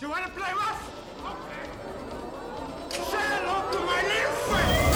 You 0.00 0.08
wanna 0.10 0.28
play 0.28 0.52
rough? 0.52 0.82
Okay. 1.32 1.64
Say 2.90 3.24
hello 3.32 3.56
to 3.72 3.78
my 3.90 4.00
little 4.10 4.32
friend! 4.48 4.94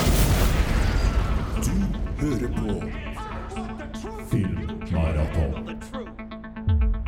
hører 2.19 2.49
på 2.59 2.69
Filmmaraton 4.31 5.53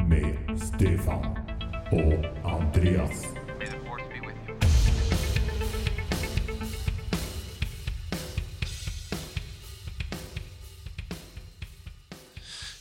med 0.09 0.59
Stefan 0.59 1.25
og 1.93 2.13
Andreas. 2.45 3.27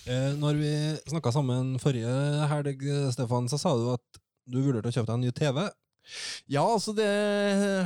Eh, 0.10 0.38
når 0.41 0.54
vi 0.54 0.98
snakka 1.10 1.32
sammen 1.32 1.80
forrige 1.80 2.48
helg, 2.48 3.14
Stefan, 3.14 3.50
så 3.50 3.57
sa 3.57 3.70
du 3.78 3.91
at 3.94 4.09
du 4.50 4.60
vurderte 4.66 4.89
å 4.92 4.96
kjøpe 4.96 5.10
deg 5.12 5.16
en 5.20 5.26
ny 5.28 5.32
TV. 5.36 5.62
Ja, 6.50 6.64
altså 6.66 6.94
det 6.98 7.06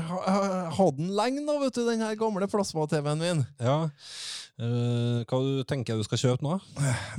ha- 0.07 0.23
ha- 0.31 0.69
Hadde 0.77 0.97
den 1.01 1.09
lenge 1.17 1.41
da, 1.47 1.57
vet 1.59 1.75
du, 1.75 1.81
den 1.89 1.99
her 2.05 2.15
gamle 2.15 2.47
plasma-TV-en 2.47 3.19
min. 3.19 3.41
Ja. 3.59 3.89
Eh, 4.61 5.23
hva 5.25 5.37
du 5.41 5.63
tenker 5.65 5.97
du 5.97 6.03
skal 6.05 6.19
kjøpe 6.21 6.45
nå? 6.45 6.59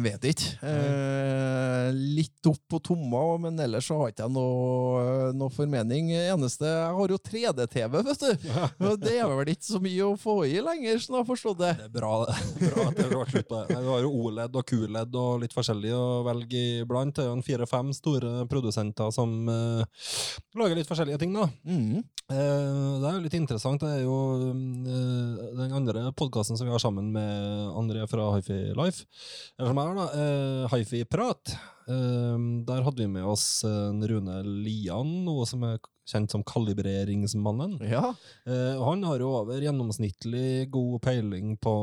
Vet 0.05 0.23
ikke. 0.31 0.53
Eh, 0.71 1.89
litt 2.15 2.47
opp 2.47 2.61
på 2.71 2.79
tomma, 2.87 3.23
men 3.43 3.59
ellers 3.59 3.89
så 3.91 3.97
har 3.99 4.13
ikke 4.13 4.29
jeg 4.29 4.35
noe, 4.37 5.33
noe 5.35 5.51
formening. 5.51 6.13
Eneste 6.15 6.69
Jeg 6.71 6.93
har 6.95 7.15
jo 7.15 7.19
3D-TV, 7.19 7.97
vet 8.07 8.23
du. 8.23 8.47
Og 8.87 9.03
det 9.03 9.17
er 9.19 9.33
vel 9.33 9.51
ikke 9.51 9.67
så 9.67 9.81
mye 9.83 10.07
å 10.07 10.15
få 10.21 10.37
i 10.47 10.61
lenger, 10.63 11.03
sånn 11.03 11.19
jeg 11.19 11.25
har 11.25 11.31
forstått 11.33 11.61
det. 11.65 11.73
Det 11.81 11.89
er 11.89 11.97
bra, 11.97 12.13
det. 12.23 12.39
bra 12.69 12.87
at 12.87 13.01
det 13.01 13.09
har 13.11 13.35
slutt 13.35 13.51
på 13.51 13.59
det. 13.65 13.81
Du 13.83 13.91
har 13.91 14.07
jo 14.07 14.15
OLED 14.23 14.61
og 14.61 14.71
QLED 14.71 15.21
og 15.25 15.43
litt 15.43 15.59
forskjellig 15.59 15.95
å 15.99 16.07
velge 16.31 16.65
iblant. 16.85 17.19
Det 17.19 17.27
er 17.27 17.33
jo 17.33 17.47
fire-fem 17.51 17.91
store 17.99 18.47
produsenter 18.51 19.11
som 19.15 19.35
uh, 19.51 19.83
lager 20.55 20.79
litt 20.79 20.91
forskjellige 20.91 21.25
ting, 21.25 21.35
da. 21.35 21.51
Mm. 21.67 21.99
Uh, 22.31 23.03
det 23.03 23.11
er 23.11 23.19
jo 23.19 23.27
litt 23.27 23.37
interessant. 23.43 23.83
Det 23.83 23.91
er 23.99 24.07
jo 24.07 24.17
uh, 24.39 25.45
den 25.59 25.75
andre 25.83 26.07
podkasten 26.15 26.57
som 26.57 26.71
vi 26.71 26.77
har 26.77 26.83
sammen 26.83 27.11
med 27.11 27.24
André 27.75 28.07
fra 28.11 28.31
Hifi 28.37 28.61
Life, 28.77 29.07
eller 29.59 29.73
som 29.73 29.83
er, 29.83 29.97
da, 29.99 30.09
uh, 30.15 30.75
Hifi 30.75 31.05
Prat. 31.09 31.55
Eh, 31.85 32.37
der 32.65 32.85
hadde 32.87 33.03
vi 33.03 33.11
med 33.13 33.27
oss 33.29 33.65
Rune 33.65 34.39
Lian, 34.65 35.11
noe 35.27 35.45
som 35.49 35.67
er 35.69 35.83
kjent 36.09 36.31
som 36.31 36.45
Kalibreringsmannen. 36.45 37.79
Ja. 37.89 38.15
Eh, 38.47 38.83
han 38.85 39.05
har 39.05 39.23
jo 39.23 39.33
over 39.41 39.63
gjennomsnittlig 39.63 40.71
god 40.73 41.01
peiling 41.05 41.57
på 41.57 41.75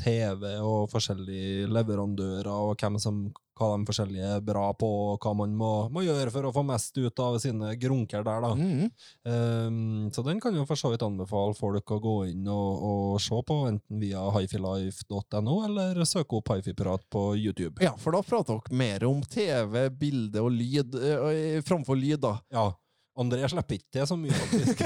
TV 0.00 0.56
og 0.60 0.90
forskjellige 0.92 1.68
leverandører, 1.72 2.50
og 2.52 2.80
hvem 2.80 2.98
som, 3.00 3.24
hva 3.58 3.70
de 3.74 3.86
forskjellige 3.88 4.30
er 4.36 4.44
bra 4.44 4.66
på, 4.78 4.88
og 5.12 5.24
hva 5.24 5.34
man 5.38 5.54
må, 5.58 5.72
må 5.94 6.04
gjøre 6.04 6.32
for 6.34 6.48
å 6.48 6.52
få 6.54 6.64
mest 6.66 6.96
ut 6.98 7.22
av 7.22 7.38
sine 7.42 7.74
grunker 7.80 8.24
der. 8.26 8.44
da. 8.44 8.52
Mm. 8.54 8.90
Um, 9.24 10.10
så 10.14 10.24
den 10.26 10.42
kan 10.42 10.56
jo 10.56 10.66
for 10.68 10.80
så 10.80 10.92
vidt 10.92 11.04
anbefale 11.06 11.56
folk 11.58 11.94
å 11.94 12.00
gå 12.02 12.16
inn 12.32 12.48
og, 12.50 12.84
og 12.90 13.22
se 13.22 13.40
på, 13.46 13.60
enten 13.70 14.02
via 14.02 14.24
hifilife.no, 14.36 15.58
eller 15.68 16.04
søke 16.08 16.40
opp 16.40 16.54
Hifiprat 16.54 17.06
på 17.10 17.24
YouTube. 17.38 17.82
ja, 17.82 17.94
for 17.98 18.14
da 18.14 18.22
prater 18.26 18.58
dere 18.58 18.78
mer 18.78 19.06
om 19.08 19.22
TV, 19.22 19.88
bilde 19.90 20.42
og 20.44 20.52
lyd 20.54 20.94
øh, 20.98 21.60
framfor 21.66 21.98
lyd, 21.98 22.20
da. 22.24 22.36
Ja. 22.54 22.68
André 23.14 23.46
slipper 23.46 23.76
ikke 23.78 23.92
til 23.94 24.06
så 24.10 24.16
mye, 24.18 24.34
faktisk. 24.34 24.80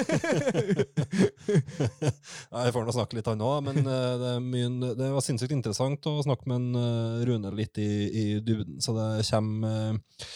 Jeg 2.59 2.75
får 2.75 2.85
nå 2.85 2.93
snakke 2.93 3.17
litt, 3.17 3.31
han 3.31 3.45
òg, 3.45 3.63
men 3.71 3.81
eh, 3.81 4.15
det, 4.21 4.33
mye, 4.45 4.93
det 4.99 5.09
var 5.15 5.25
sinnssykt 5.25 5.55
interessant 5.57 6.09
å 6.11 6.19
snakke 6.27 6.51
med 6.51 6.61
en, 6.61 6.69
eh, 6.83 7.23
Rune 7.29 7.53
litt 7.57 7.81
i, 7.81 7.89
i 8.09 8.27
dybden, 8.45 8.83
så 8.85 8.93
det 8.99 9.09
kommer 9.31 9.95
eh, 9.97 10.27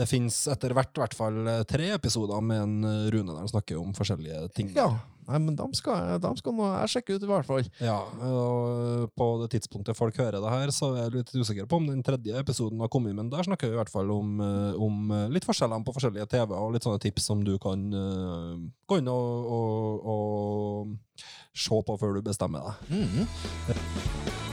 Det 0.00 0.06
fins 0.06 0.42
etter 0.52 0.76
hvert 0.76 0.92
i 0.92 1.02
hvert 1.02 1.16
fall 1.16 1.40
tre 1.68 1.88
episoder 1.96 2.44
med 2.44 2.60
en 2.66 2.76
Rune 3.10 3.32
der 3.32 3.40
han 3.42 3.50
snakker 3.50 3.80
om 3.80 3.96
forskjellige 3.96 4.44
ting. 4.54 4.68
Ja. 4.76 4.92
Nei, 5.30 5.38
men 5.44 5.56
dem 5.58 5.74
skal, 5.76 6.16
dem 6.22 6.38
skal 6.38 6.56
nå 6.56 6.66
jeg 6.72 6.92
sjekke 6.94 7.16
ut, 7.16 7.24
i 7.24 7.30
hvert 7.30 7.46
fall. 7.46 7.68
Ja, 7.82 7.98
og 8.26 9.12
på 9.14 9.28
det 9.44 9.50
tidspunktet 9.54 9.98
folk 9.98 10.18
hører 10.18 10.40
det 10.42 10.52
her, 10.52 10.74
så 10.74 10.92
er 10.94 11.04
jeg 11.04 11.14
litt 11.20 11.32
usikker 11.36 11.70
på 11.70 11.78
om 11.78 11.86
den 11.90 12.02
tredje 12.06 12.42
episoden 12.42 12.82
har 12.82 12.90
kommet, 12.92 13.14
men 13.16 13.30
der 13.32 13.46
snakker 13.46 13.70
vi 13.70 13.78
i 13.78 13.80
hvert 13.80 13.92
fall 13.92 14.10
om, 14.14 14.36
eh, 14.42 14.74
om 14.80 15.14
eh, 15.14 15.28
litt 15.30 15.46
forskjellene 15.46 15.86
på 15.86 15.94
forskjellige 15.96 16.28
TV, 16.34 16.56
og 16.56 16.74
litt 16.74 16.86
sånne 16.86 17.02
tips 17.02 17.30
som 17.30 17.44
du 17.46 17.54
kan 17.62 17.86
uh, 17.94 18.58
gå 18.90 19.00
inn 19.00 19.10
og, 19.12 19.54
og, 19.54 20.12
og 20.14 21.24
se 21.54 21.82
på 21.86 21.98
før 22.00 22.18
du 22.18 22.24
bestemmer 22.26 22.70
deg. 22.70 22.74
I 22.98 24.49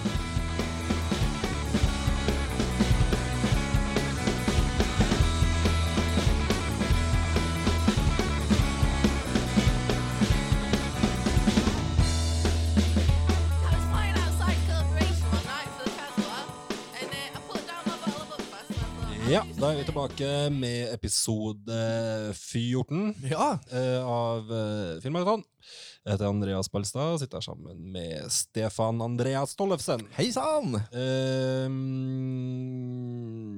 Ja, 19.27 19.41
da 19.59 19.73
er 19.73 19.81
vi 19.81 19.83
tilbake 19.88 20.27
med 20.55 20.93
episode 20.93 21.77
14 22.38 23.15
Ja. 23.27 23.57
eh, 23.71 23.99
av 24.07 24.47
uh, 24.47 25.01
Filmmaraton. 25.03 25.43
Jeg 26.05 26.13
heter 26.13 26.29
Andreas 26.29 26.69
Balstad, 26.71 27.17
sitter 27.19 27.41
her 27.41 27.43
sammen 27.49 27.81
med 27.91 28.31
Stefan 28.31 29.01
Andreas 29.03 29.55
Tollefsen. 29.59 30.05
Hei 30.15 30.29
sann! 30.31 30.77
Uh, 30.95 31.67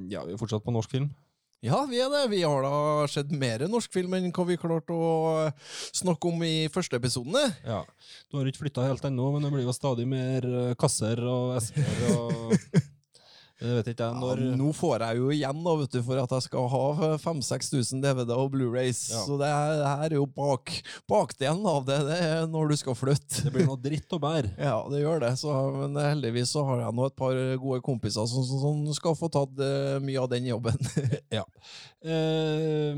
ja, 0.09 0.25
vi 0.25 0.33
er 0.33 0.41
fortsatt 0.41 0.65
på 0.65 0.73
norsk 0.73 0.89
film. 0.97 1.11
Ja, 1.61 1.83
vi 1.91 1.99
er 2.01 2.09
det. 2.09 2.23
Vi 2.31 2.41
har 2.41 2.63
da 2.63 3.05
sett 3.11 3.29
mer 3.35 3.61
norsk 3.69 3.93
film 3.93 4.13
enn 4.17 4.31
hva 4.33 4.45
vi 4.47 4.57
klarte 4.57 4.95
å 4.95 5.49
snakke 5.91 6.31
om 6.31 6.41
i 6.47 6.69
første 6.73 6.97
episodene. 6.97 7.45
Ja, 7.67 7.83
Du 8.31 8.39
har 8.39 8.47
ikke 8.49 8.63
flytta 8.65 8.87
helt 8.89 9.05
ennå, 9.05 9.33
men 9.35 9.43
det 9.45 9.51
blir 9.53 9.67
jo 9.67 9.75
stadig 9.75 10.07
mer 10.09 10.45
eh, 10.49 10.73
kasser 10.79 11.19
og 11.27 11.57
esker 11.59 12.15
og 12.15 12.55
ikke 13.59 14.07
Ja, 14.07 14.35
nå 14.55 14.69
får 14.75 15.03
jeg 15.03 15.19
jo 15.19 15.31
igjen 15.35 15.63
da, 15.65 15.73
vet 15.81 15.91
du, 15.91 15.99
for 16.05 16.21
at 16.21 16.31
jeg 16.31 16.45
skal 16.45 16.67
ha 16.71 16.83
5000-6000 17.19 18.03
DVD 18.03 18.31
og 18.37 18.53
Blu-rays. 18.53 19.01
Ja. 19.11 19.23
Så 19.27 19.35
det 19.39 19.49
er, 19.51 19.73
det 19.81 19.89
her 19.89 20.05
er 20.07 20.15
jo 20.15 20.27
bak, 20.31 20.71
bakdelen 21.11 21.65
av 21.67 21.83
det. 21.87 21.99
Det 22.07 22.19
er 22.23 22.47
når 22.47 22.71
du 22.71 22.77
skal 22.79 22.95
flytte. 22.95 23.43
det 23.43 23.53
blir 23.55 23.67
noe 23.67 23.79
dritt 23.81 24.15
å 24.15 24.21
bære. 24.21 24.55
Ja, 24.69 24.77
det 24.91 25.01
gjør 25.01 25.23
det. 25.23 25.33
Så, 25.41 25.51
men 25.75 25.97
heldigvis 25.99 26.53
så 26.53 26.63
har 26.67 26.83
jeg 26.85 26.95
nå 26.95 27.07
et 27.09 27.17
par 27.19 27.35
gode 27.59 27.81
kompiser 27.83 28.27
som, 28.29 28.45
som, 28.47 28.61
som 28.63 28.95
skal 28.95 29.17
få 29.17 29.31
tatt 29.33 29.59
uh, 29.59 29.97
mye 30.03 30.19
av 30.21 30.29
den 30.31 30.49
jobben. 30.51 30.79
Ja. 31.29 31.43
Uh, 31.99 32.95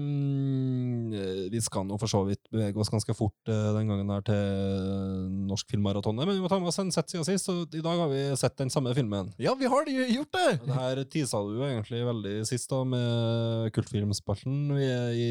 vi 1.51 1.59
skal 1.63 1.87
nå 1.87 1.97
for 1.99 2.11
så 2.11 2.21
vidt 2.27 2.43
bevege 2.53 2.77
oss 2.79 2.91
ganske 2.93 3.15
fort 3.17 3.49
uh, 3.49 3.71
den 3.75 3.89
gangen 3.89 4.13
her 4.13 4.21
til 4.27 5.25
Norsk 5.49 5.73
Filmmaraton, 5.73 6.21
men 6.21 6.29
vi 6.29 6.43
må 6.43 6.51
ta 6.51 6.59
med 6.61 6.69
oss 6.69 6.79
en 6.83 6.93
sett 6.93 7.09
siden 7.09 7.25
sist, 7.27 7.49
så 7.49 7.63
i 7.65 7.81
dag 7.83 7.97
har 7.97 8.11
vi 8.11 8.21
sett 8.39 8.57
den 8.61 8.69
samme 8.73 8.93
filmen. 8.97 9.33
ja, 9.41 9.55
vi 9.57 9.69
har 9.71 9.89
gjort 9.89 10.37
det! 10.37 10.50
Det 10.65 10.75
her 10.75 11.01
tisa 11.11 11.37
du 11.45 11.61
egentlig 11.65 12.01
veldig 12.07 12.35
sist 12.49 12.69
da 12.71 12.79
med 12.87 13.71
kultfilmspalten. 13.75 14.55
Vi 14.77 14.85
er 14.89 15.11
i 15.15 15.29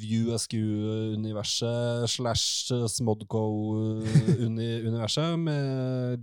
View 0.00 0.24
Askew-universet 0.36 2.08
slash 2.12 2.46
Smodco-universet 2.92 5.38
med 5.46 5.62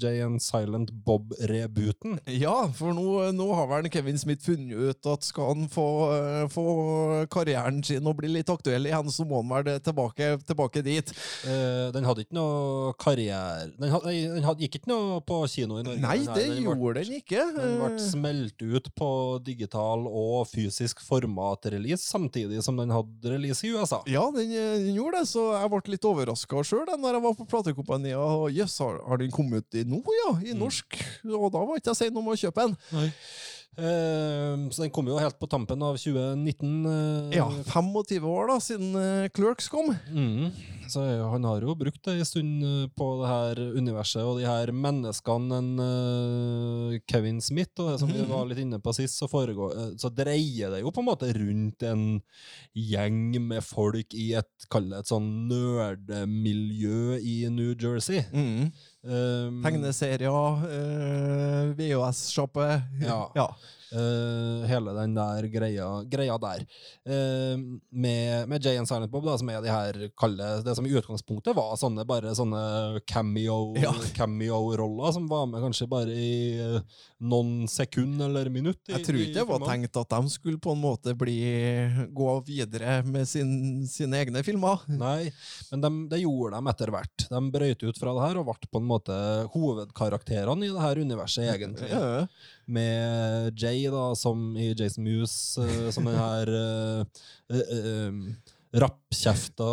Jay 0.04 0.18
and 0.26 0.40
Silent 0.44 0.90
Bob-rebooten. 1.06 2.12
Ja, 2.32 2.68
for 2.76 2.94
nå, 2.96 3.06
nå 3.36 3.48
har 3.58 3.68
vel 3.72 3.90
Kevin 3.94 4.20
Smith 4.22 4.44
funnet 4.46 4.78
ut 4.80 5.06
at 5.12 5.22
skal 5.28 5.46
han 5.54 5.64
få, 5.72 5.88
eh, 6.16 6.46
få 6.52 6.66
karrieren 7.34 7.82
sin 7.86 8.08
og 8.10 8.16
bli 8.20 8.30
litt 8.40 8.50
aktuell 8.54 8.86
igjen, 8.90 9.10
så 9.14 9.22
må 9.28 9.36
han 9.44 9.52
vel 9.66 9.80
tilbake, 9.86 10.26
tilbake 10.50 10.80
dit. 10.86 11.08
Eh, 11.48 11.88
den 11.96 12.06
hadde 12.08 12.22
ikke 12.26 12.38
noe 12.38 12.94
karriere 13.00 13.70
Den, 13.80 13.90
had, 13.94 14.04
den 14.10 14.44
had, 14.46 14.58
gikk 14.62 14.76
ikke 14.80 14.92
noe 14.92 15.20
på 15.26 15.36
kino 15.52 15.74
i 15.80 15.84
Norge. 15.86 16.02
Nei, 16.04 16.18
det 16.26 16.34
Den 16.36 16.50
ble- 16.64 16.78
gjorde 16.78 17.00
den 17.04 17.14
ikke. 17.20 17.42
Den 17.56 17.72
ble 17.80 17.90
Smelt 18.29 18.62
ut 18.62 18.88
på 18.95 19.09
digital 19.44 20.03
og 20.06 20.44
fysisk 20.51 21.01
format-release 21.01 22.03
samtidig 22.06 22.61
som 22.64 22.78
den 22.78 22.91
hadde 22.93 23.31
release 23.34 23.66
i 23.66 23.72
USA. 23.73 24.02
Ja, 24.09 24.28
den, 24.35 24.52
eh, 24.53 24.78
den 24.85 24.96
gjorde 24.96 25.20
det, 25.23 25.28
så 25.31 25.47
jeg 25.58 25.70
ble 25.73 25.81
litt 25.96 26.05
overraska 26.05 26.64
sjøl 26.64 26.85
når 26.99 27.17
jeg 27.17 27.23
var 27.26 27.34
på 27.40 27.47
platekompaniet. 27.49 28.17
og 28.20 28.52
Jøss, 28.53 28.78
har, 28.79 28.99
har 29.08 29.17
den 29.17 29.31
kommet 29.31 29.66
ut 29.66 29.76
i 29.81 29.84
nå, 29.84 30.03
ja? 30.23 30.29
I 30.46 30.53
Mm. 30.53 30.59
norsk? 30.59 30.99
Og 31.26 31.52
da 31.52 31.59
var 31.66 31.78
ikke 31.78 31.90
jeg 31.93 31.96
sein 32.03 32.17
om 32.17 32.26
å 32.29 32.37
kjøpe 32.37 32.64
en. 32.70 32.78
Eh, 32.93 33.09
så 33.78 34.82
den 34.82 34.92
kom 34.92 35.08
jo 35.08 35.20
helt 35.22 35.38
på 35.40 35.48
tampen 35.48 35.82
av 35.86 35.96
2019. 35.96 36.86
eh, 36.90 37.38
Ja, 37.38 37.46
25 37.70 38.26
år 38.28 38.50
da, 38.52 38.58
siden 38.60 38.96
eh, 38.96 39.30
Clerks 39.32 39.70
kom. 39.72 39.94
Mm. 40.12 40.50
Så 40.90 41.04
eh, 41.06 41.22
han 41.32 41.46
har 41.46 41.62
jo 41.62 41.76
brukt 41.78 42.02
det 42.04 42.16
en 42.18 42.26
stund 42.28 42.66
eh, 42.66 42.88
på 42.98 43.08
det 43.22 43.30
her 43.30 43.62
universet 43.78 44.26
og 44.26 44.40
de 44.42 44.48
her 44.50 44.72
menneskene 44.74 45.60
en 45.62 45.70
eh, 45.86 46.98
Kevin 47.08 47.40
Smith, 47.46 47.78
og 47.80 47.94
det 47.94 48.00
som 48.02 48.12
vi 48.12 48.26
var 48.28 48.50
litt 48.50 48.60
inne 48.64 48.82
på 48.84 48.92
sist, 48.98 49.16
så, 49.22 49.30
foregår, 49.32 49.76
eh, 49.78 49.92
så 50.02 50.12
dreier 50.12 50.74
det 50.74 50.82
jo 50.82 50.92
på 50.92 51.04
en 51.04 51.10
måte 51.12 51.30
rundt 51.38 51.86
en 51.88 52.06
gjeng 52.76 53.38
med 53.48 53.64
folk 53.64 54.18
i 54.18 54.32
et, 54.42 54.50
kall 54.74 54.90
det 54.92 55.04
et 55.06 55.14
sånn 55.14 55.30
nerdemiljø 55.52 57.20
i 57.22 57.38
New 57.54 57.76
Jersey. 57.80 58.26
Um, 59.01 59.61
Tegneserier, 59.63 60.31
uh, 60.31 61.78
VHS-sjappe. 61.78 62.84
Ja. 62.99 63.31
ja. 63.35 63.55
Eh, 63.91 64.68
hele 64.70 64.94
den 64.94 65.16
der 65.18 65.47
greia, 65.50 65.88
greia 66.06 66.38
der. 66.38 66.62
Uh, 67.09 67.58
med, 67.90 68.47
med 68.50 68.64
Jay 68.66 68.78
and 68.78 68.88
Silent 68.88 69.09
Bob, 69.12 69.26
da, 69.26 69.34
som 69.41 69.50
er 69.50 69.62
de 69.66 69.72
her 69.72 69.97
kalde 70.20 70.50
Det 70.66 70.76
som 70.78 70.86
i 70.86 70.91
utgangspunktet 70.94 71.56
var 71.58 71.74
sånne 71.80 72.06
bare 72.06 72.36
sånne 72.38 73.02
cameo- 73.09 73.74
Ja. 73.82 73.94
cameo-roller, 74.20 75.12
som 75.16 75.28
var 75.32 75.47
med 75.50 75.64
kanskje 75.66 75.88
bare 75.90 76.14
i 76.14 76.59
uh, 76.62 76.82
noen 77.22 77.68
sekund 77.68 78.22
eller 78.22 78.50
minutt. 78.53 78.82
i- 78.90 78.94
Jeg 78.94 79.06
tror 79.08 79.20
ikke 79.24 79.40
det 79.40 79.47
var 79.50 79.66
tenkt 79.68 79.97
at 79.97 80.09
de 80.14 80.30
skulle 80.30 80.59
på 80.62 80.76
en 80.76 80.82
måte 80.84 81.16
bli, 81.18 81.40
gå 82.14 82.30
videre 82.46 83.00
med 83.06 83.28
sin, 83.28 83.88
sine 83.90 84.22
egne 84.22 84.44
filmer. 84.46 84.85
Nei, 84.88 85.32
men 85.72 85.82
de, 85.82 85.92
det 86.14 86.22
gjorde 86.22 86.56
de 86.59 86.70
etter 86.76 86.94
hvert. 86.94 87.28
De 87.30 87.42
brøyt 87.52 87.84
ut 87.90 87.97
fra 88.00 88.14
det 88.14 88.28
her 88.28 88.40
og 88.44 88.46
ble 88.52 88.70
på 88.70 88.82
en 88.84 88.88
måte 88.90 89.18
hovedkarakterene 89.53 90.66
i 90.68 90.72
det 90.74 90.82
her 90.84 91.02
universet, 91.02 91.50
egentlig. 91.56 91.90
Ja. 91.90 92.26
Med 92.70 93.58
Jay, 93.58 93.88
da, 93.90 94.14
som 94.16 94.54
i 94.58 94.72
Jason 94.78 95.04
Muse, 95.04 95.64
eh, 95.64 95.90
som 95.92 96.06
den 96.06 96.18
her 96.20 96.52
uh, 96.54 97.06
rappkjefta 99.09 99.66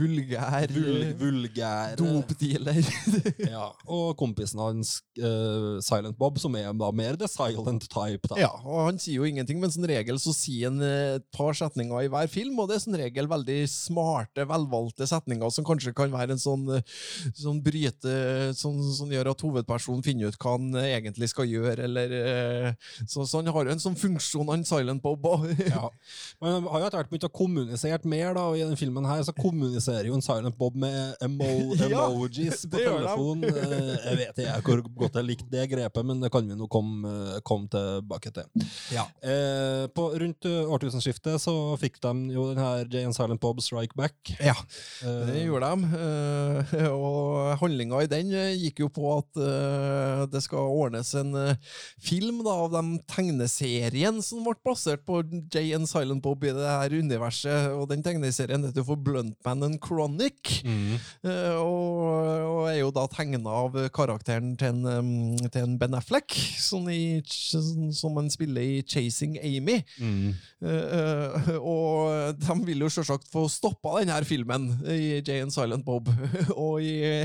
Vulgær 0.00 0.70
vul, 0.72 1.02
vulgære 1.18 1.96
dopdealer. 1.98 2.80
ja, 3.52 3.68
Og 3.86 4.16
kompisen 4.16 4.60
hans, 4.60 5.02
uh, 5.20 5.78
Silent 5.84 6.16
Bob, 6.16 6.38
som 6.40 6.54
er 6.56 6.72
da 6.72 6.90
mer 6.90 7.16
the 7.16 7.28
silent 7.28 7.84
type. 7.92 8.28
da. 8.28 8.40
Ja, 8.40 8.50
og 8.64 8.86
han 8.88 8.98
sier 8.98 9.20
jo 9.20 9.28
ingenting, 9.28 9.60
men 9.60 9.70
som 9.70 9.84
regel 9.84 10.18
så 10.18 10.32
sier 10.32 10.70
han 10.70 10.80
eh, 10.80 11.18
et 11.18 11.26
par 11.34 11.52
setninger 11.52 12.06
i 12.06 12.08
hver 12.08 12.30
film, 12.32 12.58
og 12.58 12.70
det 12.70 12.78
er 12.78 12.84
som 12.84 12.96
regel 12.96 13.28
veldig 13.28 13.58
smarte, 13.68 14.46
velvalgte 14.48 15.06
setninger 15.06 15.52
som 15.52 15.66
kanskje 15.66 15.92
kan 15.96 16.12
være 16.12 16.36
en 16.36 16.40
sånn, 16.42 16.64
eh, 16.78 16.96
sånn 17.36 17.60
bryte 17.62 18.16
som, 18.56 18.78
som 18.96 19.12
gjør 19.12 19.32
at 19.34 19.44
hovedpersonen 19.44 20.04
finner 20.06 20.32
ut 20.32 20.40
hva 20.40 20.56
han 20.56 20.72
eh, 20.80 20.94
egentlig 20.96 21.28
skal 21.32 21.48
gjøre, 21.50 21.88
eller 21.90 22.16
uh, 22.16 22.72
Så, 23.04 23.26
så 23.26 23.40
han 23.40 23.52
har 23.52 23.68
jo 23.68 23.74
en 23.74 23.82
sånn 23.82 23.98
funksjon, 23.98 24.48
han 24.48 24.64
Silent 24.66 25.02
Bob 25.04 25.24
òg. 25.28 25.48
Ja. 25.66 25.88
Men 26.40 26.56
han 26.56 26.68
har 26.72 26.84
jo 26.84 26.88
etter 26.88 27.02
hvert 27.02 27.12
begynt 27.12 27.28
å 27.28 27.34
kommunisere 27.36 28.00
mer, 28.08 28.32
da, 28.38 28.48
og 28.48 28.61
i 28.62 28.68
den 28.70 28.78
filmen 28.80 29.06
her 29.08 29.22
så 29.26 29.34
kommuniserer 29.36 30.06
jo 30.08 30.14
en 30.16 30.22
Silent 30.24 30.56
Bob 30.58 30.76
med 30.78 31.16
emo 31.24 31.48
emojis 31.86 32.64
på 32.70 32.78
telefonen. 32.80 33.42
telefon. 33.42 33.44
Eh, 33.44 34.08
Jeg 34.12 34.18
vet 34.22 34.40
ikke 34.44 34.62
hvor 34.72 34.82
godt 35.04 35.18
jeg 35.20 35.28
likte 35.28 35.50
det 35.52 35.66
grepet, 35.72 36.06
men 36.08 36.20
det 36.22 36.30
kan 36.34 36.46
vi 36.48 36.56
nå 36.58 36.68
komme, 36.72 37.12
kom 37.46 37.66
tilbake 37.72 38.32
til. 38.34 38.66
Ja. 38.94 39.04
Eh, 39.22 39.86
på, 39.94 40.08
rundt 40.22 40.46
eh, 40.48 40.70
årtusenskiftet 40.72 41.40
så 41.42 41.54
fikk 41.80 41.98
de 42.04 42.12
jo 42.34 42.48
den 42.52 42.60
her 42.62 42.86
Jay 42.92 43.04
and 43.08 43.16
Silent 43.16 43.40
Bob 43.42 43.60
Strike 43.64 43.96
Back. 43.98 44.14
Ja, 44.40 44.54
Eh, 45.02 45.22
det 45.26 45.40
gjorde 45.46 45.68
de. 45.72 45.86
eh, 45.98 46.88
Og 46.92 47.56
handlinga 47.60 48.02
i 48.04 48.10
den 48.10 48.28
eh, 48.36 48.52
gikk 48.60 48.82
jo 48.84 48.88
på 48.92 49.06
at 49.16 49.38
eh, 49.40 50.24
det 50.30 50.42
skal 50.44 50.68
ordnes 50.70 51.10
en 51.18 51.32
eh, 51.38 51.56
film 52.02 52.42
da, 52.44 52.52
av 52.66 52.72
den 52.74 52.92
tegneserien 53.10 54.20
som 54.22 54.44
ble 54.44 54.54
basert 54.64 55.02
på 55.08 55.22
Jay 55.52 55.72
and 55.74 55.88
Silent 55.88 56.22
Bob 56.22 56.44
i 56.44 56.52
det 56.52 56.68
her 56.68 56.92
universet. 57.00 57.70
Og 57.72 57.88
den 57.90 58.02
tegneserien 58.04 58.51
heter 58.60 58.84
for 58.84 59.00
Bluntman 59.00 59.64
and 59.64 59.80
Chronic. 59.80 60.62
mm. 60.64 60.98
eh, 61.24 61.56
Og, 61.56 62.02
og 62.44 62.68
er 62.68 62.78
jo 62.82 62.90
da 62.92 63.06
tegna 63.08 63.54
av 63.62 63.76
karakteren 63.96 64.52
til 64.60 64.74
en, 64.74 64.84
um, 64.84 65.36
til 65.48 65.64
en 65.64 65.78
Ben 65.80 65.96
Affleck, 65.96 66.36
som, 66.60 66.88
i, 66.92 67.22
som 67.24 68.18
han 68.20 68.28
spiller 68.32 68.62
i 68.62 68.82
Chasing 68.84 69.38
Amy. 69.40 69.78
Mm. 69.96 70.34
Eh, 70.62 70.98
eh, 70.98 71.56
og 71.56 72.36
de 72.38 72.58
vil 72.66 72.84
jo 72.84 72.90
selvsagt 72.92 73.30
få 73.32 73.46
stoppa 73.52 73.96
denne 74.00 74.20
filmen 74.28 74.68
i 74.84 75.22
Jay 75.22 75.40
and 75.42 75.54
Silent 75.54 75.86
Bob. 75.86 76.10
og 76.56 76.82
i, 76.84 77.24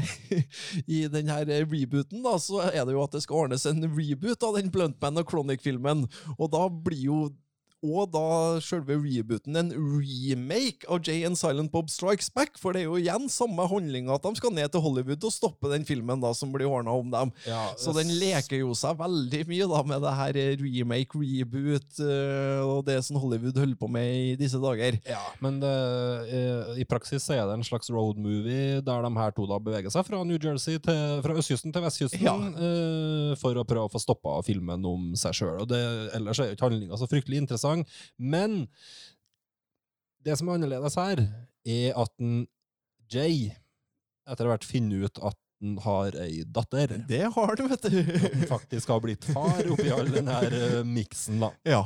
i 0.87 1.03
denne 1.11 1.41
rebooten 1.67 2.23
da, 2.23 2.37
så 2.41 2.63
er 2.71 2.87
det 2.87 2.95
jo 2.95 3.03
at 3.03 3.17
det 3.17 3.25
skal 3.25 3.43
ordnes 3.43 3.67
en 3.69 3.83
reboot 3.91 4.47
av 4.47 4.57
den 4.57 4.71
Bluntman 4.73 5.19
og 5.19 5.27
Chronic-filmen. 5.29 6.07
Og 6.37 6.49
da 6.53 6.67
blir 6.71 7.03
jo 7.09 7.19
og 7.85 8.09
da 8.09 8.57
selve 8.63 8.95
rebooten 8.97 9.55
en 9.59 9.69
remake 9.71 10.87
av 10.89 11.03
Jay 11.05 11.21
and 11.27 11.37
Silent 11.37 11.69
Bob 11.71 11.91
Strikes 11.93 12.29
Back. 12.33 12.57
For 12.57 12.73
det 12.73 12.81
er 12.81 12.87
jo 12.87 12.97
igjen 12.97 13.27
samme 13.29 13.67
handlinga 13.69 14.15
at 14.17 14.25
de 14.25 14.31
skal 14.39 14.53
ned 14.55 14.71
til 14.73 14.81
Hollywood 14.81 15.27
og 15.27 15.33
stoppe 15.35 15.69
den 15.69 15.85
filmen 15.85 16.21
da 16.23 16.31
som 16.37 16.49
blir 16.53 16.65
ordna 16.69 16.95
om 16.97 17.11
dem. 17.13 17.31
Ja, 17.45 17.67
Så 17.77 17.93
den 17.95 18.09
leker 18.17 18.63
jo 18.63 18.73
seg 18.77 18.97
veldig 18.97 19.43
mye 19.51 19.67
da 19.69 19.81
med 19.91 20.01
det 20.07 20.13
her 20.17 20.39
remake, 20.63 21.21
reboot 21.21 22.01
eh, 22.01 22.63
og 22.65 22.81
det 22.87 22.97
som 23.05 23.19
Hollywood 23.21 23.59
holder 23.61 23.77
på 23.77 23.91
med 23.93 24.09
i 24.33 24.33
disse 24.41 24.57
dager. 24.63 24.97
Ja, 25.07 25.21
men 25.43 25.61
det, 25.61 25.75
eh, 26.33 26.81
i 26.81 26.87
praksis 26.89 27.27
så 27.29 27.37
er 27.37 27.45
det 27.51 27.59
en 27.59 27.67
slags 27.67 27.91
road 27.93 28.17
movie 28.17 28.81
der 28.81 29.05
de 29.05 29.13
her 29.21 29.37
to 29.37 29.45
da 29.49 29.61
beveger 29.61 29.93
seg 29.93 30.07
fra 30.09 30.23
New 30.25 30.39
Jersey 30.41 30.79
til, 30.81 31.21
fra 31.21 31.37
østkysten 31.37 31.75
til 31.75 31.85
vestkysten 31.85 32.25
Ja. 32.25 32.35
eh, 32.41 33.35
for 33.37 33.53
å 33.61 33.67
prøve 33.67 33.85
å 33.85 33.93
få 33.93 34.01
stoppa 34.01 34.39
filmen 34.49 34.81
om 34.87 35.11
seg 35.19 35.37
sjøl. 35.37 35.61
Ellers 36.17 36.41
er 36.41 36.49
jo 36.51 36.57
ikke 36.57 36.67
handlinga 36.71 36.97
så 36.97 37.05
fryktelig 37.09 37.43
interessant. 37.45 37.66
Men 38.17 38.65
det 40.25 40.37
som 40.37 40.49
er 40.49 40.59
annerledes 40.59 40.97
her, 40.99 41.23
er 41.67 41.97
at 41.97 42.13
en 42.23 42.45
Jay 43.13 43.51
etter 44.27 44.49
hvert 44.49 44.67
finner 44.67 45.07
ut 45.07 45.21
at 45.23 45.37
han 45.57 45.77
har 45.81 46.13
ei 46.21 46.43
datter. 46.53 46.91
Det 47.09 47.23
har 47.33 47.55
du, 47.57 47.63
vet 47.67 47.85
du! 47.89 47.97
han 47.97 48.43
faktisk 48.49 48.91
har 48.93 49.01
blitt 49.01 49.25
far 49.25 49.65
oppi 49.73 49.89
all 49.89 50.09
den 50.13 50.29
her 50.29 50.53
uh, 50.53 50.83
miksen, 50.85 51.39
da. 51.41 51.49
Ja. 51.65 51.79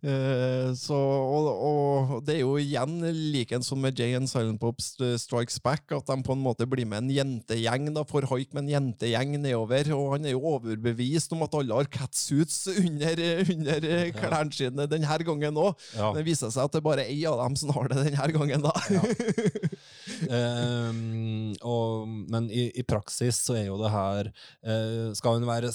Uh, 0.00 0.72
så, 0.78 0.96
og, 0.96 1.50
og 1.52 2.14
det 2.24 2.38
er 2.38 2.40
jo 2.46 2.54
igjen 2.60 2.96
likens 3.34 3.68
som 3.68 3.82
med 3.84 3.98
Jay 4.00 4.16
and 4.16 4.30
Silent 4.30 4.60
Pop 4.62 4.80
Strikes 4.80 5.60
Back, 5.60 5.84
at 5.92 6.08
de 6.08 6.16
på 6.24 6.36
en 6.36 6.40
måte 6.40 6.64
blir 6.70 6.88
med 6.88 7.04
en 7.04 7.12
jentegjeng, 7.12 7.90
da, 7.92 8.06
får 8.08 8.28
haik 8.30 8.56
med 8.56 8.64
en 8.64 8.72
jentegjeng 8.72 9.36
nedover. 9.36 9.92
Og 9.98 10.16
han 10.16 10.24
er 10.24 10.34
jo 10.34 10.54
overbevist 10.54 11.36
om 11.36 11.44
at 11.44 11.58
alle 11.60 11.76
har 11.76 11.92
catsuits 11.92 12.62
under, 12.72 13.24
under 13.44 13.88
eh, 13.90 14.14
klærne 14.16 14.56
sine 14.56 14.88
denne 14.88 15.20
gangen 15.28 15.60
òg. 15.60 15.76
Ja. 15.92 16.14
Det 16.16 16.24
viser 16.24 16.48
seg 16.48 16.64
at 16.64 16.72
det 16.72 16.80
er 16.80 16.88
bare 16.88 17.04
ei 17.04 17.20
av 17.28 17.42
dem 17.44 17.60
som 17.60 17.74
har 17.76 17.92
det 17.92 18.00
denne 18.06 18.32
gangen, 18.38 18.64
da. 18.64 18.72
Ehm, 20.30 21.54
og, 21.64 22.08
men 22.28 22.48
i, 22.52 22.66
i 22.76 22.82
praksis 22.84 23.09
så 23.10 23.56
er 23.58 23.66
jo 23.68 23.78
det 23.82 23.90
her 23.92 24.30
eh, 24.64 25.10
Skal 25.18 25.38
hun 25.38 25.48
være 25.48 25.72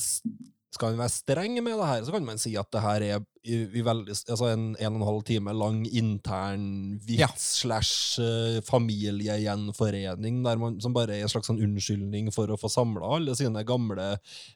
skal 0.75 0.93
man 0.93 1.05
være 1.05 1.13
streng 1.15 1.55
med 1.63 1.79
det 1.79 1.87
her, 1.89 2.03
så 2.07 2.13
kan 2.15 2.27
man 2.27 2.41
si 2.41 2.53
at 2.59 2.69
det 2.75 2.83
her 2.83 3.05
er 3.07 3.23
i, 3.45 3.59
i 3.77 3.81
veldig, 3.85 4.09
altså 4.33 4.47
en 4.49 4.63
en 4.73 4.95
og 4.95 4.99
en 4.99 5.05
halv 5.05 5.23
time 5.27 5.53
lang 5.53 5.83
intern 5.85 6.63
vits 7.05 7.19
Ja. 7.21 7.27
slash 7.37 8.19
eh, 8.21 8.61
familiegjenforening, 8.65 10.43
der 10.43 10.57
man, 10.57 10.79
som 10.81 10.93
bare 10.95 11.13
er 11.17 11.25
en 11.25 11.29
slags 11.31 11.49
sånn 11.51 11.61
unnskyldning 11.61 12.31
for 12.33 12.49
å 12.51 12.57
få 12.59 12.69
samla 12.71 13.05
alle 13.17 13.35
sine 13.37 13.61
gamle 13.67 14.15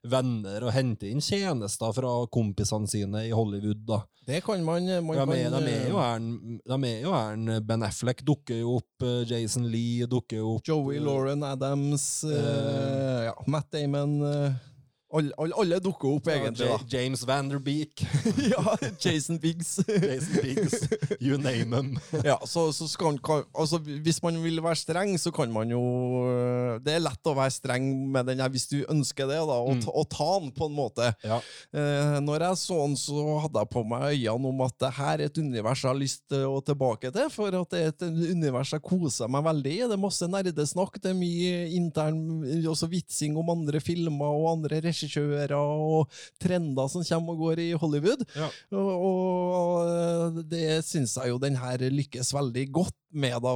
venner 0.09 0.65
og 0.65 0.73
hente 0.75 1.09
inn 1.09 1.21
tjenester 1.21 1.93
fra 1.95 2.13
kompisene 2.33 2.89
sine 2.89 3.27
i 3.27 3.33
Hollywood. 3.35 3.85
da. 3.87 4.01
Det 4.29 4.41
kan 4.45 4.61
man, 4.65 4.85
man 5.05 5.17
Ja, 5.17 5.25
de, 5.25 5.37
er, 5.41 5.53
de, 5.53 5.71
er 5.73 5.87
jo 5.89 5.97
her, 6.01 6.19
de 6.69 6.89
er 6.89 6.99
jo 7.01 7.13
her 7.13 7.61
Ben 7.65 7.85
Affleck 7.85 8.21
dukker 8.25 8.59
jo 8.61 8.75
opp, 8.79 9.05
eh, 9.05 9.23
Jason 9.29 9.65
Lee 9.71 10.05
dukker 10.09 10.41
jo 10.41 10.55
opp. 10.57 10.65
Joey 10.67 10.97
eh, 10.97 11.03
Lauren 11.03 11.43
Adams, 11.47 12.23
uh, 12.29 13.29
ja, 13.29 13.33
Matt 13.49 13.71
Damon 13.73 14.19
eh, 14.25 14.57
alle, 15.09 15.31
alle, 15.41 15.55
alle 15.57 15.79
dukker 15.81 16.11
opp, 16.19 16.27
egentlig. 16.29 16.67
Ja, 16.69 16.77
James 16.91 17.23
Vanderbeek, 17.25 18.03
ja, 18.51 18.75
Jason 19.01 19.39
Biggs. 19.41 19.79
Jason 19.87 20.41
Biggs, 20.43 20.83
you 21.19 21.37
name 21.41 21.71
them. 21.73 21.95
ja, 22.29 22.37
så, 22.45 22.67
så 22.73 22.87
skal, 22.87 23.17
kan, 23.25 23.43
altså, 23.57 23.79
Hvis 23.79 24.21
man 24.21 24.37
vil 24.43 24.61
være 24.61 24.77
streng, 24.77 25.15
så 25.19 25.31
kan 25.33 25.51
man 25.53 25.71
jo 25.73 25.81
øh, 26.29 26.77
Det 26.83 26.93
er 26.93 27.01
lett 27.03 27.29
å 27.29 27.33
være 27.37 27.55
streng 27.55 27.87
med 28.13 28.29
den 28.29 28.43
her 28.43 28.51
hvis 28.53 28.67
du 28.69 28.77
ønsker 28.85 29.29
det, 29.29 29.39
da, 29.49 29.57
og, 29.57 29.81
ta, 29.81 29.93
og 29.93 30.07
ta 30.13 30.29
den 30.43 30.53
på 30.53 30.69
en 30.69 30.77
måte. 30.77 31.09
Ja. 31.25 31.39
Eh, 31.73 32.19
når 32.25 32.45
jeg 32.49 32.61
så 32.61 32.77
den, 32.83 32.97
så 32.99 33.25
hadde 33.45 33.65
jeg 33.65 33.71
på 33.73 33.83
meg 33.89 34.13
øynene 34.13 34.53
om 34.53 34.63
at 34.67 34.77
det 34.85 34.93
her 34.99 35.15
er 35.17 35.25
et 35.25 35.41
univers 35.41 35.83
jeg 35.83 35.89
har 35.89 35.99
lyst 35.99 36.23
til 36.29 36.45
å 36.49 36.61
tilbake 36.65 37.13
til. 37.15 37.33
For 37.33 37.57
at 37.63 37.73
det 37.73 37.81
er 37.81 37.93
et 37.95 38.05
univers 38.35 38.75
jeg 38.75 38.85
koser 38.85 39.31
meg 39.31 39.45
veldig 39.47 39.73
i. 39.73 39.81
Det 39.89 39.97
er 39.97 40.05
masse 40.05 40.29
nerdesnakk, 40.29 41.01
det 41.01 41.13
er 41.15 41.17
mye 41.17 41.65
intern 41.79 42.21
også 42.69 42.89
vitsing 42.91 43.37
om 43.39 43.49
andre 43.55 43.81
filmer 43.83 44.37
og 44.37 44.51
andre 44.53 44.81
regissører 44.99 45.55
og 45.57 46.09
trender 46.41 46.89
som 46.91 47.03
kommer 47.05 47.35
og 47.35 47.43
går 47.45 47.61
i 47.63 47.67
Hollywood. 47.79 48.23
Ja. 48.35 48.49
Og, 48.75 50.39
det 50.49 50.81
syns 50.87 51.15
jeg 51.17 51.31
jo 51.31 51.39
den 51.41 51.57
her 51.59 51.83
lykkes 51.91 52.33
veldig 52.35 52.65
godt 52.75 52.95
med. 53.09 53.37
Da. 53.43 53.55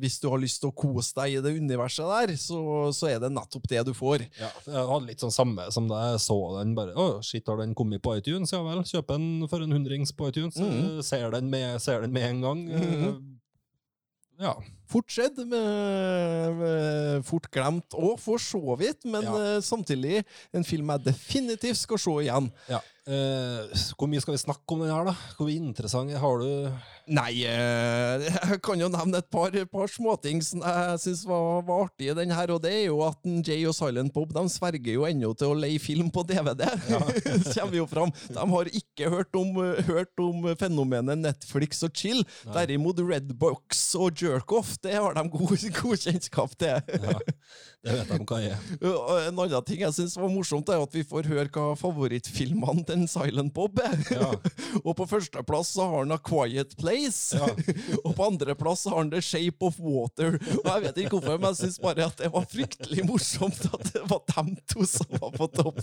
Hvis 0.00 0.18
du 0.22 0.28
har 0.30 0.40
lyst 0.42 0.62
til 0.62 0.70
å 0.70 0.76
kose 0.76 1.14
deg 1.18 1.38
i 1.38 1.42
det 1.44 1.54
universet 1.58 2.06
der, 2.06 2.34
så, 2.40 2.60
så 2.94 3.10
er 3.10 3.22
det 3.22 3.32
nettopp 3.34 3.68
det 3.70 3.84
du 3.88 3.92
får. 3.96 4.26
Ja, 4.40 4.50
jeg 4.66 4.88
hadde 4.92 5.08
litt 5.08 5.24
sånn 5.24 5.34
samme 5.34 5.68
som 5.74 5.88
da 5.90 6.12
jeg 6.12 6.22
så 6.26 6.38
den. 6.58 6.76
bare, 6.78 6.96
Å, 6.96 7.20
shit, 7.26 7.46
har 7.48 7.60
den 7.62 7.76
kommet 7.78 8.04
på 8.04 8.16
iTunes? 8.18 8.54
Ja 8.54 8.62
vel, 8.66 8.84
kjøp 8.86 9.14
den 9.14 9.46
for 9.50 9.64
en 9.64 9.74
hundrings 9.74 10.14
på 10.16 10.30
iTunes. 10.30 10.58
Mm 10.60 10.72
-hmm. 10.72 11.02
Ser, 11.02 11.30
den 11.30 11.50
med, 11.50 11.80
ser 11.82 12.02
den 12.02 12.12
med 12.12 12.28
en 12.28 12.40
gang. 12.40 12.66
Mm 12.68 12.82
-hmm. 12.82 13.38
Ja. 14.42 14.56
Fort 14.92 15.08
skjedd, 15.12 15.38
fort 17.26 17.48
glemt 17.54 17.96
òg, 17.96 18.16
for 18.20 18.40
så 18.42 18.76
vidt, 18.78 19.04
men 19.08 19.22
Ja. 19.24 19.36
eh, 19.56 19.60
samtidig 19.60 20.24
en 20.52 20.64
film 20.64 20.88
jeg 20.92 21.04
definitivt 21.04 21.76
skal 21.76 21.98
se 21.98 22.10
igjen. 22.26 22.50
ja. 22.68 22.80
Eh, 23.04 23.66
hvor 23.98 24.06
mye 24.06 24.20
skal 24.22 24.30
vi 24.36 24.38
snakke 24.38 24.62
om 24.70 24.78
den 24.84 24.90
her, 24.94 25.04
da? 25.08 25.12
Hvor 25.36 25.48
interessant 25.50 26.12
har 26.14 26.38
du 26.38 26.72
Nei, 27.08 27.42
eh, 27.42 28.20
jeg 28.52 28.60
kan 28.62 28.78
jo 28.78 28.86
nevne 28.88 29.18
et 29.18 29.28
par, 29.28 29.50
par 29.66 29.88
småting 29.90 30.38
som 30.40 30.60
jeg 30.62 31.00
syns 31.02 31.24
var, 31.26 31.64
var 31.66 31.88
i 31.98 32.12
den 32.14 32.30
her, 32.30 32.52
og 32.54 32.62
det 32.62 32.70
er 32.70 32.84
jo 32.86 33.00
at 33.02 33.18
Jay 33.44 33.64
og 33.66 33.74
Silent 33.74 34.12
Bob 34.14 34.30
de 34.32 34.44
sverger 34.48 34.94
jo 34.94 35.02
ennå 35.02 35.32
til 35.36 35.48
å 35.50 35.56
leie 35.58 35.80
film 35.82 36.12
på 36.14 36.22
DVD. 36.24 36.62
Det 36.62 37.54
kommer 37.58 37.74
jo 37.80 37.86
fram. 37.90 38.12
De 38.30 38.38
har 38.54 38.70
ikke 38.70 39.10
hørt 39.10 39.34
om, 39.34 39.50
hørt 39.90 40.22
om 40.22 40.46
fenomenet 40.62 41.18
Netflix 41.18 41.82
og 41.82 41.90
chill. 41.98 42.22
Derimot 42.54 43.02
Redbox 43.02 43.96
og 43.98 44.14
Jerkoff, 44.22 44.76
det 44.82 44.94
har 44.98 45.14
de 45.14 45.22
god, 45.30 45.56
god 45.82 46.02
kjennskap 46.02 46.54
til. 46.58 46.68
ja, 47.02 47.18
Det 47.82 47.94
vet 47.96 48.10
de 48.12 48.18
hva 48.28 48.38
er. 48.46 48.64
Og 48.90 49.12
En 49.22 49.40
annen 49.44 49.66
ting 49.66 49.82
jeg 49.84 49.94
syns 49.96 50.16
var 50.18 50.30
morsomt, 50.32 50.68
er 50.70 50.82
at 50.82 50.94
vi 50.94 51.04
får 51.06 51.28
høre 51.30 51.48
hva 51.54 51.72
favorittfilmene 51.78 52.84
til 52.88 53.04
Silent 53.10 53.54
Bob 53.54 53.78
er. 53.82 53.96
Ja. 54.12 54.30
og 54.86 54.94
på 54.98 55.06
førsteplass 55.10 55.72
så 55.76 55.86
har 55.90 56.04
han 56.04 56.14
A 56.14 56.18
Quiet 56.22 56.76
Place. 56.80 57.38
og 58.02 58.14
på 58.18 58.26
andreplass 58.26 58.86
har 58.90 59.00
han 59.00 59.12
The 59.14 59.22
Shape 59.24 59.66
of 59.66 59.78
Water. 59.82 60.38
Og 60.60 60.68
jeg 60.70 60.86
vet 60.86 61.02
ikke 61.04 61.16
hvorfor, 61.18 61.38
men 61.38 61.52
jeg 61.52 61.60
syns 61.62 61.80
bare 61.82 62.08
at 62.10 62.22
det 62.22 62.32
var 62.34 62.48
fryktelig 62.50 63.06
morsomt 63.08 63.66
at 63.70 63.92
det 63.94 64.04
var 64.10 64.22
dem 64.34 64.54
to 64.70 64.86
som 64.88 65.18
var 65.18 65.34
på 65.36 65.48
topp. 65.54 65.80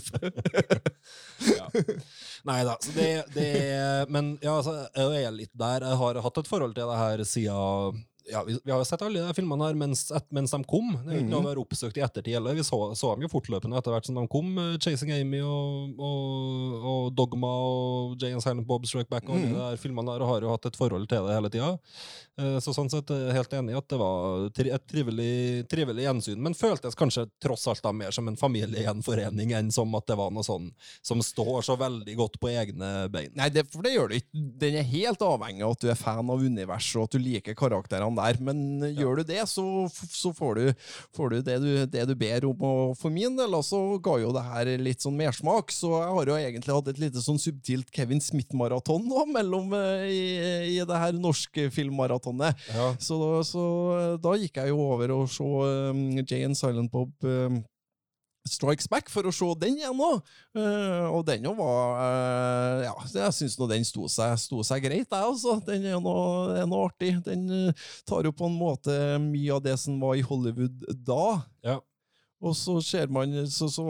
Nei 2.48 2.60
da. 2.68 2.76
Så 2.80 2.92
det, 2.96 3.08
det 3.34 3.50
Men 4.12 4.34
ja, 4.42 4.56
altså, 4.58 4.76
jeg 4.96 5.24
er 5.24 5.34
litt 5.34 5.52
der. 5.56 5.84
Jeg 5.88 6.00
har 6.00 6.22
hatt 6.24 6.40
et 6.40 6.48
forhold 6.50 6.76
til 6.76 6.88
det 6.88 7.00
her 7.00 7.24
siden 7.28 8.06
ja, 8.30 8.42
vi, 8.46 8.56
vi 8.64 8.72
har 8.72 8.80
jo 8.80 8.86
sett 8.88 9.02
alle 9.04 9.24
de 9.26 9.36
filmene 9.36 9.68
her 9.68 9.78
mens, 9.78 10.06
et, 10.14 10.26
mens 10.34 10.54
de 10.54 10.60
kom. 10.70 10.92
Det 11.04 11.10
er 11.12 11.18
jo 11.18 11.24
ikke 11.24 11.32
noe 11.34 11.44
vi 11.46 11.52
har 11.52 11.62
oppsøkt 11.62 12.00
i 12.00 12.04
ettertid 12.06 12.36
heller. 12.38 12.56
Vi 12.58 12.64
så, 12.66 12.78
så 12.98 13.12
dem 13.14 13.26
jo 13.26 13.32
fortløpende 13.32 13.78
etter 13.80 13.94
hvert 13.94 14.08
som 14.08 14.18
de 14.18 14.26
kom. 14.30 14.52
eh, 14.58 14.76
'Chasing 14.80 15.12
Amy' 15.16 15.42
og, 15.44 15.98
og, 15.98 16.88
og 16.92 17.12
'Dogma' 17.18 17.52
og 17.66 18.16
'Jay 18.20 18.34
and 18.36 18.44
Silent 18.44 18.66
Bob 18.68 18.86
Strike 18.86 19.10
Back' 19.10 19.28
og 19.28 19.36
alle 19.36 19.52
de 19.52 19.58
der 19.58 19.80
filmene 19.82 20.14
der, 20.14 20.26
har 20.30 20.44
jo 20.46 20.52
hatt 20.54 20.70
et 20.70 20.78
forhold 20.78 21.08
til 21.10 21.26
det 21.26 21.36
hele 21.36 21.50
tida. 21.52 21.70
Så 22.64 22.72
sånn 22.72 22.88
sett 22.88 23.10
er 23.12 23.26
jeg 23.26 23.36
helt 23.36 23.54
enig 23.58 23.74
i 23.74 23.76
at 23.76 23.88
det 23.90 23.98
var 24.00 24.46
et 24.48 24.84
trivelig, 24.88 25.66
trivelig 25.68 26.06
gjensyn, 26.06 26.40
men 26.40 26.56
føltes 26.56 26.96
kanskje 26.96 27.26
tross 27.42 27.66
alt 27.68 27.82
da 27.84 27.92
mer 27.92 28.14
som 28.16 28.28
en 28.30 28.38
familiegjenforening 28.40 29.52
enn 29.58 29.68
som 29.74 29.92
at 29.98 30.06
det 30.08 30.16
var 30.16 30.32
noe 30.32 30.46
sånn 30.46 30.70
som 31.04 31.20
står 31.24 31.60
så 31.66 31.76
veldig 31.80 32.14
godt 32.16 32.38
på 32.40 32.48
egne 32.52 33.08
bein. 33.12 33.32
Nei, 33.36 33.50
det, 33.52 33.66
for 33.72 33.84
det 33.84 33.92
gjør 33.92 34.12
det 34.12 34.22
ikke. 34.22 34.44
Den 34.62 34.78
er 34.80 34.88
helt 34.88 35.24
avhengig 35.26 35.66
av 35.66 35.76
at 35.76 35.84
du 35.84 35.90
er 35.92 36.00
fan 36.00 36.32
av 36.32 36.40
universet 36.40 37.00
og 37.00 37.08
at 37.08 37.16
du 37.16 37.20
liker 37.20 37.58
karakterene 37.58 38.19
der. 38.20 38.40
Men 38.44 38.84
gjør 38.94 39.20
du 39.20 39.32
det, 39.32 39.40
så, 39.50 39.64
så 39.90 40.32
får 40.36 40.60
du, 40.60 40.86
får 41.16 41.34
du, 41.34 41.38
det 41.46 41.58
du 41.64 41.70
det 41.90 42.06
du 42.08 42.14
ber 42.18 42.46
om. 42.48 42.66
Og 42.66 42.94
for 43.00 43.12
min 43.12 43.36
del 43.38 43.56
så 43.66 43.80
ga 44.02 44.16
jo 44.22 44.32
det 44.34 44.44
her 44.46 44.70
litt 44.80 45.04
sånn 45.04 45.18
mersmak, 45.18 45.72
så 45.74 45.92
jeg 45.98 46.14
har 46.16 46.30
jo 46.32 46.38
egentlig 46.38 46.76
hatt 46.76 46.92
et 46.92 47.02
lite 47.02 47.24
sånn 47.24 47.40
subtilt 47.40 47.90
Kevin 47.94 48.22
Smith-maraton 48.22 49.04
nå 49.10 49.26
mellom 49.34 49.74
eh, 49.76 50.06
i, 50.10 50.22
i 50.76 50.78
det 50.86 51.02
her 51.02 51.16
norske 51.16 51.68
filmmaratonet. 51.74 52.68
Ja. 52.74 52.92
Så, 53.02 53.18
så 53.46 53.64
da 54.22 54.36
gikk 54.38 54.60
jeg 54.60 54.72
jo 54.72 54.80
over 54.90 55.14
og 55.14 55.28
så 55.32 55.48
um, 55.90 56.06
Jay 56.22 56.44
and 56.46 56.58
Silent 56.58 56.92
Bob 56.92 57.12
um, 57.26 57.60
Strikes 58.48 58.88
Back 58.88 59.10
for 59.12 59.28
å 59.28 59.32
se 59.34 59.46
den 59.60 59.76
igjen 59.78 59.96
nå. 59.96 60.10
Uh, 60.56 61.06
og 61.12 61.24
den 61.28 61.44
jo 61.44 61.52
var 61.58 61.98
uh, 62.00 62.84
Ja, 62.86 62.94
jeg 63.12 63.36
syns 63.36 63.58
nå 63.60 63.68
den 63.70 63.84
sto 63.86 64.08
seg, 64.10 64.36
sto 64.40 64.64
seg 64.66 64.86
greit, 64.86 65.08
jeg, 65.08 65.20
altså. 65.20 65.58
Den 65.66 65.84
er 65.84 65.96
jo 65.96 66.02
noe, 66.04 66.56
er 66.56 66.70
noe 66.70 66.88
artig. 66.88 67.12
Den 67.26 67.44
uh, 67.50 67.90
tar 68.08 68.26
jo 68.28 68.32
på 68.36 68.48
en 68.48 68.56
måte 68.56 68.96
mye 69.22 69.52
av 69.56 69.62
det 69.66 69.76
som 69.82 70.00
var 70.02 70.16
i 70.18 70.24
Hollywood 70.24 70.88
da. 71.04 71.26
Ja. 71.66 71.78
Og 72.40 72.56
så 72.56 72.78
ser 72.84 73.12
man 73.12 73.34
så, 73.52 73.68
så 73.68 73.84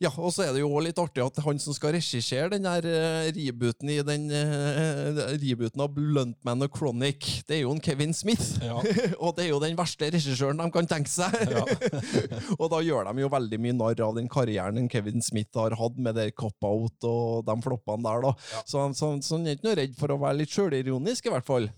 ja, 0.00 0.08
og 0.16 0.30
så 0.32 0.46
er 0.46 0.54
det 0.56 0.62
jo 0.62 0.80
litt 0.80 0.96
artig 0.96 1.20
at 1.20 1.38
han 1.44 1.58
som 1.60 1.74
skal 1.76 1.92
regissere 1.92 2.48
den 2.54 2.64
der 2.64 2.86
eh, 2.88 3.26
rebooten 3.36 3.90
i 3.92 3.98
den 4.06 4.30
eh, 4.32 5.18
rebooten 5.42 5.82
av 5.84 5.92
Bluntman 5.92 6.64
og 6.64 6.78
Chronic, 6.78 7.26
det 7.44 7.58
er 7.58 7.60
jo 7.66 7.74
en 7.74 7.82
Kevin 7.84 8.14
Smith. 8.16 8.54
Ja. 8.64 8.78
og 9.24 9.34
det 9.36 9.44
er 9.44 9.50
jo 9.50 9.60
den 9.60 9.76
verste 9.76 10.08
regissøren 10.08 10.62
de 10.62 10.68
kan 10.72 10.88
tenke 10.88 11.12
seg. 11.12 11.36
Ja. 11.52 11.66
og 12.60 12.70
da 12.72 12.80
gjør 12.86 13.10
de 13.10 13.26
jo 13.26 13.32
veldig 13.36 13.60
mye 13.60 13.76
narr 13.76 14.00
av 14.06 14.16
den 14.16 14.30
karrieren 14.32 14.80
en 14.80 14.88
Kevin 14.88 15.20
Smith 15.20 15.52
har 15.60 15.76
hatt 15.76 16.00
med 16.00 16.16
der 16.16 16.32
cop-out 16.32 17.04
og 17.04 17.44
de 17.44 17.58
floppene 17.60 18.06
der, 18.08 18.24
da. 18.24 18.64
Så, 18.64 18.86
så, 18.96 19.12
så 19.20 19.36
han 19.36 19.44
er 19.44 19.58
ikke 19.58 19.68
noe 19.68 19.78
redd 19.82 20.00
for 20.00 20.16
å 20.16 20.20
være 20.24 20.40
litt 20.40 20.56
sjølironisk, 20.56 21.28
i 21.28 21.36
hvert 21.36 21.48
fall. 21.52 21.68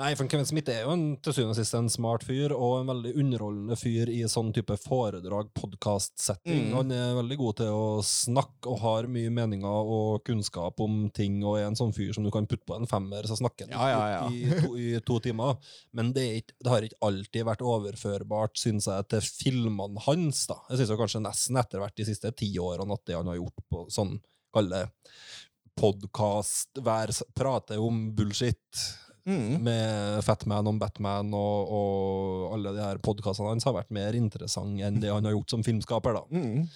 Nei, 0.00 0.12
for 0.16 0.28
Kevin 0.30 0.46
Smith 0.48 0.70
er 0.72 0.84
jo 0.86 0.92
en, 0.94 1.04
til 1.22 1.34
syvende 1.34 1.54
og 1.54 1.58
sist 1.58 1.76
en 1.76 1.90
smart 1.92 2.24
fyr, 2.26 2.52
og 2.54 2.78
en 2.78 2.90
veldig 2.90 3.12
underholdende 3.20 3.76
fyr 3.76 4.10
i 4.12 4.20
sånn 4.30 4.52
type 4.56 4.76
foredrag, 4.80 5.50
podcast-setting. 5.56 6.70
Mm. 6.70 6.76
Han 6.76 6.94
er 6.96 7.16
veldig 7.18 7.38
god 7.40 7.58
til 7.60 7.76
å 7.76 7.86
snakke 8.06 8.72
og 8.72 8.80
har 8.84 9.08
mye 9.12 9.32
meninger 9.34 9.92
og 9.96 10.22
kunnskap 10.28 10.80
om 10.84 11.06
ting, 11.14 11.40
og 11.44 11.58
er 11.60 11.68
en 11.68 11.78
sånn 11.78 11.94
fyr 11.96 12.12
som 12.16 12.24
du 12.26 12.32
kan 12.34 12.48
putte 12.48 12.66
på 12.68 12.78
en 12.78 12.88
femmer, 12.88 13.28
så 13.28 13.38
snakker 13.40 13.68
han 13.68 13.76
Ja, 13.76 13.90
ja, 13.92 14.02
ja. 14.14 14.24
I, 14.32 14.64
to, 14.64 14.72
i 14.80 14.88
to 15.04 15.20
timer. 15.24 15.60
Men 15.96 16.14
det, 16.16 16.26
ikke, 16.42 16.58
det 16.60 16.74
har 16.74 16.88
ikke 16.88 17.02
alltid 17.10 17.48
vært 17.48 17.68
overførbart, 17.74 18.56
syns 18.60 18.88
jeg, 18.90 19.08
til 19.12 19.24
filmene 19.28 20.04
hans. 20.08 20.46
da. 20.50 20.60
Jeg 20.70 20.82
syns 20.82 20.96
kanskje 21.04 21.24
nesten 21.28 21.60
etter 21.60 21.82
hvert 21.82 21.96
de 21.98 22.08
siste 22.08 22.32
ti 22.38 22.52
årene 22.60 22.96
at 22.96 23.06
det 23.08 23.18
han 23.18 23.28
har 23.32 23.40
gjort 23.40 23.64
på 23.72 23.86
sånn, 23.92 24.18
kall 24.52 24.68
det 24.72 24.86
podkast, 25.80 26.82
prate 27.32 27.78
om 27.80 28.10
bullshit 28.12 28.82
Mm. 29.22 29.62
med 29.62 30.24
Fatman 30.26 30.66
om 30.66 30.78
Batman 30.80 31.28
og, 31.38 31.68
og 31.70 32.54
alle 32.56 32.72
de 32.74 32.82
her 32.82 32.98
podkastene 32.98 33.52
hans 33.52 33.66
har 33.68 33.76
vært 33.76 33.92
mer 33.94 34.16
interessant 34.18 34.82
enn 34.82 34.98
det 35.02 35.12
han 35.12 35.28
har 35.28 35.36
gjort 35.36 35.54
som 35.54 35.62
filmskaper. 35.62 36.18
da. 36.18 36.24
Mm. 36.34 36.66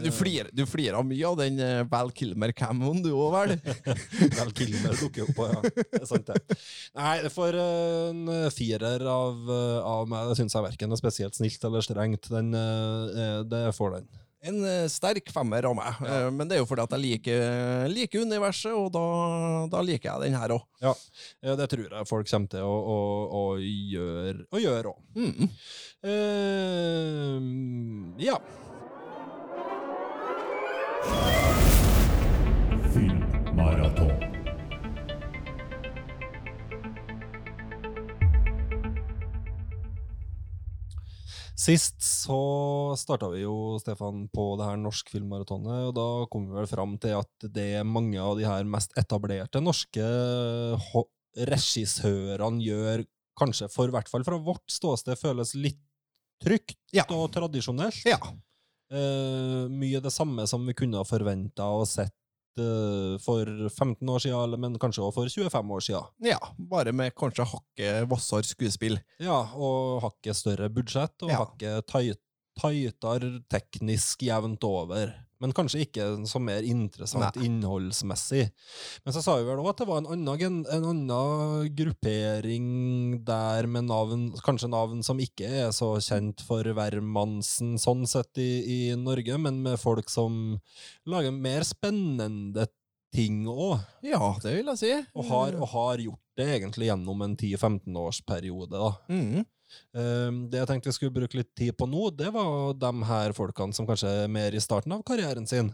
Du 0.00 0.08
flirer, 0.14 0.48
du 0.54 0.62
flirer 0.70 1.02
mye 1.04 1.26
av 1.26 1.36
den 1.40 1.58
uh, 1.60 1.82
Val 1.90 2.12
Kilmer-camoen, 2.16 3.02
du 3.04 3.10
òg, 3.10 3.34
vel? 3.34 3.56
Val 4.38 4.52
Kilmer 4.56 4.96
dukker 4.96 5.26
opp 5.26 5.34
på, 5.36 5.48
ja. 5.50 5.60
Det 5.66 6.00
er 6.00 6.08
sant, 6.08 6.30
det. 6.30 6.58
Nei, 6.96 7.16
det 7.26 7.32
får 7.34 7.58
eh, 7.58 8.06
en 8.12 8.32
firer 8.54 9.04
av, 9.10 9.42
eh, 9.50 9.76
av 9.90 10.08
meg. 10.10 10.30
Det 10.30 10.38
syns 10.40 10.56
jeg 10.56 10.66
verken 10.70 10.94
er 10.94 11.00
spesielt 11.00 11.36
snilt 11.36 11.66
eller 11.68 11.84
strengt. 11.84 12.30
Den, 12.32 12.54
eh, 12.54 13.40
det 13.50 13.66
får 13.76 13.98
den. 13.98 14.08
En 14.40 14.64
eh, 14.64 14.86
sterk 14.88 15.28
femmer 15.34 15.66
av 15.68 15.74
meg, 15.76 15.98
ja. 16.00 16.30
men 16.32 16.48
det 16.48 16.56
er 16.56 16.62
jo 16.62 16.68
fordi 16.68 16.84
at 16.86 16.94
jeg 16.96 17.02
liker, 17.02 17.42
liker 17.92 18.22
universet, 18.24 18.72
og 18.72 18.88
da, 18.94 19.02
da 19.68 19.82
liker 19.84 20.08
jeg 20.08 20.22
den 20.24 20.38
her 20.40 20.54
òg. 20.56 20.64
Ja, 20.80 20.94
ja. 21.44 21.56
det 21.60 21.66
tror 21.74 21.92
jeg 21.92 22.08
folk 22.08 22.30
kommer 22.30 22.48
til 22.54 22.64
å, 22.64 22.72
å, 22.88 23.60
å 23.60 24.58
gjøre 24.64 24.94
òg. 24.94 25.00
Mm. 25.20 25.44
uh, 26.08 27.36
ja. 28.24 28.40
Filmmaraton. 32.94 33.89
Sist 41.60 41.98
så 42.00 42.36
starta 42.96 43.28
vi 43.28 43.42
jo, 43.42 43.76
Stefan, 43.82 44.22
på 44.32 44.44
det 44.56 44.64
her 44.64 44.78
norsk 44.80 45.10
filmmaratonet, 45.12 45.90
og 45.90 45.94
da 45.98 46.06
kom 46.32 46.46
vi 46.48 46.56
vel 46.56 46.68
fram 46.70 46.94
til 47.02 47.18
at 47.18 47.48
det 47.52 47.82
mange 47.84 48.16
av 48.22 48.38
de 48.38 48.46
her 48.48 48.64
mest 48.64 48.94
etablerte 49.00 49.60
norske 49.60 50.06
regissørene 51.50 52.64
gjør, 52.64 53.04
kanskje 53.40 53.68
for 53.72 53.92
hvert 53.92 54.08
fall 54.10 54.24
fra 54.26 54.38
vårt 54.40 54.72
ståsted, 54.72 55.18
føles 55.20 55.52
litt 55.58 55.82
trygt 56.40 56.78
Ja. 56.96 57.04
og 57.12 57.28
tradisjonelt. 57.34 58.00
Ja. 58.08 58.18
Eh, 58.90 59.68
mye 59.68 60.00
det 60.02 60.12
samme 60.12 60.46
som 60.48 60.64
vi 60.66 60.74
kunne 60.74 60.96
ha 60.98 61.04
forventa 61.04 61.68
og 61.76 61.86
sett 61.86 62.16
for 63.24 63.44
15 63.68 64.08
år 64.08 64.18
siden, 64.18 64.56
men 64.60 64.78
kanskje 64.78 65.02
også 65.04 65.14
for 65.14 65.28
25 65.28 65.70
år 65.76 65.80
siden. 65.80 66.02
ja. 66.24 66.38
Bare 66.70 66.92
med 66.92 67.12
kanskje 67.14 67.44
hakket 67.46 68.08
hvassere 68.08 68.42
skuespill. 68.42 68.98
Ja, 69.20 69.38
og 69.54 70.00
hakket 70.02 70.36
større 70.36 70.68
budsjett, 70.70 71.14
og 71.22 71.30
Ja. 71.30 71.36
hakket 71.44 71.86
tight, 71.86 72.18
tightere 72.60 73.40
teknisk 73.50 74.22
jevnt 74.28 74.64
over. 74.68 75.12
Men 75.40 75.54
kanskje 75.56 75.86
ikke 75.86 76.04
så 76.28 76.40
mer 76.42 76.66
interessant 76.68 77.38
Nei. 77.38 77.46
innholdsmessig. 77.48 78.42
Men 79.06 79.14
så 79.16 79.22
sa 79.24 79.38
vi 79.38 79.46
vel 79.48 79.62
òg 79.62 79.70
at 79.70 79.80
det 79.80 79.86
var 79.88 80.02
en 80.02 80.10
annen, 80.12 80.58
en 80.68 80.88
annen 80.90 81.70
gruppering 81.78 82.66
der 83.24 83.68
med 83.72 83.88
navn, 83.88 84.26
kanskje 84.44 84.68
navn 84.68 85.00
som 85.06 85.22
ikke 85.22 85.48
er 85.62 85.70
så 85.72 85.94
kjent 86.04 86.44
for 86.44 86.68
hvermannsen 86.76 87.78
sånn 87.80 88.04
sett 88.10 88.36
i, 88.42 88.50
i 88.60 88.80
Norge, 89.00 89.40
men 89.40 89.62
med 89.64 89.80
folk 89.80 90.12
som 90.12 90.58
lager 91.08 91.32
mer 91.32 91.64
spennende 91.64 92.68
ting 93.14 93.46
òg. 93.48 93.80
Ja, 94.06 94.34
det 94.44 94.58
vil 94.58 94.68
jeg 94.74 94.82
si. 94.82 94.92
Og 95.16 95.24
har, 95.32 95.56
og 95.56 95.72
har 95.72 96.04
gjort 96.04 96.26
det 96.36 96.50
egentlig 96.58 96.90
gjennom 96.90 97.24
en 97.24 97.38
10-15 97.40 97.96
års 97.98 98.20
periode. 98.28 98.76
da. 98.76 98.92
Mm. 99.08 99.48
Um, 99.94 100.44
det 100.50 100.60
jeg 100.60 100.68
tenkte 100.70 100.90
vi 100.90 100.96
skulle 100.96 101.14
bruke 101.14 101.38
litt 101.40 101.50
tid 101.58 101.76
på 101.78 101.86
nå, 101.90 102.08
det 102.16 102.30
var 102.34 102.74
de 102.78 102.90
her 103.08 103.34
folkene 103.36 103.76
som 103.76 103.86
kanskje 103.88 104.10
er 104.24 104.32
mer 104.32 104.54
i 104.54 104.62
starten 104.62 104.94
av 104.96 105.04
karrieren 105.06 105.46
sin. 105.50 105.72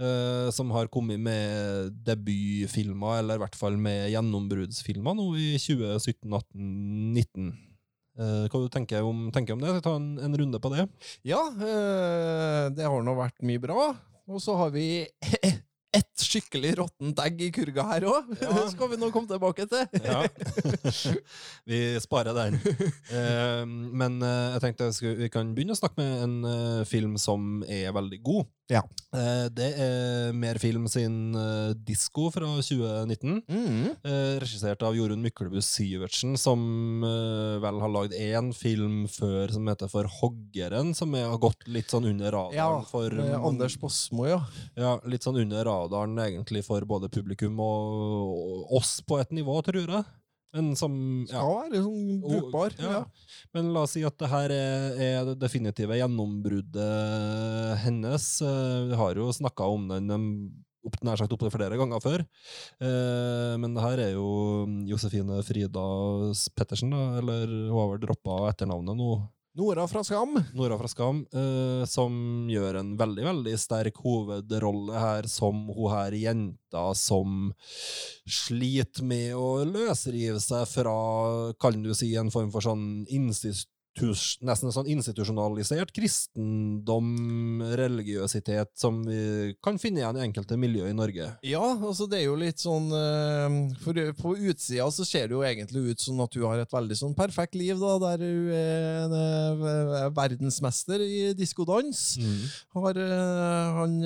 eh, 0.00 0.50
som 0.54 0.70
har 0.70 0.86
kommet 0.86 1.18
med 1.20 1.92
debutfilmer, 2.06 3.18
eller 3.18 3.38
i 3.38 3.42
hvert 3.42 3.56
fall 3.58 3.76
med 3.80 4.10
gjennombruddsfilmer 4.12 5.16
nå 5.18 5.30
i 5.38 5.48
2017, 5.58 6.30
18, 6.30 6.68
19. 7.14 7.48
Eh, 8.18 8.44
hva 8.50 8.60
du 8.62 8.68
tenker 8.74 9.06
om, 9.06 9.28
tenker 9.34 9.54
om 9.54 9.62
det? 9.62 9.70
Skal 9.70 9.80
vi 9.80 9.86
ta 9.86 9.96
en, 9.98 10.10
en 10.26 10.38
runde 10.40 10.60
på 10.62 10.72
det? 10.74 10.88
Ja, 11.26 11.42
eh, 11.54 12.64
det 12.74 12.86
har 12.86 13.02
nå 13.06 13.14
vært 13.18 13.42
mye 13.46 13.62
bra. 13.62 13.92
Og 14.28 14.42
så 14.44 14.56
har 14.58 14.70
vi 14.74 15.06
ett 15.96 16.20
skikkelig 16.20 16.74
råttent 16.78 17.20
egg 17.24 17.40
i 17.42 17.48
kurga 17.54 17.84
her 17.88 18.06
òg. 18.10 18.32
Ja. 18.42 18.54
skal 18.72 18.90
vi 18.92 18.98
nå 19.00 19.10
komme 19.14 19.30
tilbake 19.30 19.66
til. 19.70 19.86
Ja. 20.04 20.24
vi 21.70 21.80
sparer 22.04 22.36
den. 22.36 22.58
Eh, 23.08 23.64
men 23.68 24.20
eh, 24.20 24.56
jeg 24.56 24.64
tenkte 24.66 24.90
vi 25.22 25.30
kan 25.32 25.54
begynne 25.56 25.76
å 25.76 25.80
snakke 25.80 26.02
med 26.02 26.24
en 26.26 26.36
eh, 26.52 26.84
film 26.88 27.16
som 27.20 27.62
er 27.64 27.94
veldig 27.96 28.20
god. 28.26 28.50
Ja. 28.68 28.82
Eh, 29.16 29.46
det 29.56 29.68
er 29.80 30.34
mer 30.36 30.58
film 30.60 30.84
sin 30.92 31.32
uh, 31.32 31.72
Disko 31.72 32.26
fra 32.32 32.50
2019. 32.60 33.38
Mm. 33.48 33.86
Eh, 34.04 34.34
regissert 34.42 34.84
av 34.84 34.96
Jorunn 34.96 35.22
Myklebust 35.24 35.72
Sivertsen, 35.78 36.36
som 36.40 36.60
vel 37.62 37.80
har 37.80 37.92
lagd 37.92 38.16
én 38.16 38.52
film 38.56 39.06
før 39.10 39.54
som 39.54 39.68
heter 39.70 39.90
For 39.90 40.08
hoggeren, 40.18 40.92
som 40.96 41.16
er, 41.16 41.28
har 41.32 41.40
gått 41.40 41.64
litt 41.70 41.88
sånn 41.92 42.10
under 42.10 42.34
radaren 42.34 42.58
Ja, 42.58 42.68
for 42.90 43.14
Anders 43.38 43.78
Bosmo, 43.80 44.28
ja. 44.28 44.42
ja, 44.76 44.96
litt 45.08 45.24
sånn 45.24 45.40
under 45.40 45.64
radaren 45.68 46.18
egentlig 46.20 46.64
for 46.66 46.84
både 46.88 47.10
publikum 47.12 47.60
og, 47.64 48.34
og 48.36 48.78
oss 48.80 48.98
på 49.06 49.20
et 49.22 49.32
nivå, 49.34 49.60
tror 49.64 49.84
jeg. 49.86 50.04
Men 50.56 50.70
som 50.80 50.92
ja. 51.28 51.42
Skal 51.42 51.70
være 51.72 51.82
sånn 51.84 52.22
brukbar. 52.22 52.72
Ja. 52.80 52.92
Ja. 52.94 53.02
Men 53.56 53.72
la 53.74 53.82
oss 53.84 53.92
si 53.96 54.04
at 54.06 54.16
det 54.20 54.30
her 54.32 54.54
er, 54.54 54.96
er 55.08 55.26
det 55.28 55.36
definitive 55.42 55.98
gjennombruddet 56.00 57.82
hennes. 57.84 58.30
Eh, 58.40 58.88
Vi 58.88 58.96
har 59.02 59.20
jo 59.20 59.28
snakka 59.36 59.68
om 59.68 59.88
den 59.92 60.08
opp, 60.88 60.96
nær 61.04 61.20
sagt 61.20 61.32
opptil 61.34 61.52
flere 61.52 61.76
ganger 61.76 62.00
før. 62.00 62.24
Eh, 62.80 63.54
men 63.60 63.74
det 63.76 63.84
her 63.84 63.98
er 64.06 64.12
jo 64.16 64.28
Josefine 64.88 65.42
Frida 65.44 65.84
Pettersen, 66.56 66.94
eller 66.94 67.44
hun 67.68 67.76
har 67.76 67.90
vel 67.92 68.02
droppa 68.06 68.38
etternavnet 68.52 68.96
nå. 68.96 69.10
Nora 69.58 69.88
fra 69.90 70.04
Skam. 70.04 70.36
Nora 70.54 70.76
fra 70.78 70.88
Skam, 70.88 71.24
eh, 71.34 71.84
som 71.90 72.12
gjør 72.46 72.76
en 72.78 72.92
veldig 73.00 73.24
veldig 73.26 73.54
sterk 73.58 73.96
hovedrolle 74.04 75.00
her 75.02 75.26
som 75.26 75.64
hun 75.74 75.90
her 75.90 76.14
jenta 76.14 76.84
som 76.94 77.48
sliter 78.22 79.02
med 79.02 79.34
å 79.34 79.64
løsrive 79.66 80.38
seg 80.44 80.62
fra, 80.70 80.94
kan 81.58 81.82
du 81.82 81.90
si, 81.90 82.12
en 82.14 82.30
form 82.30 82.52
for 82.54 82.62
sånn 82.68 82.86
institus, 83.10 83.64
nesten 84.02 84.72
sånn 84.74 84.88
institusjonalisert 84.92 85.92
kristendom, 85.94 87.08
religiøsitet, 87.78 88.72
som 88.78 89.00
vi 89.06 89.54
kan 89.64 89.78
finne 89.80 90.02
igjen 90.02 90.18
i 90.20 90.24
enkelte 90.26 90.58
miljø 90.60 90.88
i 90.88 90.96
Norge. 90.96 91.30
Ja, 91.46 91.64
altså 91.76 92.08
det 92.10 92.20
er 92.20 92.26
jo 92.28 92.36
litt 92.38 92.60
sånn 92.62 92.88
eh, 92.94 93.56
For 93.82 93.98
på 94.18 94.34
utsida 94.50 94.88
så 94.94 95.06
ser 95.06 95.28
det 95.28 95.36
jo 95.36 95.44
egentlig 95.46 95.92
ut 95.92 96.02
som 96.02 96.20
at 96.24 96.34
hun 96.36 96.46
har 96.48 96.62
et 96.62 96.74
veldig 96.74 96.98
sånn 96.98 97.16
perfekt 97.18 97.56
liv, 97.58 97.78
da, 97.80 97.96
der 98.04 98.24
hun 98.24 98.52
er 98.54 98.88
en 99.04 99.16
eh, 99.18 100.08
verdensmester 100.16 101.02
i 101.04 101.32
diskodans. 101.38 102.04
Har 102.76 102.98
eh, 102.98 103.78
han 103.78 103.98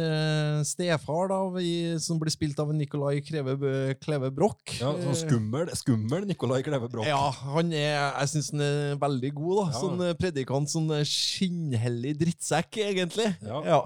stefar, 0.67 1.31
da, 1.33 1.41
i, 1.63 1.99
som 2.03 2.21
blir 2.21 2.33
spilt 2.35 2.61
av 2.63 2.73
Nicolai 2.77 3.21
Kreve, 3.25 3.57
Kleve 4.03 4.33
Broch. 4.35 4.61
Ja, 4.81 4.93
sånn 5.05 5.19
skummel, 5.25 5.71
skummel 5.79 6.27
Nicolai 6.29 6.63
Kleve 6.67 6.91
Broch. 6.93 7.09
Ja, 7.09 7.31
han 7.55 7.73
er, 7.75 7.97
jeg 8.23 8.33
syns 8.35 8.53
han 8.55 8.65
er 8.65 9.01
veldig 9.03 9.33
god. 9.37 9.61
da. 9.63 9.82
Sånn 9.83 10.03
eh, 10.09 10.15
predikant, 10.19 10.71
sånn 10.73 10.91
eh, 10.97 11.05
skinnhellig 11.09 12.17
drittsekk, 12.21 12.79
egentlig. 12.89 13.31
Ja. 13.45 13.63
ja. 13.69 13.81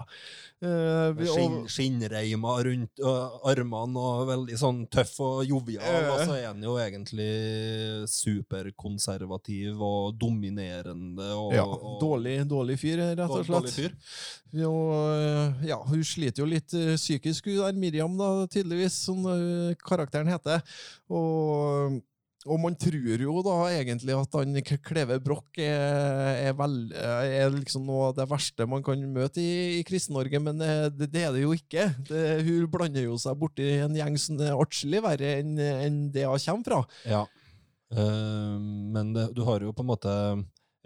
Uh, 0.57 1.11
vi- 1.13 1.27
og- 1.29 1.67
skinnreimer 1.69 2.63
rundt 2.65 3.01
uh, 3.05 3.35
armene 3.45 4.01
og 4.01 4.23
veldig 4.31 4.57
sånn 4.57 4.79
tøff 4.89 5.19
og 5.21 5.43
jovial. 5.45 5.85
Uh, 5.85 6.15
Og 6.15 6.23
så 6.31 6.37
er 6.39 6.47
han 6.49 6.63
jo 6.65 6.79
egentlig 6.81 7.27
superkonservativ 8.09 9.83
og 9.85 10.17
dominerende. 10.21 11.29
Og, 11.37 11.53
ja, 11.57 11.65
og, 11.67 11.99
dårlig, 12.01 12.39
dårlig 12.49 12.79
fyr, 12.81 13.03
rett 13.13 13.21
og 13.29 13.45
slett. 13.45 13.53
dårlig 13.53 13.75
fyr. 13.77 13.95
Og, 14.67 15.63
ja, 15.69 15.79
hun 15.91 16.05
sliter 16.09 16.43
jo 16.45 16.49
litt 16.51 16.73
psykisk, 16.97 17.51
hun 17.53 17.61
der 17.61 17.81
Miriam, 17.81 18.17
da, 18.19 18.31
tydeligvis, 18.49 18.97
som 19.07 19.25
karakteren 19.85 20.31
heter. 20.33 20.65
Og, 21.13 22.01
og 22.47 22.61
man 22.63 22.77
tror 22.79 23.23
jo 23.23 23.41
da 23.45 23.55
egentlig 23.75 24.15
at 24.15 24.37
han 24.39 24.59
Kleve 24.87 25.19
Broch 25.23 25.61
er, 25.61 26.49
er, 26.49 26.53
vel, 26.57 26.77
er 26.95 27.51
liksom 27.53 27.87
noe 27.89 28.11
av 28.11 28.17
det 28.19 28.29
verste 28.31 28.69
man 28.71 28.85
kan 28.87 29.03
møte 29.13 29.43
i, 29.43 29.81
i 29.81 29.85
Kristen-Norge, 29.87 30.41
men 30.43 30.63
eh, 30.65 30.87
det, 30.95 31.11
det 31.15 31.25
er 31.27 31.35
det 31.35 31.43
jo 31.43 31.55
ikke. 31.57 31.89
Det, 32.09 32.23
hun 32.47 32.69
blander 32.73 33.09
jo 33.09 33.19
seg 33.21 33.39
borti 33.41 33.67
en 33.83 33.97
gjeng 33.99 34.19
som 34.21 34.41
er 34.41 34.55
atskillig 34.55 35.03
verre 35.05 35.33
enn 35.41 35.57
en 35.59 36.01
det 36.15 36.27
hun 36.29 36.39
kommer 36.47 36.71
fra. 36.71 36.81
Ja. 37.09 37.25
uh, 37.97 38.57
men 38.95 39.13
det, 39.17 39.31
du 39.37 39.43
har 39.47 39.63
jo 39.67 39.75
på 39.75 39.85
en 39.85 39.93
måte 39.93 40.13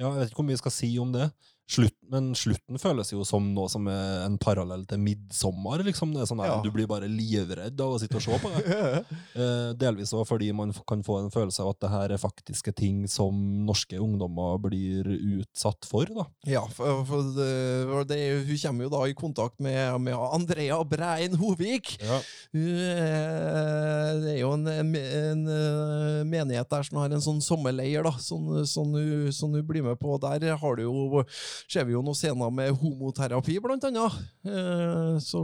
Ja, 0.00 0.08
jeg 0.08 0.16
vet 0.16 0.30
ikke 0.30 0.40
hvor 0.40 0.48
mye 0.48 0.56
vi 0.56 0.64
skal 0.64 0.76
si 0.78 0.90
om 1.02 1.12
det. 1.12 1.28
Slutt, 1.70 1.96
men 2.10 2.32
slutten 2.34 2.78
føles 2.80 3.12
jo 3.12 3.24
som 3.26 3.46
noe 3.54 3.70
som 3.70 3.86
er 3.90 4.24
en 4.26 4.38
parallell 4.40 4.82
til 4.90 5.00
midtsommer. 5.02 5.84
Liksom. 5.86 6.14
Det 6.14 6.24
er 6.24 6.30
sånn 6.30 6.42
Ja. 6.44 6.56
Du 6.64 6.70
blir 6.74 6.88
bare 6.90 7.06
livredd 7.10 7.78
av 7.80 7.94
å 7.94 7.98
sitte 8.02 8.18
og 8.18 8.24
se 8.24 8.38
på 8.42 8.50
det. 8.56 8.78
Eh, 9.40 9.70
delvis 9.78 10.10
også 10.12 10.24
fordi 10.32 10.48
man 10.56 10.72
kan 10.88 11.02
få 11.06 11.20
en 11.20 11.30
følelse 11.32 11.62
av 11.62 11.70
at 11.72 11.78
det 11.84 11.90
her 11.92 12.12
er 12.14 12.20
faktiske 12.20 12.72
ting 12.76 13.04
som 13.08 13.36
norske 13.66 13.98
ungdommer 14.00 14.58
blir 14.62 15.06
utsatt 15.06 15.86
for. 15.88 16.08
Da. 16.10 16.24
Ja, 16.50 16.62
for, 16.74 17.04
for 17.08 17.30
det, 17.36 17.48
for 17.88 18.08
det, 18.08 18.18
hun 18.48 18.58
kommer 18.64 18.86
jo 18.86 18.92
da 18.92 19.02
i 19.08 19.14
kontakt 19.16 19.60
med, 19.62 19.94
med 20.02 20.18
Andrea 20.18 20.80
Brein 20.88 21.36
Hovik. 21.40 21.92
Ja. 22.02 22.18
Hun, 22.56 22.82
eh, 22.90 24.10
Det 24.20 24.34
er 24.34 24.40
jo 24.42 24.52
en, 24.56 24.66
en, 24.66 25.46
eh, 25.54 26.20
menighet 26.28 26.70
der 26.72 26.86
som 26.86 27.00
har 27.00 27.14
en 27.14 27.24
sånn 27.24 27.40
sommerleir, 27.44 28.02
da, 28.06 28.14
som, 28.20 28.50
som, 28.68 28.92
hun, 28.96 29.30
som 29.36 29.54
hun 29.56 29.66
blir 29.66 29.86
med 29.86 29.98
på. 30.00 30.18
Der 30.22 30.58
har 30.60 30.76
du 30.76 30.84
jo, 30.84 31.24
ser 31.70 31.86
vi 31.88 31.96
jo 31.96 31.99
noen 32.04 32.16
scener 32.18 32.50
med 32.54 32.72
homoterapi, 32.80 33.56
blant 33.62 33.84
annet. 33.88 34.18
Eh, 34.46 35.18
Så 35.22 35.40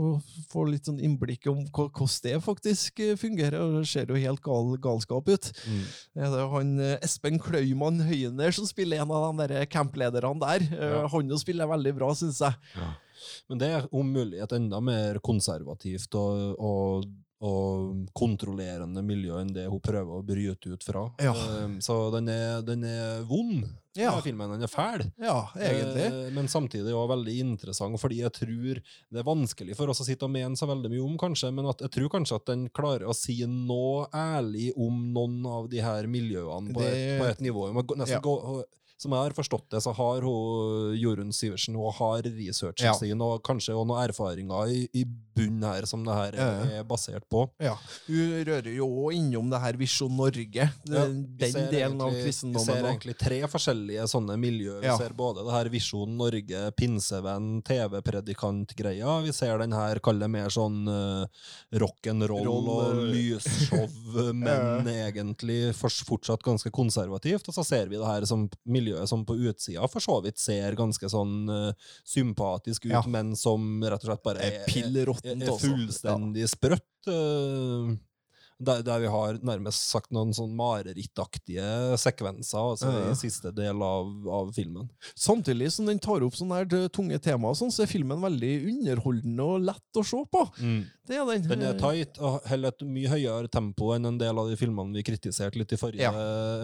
får 0.51 0.69
litt 0.71 0.87
sånn 0.89 0.99
innblikk 1.03 1.47
om 1.51 1.63
hvordan 1.69 2.21
det 2.23 2.35
faktisk 2.45 2.99
eh, 3.03 3.15
fungerer. 3.19 3.79
Det 3.79 3.87
ser 3.89 4.07
jo 4.11 4.19
helt 4.19 4.41
gal, 4.45 4.73
galskap 4.83 5.27
ut. 5.29 5.51
Mm. 5.67 5.83
Det 6.17 6.29
er 6.29 6.47
han 6.53 6.71
eh, 6.79 6.97
Espen 7.05 7.39
Klaumann 7.43 7.99
Høyner 8.07 8.51
som 8.55 8.65
spiller 8.69 9.03
en 9.03 9.11
av 9.11 9.27
de 9.37 9.47
der 9.47 9.65
camplederne 9.71 10.39
der. 10.43 10.67
Eh, 10.71 10.95
Ja. 10.97 11.03
Han 11.13 11.29
jo 11.29 11.37
spiller 11.39 11.67
veldig 11.69 11.93
bra, 11.97 12.11
syns 12.15 12.39
jeg. 12.41 12.55
Men 13.49 13.57
det 13.61 13.67
er 13.73 13.87
om 13.91 14.07
mulig 14.13 14.39
et 14.43 14.51
enda 14.53 14.79
mer 14.83 15.17
konservativt 15.25 16.13
og, 16.15 16.55
og, 16.59 17.07
og 17.39 18.07
kontrollerende 18.17 19.03
miljø 19.05 19.35
enn 19.41 19.51
det 19.53 19.67
hun 19.69 19.81
prøver 19.83 20.17
å 20.17 20.23
bryte 20.25 20.71
ut 20.73 20.83
fra. 20.83 21.03
Ja. 21.21 21.33
Eh, 21.33 21.75
Så 21.85 21.97
den 22.15 22.29
er, 22.33 22.61
den 22.65 22.83
er 22.83 23.21
vond. 23.29 23.67
Ja. 23.97 24.11
filmen 24.21 24.49
den 24.53 24.61
er 24.65 24.69
fæl. 24.69 25.03
Ja, 25.21 25.47
egentlig. 25.57 26.05
Eh, 26.05 26.31
Men 26.33 26.47
samtidig 26.49 26.93
også 26.93 27.11
veldig 27.15 27.35
interessant, 27.41 27.99
fordi 28.01 28.19
jeg 28.21 28.31
tror 28.33 28.81
det 28.81 29.21
er 29.21 29.25
vanskelig 29.25 29.75
for 29.77 29.89
oss 29.89 30.01
å 30.01 30.05
sitte 30.05 30.25
og 30.25 30.33
mene 30.33 30.57
så 30.57 30.67
veldig 30.69 30.89
mye 30.93 31.03
om, 31.05 31.17
kanskje, 31.17 31.51
men 31.53 31.65
at 31.69 31.81
jeg 31.81 31.91
tror 31.95 32.09
kanskje 32.13 32.35
at 32.41 32.45
den 32.49 32.67
klarer 32.69 33.07
å 33.09 33.15
si 33.17 33.39
noe 33.45 34.07
ærlig 34.13 34.71
om 34.77 34.99
noen 35.13 35.45
av 35.49 35.69
de 35.69 35.81
her 35.81 36.05
miljøene 36.09 36.73
på, 36.73 36.81
et, 36.85 37.19
på 37.21 37.25
et 37.31 37.41
nivå. 37.41 37.69
Man 37.73 37.85
nesten 37.97 38.17
Ja. 38.17 38.21
gå, 38.21 38.63
som 38.97 39.13
jeg 39.13 39.27
har 39.27 39.35
forstått 39.37 39.67
det, 39.73 39.81
så 39.85 39.93
har 39.93 40.25
hun, 40.25 40.95
Jorunn 40.97 41.33
Syversen 41.35 41.75
hun 41.77 41.93
har 41.99 42.25
researchen 42.25 42.87
Ja. 42.87 42.93
sin, 42.97 43.21
og 43.21 43.43
kanskje 43.45 43.75
også 43.75 43.85
noen 43.87 44.03
erfaringer 44.09 44.71
i, 44.73 44.87
i 44.97 45.03
bunnen 45.37 45.63
her 45.67 45.85
som 45.85 46.03
det 46.05 46.15
her 46.17 46.37
er, 46.41 46.71
er 46.79 46.83
basert 46.87 47.27
på. 47.29 47.43
Ja. 47.61 47.75
Hun 48.07 48.33
rører 48.47 48.71
jo 48.73 48.87
også 48.89 49.17
innom 49.19 49.51
det 49.53 49.59
her 49.61 49.77
Visjon 49.77 50.15
Norge, 50.17 50.47
Ja, 50.49 50.71
den, 50.87 51.27
delen 51.37 52.01
av 52.01 52.15
kristendommen. 52.15 52.65
Vi 52.65 52.73
ser 52.73 52.89
egentlig 52.89 53.17
tre 53.21 53.39
forskjellige 53.51 54.07
sånne 54.09 54.37
miljø. 54.41 54.79
Vi 54.81 54.95
ser 54.97 55.13
både 55.17 55.45
det 55.45 55.53
her 55.53 55.69
Visjon 55.73 56.17
Norge, 56.17 56.63
pinsevenn, 56.77 57.61
TV-predikant-greia. 57.67 59.19
Vi 59.27 59.33
ser 59.35 59.61
den 59.61 59.75
her, 59.77 60.01
kall 60.03 60.19
det 60.21 60.29
mer 60.31 60.49
sånn 60.53 60.87
uh, 60.89 61.25
rock'n'roll 61.77 62.45
Roll, 62.47 62.67
og 62.71 62.81
eh, 62.87 63.03
lysshow, 63.13 63.85
men 64.33 64.87
egentlig 64.91 65.73
fortsatt 65.77 66.43
ganske 66.45 66.71
konservativt. 66.73 67.47
Og 67.49 67.55
så 67.55 67.65
ser 67.67 67.91
vi 67.91 67.99
det 67.99 68.07
her 68.07 68.25
som 68.29 68.47
miljøet 68.87 69.09
som 69.09 69.25
på 69.27 69.35
utsida 69.49 69.87
for 69.91 70.03
så 70.03 70.19
vidt 70.23 70.39
ser 70.39 70.75
ganske 70.79 71.09
sånn 71.11 71.49
uh, 71.51 71.93
sympatisk 72.07 72.85
ut, 72.87 72.91
Ja. 72.95 73.03
men 73.07 73.35
som 73.35 73.81
rett 73.83 74.03
og 74.03 74.11
slett 74.13 74.23
bare 74.23 74.39
er, 74.41 74.51
er 74.51 74.67
er, 74.67 74.67
er 74.67 75.13
fullstendig 75.13 75.57
fullstendig 75.61 76.47
sprøtt. 76.49 76.91
Uh, 77.07 77.95
der, 78.57 78.81
der 78.81 78.99
vi 79.03 79.09
har 79.13 79.37
nærmest 79.45 79.83
sagt 79.91 80.09
noen 80.09 80.31
sånn 80.33 80.55
marerittaktige 80.57 81.93
sekvenser 82.01 82.57
altså 82.73 82.89
Ja. 82.89 83.11
i 83.11 83.15
siste 83.19 83.51
del 83.53 83.83
av, 83.85 84.09
av 84.33 84.49
filmen. 84.55 84.87
Samtidig 85.13 85.69
som 85.75 85.85
den 85.85 85.99
tar 86.01 86.25
opp 86.25 86.33
sånne 86.33 86.63
her 86.63 86.73
eh, 86.73 86.87
tunge 86.89 87.19
temaer, 87.21 87.53
sånn, 87.53 87.69
så 87.73 87.85
er 87.85 87.91
filmen 87.91 88.23
veldig 88.23 88.53
underholdende 88.71 89.45
og 89.45 89.61
lett 89.67 90.01
å 90.01 90.05
se 90.05 90.23
på. 90.33 90.41
Det 90.57 91.19
er 91.19 91.29
den. 91.29 91.45
Den 91.51 91.67
er 91.69 91.77
tight 91.77 92.17
og 92.17 92.41
holder 92.49 92.73
et 92.73 92.81
mye 92.97 93.11
høyere 93.13 93.51
tempo 93.53 93.91
enn 93.93 94.09
en 94.09 94.17
del 94.17 94.41
av 94.41 94.49
de 94.49 94.57
filmene 94.57 94.97
vi 94.97 95.05
kritiserte 95.05 95.61
litt 95.61 95.77
i 95.77 95.79
forrige 95.79 96.09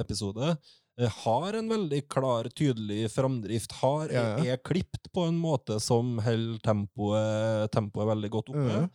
episode. 0.02 0.56
Eh, 1.02 1.10
Har 1.10 1.54
en 1.58 1.70
veldig 1.70 2.08
klar, 2.08 2.50
tydelig 2.54 3.12
framdrift. 3.12 3.72
Har, 3.82 4.10
Ja, 4.14 4.38
ja. 4.38 4.54
Er 4.54 4.58
klipt 4.58 5.12
på 5.14 5.26
en 5.28 5.38
måte 5.42 5.80
som 5.82 6.20
holder 6.22 6.60
tempoet, 6.62 7.72
tempoet 7.74 8.08
veldig 8.08 8.30
godt 8.30 8.50
oppe. 8.54 8.70
Ja. 8.70 8.88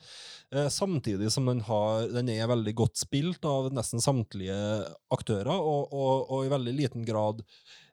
Eh, 0.58 0.68
samtidig 0.68 1.32
som 1.32 1.46
den, 1.46 1.60
har, 1.60 2.08
den 2.08 2.28
er 2.28 2.46
veldig 2.46 2.74
godt 2.74 2.96
spilt 2.96 3.44
av 3.44 3.72
nesten 3.74 4.00
samtlige 4.00 4.56
aktører, 5.10 5.54
og, 5.58 5.92
og, 5.92 6.30
og 6.30 6.46
i 6.46 6.52
veldig 6.54 6.74
liten 6.78 7.04
grad 7.08 7.42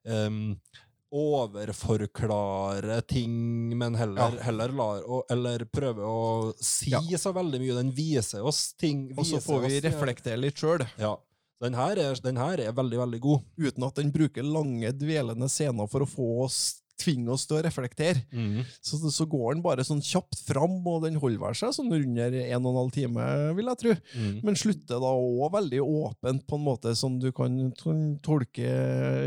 um, 0.06 0.56
overforklare 1.16 3.02
ting, 3.08 3.78
men 3.78 3.96
heller, 3.96 4.38
heller 4.44 4.74
lar 4.76 5.06
å, 5.08 5.22
Eller 5.32 5.64
prøve 5.72 6.04
å 6.06 6.54
si 6.60 6.92
så 7.18 7.32
veldig 7.36 7.62
mye. 7.62 7.78
Den 7.78 7.94
viser 7.96 8.44
oss 8.46 8.74
ting. 8.78 9.08
Og 9.18 9.26
så 9.26 9.40
får 9.42 9.66
vi 9.68 9.80
reflektere 9.86 10.42
litt 10.42 10.60
sjøl, 10.62 10.86
Ja. 11.00 11.16
Den 11.66 11.78
her, 11.78 11.98
er, 11.98 12.18
den 12.22 12.38
her 12.38 12.62
er 12.62 12.76
veldig, 12.78 12.98
veldig 13.02 13.20
god. 13.24 13.46
uten 13.58 13.86
at 13.88 13.98
den 13.98 14.12
bruker 14.14 14.46
lange, 14.46 14.92
dvelende 14.94 15.50
scener 15.50 15.90
for 15.90 16.06
å 16.06 16.10
få 16.10 16.28
oss 16.46 16.60
tvinge 17.02 17.34
oss 17.34 17.46
til 17.48 17.60
å 17.60 17.64
reflektere. 17.66 18.24
Så, 18.80 19.00
så 19.12 19.28
går 19.30 19.56
den 19.56 19.64
bare 19.66 19.86
sånn 19.86 20.04
kjapt 20.04 20.40
fram, 20.48 20.78
og 20.88 21.04
den 21.06 21.20
holder 21.22 21.58
seg 21.58 21.74
sånn 21.76 21.94
under 21.96 22.36
en 22.42 22.66
og 22.66 22.72
en 22.72 22.80
halv 22.80 22.94
time, 22.96 23.26
vil 23.58 23.72
jeg 23.72 23.82
tro. 23.82 23.96
Mm. 24.16 24.38
Men 24.46 24.60
slutter 24.60 25.02
da 25.04 25.12
òg 25.12 25.54
veldig 25.56 25.82
åpent, 25.84 26.46
på 26.48 26.60
en 26.60 26.66
måte 26.66 26.96
som 26.98 27.18
du 27.22 27.30
kan, 27.36 27.58
tolke 28.26 28.70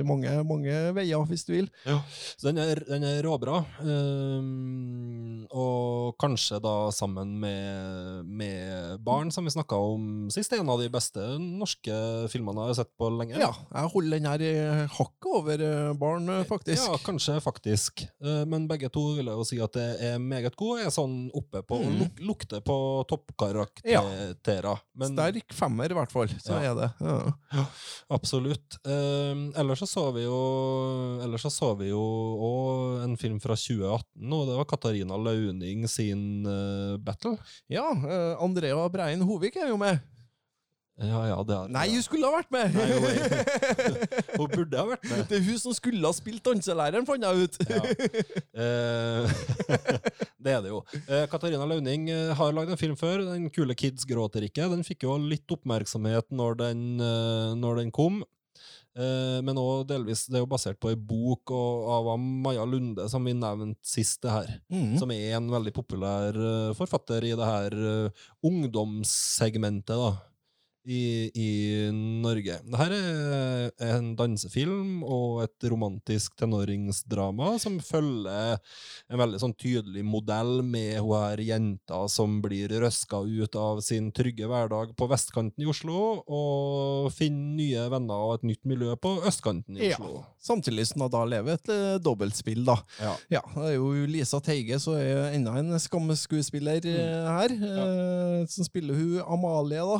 mange, 0.08 0.32
mange 0.48 0.76
veier, 0.96 1.26
hvis 1.28 1.46
du 1.48 1.54
vil. 1.54 1.70
Så 1.84 2.48
den 2.48 2.60
er, 2.62 2.82
den 2.88 3.06
er 3.06 3.22
råbra. 3.26 3.60
Um, 3.82 5.44
og 5.52 6.16
kanskje 6.20 6.60
da 6.64 6.76
sammen 6.94 7.36
med, 7.42 8.24
med 8.26 9.04
Barn, 9.04 9.32
som 9.34 9.46
vi 9.46 9.54
snakka 9.54 9.78
om 9.92 10.28
sist, 10.32 10.52
en 10.56 10.72
av 10.72 10.80
de 10.80 10.88
beste 10.92 11.22
norske 11.38 11.94
filmene 12.32 12.66
jeg 12.66 12.74
har 12.74 12.80
sett 12.82 12.92
på 12.98 13.10
lenge. 13.12 13.38
Ja, 13.40 13.52
jeg 13.74 13.92
holder 13.94 14.16
den 14.16 14.28
her 14.28 14.44
i 14.44 14.52
hakket 14.96 15.30
over 15.38 15.64
eh, 15.64 15.92
barn, 15.98 16.28
eh, 16.32 16.44
faktisk. 16.48 16.82
Ja, 16.82 16.98
kanskje 17.04 17.38
faktisk. 17.44 17.57
Eh, 17.66 18.44
Men 18.46 18.66
begge 18.68 18.88
to 18.92 19.14
vil 19.16 19.26
jeg 19.26 19.34
jo 19.34 19.44
si 19.44 19.58
at 19.60 19.72
det 19.72 20.00
er 20.00 20.18
meget 20.18 20.54
gode. 20.56 20.82
Er 20.86 20.90
sånn 20.90 21.30
oppe 21.34 21.62
på 21.62 21.78
Mm. 21.82 21.98
luk, 21.98 22.20
Lukter 22.20 22.60
på 22.60 23.04
toppkarakterer. 23.08 24.78
Men 24.94 25.12
Sterk 25.14 25.52
femmer, 25.54 25.90
i 25.90 25.94
hvert 25.94 26.10
fall. 26.12 26.28
Så 26.28 26.52
Ja. 26.60 26.72
er 26.72 26.74
det. 26.74 26.90
Ja. 27.00 27.66
absolutt. 28.10 28.78
Eh, 28.84 29.34
ellers 29.60 29.78
så 29.80 29.86
så 29.88 30.12
vi 30.14 30.22
jo 30.24 31.20
Ellers 31.22 31.42
så 31.42 31.50
så 31.50 31.74
vi 31.78 31.88
jo 31.90 31.98
òg 32.00 33.04
en 33.04 33.16
film 33.16 33.40
fra 33.40 33.54
2018 33.54 34.32
og 34.32 34.46
Det 34.48 34.56
var 34.56 34.64
Katarina 34.64 35.16
Launing 35.16 35.86
sin 35.88 36.46
uh, 36.46 36.96
Battle. 36.98 37.38
ja 37.68 37.90
eh, 37.90 38.36
Andrea 38.42 38.88
Brein 38.88 39.20
Hovik 39.22 39.56
er 39.56 39.68
jo 39.68 39.76
med. 39.76 40.00
Ja, 40.98 41.20
ja, 41.30 41.34
det 41.46 41.54
er 41.54 41.68
Nei, 41.70 41.84
hun 41.92 42.02
skulle 42.02 42.26
ha 42.26 42.40
vært 42.40 42.48
med! 42.50 42.74
Nei, 42.74 42.86
hun- 42.90 44.38
Hun 44.38 44.48
burde 44.50 44.78
ha 44.80 44.86
vært 44.88 45.04
med. 45.06 45.20
det 45.30 45.36
er 45.38 45.44
hun 45.46 45.58
som 45.62 45.74
skulle 45.76 46.02
ha 46.02 46.10
spilt 46.16 46.42
danselæreren, 46.46 47.06
fant 47.06 47.22
jeg 47.22 47.44
ut. 47.46 47.58
Ja. 47.70 47.82
Eh, 48.58 49.36
det 50.42 50.54
er 50.56 50.64
det 50.64 50.72
jo. 50.72 50.80
Eh, 51.06 51.26
Katarina 51.30 51.66
Launing 51.70 52.08
eh, 52.10 52.32
har 52.38 52.54
lagd 52.56 52.74
en 52.74 52.80
film 52.80 52.96
før. 52.98 53.22
Den 53.28 53.46
kule 53.54 53.76
Kids 53.78 54.06
gråter 54.10 54.46
ikke. 54.48 54.66
Den 54.74 54.82
fikk 54.86 55.06
jo 55.06 55.14
litt 55.22 55.46
oppmerksomhet 55.54 56.34
når 56.34 56.58
den, 56.64 56.82
eh, 56.98 57.54
når 57.58 57.82
den 57.84 57.94
kom. 57.94 58.20
Eh, 58.98 59.38
men 59.46 59.54
også 59.60 59.86
delvis, 59.92 60.24
det 60.26 60.40
er 60.40 60.42
jo 60.42 60.50
basert 60.50 60.80
på 60.82 60.90
ei 60.90 60.96
bok 60.98 61.52
og, 61.54 61.84
av 61.94 62.08
Maja 62.18 62.64
Lunde, 62.66 63.06
som 63.12 63.22
vi 63.26 63.36
nevnte 63.38 63.78
sist. 63.86 64.18
det 64.26 64.34
her. 64.34 64.50
Mm. 64.74 64.96
Som 64.98 65.14
er 65.14 65.36
en 65.38 65.46
veldig 65.54 65.74
populær 65.76 66.38
forfatter 66.78 67.26
i 67.30 67.36
det 67.38 67.46
her 67.54 67.78
ungdomssegmentet 68.42 69.94
da, 69.94 70.10
i, 70.88 71.28
i 71.36 71.48
Norge. 71.92 72.56
Dette 72.64 72.98
er 72.98 73.92
en 73.92 74.10
dansefilm 74.18 75.02
og 75.04 75.42
et 75.44 75.66
romantisk 75.70 76.36
tenåringsdrama 76.40 77.54
som 77.60 77.76
følger 77.84 78.56
en 79.08 79.20
veldig 79.20 79.40
sånn 79.42 79.54
tydelig 79.58 80.04
modell 80.06 80.62
med 80.64 80.98
hun 81.02 81.12
her 81.18 81.42
jenta 81.44 82.00
som 82.12 82.38
blir 82.44 82.72
røska 82.82 83.20
ut 83.26 83.58
av 83.58 83.82
sin 83.84 84.10
trygge 84.16 84.48
hverdag 84.48 84.94
på 84.98 85.08
vestkanten 85.10 85.64
i 85.64 85.68
Oslo, 85.68 86.22
og 86.24 87.12
finner 87.14 87.56
nye 87.58 87.84
venner 87.92 88.24
og 88.28 88.38
et 88.38 88.48
nytt 88.52 88.64
miljø 88.68 88.96
på 89.00 89.16
østkanten 89.28 89.76
i 89.78 89.90
Ja. 89.90 89.98
Oslo. 89.98 90.24
Samtidig 90.48 90.86
som 90.88 91.02
hun 91.04 91.10
da 91.12 91.24
lever 91.28 91.58
et 91.58 91.68
eh, 91.74 91.96
dobbeltspill, 92.00 92.62
da. 92.64 92.76
Ja. 93.02 93.14
Ja, 93.34 93.40
det 93.56 93.72
er 93.72 93.76
jo 93.76 93.88
Lisa 94.08 94.38
Teige, 94.44 94.78
så 94.80 94.94
er 94.96 95.34
enda 95.36 95.56
en 95.58 95.74
skammeskuespiller 95.82 96.86
eh, 96.88 97.26
her. 97.28 97.52
Eh, 97.58 98.46
som 98.48 98.64
spiller 98.68 98.96
hun 98.96 99.18
Amalie, 99.26 99.82
da. 99.82 99.98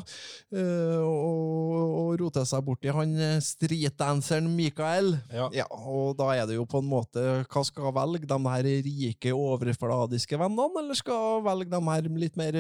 Eh, 0.55 0.78
og, 1.05 1.75
og 2.01 2.13
roter 2.21 2.47
seg 2.49 2.65
borti 2.67 2.93
han 2.95 3.15
eh, 3.17 3.39
streetdanseren 3.45 4.49
Mikael. 4.53 5.15
Ja. 5.33 5.49
Ja, 5.55 5.67
og 5.69 6.17
da 6.19 6.31
er 6.35 6.49
det 6.49 6.59
jo 6.59 6.67
på 6.69 6.83
en 6.83 6.89
måte 6.91 7.25
Hva 7.49 7.65
skal 7.67 7.93
velge? 7.97 8.29
De 8.29 8.39
her 8.53 8.69
rike, 8.87 9.33
overfladiske 9.35 10.39
vennene, 10.41 10.83
eller 10.83 10.99
skal 10.99 11.43
velge 11.47 11.71
de 11.73 11.83
her 11.89 12.09
litt 12.19 12.39
mer 12.39 12.59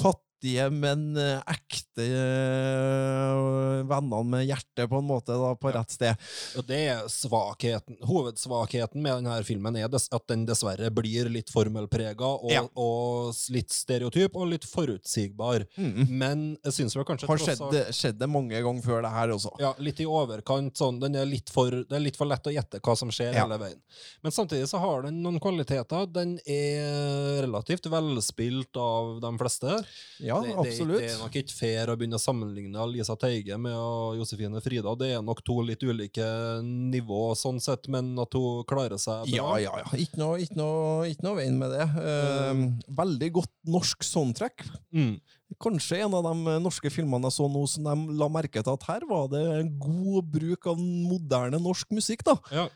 fattige, 0.00 0.23
men 0.70 1.16
eh, 1.16 1.40
ekte 1.50 2.04
eh, 2.04 3.82
vennene 3.88 4.22
med 4.28 4.44
hjertet, 4.48 4.88
på 4.90 4.98
en 5.00 5.06
måte, 5.08 5.34
da, 5.38 5.52
på 5.58 5.72
rett 5.74 5.94
sted? 5.94 6.20
Og 6.58 6.66
det 6.68 6.80
er 6.92 7.02
svakheten. 7.10 7.96
Hovedsvakheten 8.06 9.00
med 9.04 9.20
denne 9.22 9.36
filmen 9.46 9.78
er 9.80 9.88
at 9.88 10.26
den 10.30 10.44
dessverre 10.48 10.90
blir 10.94 11.30
litt 11.32 11.50
formelprega 11.52 12.28
og, 12.44 12.50
Ja. 12.52 12.64
og 12.76 13.34
litt 13.54 13.72
stereotyp 13.74 14.36
og 14.36 14.48
litt 14.52 14.66
forutsigbar. 14.68 15.66
Mm. 15.78 16.04
Men 16.10 16.44
jeg 16.64 16.76
syns 16.78 16.96
vel 16.98 17.06
kanskje 17.08 17.28
Har 17.30 17.38
skjedd, 17.42 17.64
skjedd 17.94 18.18
det 18.20 18.28
mange 18.30 18.60
ganger 18.60 18.82
før 18.84 19.02
det 19.06 19.12
her 19.14 19.34
også. 19.34 19.54
ja, 19.62 19.72
litt 19.78 20.00
i 20.00 20.08
overkant. 20.08 20.74
Sånn, 20.78 21.00
den 21.02 21.16
er 21.16 21.26
litt 21.28 21.50
for, 21.52 21.70
det 21.70 21.92
er 21.94 22.02
litt 22.04 22.16
for 22.20 22.26
lett 22.30 22.44
å 22.50 22.52
gjette 22.54 22.80
hva 22.84 22.96
som 22.98 23.10
skjer 23.14 23.32
Ja. 23.34 23.44
hele 23.44 23.58
veien. 23.58 23.80
Men 24.22 24.32
samtidig 24.32 24.68
så 24.68 24.78
har 24.82 25.02
den 25.06 25.22
noen 25.22 25.40
kvaliteter. 25.40 26.06
Den 26.12 26.38
er 26.46 27.42
relativt 27.44 27.86
velspilt 27.90 28.76
av 28.76 29.20
de 29.22 29.30
fleste. 29.38 29.78
Ja, 30.24 30.33
det, 30.42 30.50
det, 30.50 30.56
absolutt. 30.62 31.00
det 31.02 31.10
er 31.12 31.20
nok 31.20 31.36
ikke 31.40 31.54
fair 31.54 31.92
å 31.92 31.96
begynne 32.00 32.18
å 32.18 32.22
sammenligne 32.22 32.86
Lisa 32.90 33.16
Teige 33.20 33.58
med 33.60 33.76
Josefine 34.18 34.62
Frida. 34.64 34.94
Det 34.98 35.10
er 35.14 35.22
nok 35.24 35.42
to 35.46 35.60
litt 35.66 35.84
ulike 35.84 36.26
nivå 36.64 37.34
sånn 37.38 37.60
sett, 37.62 37.86
men 37.92 38.12
at 38.22 38.34
hun 38.34 38.64
klarer 38.68 38.98
seg 39.00 39.28
Ja, 39.32 39.46
bra. 39.50 39.60
ja, 39.62 39.74
ja. 39.84 39.92
Ikke 40.00 40.20
noe, 40.20 40.40
ikke 40.42 40.58
noe, 40.58 41.08
ikke 41.12 41.26
noe 41.28 41.38
veien 41.38 41.58
med 41.60 41.74
det. 41.74 41.86
Eh, 42.02 42.64
veldig 43.02 43.30
godt 43.40 43.52
norsk 43.76 44.04
soundtrack. 44.06 44.66
Mm. 44.94 45.16
Kanskje 45.62 46.00
en 46.02 46.16
av 46.18 46.24
de 46.26 46.56
norske 46.64 46.90
filmene 46.90 47.28
jeg 47.30 47.36
så 47.36 47.46
nå 47.52 47.62
som 47.70 47.86
de 47.86 48.16
la 48.18 48.28
merke 48.32 48.62
til 48.64 48.74
at 48.74 48.88
her 48.88 49.04
var 49.06 49.28
det 49.30 49.44
god 49.78 50.32
bruk 50.34 50.66
av 50.72 50.80
moderne 50.80 51.60
norsk 51.62 51.92
musikk, 51.94 52.24
da. 52.26 52.34
Ja. 52.50 52.66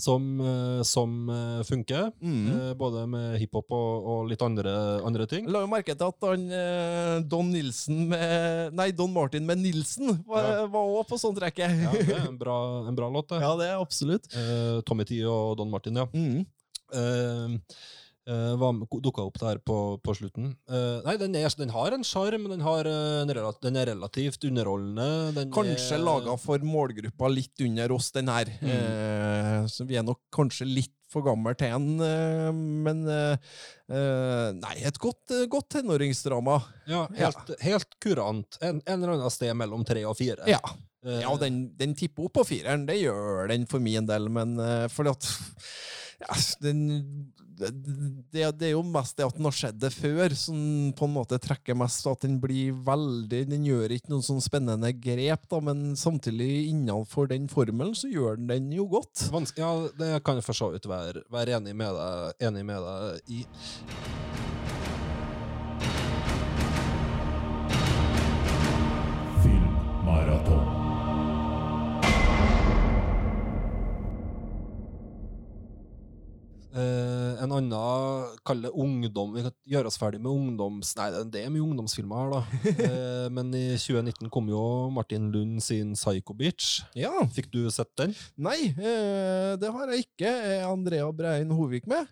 Som, 0.00 0.24
eh, 0.40 0.82
som 0.88 1.28
eh, 1.30 1.62
funker, 1.68 2.10
Mm. 2.22 2.46
eh, 2.50 2.74
både 2.80 3.02
med 3.10 3.38
hiphop 3.40 3.70
og, 3.76 4.06
og 4.12 4.28
litt 4.30 4.40
andre, 4.42 4.72
andre 5.04 5.26
ting. 5.28 5.46
La 5.52 5.60
jo 5.60 5.68
merke 5.70 5.92
til 5.94 6.08
at 6.08 6.26
han, 6.30 6.46
Don 7.28 7.50
Nilsen 7.52 8.06
med 8.08 8.74
Nei, 8.78 8.90
Don 8.96 9.12
Martin 9.12 9.44
med 9.46 9.58
Nilsen 9.60 10.24
var 10.26 10.48
Ja. 10.62 10.66
på 10.70 11.04
sånn 11.18 11.20
soundtracket. 11.30 11.76
Ja, 11.84 11.92
det 11.92 12.16
er 12.16 12.28
en 12.28 12.38
bra, 12.40 12.56
en 12.88 12.96
bra 12.96 13.10
låt, 13.12 13.28
det. 13.28 13.40
Ja, 13.44 13.52
det 13.60 13.68
er 13.68 13.80
absolutt. 13.80 14.26
Tommy 14.88 15.04
T 15.04 15.20
og 15.28 15.56
Don 15.60 15.70
Martin, 15.70 15.96
ja. 16.00 16.06
Mm. 16.14 16.46
Eh, 16.90 17.58
eh, 18.30 18.52
var 18.60 18.78
dukka 19.02 19.26
opp 19.26 19.40
der 19.42 19.58
på, 19.66 19.78
på 20.00 20.14
slutten. 20.16 20.52
Uh, 20.70 21.00
nei, 21.06 21.16
den, 21.20 21.34
er, 21.38 21.50
den 21.58 21.74
har 21.74 21.96
en 21.96 22.06
sjarm, 22.06 22.46
den, 22.52 22.62
har, 22.64 22.86
eh, 22.86 23.26
den 23.26 23.80
er 23.80 23.90
relativt 23.90 24.46
underholdende. 24.46 25.08
Den 25.36 25.50
Kanskje 25.54 25.98
er, 25.98 26.06
laga 26.06 26.38
for 26.40 26.62
målgruppa 26.62 27.28
litt 27.32 27.66
under 27.66 27.98
oss, 27.98 28.12
den 28.14 28.30
her. 28.32 28.54
Mm. 28.62 28.70
Uh, 28.70 29.68
så 29.70 29.84
vi 29.88 29.98
er 29.98 30.06
nok 30.06 30.22
kanskje 30.34 30.68
litt 30.70 30.94
for 31.10 31.26
gammel 31.26 31.56
til 31.58 31.72
den, 31.74 32.02
eh, 32.06 32.50
men 32.54 33.00
eh, 33.10 33.48
eh, 33.90 34.50
Nei, 34.54 34.76
et 34.86 35.00
godt, 35.02 35.24
eh, 35.34 35.48
godt 35.50 35.66
tenåringsdrama. 35.74 36.60
Ja, 36.86 37.00
helt, 37.18 37.50
helt 37.64 37.96
kurant. 37.98 38.60
En, 38.62 38.78
en 38.84 38.94
eller 38.94 39.16
annen 39.16 39.34
sted 39.34 39.50
mellom 39.58 39.82
tre 39.88 40.04
og 40.06 40.14
fire. 40.20 40.46
Ja. 40.46 40.60
Eh, 41.02 41.18
Ja, 41.24 41.34
den, 41.40 41.64
den 41.80 41.96
tipper 41.98 42.28
opp 42.28 42.36
på 42.38 42.46
fireren, 42.52 42.86
det 42.86 43.00
gjør 43.00 43.50
den 43.50 43.66
for 43.66 43.82
min 43.82 44.06
del, 44.06 44.30
men 44.30 44.54
uh, 44.60 44.86
fordi 44.92 45.10
at 45.16 45.28
ja, 46.22 46.38
den, 46.62 46.84
det, 47.60 48.44
det, 48.58 48.66
er 48.70 48.74
jo 48.74 48.84
mest 48.86 49.18
det 49.18 49.26
at 49.26 49.36
den 49.36 49.48
har 49.48 49.56
skjedd 49.56 49.80
det 49.82 49.92
før, 49.94 50.34
som 50.38 50.60
på 50.96 51.08
en 51.08 51.14
måte 51.14 51.40
trekker 51.42 51.78
mest. 51.78 52.06
At 52.10 52.24
den 52.24 52.38
blir 52.42 52.76
veldig 52.86 53.42
Den 53.50 53.66
gjør 53.66 53.92
ikke 53.94 54.12
noen 54.12 54.24
sånn 54.26 54.42
spennende 54.44 54.92
grep, 54.96 55.46
da, 55.50 55.60
men 55.64 55.94
samtidig 55.98 56.70
innenfor 56.70 57.30
den 57.30 57.48
formelen 57.50 57.94
så 57.96 58.10
gjør 58.10 58.40
den 58.40 58.50
den 58.50 58.72
jo 58.76 58.86
godt. 58.90 59.28
Vanske, 59.32 59.62
ja, 59.62 59.90
det 59.98 60.22
kan 60.24 60.40
jeg 60.40 60.46
for 60.46 60.56
så 60.56 60.70
vidt 60.74 60.88
være, 60.90 61.24
være 61.32 61.58
enig, 61.58 61.76
med 61.76 61.94
deg, 61.96 62.40
enig 62.48 62.66
med 62.66 62.88
deg 62.88 63.38
i. 63.40 63.44
Eh, 76.70 77.40
en 77.42 77.50
annen, 77.50 78.36
kall 78.46 78.60
det 78.62 78.70
ungdom 78.78 79.32
Vi 79.34 79.42
kan 79.42 79.54
gjøre 79.72 79.90
oss 79.90 79.96
ferdig 79.98 80.20
med 80.22 80.30
ungdoms... 80.30 80.92
Nei, 81.00 81.08
det- 81.10 81.24
det 81.34 81.40
er 81.42 81.50
mye 81.50 81.64
ungdomsfilmer 81.66 82.20
her, 82.20 82.30
da. 82.36 82.42
uh, 82.86 83.26
men 83.36 83.50
i 83.58 83.64
2019 83.74 84.30
kom 84.30 84.46
jo 84.52 84.62
Martin 84.94 85.32
Lund 85.34 85.58
sin 85.66 85.96
Psycho 85.98 86.36
Bitch. 86.38 86.84
Ja. 86.94 87.10
Fikk 87.34 87.50
du 87.50 87.64
sett 87.74 87.90
den? 87.98 88.14
Nei, 88.38 88.70
uh, 88.78 89.56
det 89.58 89.72
har 89.74 89.90
jeg 89.96 90.06
ikke. 90.06 90.30
Er 90.30 90.68
Andrea 90.70 91.10
Brein 91.10 91.50
Hovik 91.50 91.90
med? 91.90 92.06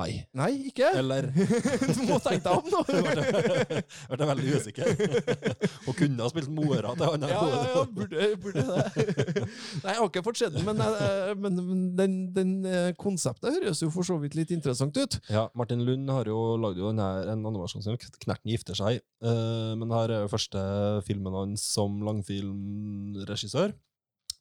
Nei. 0.00 0.22
Nei, 0.32 0.52
ikke? 0.70 0.88
Eller 0.96 1.26
du 1.96 2.02
må 2.08 2.16
tenke 2.24 2.40
deg 2.46 2.52
om, 2.56 2.68
da. 2.72 2.80
ble 4.08 4.16
jeg 4.16 4.28
veldig 4.30 4.54
usikker. 4.56 5.02
Hun 5.84 5.96
kunne 5.98 6.24
ha 6.24 6.30
spilt 6.32 6.48
mora 6.54 6.94
til 6.96 7.04
han. 7.10 7.26
Ja, 7.28 7.42
ja, 7.50 7.60
ja, 7.74 7.82
burde, 7.98 8.30
burde 8.40 8.64
det. 8.70 9.44
Nei, 9.82 9.92
jeg 9.92 9.98
har 9.98 10.08
ikke 10.08 10.24
fått 10.24 10.40
sett 10.40 10.56
den, 10.56 10.64
men, 10.64 10.80
eh, 10.80 11.34
men, 11.36 11.60
men 11.68 11.84
den, 11.98 12.16
den 12.32 12.54
eh, 12.64 12.88
konseptet 12.96 13.52
høres 13.58 13.84
jo 13.84 13.90
for 13.92 14.08
så 14.08 14.16
vidt 14.22 14.38
litt 14.38 14.54
interessant 14.56 14.96
ut. 14.96 15.18
Ja, 15.28 15.50
Martin 15.58 15.84
Lund 15.84 16.08
har 16.12 16.30
jo 16.30 16.40
lagd 16.62 16.80
en 16.80 17.04
animasjonsfilm, 17.52 18.00
'Knerten 18.00 18.54
gifter 18.54 18.78
seg'. 18.78 19.02
Eh, 19.20 19.72
men 19.76 19.92
her 19.92 20.08
er 20.08 20.24
jo 20.24 20.32
første 20.32 20.60
filmen 21.04 21.36
hans 21.36 21.68
som 21.76 22.00
langfilmregissør. 22.06 23.76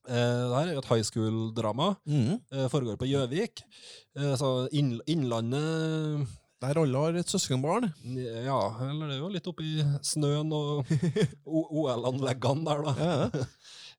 Uh, 0.10 0.50
det 0.50 0.56
her 0.56 0.70
er 0.70 0.74
jo 0.76 0.82
et 0.82 0.92
high 0.92 1.06
school-drama. 1.06 1.90
Mm. 2.10 2.38
Eh, 2.52 2.68
foregår 2.74 2.98
på 2.98 3.10
Gjøvik. 3.10 3.62
Eh, 4.18 4.34
så 4.40 4.68
inn, 4.74 4.96
Innlandet 5.08 6.28
Der 6.62 6.78
alle 6.78 7.04
har 7.04 7.18
et 7.18 7.30
søskenbarn. 7.30 7.88
Ja, 8.46 8.60
eller 8.86 9.08
det 9.10 9.16
er 9.16 9.22
jo 9.22 9.30
litt 9.34 9.48
oppi 9.50 9.80
snøen 10.06 10.52
og 10.54 10.90
OL-anleggene 11.46 12.66
der, 12.68 12.84
da. 12.88 12.96
Ja. 13.00 13.46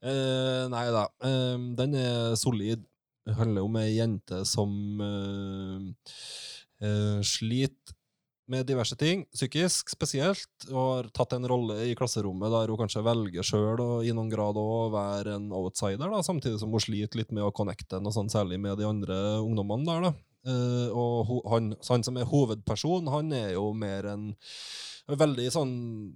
Eh, 0.02 0.64
nei 0.66 0.86
da. 0.90 1.04
Eh, 1.22 1.60
den 1.78 1.92
er 1.94 2.32
solid. 2.34 2.80
Det 3.22 3.36
handler 3.38 3.62
om 3.62 3.76
ei 3.78 3.92
jente 4.00 4.40
som 4.50 4.72
eh, 5.06 5.84
eh, 6.82 7.20
sliter 7.22 7.94
med 8.52 8.68
diverse 8.68 8.96
ting, 9.00 9.24
psykisk 9.32 9.92
spesielt, 9.92 10.50
og 10.70 10.80
har 10.82 11.08
tatt 11.16 11.36
en 11.36 11.48
rolle 11.48 11.78
i 11.88 11.96
klasserommet 11.98 12.52
der 12.52 12.72
hun 12.72 12.80
kanskje 12.82 13.04
velger 13.06 13.46
sjøl 13.46 13.82
i 14.04 14.12
noen 14.14 14.30
grad 14.32 14.58
å 14.60 14.90
være 14.92 15.38
en 15.38 15.48
outsider, 15.56 16.12
da, 16.12 16.20
samtidig 16.24 16.60
som 16.60 16.72
hun 16.74 16.84
sliter 16.84 17.22
litt 17.22 17.32
med 17.32 17.46
å 17.46 17.54
connecte 17.54 18.00
noe 18.02 18.14
sånn 18.14 18.30
særlig 18.32 18.60
med 18.62 18.78
de 18.80 18.88
andre 18.88 19.18
ungdommene 19.40 19.88
der. 19.88 20.06
da. 20.08 20.14
Uh, 20.42 20.88
og 20.98 21.44
han, 21.52 21.68
han 21.86 22.02
som 22.02 22.16
er 22.18 22.26
hovedperson, 22.26 23.10
han 23.14 23.30
er 23.36 23.52
jo 23.54 23.68
mer 23.78 24.08
en 24.10 24.32
veldig 25.10 25.48
sånn 25.52 25.72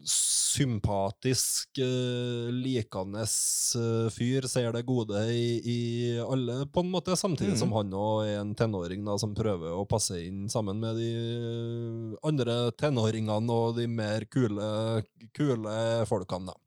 sympatisk, 0.07 1.81
uh, 1.83 2.49
likende 2.55 3.25
eh, 3.27 4.09
fyr. 4.15 4.47
Ser 4.49 4.73
det 4.73 4.85
gode 4.89 5.21
i, 5.33 5.61
i 5.61 5.81
alle, 6.23 6.63
på 6.73 6.85
en 6.85 6.93
måte. 6.95 7.17
Samtidig 7.19 7.57
mm. 7.57 7.61
som 7.61 7.75
han 7.77 7.93
òg 7.97 8.27
er 8.27 8.41
en 8.41 8.55
tenåring 8.59 9.05
da, 9.07 9.19
som 9.21 9.35
prøver 9.37 9.75
å 9.77 9.87
passe 9.89 10.21
inn 10.23 10.47
sammen 10.53 10.81
med 10.83 11.01
de 11.01 11.11
eh, 11.13 12.15
andre 12.27 12.59
tenåringene 12.79 13.59
og 13.59 13.77
de 13.81 13.89
mer 13.91 14.29
kule, 14.33 15.03
kule 15.37 15.77
folkene. 16.09 16.53
da. 16.53 16.66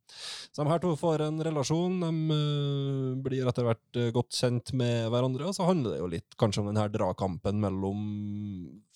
Så 0.52 0.64
de 0.64 0.72
her 0.72 0.82
to 0.82 0.92
får 0.98 1.24
en 1.24 1.42
relasjon, 1.46 2.00
de 2.02 2.36
eh, 2.36 3.18
blir 3.24 3.50
etter 3.50 3.68
hvert 3.68 4.00
eh, 4.00 4.12
godt 4.16 4.36
kjent 4.36 4.72
med 4.78 5.10
hverandre, 5.14 5.50
og 5.50 5.56
så 5.56 5.68
handler 5.68 5.96
det 5.96 6.00
jo 6.02 6.10
litt 6.12 6.38
kanskje 6.42 6.64
om 6.64 6.70
den 6.72 6.80
her 6.82 6.92
dragkampen 6.94 7.60
mellom, 7.62 8.00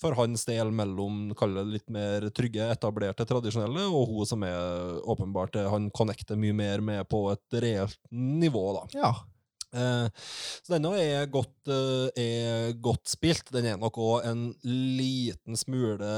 for 0.02 0.18
hans 0.18 0.48
del, 0.50 0.74
mellom 0.76 1.36
kall 1.40 1.56
det 1.60 1.68
litt 1.70 1.94
mer 1.94 2.30
trygge, 2.36 2.72
etablerte, 2.74 3.28
tradisjonelle, 3.30 3.86
og 3.90 4.10
hun 4.12 4.30
som 4.30 4.48
er 4.48 4.98
åpenbart 5.14 5.60
eh, 5.62 5.70
han 5.72 5.92
connecter 5.94 6.40
mye 6.40 6.58
mer 6.58 6.84
med 6.84 7.06
på 7.12 7.28
et 7.36 7.62
reelt 7.64 8.02
nivå, 8.12 8.66
da. 8.80 8.88
ja. 8.98 9.14
Eh, 9.74 10.26
så 10.62 10.76
denne 10.76 10.92
er 11.02 11.24
godt, 11.34 11.70
er 12.20 12.76
godt 12.78 13.10
spilt. 13.10 13.48
Den 13.56 13.72
er 13.72 13.80
nok 13.82 13.98
òg 13.98 14.28
en 14.30 14.44
liten 14.64 15.58
smule 15.58 16.12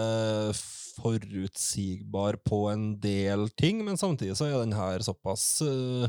forutsigbar 0.97 2.39
på 2.45 2.65
en 2.71 2.87
del 3.03 3.47
ting, 3.59 3.83
men 3.85 3.97
samtidig 3.99 4.37
så 4.39 4.49
er 4.49 4.61
den 4.63 4.75
her 4.77 5.03
såpass 5.05 5.61
uh, 5.65 6.07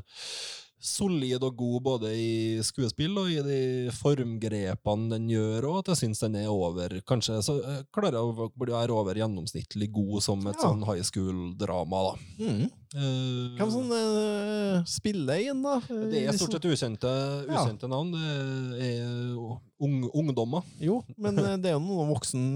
solid 0.86 1.42
og 1.42 1.56
god 1.56 1.82
både 1.86 2.10
i 2.14 2.62
skuespill 2.64 3.16
og 3.18 3.30
i 3.32 3.40
de 3.44 3.60
formgrepene 3.96 5.08
den 5.14 5.28
gjør, 5.32 5.66
og 5.70 5.78
at 5.80 5.92
jeg 5.92 6.00
syns 6.02 6.20
den 6.22 6.36
er 6.42 6.50
over 6.52 6.98
Kanskje 7.08 7.38
så 7.44 7.56
eh, 7.62 7.78
klarer 7.94 8.18
jeg 8.18 8.22
å 8.22 8.50
være 8.60 8.94
over 8.94 9.18
gjennomsnittlig 9.18 9.88
god 9.94 10.20
som 10.26 10.44
et 10.46 10.56
Ja. 10.56 10.68
sånn 10.68 10.84
high 10.86 11.02
school-drama, 11.06 12.02
da. 12.10 12.44
Mm. 12.44 12.66
Uh, 12.96 13.56
Hvem 13.58 13.72
som 13.72 13.90
uh, 13.92 14.84
spiller 14.88 15.42
inn, 15.50 15.64
da? 15.64 15.80
det 16.12 16.22
er 16.22 16.36
stort 16.38 16.54
sett 16.56 16.68
ukjente, 16.70 17.14
Ja. 17.48 17.64
navn. 17.88 18.12
Det 18.12 18.92
er 19.00 19.34
ung, 19.80 19.96
ungdommer. 20.12 20.62
Jo, 20.80 21.02
men 21.18 21.36
det 21.36 21.72
er 21.72 21.76
jo 21.76 21.82
noen 21.82 22.12
voksen 22.14 22.46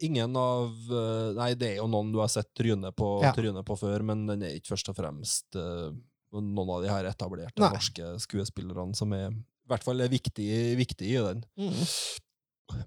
Ingen 0.00 0.36
av 0.36 0.72
eh, 0.90 1.30
Nei, 1.36 1.50
det 1.58 1.72
er 1.72 1.76
jo 1.80 1.88
noen 1.90 2.12
du 2.14 2.20
har 2.22 2.30
sett 2.32 2.50
trynet 2.56 2.96
på, 2.96 3.08
Ja. 3.24 3.32
trynet 3.36 3.66
på 3.66 3.76
før, 3.78 4.02
men 4.06 4.26
den 4.28 4.42
er 4.46 4.56
ikke 4.56 4.74
først 4.74 4.90
og 4.92 4.98
fremst 4.98 5.58
uh, 5.60 5.90
noen 6.36 6.70
av 6.74 6.82
de 6.84 6.90
her 6.92 7.08
etablerte 7.08 7.62
Nei. 7.62 7.70
norske 7.72 8.12
skuespillerne 8.24 8.96
som 8.98 9.12
er 9.16 9.30
i 9.30 9.70
hvert 9.72 9.82
fall 9.82 9.98
er 10.04 10.12
viktig, 10.12 10.50
viktig 10.78 11.08
i 11.10 11.18
den. 11.18 11.42
mm. 11.58 11.80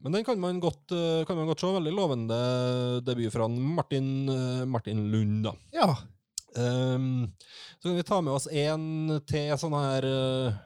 Men 0.03 0.11
den 0.11 0.23
kan 0.27 0.39
man 0.39 0.59
godt, 0.59 0.91
eh, 0.91 1.23
kan 1.27 1.37
man 1.39 1.47
godt 1.47 1.61
se. 1.63 1.67
Veldig 1.71 1.91
lovende 1.95 2.37
debut 3.07 3.31
fra 3.31 3.47
Martin, 3.47 4.27
Martin 4.67 5.05
Lund, 5.11 5.43
da. 5.47 5.53
Ja. 5.71 5.89
Um, 6.55 7.31
så 7.79 7.89
kan 7.89 7.95
vi 7.95 8.03
ta 8.03 8.21
med 8.21 8.33
oss 8.33 8.47
en 8.51 9.21
til 9.29 9.53
sånn 9.61 9.75
her 9.77 10.07
eh, 10.09 10.57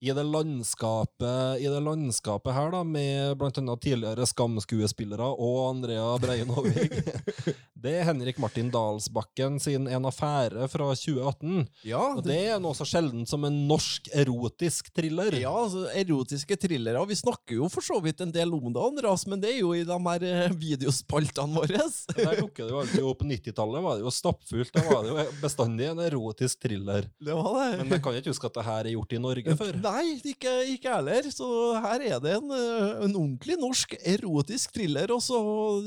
i 0.00 0.12
det 0.14 0.22
landskapet 0.22 1.60
I 1.60 1.66
det 1.66 1.80
landskapet 1.82 2.54
her, 2.54 2.70
da, 2.70 2.84
med 2.86 3.38
annet 3.58 3.82
tidligere 3.82 4.26
Skam-skuespillere 4.26 5.26
og 5.34 5.56
Andrea 5.70 6.12
Breien 6.22 6.52
Håvig. 6.54 6.86
det 7.78 7.92
er 7.94 8.06
Henrik 8.08 8.38
Martin 8.42 8.72
Dalsbakken 8.74 9.60
sin 9.62 9.86
En 9.86 10.06
affære 10.08 10.66
fra 10.70 10.88
2018. 10.98 11.66
Ja, 11.86 12.00
Og 12.16 12.24
det 12.26 12.38
er 12.50 12.58
noe 12.62 12.74
så 12.74 12.86
sjeldent 12.88 13.30
som 13.30 13.44
en 13.46 13.58
norsk 13.68 14.08
erotisk 14.18 14.90
thriller. 14.96 15.36
Ja, 15.38 15.52
altså, 15.62 15.84
erotiske 15.94 16.58
thrillere. 16.58 17.04
Vi 17.06 17.18
snakker 17.20 17.60
jo 17.60 17.68
for 17.70 17.84
så 17.84 18.00
vidt 18.02 18.24
en 18.24 18.34
del 18.34 18.50
om 18.56 18.72
det, 18.74 18.82
Andreas, 18.82 19.26
men 19.30 19.42
det 19.42 19.52
er 19.52 19.60
jo 19.60 19.70
i 19.76 19.84
de 19.86 19.98
her 20.08 20.26
eh, 20.26 20.56
videospaltene 20.58 21.54
våre. 21.54 21.84
Der 22.18 22.40
dukker 22.40 22.66
det 22.66 22.74
jo 22.74 22.80
alltid 22.82 23.06
opp. 23.06 23.18
På 23.18 23.26
90-tallet 23.26 23.82
var 23.84 23.98
det 23.98 24.04
jo 24.06 24.14
stappfullt. 24.14 24.74
Da 24.74 24.84
var 24.86 25.06
det 25.06 25.14
jo 25.14 25.26
bestandig 25.42 25.88
en 25.92 26.02
erotisk 26.02 26.66
thriller. 26.66 27.06
Det 27.22 27.34
var 27.34 27.48
det. 27.58 27.78
Men 27.82 27.94
jeg 27.96 28.04
kan 28.04 28.18
ikke 28.18 28.34
huske 28.34 28.50
at 28.50 28.58
det 28.58 28.66
her 28.68 28.90
er 28.90 28.94
gjort 28.96 29.14
i 29.14 29.22
Norge 29.22 29.56
før. 29.62 29.80
Nei, 29.88 30.04
ikke, 30.34 30.56
jeg 30.66 30.82
heller. 30.86 31.30
Så 31.34 31.48
her 31.86 32.06
er 32.10 32.22
det 32.26 32.34
en, 32.40 32.50
eh, 32.58 33.06
en 33.06 33.14
ordentlig 33.22 33.58
norsk 33.62 33.94
erotisk 34.02 34.74
thriller, 34.74 35.14
og 35.14 35.22
så 35.22 35.38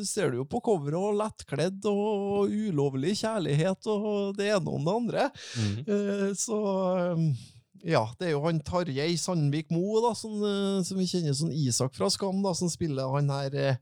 ser 0.08 0.32
du 0.32 0.42
jo 0.42 0.48
på 0.48 0.64
coveret 0.64 1.00
og 1.00 1.20
lettkledd 1.20 1.81
og 1.90 2.52
ulovlig 2.52 3.16
kjærlighet 3.24 3.88
og 3.94 4.36
det 4.38 4.52
ene 4.54 4.76
om 4.76 4.86
det 4.86 4.98
andre. 5.00 5.30
Mm. 5.58 5.80
Eh, 5.88 6.28
Så 6.38 6.58
um, 7.16 7.32
ja, 7.82 8.04
det 8.20 8.28
er 8.28 8.36
jo 8.36 8.44
han 8.46 8.60
Tarjei 8.62 9.16
Sandvik 9.18 9.72
Moe, 9.74 10.02
da, 10.04 10.12
som, 10.18 10.36
eh, 10.46 10.82
som 10.86 11.00
vi 11.00 11.08
kjenner 11.10 11.34
som 11.38 11.50
Isak 11.50 11.96
fra 11.98 12.10
Skam, 12.14 12.42
da, 12.46 12.54
som 12.58 12.70
spiller 12.70 13.10
han 13.10 13.32
her 13.34 13.56
eh, 13.58 13.80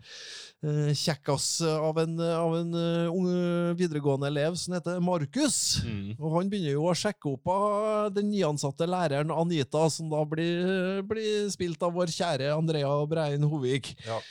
eh, 0.63 0.91
kjekkas 0.95 1.49
av 1.67 1.99
en, 1.99 2.15
av 2.23 2.55
en 2.61 2.77
unge 3.11 3.75
videregående 3.79 4.29
elev 4.31 4.55
som 4.59 4.77
heter 4.77 5.01
Markus. 5.03 5.81
Mm. 5.83 6.15
Og 6.15 6.37
han 6.37 6.51
begynner 6.51 6.77
jo 6.77 6.87
å 6.87 6.95
sjekke 6.95 7.33
opp 7.35 7.51
av 7.51 8.13
den 8.15 8.31
nyansatte 8.31 8.87
læreren 8.87 9.35
Anita, 9.35 9.85
som 9.91 10.11
da 10.11 10.23
blir, 10.27 11.03
blir 11.09 11.49
spilt 11.51 11.83
av 11.83 11.95
vår 11.99 12.13
kjære 12.15 12.53
Andrea 12.55 12.93
Brein 13.09 13.43
Hovig. 13.51 13.93
Ja, 14.07 14.21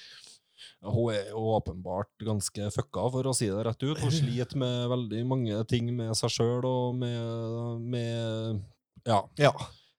Hun 0.85 1.11
er 1.11 1.31
jo 1.33 1.41
åpenbart 1.57 2.12
ganske 2.23 2.69
fucka, 2.71 3.09
for 3.11 3.27
å 3.27 3.35
si 3.35 3.49
det 3.51 3.64
rett 3.67 3.83
ut. 3.83 3.99
Hun 3.99 4.12
sliter 4.14 4.57
med 4.61 4.85
veldig 4.93 5.25
mange 5.27 5.64
ting 5.67 5.88
med 5.97 6.14
seg 6.17 6.31
sjøl 6.31 6.64
og 6.69 6.95
med, 7.01 7.81
med 7.83 8.61
ja, 9.09 9.25
Ja. 9.43 9.51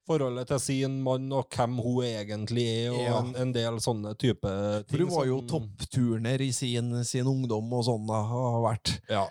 forholdet 0.08 0.48
til 0.48 0.60
sin 0.64 0.96
mann 1.04 1.28
og 1.36 1.50
hvem 1.52 1.76
hun 1.84 2.00
egentlig 2.08 2.64
er, 2.86 2.94
og 2.94 3.02
Ja. 3.04 3.18
en, 3.20 3.36
en 3.36 3.52
del 3.54 3.82
sånne 3.84 4.16
type 4.18 4.48
ting. 4.88 4.88
For 4.88 5.04
hun 5.04 5.12
var 5.18 5.28
jo 5.28 5.42
toppturner 5.52 6.42
i 6.48 6.52
sin, 6.56 6.94
sin 7.04 7.28
ungdom 7.28 7.68
og 7.76 7.84
sånn, 7.86 8.08
har 8.10 8.62
vært. 8.64 8.96
Ja. 9.12 9.28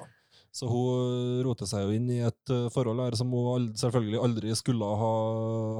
Så 0.58 0.66
hun 0.66 1.42
roter 1.46 1.68
seg 1.70 1.84
jo 1.86 1.94
inn 1.94 2.08
i 2.10 2.18
et 2.26 2.52
eh, 2.52 2.66
forhold 2.74 2.98
her 3.04 3.14
som 3.18 3.30
hun 3.30 3.68
selvfølgelig 3.78 4.22
aldri 4.24 4.54
skulle 4.58 4.86
ha, 5.00 5.10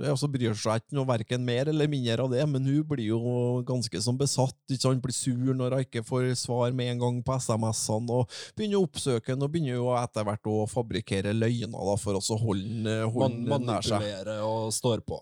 altså 0.09 0.29
bryr 0.31 0.55
seg 0.57 0.81
ikke 0.83 0.97
noe 0.97 1.09
verken 1.09 1.45
mer 1.45 1.71
eller 1.71 1.89
mindre 1.91 2.25
av 2.25 2.31
det, 2.33 2.43
men 2.49 2.65
hun 2.67 2.83
blir 2.89 3.05
jo 3.11 3.19
ganske 3.67 4.01
som 4.03 4.17
besatt. 4.19 4.55
Ikke 4.69 4.85
sant? 4.87 5.03
Blir 5.03 5.15
sur 5.17 5.53
når 5.53 5.77
hun 5.77 5.85
ikke 5.87 6.05
får 6.07 6.31
svar 6.39 6.71
med 6.75 6.93
en 6.93 7.03
gang 7.03 7.21
på 7.25 7.37
SMS-ene, 7.39 8.21
og 8.23 8.39
begynner 8.57 8.79
å 8.81 8.87
oppsøke 8.87 9.33
han, 9.35 9.43
og 9.43 9.51
begynner 9.53 9.77
jo 9.79 9.91
etter 9.99 10.27
hvert 10.27 10.51
å 10.51 10.63
fabrikkere 10.71 11.35
løgner 11.35 11.87
da, 11.91 11.95
for 11.99 12.19
å 12.19 12.39
holde 12.43 12.97
han- 13.13 13.39
han 13.49 13.65
nær 13.67 13.81
seg. 13.85 13.99
Manipulere 13.99 14.39
og 14.47 14.71
står 14.73 15.01
på. 15.07 15.19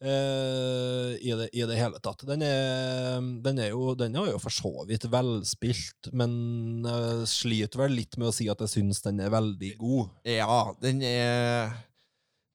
Eh, 0.00 1.10
i, 1.20 1.32
det, 1.36 1.50
I 1.52 1.66
det 1.68 1.76
hele 1.76 2.00
tatt. 2.00 2.24
Den 2.28 2.40
er, 2.46 3.20
den 3.44 3.60
er 3.60 3.74
jo 3.74 3.92
den 3.98 4.16
er 4.16 4.30
jo 4.32 4.40
for 4.40 4.54
så 4.54 4.72
vidt 4.88 5.04
velspilt, 5.12 6.08
men 6.16 6.86
jeg 6.86 7.28
sliter 7.28 7.82
vel 7.82 7.98
litt 7.98 8.16
med 8.16 8.30
å 8.30 8.34
si 8.34 8.48
at 8.48 8.64
jeg 8.64 8.72
syns 8.78 9.04
den 9.04 9.20
er 9.20 9.34
veldig 9.34 9.74
god. 9.80 10.14
Ja, 10.24 10.62
den 10.80 11.04
er 11.04 11.76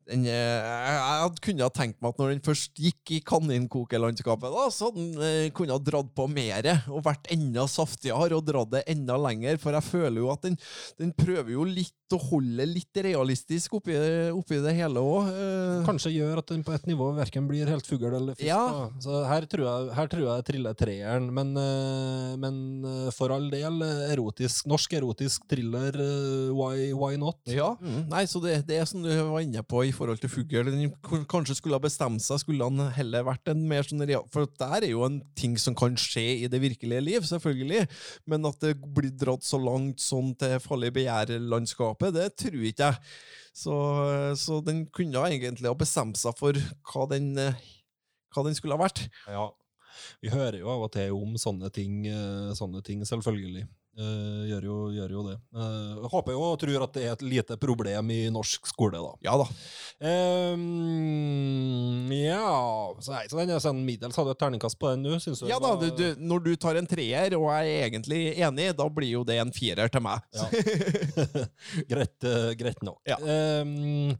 den 0.10 0.26
er, 0.30 0.62
jeg 0.62 1.16
jeg 1.26 1.42
kunne 1.48 1.66
ha 1.66 1.74
tenkt 1.74 2.02
meg 2.04 2.14
at 2.14 2.22
når 2.22 2.32
den 2.34 2.44
først 2.46 2.80
gikk 2.82 3.14
i 3.16 3.20
kaninkokelandskapet, 3.26 4.54
da, 4.54 4.66
så 4.74 4.92
den 4.94 5.12
eh, 5.18 5.50
kunne 5.56 5.76
ha 5.76 5.82
dratt 5.82 6.12
på 6.16 6.28
mer 6.30 6.70
og 6.94 7.04
vært 7.06 7.30
enda 7.34 7.66
saftigere 7.70 8.38
og 8.38 8.46
dratt 8.46 8.74
det 8.76 8.84
enda 8.92 9.18
lenger. 9.22 9.60
For 9.62 9.76
jeg 9.76 9.88
føler 9.88 10.22
jo 10.22 10.32
at 10.34 10.46
den, 10.46 10.58
den 11.02 11.14
prøver 11.18 11.56
jo 11.56 11.66
litt 11.68 11.94
å 12.14 12.20
holde 12.22 12.68
litt 12.70 13.00
realistisk 13.02 13.80
oppi, 13.80 13.96
oppi 14.30 14.60
det 14.62 14.76
hele 14.78 15.02
òg. 15.02 15.32
Kanskje 15.88 16.14
gjør 16.14 16.42
at 16.44 16.52
den 16.54 16.62
på 16.66 16.76
et 16.76 16.86
nivå 16.86 17.08
verken 17.18 17.48
blir 17.50 17.70
helt 17.72 17.88
fugl 17.90 18.12
eller 18.12 18.38
fisk. 18.38 18.46
Ja. 18.46 18.92
Så 19.02 19.24
her 19.26 19.48
tror, 19.50 19.66
jeg, 19.66 19.90
her 19.98 20.12
tror 20.12 20.28
jeg 20.28 20.46
triller 20.52 20.78
treeren, 20.78 21.32
men, 21.34 21.56
eh, 21.58 22.36
men 22.42 22.60
eh, 22.86 23.10
for 23.16 23.34
all 23.34 23.50
del, 23.50 23.82
eh, 23.86 24.04
erotisk, 24.14 24.68
norsk 24.70 24.94
erotisk 25.00 25.48
thriller, 25.50 25.98
eh, 25.98 26.54
why, 26.54 26.92
why 26.94 27.18
not? 27.22 27.42
Ja, 27.50 27.74
mm. 27.82 28.06
Nei, 28.14 28.26
så 28.30 28.42
det, 28.44 28.60
det 28.70 28.80
er 28.84 28.90
som 28.90 29.02
du 29.02 29.10
var 29.10 29.42
inne 29.42 29.66
på 29.66 29.82
i 29.88 29.95
forhold 29.96 30.22
til 30.22 30.32
fugl. 30.32 30.72
Kanskje 31.32 31.58
skulle 31.58 31.78
ha 31.78 31.84
bestemt 31.84 32.24
seg, 32.24 32.42
skulle 32.42 32.68
han 32.68 32.92
heller 32.96 33.26
vært 33.28 33.52
en 33.52 33.64
mer 33.70 33.88
sånn. 33.88 34.04
For 34.34 34.50
det 34.50 34.70
er 34.80 34.88
jo 34.92 35.06
en 35.08 35.22
ting 35.38 35.56
som 35.62 35.78
kan 35.78 35.98
skje 36.00 36.26
i 36.44 36.52
det 36.52 36.62
virkelige 36.64 37.04
liv, 37.04 37.26
selvfølgelig. 37.28 37.86
Men 38.32 38.48
at 38.50 38.62
det 38.64 38.76
blir 38.84 39.14
dratt 39.16 39.46
så 39.48 39.60
langt 39.62 40.04
sånn 40.04 40.34
til 40.40 40.58
farlig 40.64 40.94
begjær-landskapet, 41.00 42.16
det 42.16 42.30
tror 42.46 42.70
ikke 42.72 42.92
jeg. 42.92 43.02
Så, 43.56 43.76
så 44.40 44.60
den 44.66 44.86
kunne 44.92 45.24
egentlig 45.30 45.72
ha 45.72 45.78
bestemt 45.80 46.20
seg 46.20 46.36
for 46.40 46.58
hva 46.92 47.06
den, 47.12 47.32
hva 48.36 48.48
den 48.48 48.58
skulle 48.58 48.76
ha 48.76 48.84
vært. 48.84 49.06
Ja. 49.32 49.48
Vi 50.20 50.32
hører 50.34 50.60
jo 50.60 50.70
av 50.72 50.86
og 50.88 50.92
til 50.96 51.16
om 51.16 51.38
sånne 51.40 51.72
ting, 51.74 52.04
eh, 52.10 52.52
sånne 52.58 52.82
ting 52.86 53.04
selvfølgelig. 53.08 53.64
Eh, 53.96 54.42
gjør, 54.50 54.66
jo, 54.68 54.78
gjør 54.92 55.12
jo 55.14 55.22
det. 55.30 55.34
Uh, 55.56 56.04
håper 56.12 56.34
jo 56.36 56.42
og 56.44 56.58
tror 56.60 56.84
at 56.84 56.98
det 56.98 57.04
er 57.06 57.14
et 57.14 57.22
lite 57.24 57.56
problem 57.62 58.10
i 58.12 58.28
norsk 58.34 58.68
skole, 58.68 59.00
da. 59.00 59.14
Ja 59.24 59.38
da. 59.40 59.46
Um, 60.56 62.12
ja 62.12 62.42
Så, 63.00 63.14
nei, 63.14 63.22
så 63.32 63.40
den 63.40 63.54
er 63.56 63.64
sånn 63.64 63.80
middels. 63.88 64.18
Hadde 64.20 64.34
du 64.34 64.36
et 64.36 64.42
terningkast 64.44 64.80
på 64.82 64.92
den 64.92 65.06
du 65.06 65.16
Ja 65.48 65.60
da, 65.64 65.72
du, 65.80 65.88
du, 65.96 66.20
Når 66.20 66.40
du 66.44 66.52
tar 66.60 66.76
en 66.76 66.90
treer, 66.92 67.38
og 67.40 67.48
er 67.56 67.88
egentlig 67.88 68.36
enig, 68.36 68.74
da 68.76 68.90
blir 68.92 69.14
jo 69.14 69.24
det 69.28 69.40
en 69.40 69.56
firer 69.56 69.88
til 69.94 70.04
meg. 70.04 70.20
Ja. 70.36 70.44
greit, 71.92 72.20
eh, 72.28 72.52
greit 72.60 72.84
nok. 72.84 73.00
Ja. 73.08 73.16
Ehm, 73.24 74.12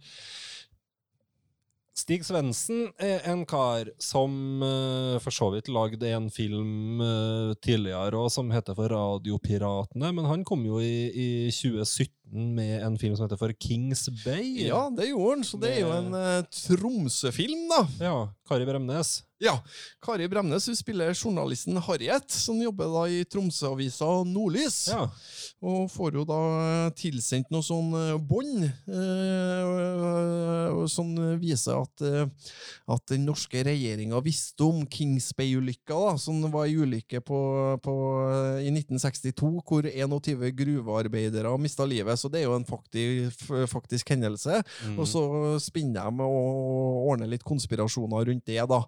Stig 1.96 2.26
Svendsen 2.28 2.90
er 3.00 3.24
en 3.32 3.46
kar 3.48 3.88
som 4.04 4.34
uh, 4.60 5.16
for 5.24 5.32
så 5.32 5.48
vidt 5.54 5.70
lagde 5.72 6.10
en 6.12 6.28
film 6.34 7.00
uh, 7.00 7.54
tidligere 7.64 8.20
og 8.20 8.28
som 8.36 8.52
heter 8.52 8.76
for 8.76 8.92
Radiopiratene, 8.92 10.12
men 10.12 10.28
han 10.28 10.44
kom 10.48 10.66
jo 10.68 10.82
i, 10.84 11.08
i 11.08 11.30
2017 11.56 12.12
med 12.32 12.84
en 12.84 12.98
film 13.00 13.16
som 13.16 13.26
heter 13.26 13.40
for 13.40 13.54
Kings 13.60 14.08
Bay. 14.24 14.68
Ja, 14.68 14.88
det 14.94 15.10
gjorde 15.12 15.36
han, 15.36 15.46
så 15.48 15.60
det 15.62 15.76
er 15.76 15.84
jo 15.84 15.94
en 15.96 16.12
uh, 16.16 16.42
Tromsø-film, 16.52 17.68
da. 17.72 17.82
Ja, 18.02 18.18
Kari 18.50 18.68
Bremnes. 18.68 19.24
Ja, 19.38 19.60
Kari 20.00 20.30
Bremnes 20.32 20.68
hun 20.68 20.76
spiller 20.80 21.12
journalisten 21.14 21.76
Harriet, 21.84 22.32
som 22.32 22.56
jobber 22.62 22.88
da 22.88 23.02
i 23.12 23.24
Tromsø-avisa 23.28 24.08
Nordlys. 24.30 24.78
Ja. 24.88 25.10
Og 25.66 25.90
får 25.92 26.16
jo 26.16 26.24
da 26.30 26.38
tilsendt 26.96 27.52
noe 27.52 27.66
sånn 27.66 27.92
eh, 28.00 28.16
bånd 28.16 28.64
eh, 28.64 29.66
som 30.88 31.12
viser 31.42 31.82
at, 31.82 32.06
eh, 32.06 32.30
at 32.96 33.04
den 33.12 33.26
norske 33.28 33.60
regjeringa 33.68 34.22
visste 34.24 34.64
om 34.70 34.86
Kings 34.88 35.34
Bay-ulykka, 35.36 36.16
som 36.22 36.40
var 36.54 36.70
ei 36.70 36.80
ulykke 36.80 37.20
på, 37.26 37.40
på, 37.84 37.96
i 38.64 38.72
1962 38.72 39.52
hvor 39.68 39.84
21 39.92 40.56
gruvearbeidere 40.56 41.52
mista 41.60 41.84
livet. 41.84 42.15
Så 42.20 42.30
det 42.32 42.42
er 42.42 42.48
jo 42.50 42.56
en 42.58 42.68
faktisk, 42.68 43.46
faktisk 43.72 44.14
hendelse. 44.14 44.62
Mm. 44.86 45.00
Og 45.00 45.10
så 45.10 45.24
spinner 45.64 46.10
de 46.10 46.26
og 46.26 47.10
ordner 47.12 47.30
litt 47.30 47.46
konspirasjoner 47.46 48.30
rundt 48.30 48.46
det, 48.50 48.60
da. 48.70 48.82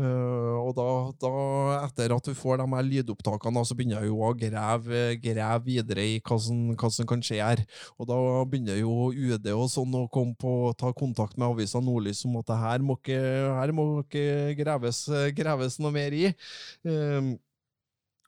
Eh, 0.00 0.56
og 0.58 0.72
da, 0.78 0.88
da, 1.22 1.32
etter 1.84 2.14
at 2.16 2.28
du 2.28 2.34
får 2.36 2.60
de 2.62 2.68
her 2.74 2.88
lydopptakene, 2.88 3.64
så 3.64 3.76
begynner 3.76 4.02
jeg 4.02 4.12
jo 4.12 4.20
å 4.24 4.32
grave, 4.38 5.04
grave 5.22 5.62
videre 5.64 6.06
i 6.14 6.18
hva 6.24 6.38
som, 6.40 6.60
hva 6.74 6.90
som 6.92 7.08
kan 7.08 7.24
skje 7.24 7.40
her. 7.40 7.64
Og 7.98 8.08
da 8.10 8.18
begynner 8.48 8.80
jo 8.80 9.10
UD 9.12 9.48
og 9.54 9.66
sånn 9.72 9.96
å 9.98 10.06
komme 10.12 10.36
på, 10.40 10.72
ta 10.78 10.92
kontakt 10.96 11.38
med 11.38 11.50
avisa 11.50 11.82
Nordlys 11.84 12.24
om 12.28 12.38
at 12.40 12.50
det 12.50 12.60
her 12.60 12.84
må 12.84 12.98
ikke, 13.00 13.20
her 13.60 13.74
må 13.76 13.88
ikke 14.04 14.54
graves, 14.58 15.06
graves 15.36 15.80
noe 15.82 15.94
mer 15.94 16.16
i. 16.16 16.28
Eh, 16.84 17.34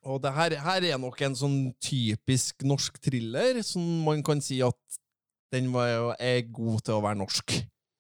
og 0.07 0.23
det 0.23 0.33
her, 0.37 0.55
her 0.63 0.87
er 0.93 1.01
nok 1.03 1.21
en 1.27 1.37
sånn 1.37 1.59
typisk 1.83 2.63
norsk 2.67 3.01
thriller, 3.03 3.59
som 3.67 3.83
man 4.07 4.23
kan 4.27 4.41
si 4.45 4.61
at 4.65 4.79
den 5.55 5.73
var, 5.75 6.15
er 6.23 6.47
god 6.55 6.85
til 6.87 6.99
å 6.99 7.03
være 7.05 7.21
norsk. 7.21 7.57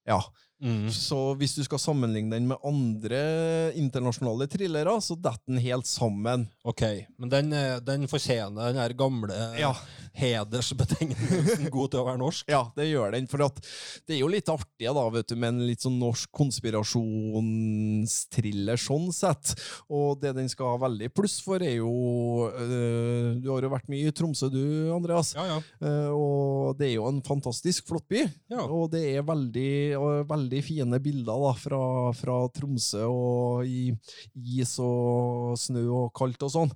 Ja. 0.06 0.20
Mm. 0.62 0.86
Så 0.94 1.18
hvis 1.36 1.54
du 1.58 1.62
skal 1.66 1.78
sammenligne 1.82 2.32
den 2.32 2.46
med 2.48 2.56
andre 2.64 3.18
internasjonale 3.76 4.46
thrillere, 4.48 4.94
så 5.04 5.16
detter 5.20 5.44
den 5.52 5.60
helt 5.60 5.86
sammen. 5.90 6.46
Ok, 6.64 6.82
men 7.20 7.28
den, 7.32 7.52
eh, 7.52 7.76
den 7.84 8.08
fortjener 8.08 8.72
den 8.72 8.80
her 8.80 8.92
gamle 8.96 9.36
Ja. 9.60 9.74
hedersbetegnelsen 10.16 11.68
god 11.76 11.90
til 11.92 12.00
å 12.00 12.06
være 12.08 12.18
norsk. 12.22 12.48
Ja, 12.48 12.62
det 12.76 12.86
gjør 12.88 13.12
den. 13.12 13.26
For 13.28 13.42
at 13.44 13.60
det 14.08 14.14
er 14.16 14.20
jo 14.22 14.30
litt 14.32 14.48
artig 14.48 14.88
da, 14.88 15.04
vet 15.12 15.28
du, 15.28 15.36
med 15.36 15.48
en 15.52 15.66
litt 15.68 15.82
sånn 15.84 15.98
norsk 16.00 16.30
konspirasjonstriller 16.36 18.76
sånn 18.80 19.10
sett. 19.14 19.52
Og 19.92 20.16
det 20.22 20.32
den 20.36 20.48
skal 20.52 20.66
ha 20.74 20.78
veldig 20.86 21.08
pluss 21.16 21.36
for, 21.44 21.62
er 21.62 21.76
jo 21.78 21.90
øh, 22.48 23.36
Du 23.42 23.48
har 23.52 23.62
jo 23.66 23.70
vært 23.72 23.88
mye 23.92 24.08
i 24.08 24.12
Tromsø, 24.16 24.46
du, 24.52 24.62
Andreas. 24.94 25.28
Ja, 25.36 25.44
ja. 25.50 25.58
Eh, 25.84 26.10
og 26.16 26.76
det 26.80 26.86
er 26.90 26.94
jo 26.96 27.08
en 27.10 27.20
fantastisk 27.26 27.86
flott 27.90 28.06
by. 28.10 28.20
Ja. 28.52 28.62
Og 28.66 28.84
det 28.94 29.02
er 29.16 29.22
veldig, 29.26 29.70
og 30.00 30.10
veldig 30.46 30.62
fine 30.64 31.00
bilder 31.02 31.42
da, 31.42 31.52
fra, 31.58 31.82
fra 32.14 32.36
Tromsø 32.54 33.04
og 33.06 33.66
i 33.66 33.90
is 34.60 34.78
og 34.78 35.56
snø 35.58 35.86
og 35.90 36.12
kaldt 36.16 36.42
og 36.46 36.52
sånn. 36.54 36.72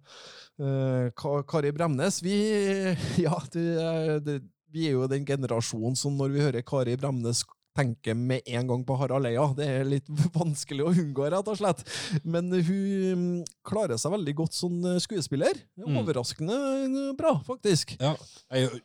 Eh, 0.61 1.11
Kari 1.15 1.73
Bremnes, 1.73 2.21
vi 2.23 2.37
Ja, 3.25 3.39
du, 3.53 3.61
eh, 3.79 4.17
det, 4.21 4.41
vi 4.71 4.89
er 4.89 4.99
jo 4.99 5.09
den 5.11 5.25
generasjonen 5.27 5.97
som 5.97 6.17
når 6.19 6.35
vi 6.35 6.45
hører 6.45 6.67
Kari 6.67 6.97
Bremnes 6.99 7.45
tenker 7.77 8.15
med 8.15 8.41
en 8.47 8.69
gang 8.69 8.85
på 8.87 8.97
Harald 8.99 9.29
Eia. 9.29 9.45
Det 9.57 9.67
er 9.67 9.87
litt 9.89 10.09
vanskelig 10.41 10.85
å 10.87 10.93
unngå, 10.93 11.27
rett 11.33 11.51
og 11.51 11.59
slett. 11.61 11.83
Men 12.25 12.51
hun 12.53 13.19
mm, 13.21 13.37
klarer 13.67 14.01
seg 14.01 14.15
veldig 14.15 14.35
godt 14.43 14.57
som 14.57 14.79
eh, 14.85 14.99
skuespiller. 15.03 15.61
Mm. 15.81 16.01
Overraskende 16.03 16.57
eh, 16.87 17.13
bra, 17.19 17.37
faktisk. 17.47 17.97
Ja, 18.01 18.15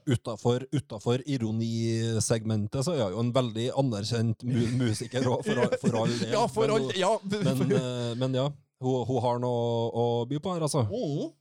utenfor 0.05 1.25
ironisegmentet 1.25 2.85
så 2.85 2.95
er 2.95 3.07
hun 3.07 3.17
jo 3.17 3.23
en 3.25 3.33
veldig 3.35 3.69
anerkjent 3.81 4.45
mu 4.47 4.61
musiker 4.81 5.25
for, 5.25 5.65
for 5.81 6.01
all 6.03 6.13
del. 6.21 6.35
Ja, 6.35 6.45
for 6.51 6.69
men, 6.69 6.75
all, 6.77 6.93
ja. 6.99 7.15
men, 7.31 7.65
eh, 7.79 8.13
men 8.21 8.37
ja, 8.37 8.49
hun, 8.83 9.01
hun 9.09 9.25
har 9.25 9.41
noe 9.41 9.89
å 9.89 10.05
by 10.29 10.41
på 10.41 10.55
her, 10.55 10.67
altså. 10.67 10.85
Mhm. 10.89 11.33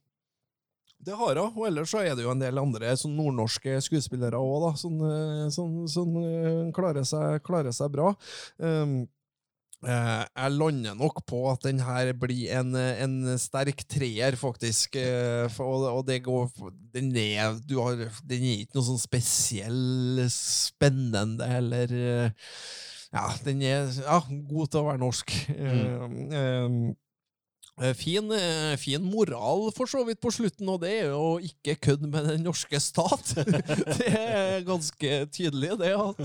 Det 1.05 1.17
har 1.19 1.41
hun. 1.41 1.51
Og 1.53 1.67
ellers 1.69 1.93
så 1.93 2.03
er 2.05 2.15
det 2.17 2.25
jo 2.25 2.33
en 2.33 2.43
del 2.43 2.61
andre 2.61 2.95
sånn 2.99 3.17
nordnorske 3.19 3.77
skuespillere 3.85 4.41
òg, 4.41 4.71
som, 4.81 5.01
sånn, 5.53 5.75
sånn, 5.91 6.15
eh, 6.23 6.63
klarer, 6.77 7.05
seg, 7.09 7.43
klarer 7.45 7.75
seg 7.77 7.93
bra. 7.93 8.15
Um, 8.59 9.05
Eh, 9.85 10.23
jeg 10.25 10.53
lander 10.55 10.97
nok 10.97 11.21
på 11.29 11.43
at 11.51 11.65
den 11.67 11.81
her 11.85 12.13
blir 12.17 12.49
en, 12.57 12.73
en 12.77 13.17
sterk 13.41 13.85
treer, 13.91 14.37
faktisk. 14.41 14.97
Eh, 14.97 15.45
for, 15.53 15.89
og, 15.91 16.05
det 16.09 16.23
går 16.25 16.49
Den 16.95 17.13
er 17.21 17.59
du 17.67 17.77
har, 17.83 18.07
Den 18.25 18.47
er 18.47 18.65
ikke 18.65 18.79
noe 18.79 18.89
sånn 18.89 19.03
spesiell 19.03 20.25
spennende 20.33 21.49
eller 21.59 21.93
eh, 21.93 22.51
Ja, 23.15 23.29
den 23.45 23.63
er 23.63 23.93
ja, 24.01 24.21
god 24.25 24.73
til 24.73 24.81
å 24.81 24.89
være 24.89 25.03
norsk. 25.05 25.35
Mm. 25.53 25.83
eh, 26.33 26.45
Eh, 26.45 26.79
Fin, 27.99 28.29
eh, 28.31 28.77
fin 28.79 29.03
moral 29.03 29.65
for 29.75 29.91
så 29.91 30.05
vidt 30.07 30.21
på 30.23 30.31
slutten, 30.31 30.69
og 30.71 30.77
det 30.85 30.93
er 31.01 31.09
jo 31.11 31.17
å 31.19 31.41
ikke 31.43 31.75
kødde 31.83 32.07
med 32.07 32.29
den 32.31 32.45
norske 32.47 32.79
stat. 32.79 33.33
Det 33.99 34.13
er 34.15 34.61
ganske 34.63 35.11
tydelig, 35.35 35.73
det. 35.81 35.91
at 35.91 36.21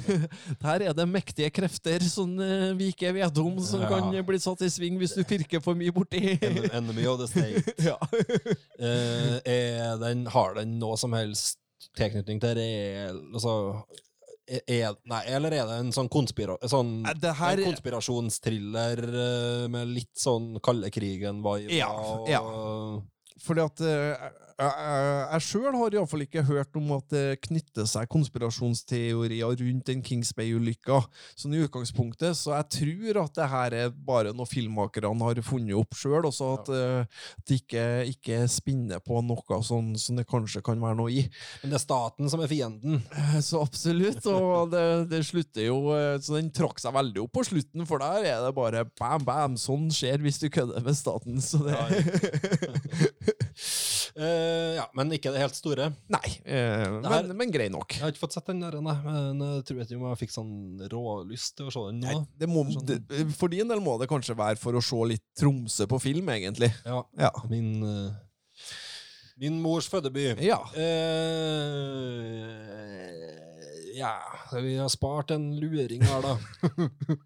Her 0.68 0.84
er 0.86 0.94
det 0.94 1.08
mektige 1.10 1.50
krefter 1.50 1.98
som 2.06 2.36
eh, 2.38 2.70
vi 2.78 2.92
ikke 2.94 3.10
vet 3.16 3.40
om, 3.42 3.58
som 3.66 3.82
Ja. 3.82 3.90
kan 3.90 4.14
bli 4.28 4.38
satt 4.38 4.62
i 4.62 4.70
sving 4.70 5.00
hvis 5.02 5.16
du 5.18 5.24
pirker 5.26 5.58
for 5.64 5.74
mye 5.74 5.90
borti. 5.90 6.36
En- 6.38 6.70
Enemy 6.70 7.08
of 7.10 7.18
the 7.18 7.26
state. 7.26 7.74
Ja. 7.82 7.98
Eh, 8.78 9.40
er 9.50 9.98
den, 9.98 10.26
har 10.30 10.54
den 10.60 10.78
noe 10.78 10.94
som 11.00 11.12
helst 11.18 11.58
tilknytning 11.98 12.38
til 12.40 12.54
reell 12.56 13.18
Altså 13.34 13.52
er, 14.46 14.60
er- 14.68 14.96
Nei, 15.10 15.22
eller 15.26 15.52
er 15.52 15.66
det 15.66 15.78
en 15.80 15.92
sånn, 15.92 16.08
konspira, 16.12 16.56
sånn 16.68 17.04
her- 17.06 17.58
en 17.58 17.64
konspirasjonstriller 17.72 18.98
eh, 19.04 19.68
med 19.68 19.88
litt 19.88 20.12
sånn 20.16 20.60
kalde 20.64 20.90
krigen-vibe? 20.90 21.72
Ja, 21.72 21.90
ja. 22.28 22.40
Fordi 23.44 23.64
at 23.64 23.80
eh, 23.80 24.28
jeg, 24.60 25.40
sjøl 25.48 25.78
har 25.80 25.96
iallfall 25.96 26.24
ikke 26.26 26.44
hørt 26.46 26.76
om 26.78 26.92
at 26.98 27.08
det 27.14 27.24
knytter 27.48 27.88
seg 27.88 28.10
konspirasjonsteorier 28.12 29.56
rundt 29.64 29.88
den 29.88 30.04
Kings 30.04 30.34
Bay-ulykka. 30.36 31.00
Sånn 31.38 31.56
i 31.56 31.62
utgangspunktet, 31.64 32.36
så 32.38 32.54
jeg 32.58 32.70
tror 32.78 33.22
at 33.24 33.38
det 33.40 33.48
her 33.54 33.78
er 33.84 33.94
bare 33.94 34.34
noe 34.36 34.48
filmmakerne 34.48 35.14
har 35.24 35.40
funnet 35.46 35.76
opp 35.78 35.96
sjøl, 35.98 36.28
og 36.28 36.34
så 36.34 36.52
at 36.58 36.70
de 36.70 37.54
det 37.54 37.60
ikke, 37.60 37.84
ikke 38.10 38.38
spinner 38.50 39.02
på 39.04 39.20
noe 39.24 39.58
sånn 39.64 39.92
som 40.00 40.18
det 40.18 40.26
kanskje 40.28 40.62
kan 40.64 40.80
være 40.82 40.98
noe 40.98 41.12
i. 41.12 41.24
Men 41.62 41.72
det 41.72 41.78
er 41.78 41.84
staten 41.84 42.30
som 42.32 42.42
er 42.42 42.50
fienden. 42.50 43.00
Eh, 43.14 43.38
Så 43.44 43.60
absolutt, 43.62 44.24
og 44.30 44.72
det, 44.72 44.84
det 45.10 45.22
slutter 45.26 45.66
jo 45.68 45.78
eh, 45.94 46.16
Så 46.22 46.36
den 46.38 46.50
trakk 46.54 46.80
seg 46.82 46.94
veldig 46.96 47.24
opp 47.24 47.34
på 47.38 47.44
slutten, 47.46 47.86
for 47.88 48.02
der 48.02 48.26
er 48.32 48.42
det 48.44 48.54
bare 48.56 48.84
bam, 48.98 49.24
bam, 49.26 49.58
sånn 49.60 49.90
skjer 49.94 50.22
hvis 50.24 50.40
du 50.42 50.48
kødder 50.52 50.84
med 50.84 50.98
staten. 50.98 51.40
Så 51.44 51.62
det 51.64 51.74
Eh, 54.16 54.76
ja, 54.76 54.84
men 54.94 55.10
ikke 55.16 55.32
det 55.34 55.40
helt 55.42 55.56
store. 55.58 55.88
Nei, 56.08 56.28
uh, 56.46 57.00
Det 57.02 57.10
her- 57.10 57.24
men, 57.26 57.36
men 57.36 57.50
grei 57.50 57.66
nok. 57.68 57.92
Jeg 57.96 58.00
har 58.04 58.12
ikke 58.12 58.20
fått 58.22 58.32
sett 58.36 58.46
den 58.46 58.60
der, 58.62 58.76
nei, 58.80 58.94
men 59.02 59.40
jeg 59.42 59.64
tror 59.66 59.80
ikke 59.82 59.98
jeg 59.98 60.18
fikk 60.22 60.30
sånn 60.36 60.78
rålyst 60.92 61.56
til 61.58 61.66
å 61.66 61.72
se 61.74 61.80
den 61.90 61.98
nå. 62.04 62.12
Nei, 62.12 62.20
det 62.38 62.46
må, 62.48 62.62
Sånn- 62.70 62.86
det, 62.86 63.00
for 63.34 63.48
din 63.50 63.66
del 63.68 63.80
må 63.82 63.96
det 63.98 64.06
kanskje 64.08 64.36
være 64.38 64.56
for 64.62 64.72
å 64.78 64.82
se 64.84 64.94
litt 65.10 65.24
Tromsø 65.36 65.88
på 65.90 65.98
film, 66.00 66.28
egentlig. 66.30 66.70
Ja, 66.86 67.02
Ja. 67.18 67.30
min, 67.50 67.82
Uh, 67.82 68.12
min 69.36 69.58
mors 69.60 69.88
fødeby. 69.90 70.36
Ja. 70.46 70.60
Eh, 70.78 70.84
ja, 73.94 74.10
vi 74.60 74.74
har 74.76 74.88
spart 74.92 75.30
en 75.34 75.50
luring 75.60 76.02
her, 76.02 76.22
da. 76.24 76.34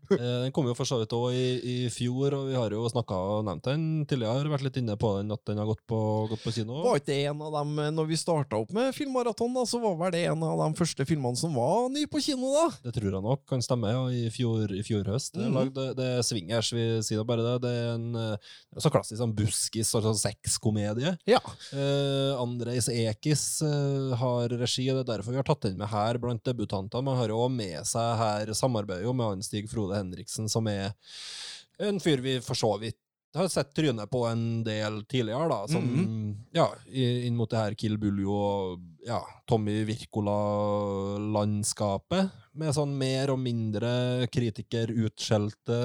Eh, 0.08 0.38
den 0.46 0.52
kom 0.56 0.64
jo 0.66 0.72
for 0.74 0.88
så 0.88 0.96
vidt 1.02 1.12
òg 1.12 1.34
i, 1.36 1.48
i 1.60 1.74
fjor, 1.92 2.32
og 2.32 2.46
vi 2.48 2.54
har 2.56 2.72
jo 2.72 2.86
snakka 2.88 3.12
og 3.36 3.42
nevnt 3.44 3.66
den 3.68 3.82
tidligere. 4.08 4.48
Vært 4.50 4.64
litt 4.64 4.78
inne 4.80 4.94
på 4.98 5.10
den, 5.18 5.28
at 5.34 5.42
den 5.46 5.58
har 5.60 5.68
gått 5.68 5.82
på, 5.90 5.98
gått 6.30 6.40
på 6.46 6.52
kino. 6.56 6.78
Var 6.86 6.96
ikke 7.02 7.10
det 7.10 7.18
en 7.28 7.42
av 7.44 7.52
dem, 7.58 7.74
eh, 7.84 7.90
når 7.94 8.08
vi 8.08 8.16
starta 8.18 8.56
opp 8.58 8.72
med 8.74 8.94
filmmaraton, 8.96 9.52
da, 9.54 9.66
så 9.68 9.80
var 9.82 9.98
vel 10.00 10.14
det 10.16 10.22
en 10.30 10.42
av 10.48 10.62
de 10.62 10.68
første 10.80 11.04
filmene 11.08 11.36
som 11.38 11.52
var 11.56 11.90
ny 11.92 12.06
på 12.10 12.22
kino, 12.24 12.50
da? 12.56 12.64
Det 12.88 12.94
tror 12.96 13.10
jeg 13.18 13.24
nok 13.28 13.44
kan 13.52 13.64
stemme, 13.64 13.92
ja, 13.92 14.00
i 14.08 14.32
fjor, 14.34 14.72
i 14.72 14.80
fjor 14.86 15.04
høst. 15.12 15.34
Det 15.36 15.44
er, 15.44 15.52
Mhm. 15.52 15.72
det, 15.76 15.86
det 16.00 16.08
er 16.16 16.24
swingers, 16.26 16.72
vi 16.72 16.86
sier 17.04 17.20
da 17.20 17.28
bare 17.28 17.44
det. 17.44 17.54
Det 17.66 17.74
er 17.76 17.92
en 17.98 18.08
eh, 18.24 18.50
så 18.80 18.90
klassisk 18.94 19.20
sånn 19.20 19.36
buskis, 19.36 19.92
altså 19.98 20.14
sexkomedie. 20.24 21.14
Ja. 21.28 21.42
Eh, 21.76 22.32
Andrejs 22.40 22.88
Ekis 22.92 23.44
eh, 23.62 24.16
har 24.18 24.48
regi, 24.56 24.88
og 24.90 24.98
det 24.98 25.04
er 25.04 25.12
derfor 25.18 25.36
vi 25.36 25.42
har 25.42 25.48
tatt 25.52 25.68
den 25.68 25.78
med 25.78 25.92
her 25.92 26.18
blant 26.22 26.48
debutantene. 26.58 27.04
Man 27.04 27.16
har 27.16 27.28
jo 27.32 27.48
med 27.48 27.86
seg 27.86 28.16
her 28.18 28.52
samarbeidet 28.58 29.14
med 29.14 29.26
han 29.30 29.42
Stig 29.46 29.68
Frode 29.70 29.96
Henriksen, 29.96 30.48
som 30.50 30.66
er 30.66 30.92
en 31.78 32.00
fyr 32.02 32.18
vi 32.20 32.40
for 32.42 32.54
så 32.58 32.74
vidt 32.82 32.98
har 33.36 33.46
sett 33.52 33.74
trynet 33.76 34.08
på 34.10 34.24
en 34.26 34.64
del 34.64 35.02
tidligere, 35.04 35.48
da. 35.48 35.66
Som, 35.68 35.84
Mhm. 35.84 36.36
ja, 36.52 36.66
inn 36.90 37.36
mot 37.36 37.48
det 37.50 37.58
her 37.58 37.74
Kill 37.74 37.96
Buljo 37.98 38.32
og 38.32 38.80
ja, 39.08 39.22
Tommy 39.48 39.80
Wirkola-landskapet. 39.88 42.28
Med 42.58 42.72
sånn 42.74 42.90
mer 42.98 43.30
og 43.30 43.36
mindre 43.38 44.26
kritikerutskjelte 44.34 45.76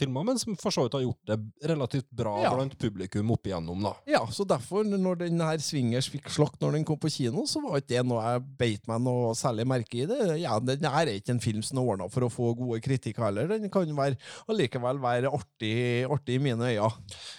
filmer, 0.00 0.24
men 0.26 0.38
som 0.40 0.56
for 0.58 0.74
så 0.74 0.82
vidt 0.86 0.96
har 0.96 1.02
gjort 1.04 1.28
det 1.30 1.36
relativt 1.70 2.08
bra 2.10 2.32
Ja. 2.42 2.50
blant 2.56 2.74
publikum 2.80 3.30
opp 3.30 3.46
igjennom, 3.46 3.78
da. 3.84 3.92
Ja, 4.04 4.24
så 4.26 4.42
derfor, 4.44 4.82
når 4.82 5.18
den 5.20 5.38
her 5.38 5.58
Swingers 5.62 6.08
fikk 6.10 6.26
slakt 6.28 6.58
når 6.60 6.72
den 6.72 6.84
kom 6.84 6.98
på 6.98 7.08
kino, 7.12 7.44
så 7.46 7.60
var 7.62 7.76
ikke 7.78 7.88
det 7.94 8.02
noe 8.08 8.22
jeg 8.24 8.42
beit 8.58 8.88
meg 8.88 9.00
noe 9.04 9.30
særlig 9.38 9.66
merke 9.70 9.94
i 10.02 10.06
det. 10.10 10.40
Ja, 10.40 10.58
den 10.58 10.82
her 10.82 11.06
er 11.06 11.14
ikke 11.20 11.30
en 11.36 11.40
film 11.44 11.62
som 11.62 11.78
er 11.78 11.82
ordna 11.86 12.08
for 12.10 12.22
å 12.26 12.30
få 12.32 12.50
gode 12.56 12.80
kritikker 12.82 13.22
heller. 13.28 13.46
Den 13.46 13.70
kan 13.70 13.86
være, 13.86 14.16
allikevel 14.48 14.98
være 14.98 15.30
artig, 15.30 16.02
artig 16.10 16.34
i 16.34 16.38
mine 16.42 16.58
øyne. 16.66 16.90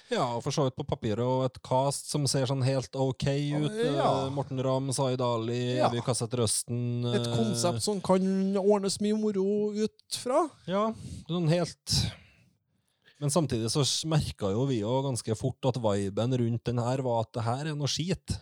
Ja, 0.10 0.24
og 0.38 0.44
for 0.44 0.52
så 0.56 0.64
vidt 0.70 0.78
på 0.80 0.88
papiret, 0.88 1.20
og 1.20 1.44
et 1.52 1.60
cast 1.62 2.08
som 2.10 2.24
ser 2.28 2.46
sånn 2.48 2.64
helt 2.64 2.96
ok 2.96 3.28
ut. 3.60 3.76
Ja. 3.76 4.24
Eh, 4.24 4.30
Morten 4.32 4.64
Ramm, 4.64 4.88
Zaid 4.94 5.19
Ali, 5.24 5.78
Ja. 5.78 5.88
Evy 5.90 6.02
Kassett 6.06 6.34
Røsten. 6.40 7.06
Et 7.14 7.28
eh, 7.28 7.36
konsept 7.36 7.84
som 7.84 8.02
kan 8.02 8.24
ordnes 8.58 9.00
mye 9.04 9.18
moro 9.20 9.72
ut 9.76 10.20
fra. 10.24 10.46
Ja, 10.70 10.90
sånn 11.30 11.50
helt 11.52 11.96
Men 13.20 13.30
samtidig 13.34 13.68
så 13.74 13.84
merka 14.08 14.48
jo 14.54 14.64
vi 14.70 14.80
jo 14.80 15.02
ganske 15.04 15.36
fort 15.36 15.66
at 15.68 15.76
viben 15.84 16.38
rundt 16.40 16.64
den 16.70 16.80
her 16.80 17.02
var 17.04 17.26
at 17.26 17.34
det 17.36 17.44
her 17.44 17.66
er 17.68 17.76
noe 17.76 17.90
skit. 17.92 18.38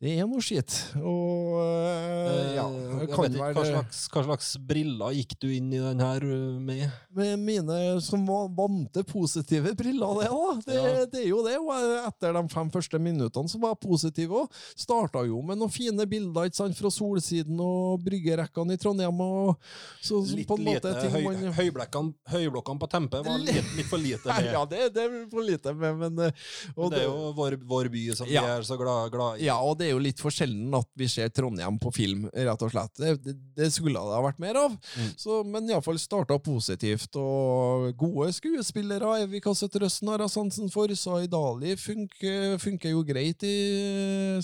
Det 0.00 0.14
er 0.16 0.24
noe 0.24 0.40
skitt. 0.40 0.72
Og 0.96 1.58
uh, 1.60 2.54
ja, 2.56 2.62
Eh, 2.70 3.02
jeg 3.04 3.08
kan 3.12 3.26
ikke 3.28 3.50
hva 3.56 3.64
slags, 3.66 3.98
hva 4.12 4.22
slags 4.24 4.48
briller 4.64 5.12
gikk 5.16 5.34
du 5.42 5.46
inn 5.52 5.68
i 5.76 5.80
den 5.80 6.00
her 6.00 6.24
uh, 6.24 6.56
med? 6.60 6.86
med 7.16 7.40
mine 7.42 7.76
som 8.04 8.22
vante 8.56 9.02
positive 9.04 9.72
briller, 9.76 10.20
det 10.22 10.28
da. 10.30 10.52
Det, 10.64 10.76
Ja. 10.78 11.04
det 11.10 11.20
er 11.24 11.28
jo 11.28 11.40
det. 11.44 11.56
Og 11.58 11.72
etter 12.06 12.32
de 12.36 12.42
fem 12.52 12.70
første 12.72 13.00
minuttene 13.02 13.50
så 13.50 13.60
var 13.60 13.74
jeg 13.74 13.80
positiv 13.82 14.34
òg. 14.40 14.60
Starta 14.78 15.24
jo 15.26 15.40
med 15.44 15.58
noen 15.60 15.72
fine 15.74 16.06
bilder 16.08 16.48
ikke 16.48 16.60
sant, 16.62 16.78
fra 16.78 16.92
Solsiden 16.94 17.60
og 17.60 18.00
bryggerekkene 18.06 18.76
i 18.78 18.80
Trondheim. 18.80 19.20
Og, 19.20 19.58
så, 20.00 20.22
Litt 20.32 20.48
på 20.48 20.56
en 20.56 20.64
lite 20.64 20.94
måte 20.94 20.94
ting 21.02 21.12
høy, 21.16 21.24
man 21.26 21.56
høyblokkene, 21.58 22.14
høyblokkene 22.36 22.80
på 22.86 22.90
Tempe 22.94 23.22
var 23.26 23.42
litt, 23.42 23.68
litt 23.76 23.90
for 23.90 24.00
lite 24.00 24.30
med. 24.30 24.48
Ja, 24.54 24.64
det, 24.70 24.86
det 24.96 25.04
er 25.04 25.18
for 25.34 25.44
lite 25.44 25.74
med, 25.76 26.00
men, 26.06 26.24
og, 26.30 26.86
Men 26.86 26.94
det 26.94 27.02
er 27.02 27.08
jo 27.10 27.32
vår, 27.36 27.58
vår 27.74 27.92
by 27.92 28.06
som 28.22 28.30
Ja. 28.30 28.46
vi 28.46 28.54
er 28.56 28.68
så 28.70 28.78
glad, 28.80 29.10
glad 29.12 29.42
i. 29.42 29.48
Ja, 29.50 29.58
og 29.60 29.76
det 29.82 29.89
er 29.90 29.96
jo 29.96 30.02
litt 30.02 30.22
for 30.22 30.34
sjelden 30.34 30.72
at 30.78 30.88
vi 30.98 31.08
ser 31.10 31.30
Trondheim 31.34 31.78
på 31.82 31.92
film, 31.94 32.26
rett 32.32 32.64
og 32.64 32.72
slett. 32.72 32.94
Det, 33.00 33.34
det, 33.58 33.70
skulle 33.74 34.00
det 34.00 34.16
ha 34.16 34.22
vært 34.24 34.40
mer 34.42 34.58
av. 34.60 34.76
Mm. 34.96 35.12
Så, 35.20 35.40
men 35.46 35.68
iallfall 35.70 36.00
starta 36.00 36.38
positivt, 36.42 37.18
og 37.20 37.90
gode 38.00 38.30
skuespillere. 38.36 39.20
Evy 39.26 39.42
kastet 39.44 39.78
Røsten 39.82 40.10
har 40.12 40.24
jeg 40.24 40.34
sansen 40.34 40.72
for. 40.72 40.92
Zaid 40.96 41.34
Ali 41.36 41.76
funker, 41.80 42.56
funker 42.62 42.94
jo 42.94 43.04
greit 43.06 43.44
i 43.46 43.56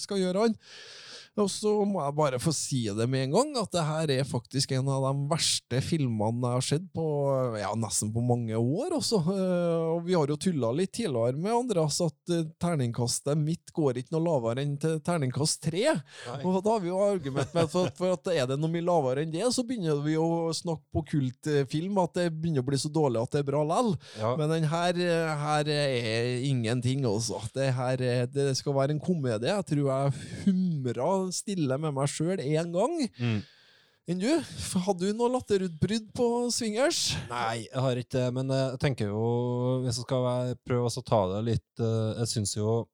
Skal 0.00 0.22
gjøre 0.22 0.46
han. 0.46 0.56
Og 1.36 1.50
så 1.52 1.68
må 1.84 2.00
jeg 2.00 2.14
bare 2.16 2.38
få 2.40 2.52
si 2.56 2.78
det 2.96 3.04
med 3.12 3.26
en 3.26 3.34
gang, 3.34 3.50
at 3.60 3.72
det 3.74 3.82
her 3.84 4.10
er 4.14 4.24
faktisk 4.24 4.70
en 4.72 4.86
av 4.88 5.02
de 5.04 5.26
verste 5.28 5.80
filmene 5.84 6.48
jeg 6.48 6.56
har 6.56 6.64
sett 6.64 6.86
på 6.96 7.04
ja, 7.60 7.74
nesten 7.76 8.08
på 8.14 8.22
mange 8.24 8.56
år. 8.56 8.94
Også. 8.96 9.18
Eh, 9.20 9.82
Og 9.96 10.06
vi 10.06 10.14
har 10.16 10.32
jo 10.32 10.38
tulla 10.40 10.70
litt 10.72 10.94
tidligere 10.96 11.36
med 11.36 11.52
Andreas 11.52 11.98
at 12.00 12.32
eh, 12.32 12.46
terningkastet 12.62 13.36
mitt 13.36 13.68
går 13.76 14.00
ikke 14.00 14.14
noe 14.16 14.24
lavere 14.24 14.64
enn 14.64 14.78
til 14.80 14.96
terningkast 15.04 15.60
tre. 15.66 15.84
Og 16.40 16.56
da 16.64 16.72
har 16.78 16.80
vi 16.86 16.88
jo 16.88 17.02
argument 17.04 17.52
med 17.58 17.68
for, 17.72 17.92
for 17.98 18.16
at 18.16 18.32
er 18.32 18.48
det 18.54 18.56
noe 18.62 18.72
mye 18.72 18.86
lavere 18.88 19.26
enn 19.26 19.34
det, 19.36 19.44
så 19.52 19.64
begynner 19.68 20.00
vi 20.06 20.16
å 20.16 20.48
snakke 20.56 20.88
på 20.96 21.04
kultfilm 21.12 22.00
at 22.00 22.16
det 22.16 22.26
begynner 22.32 22.64
å 22.64 22.68
bli 22.70 22.80
så 22.80 22.88
dårlig 22.96 23.20
at 23.26 23.36
det 23.36 23.44
er 23.44 23.48
bra 23.52 23.60
lell. 23.74 23.92
Ja. 24.16 24.32
Men 24.40 24.54
den 24.56 24.70
her, 24.72 24.96
eh, 25.04 25.36
her 25.44 25.68
er 25.76 26.32
ingenting, 26.48 27.04
altså. 27.12 27.42
Det, 27.52 27.68
her, 27.76 28.00
er- 28.00 28.32
det 28.32 28.48
skal 28.56 28.72
være 28.80 28.96
en 28.96 29.04
komedie. 29.04 29.52
Jeg 29.52 29.68
tror 29.74 29.92
jeg 29.92 30.46
humra 30.46 31.12
stille 31.34 31.78
med 31.82 31.94
meg 31.96 32.10
sjøl 32.12 32.40
én 32.42 32.72
gang. 32.74 32.96
Mm. 33.18 33.38
Enn 34.06 34.20
du? 34.22 34.28
Hadde 34.86 35.08
du 35.08 35.16
noe 35.18 35.32
latterutbrudd 35.34 36.12
på 36.14 36.26
swingers? 36.54 37.16
Nei, 37.30 37.64
jeg 37.66 37.82
har 37.82 37.98
ikke 37.98 38.14
det, 38.20 38.26
men 38.36 38.52
jeg 38.54 38.78
tenker 38.84 39.08
jo 39.10 39.24
Hvis 39.82 39.96
jeg 39.98 40.06
skal 40.06 40.52
prøve 40.62 40.92
å 40.92 41.02
ta 41.02 41.18
det 41.32 41.40
litt 41.48 41.82
eh, 41.82 42.12
Jeg 42.20 42.30
syns 42.30 42.54
jo 42.54 42.84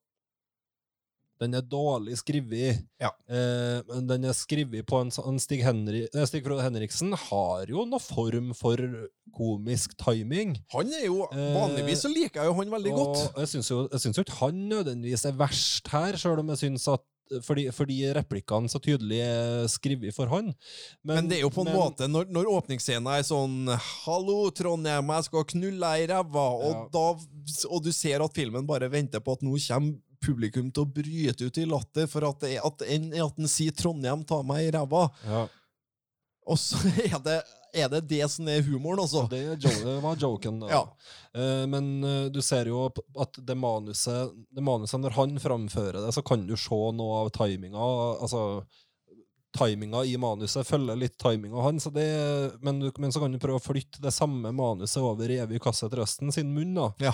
den 1.43 1.57
er 1.59 1.65
dårlig 1.67 2.15
skrevet. 2.21 2.85
Ja. 3.03 3.11
Eh, 3.27 3.81
men 3.89 4.07
den 4.07 4.29
er 4.31 4.37
skrevet 4.37 4.87
på 4.87 5.01
en 5.03 5.11
sånn 5.11 5.41
Stig, 5.43 5.65
Henri, 5.67 6.05
eh, 6.07 6.27
Stig 6.29 6.45
Frode 6.47 6.63
Henriksen 6.63 7.17
har 7.19 7.67
jo 7.73 7.83
noe 7.89 8.03
form 8.03 8.53
for 8.55 8.79
komisk 9.35 9.97
timing. 9.99 10.55
Han 10.77 10.93
er 10.95 11.09
jo, 11.09 11.27
Eh, 11.33 11.49
Vanligvis 11.57 12.05
så 12.05 12.13
liker 12.13 12.43
jeg 12.43 12.51
jo 12.51 12.55
han 12.61 12.71
veldig 12.77 12.93
godt. 12.95 13.49
Syns 13.51 13.71
jo, 13.73 13.89
jeg 13.91 14.05
syns 14.05 14.21
jo 14.21 14.25
ikke 14.27 14.39
han 14.39 14.63
nødvendigvis 14.71 15.27
er 15.27 15.39
verst 15.41 15.91
her, 15.91 16.19
sjøl 16.21 16.45
om 16.45 16.53
jeg 16.55 16.63
syns 16.63 16.87
at 16.93 17.03
fordi, 17.47 17.67
fordi 17.73 17.97
replikkene 18.13 18.69
så 18.69 18.81
tydelig 18.83 19.21
er 19.25 19.67
skrevet 19.73 20.15
for 20.15 20.27
han. 20.33 20.53
Men, 21.05 21.29
det 21.31 21.39
er 21.39 21.45
jo 21.47 21.51
på 21.55 21.65
en 21.65 21.71
men- 21.73 21.79
måte, 21.81 22.09
når, 22.11 22.29
når 22.33 22.51
åpningsscenen 22.53 23.09
er 23.15 23.23
sånn 23.25 23.69
'Hallo, 23.73 24.51
Trondheim, 24.51 25.07
jeg 25.17 25.25
skal 25.25 25.45
knulle 25.45 25.81
deg 25.81 26.05
i 26.05 26.13
ræva', 26.13 26.49
og, 26.61 26.91
Ja. 26.93 27.67
og 27.71 27.83
du 27.83 27.93
ser 27.93 28.23
at 28.23 28.35
filmen 28.35 28.67
bare 28.67 28.91
venter 28.91 29.21
på 29.21 29.33
at 29.33 29.43
nå 29.43 29.57
kommer 29.69 29.99
publikum 30.23 30.71
til 30.73 30.85
å 30.85 30.93
bryte 30.93 31.47
ut 31.49 31.59
i 31.59 31.65
latter 31.67 32.07
for 32.07 32.23
at, 32.29 32.39
det, 32.41 32.59
at, 32.63 32.83
en, 32.87 33.13
at 33.15 33.37
den 33.37 33.49
sier 33.49 33.73
'Trondheim, 33.73 34.25
ta 34.27 34.43
meg 34.43 34.69
i 34.69 34.71
ræva', 34.77 35.11
Ja, 35.25 35.49
og 36.47 36.57
så 36.59 36.77
er 37.07 37.19
det 37.23 37.43
er 37.73 37.89
det, 37.89 38.03
det 38.11 38.29
som 38.31 38.49
er 38.53 38.63
humoren, 38.67 39.01
altså. 39.01 39.25
det, 39.31 39.57
det 39.63 39.97
var 40.05 40.17
joken. 40.21 40.63
Ja. 40.73 40.85
Eh, 41.35 41.65
men 41.67 42.05
eh, 42.05 42.25
du 42.33 42.43
ser 42.45 42.69
jo 42.69 42.87
at 43.21 43.39
det 43.41 43.57
manuset, 43.57 44.33
det 44.53 44.65
manuset, 44.65 45.01
når 45.01 45.17
han 45.17 45.37
framfører 45.41 46.03
det, 46.05 46.13
så 46.13 46.23
kan 46.25 46.47
du 46.47 46.57
se 46.61 46.81
noe 46.97 47.23
av 47.25 47.31
timinga. 47.37 47.91
Altså, 48.21 48.43
timinga 49.53 50.05
i 50.09 50.17
manuset 50.17 50.67
følger 50.67 50.97
litt 50.97 51.19
timinga 51.21 51.61
hans, 51.61 51.85
så 51.85 51.93
men, 52.65 52.79
men 52.97 53.13
så 53.13 53.21
kan 53.21 53.33
du 53.33 53.41
prøve 53.41 53.61
å 53.61 53.65
flytte 53.65 54.01
det 54.01 54.13
samme 54.17 54.53
manuset 54.57 55.03
over 55.05 55.29
i 55.33 55.37
Evy 55.45 55.61
Kasset 55.61 55.93
Røsten 55.97 56.33
sin 56.33 56.53
munn. 56.55 56.75
da. 56.79 56.91
Ja. 57.05 57.13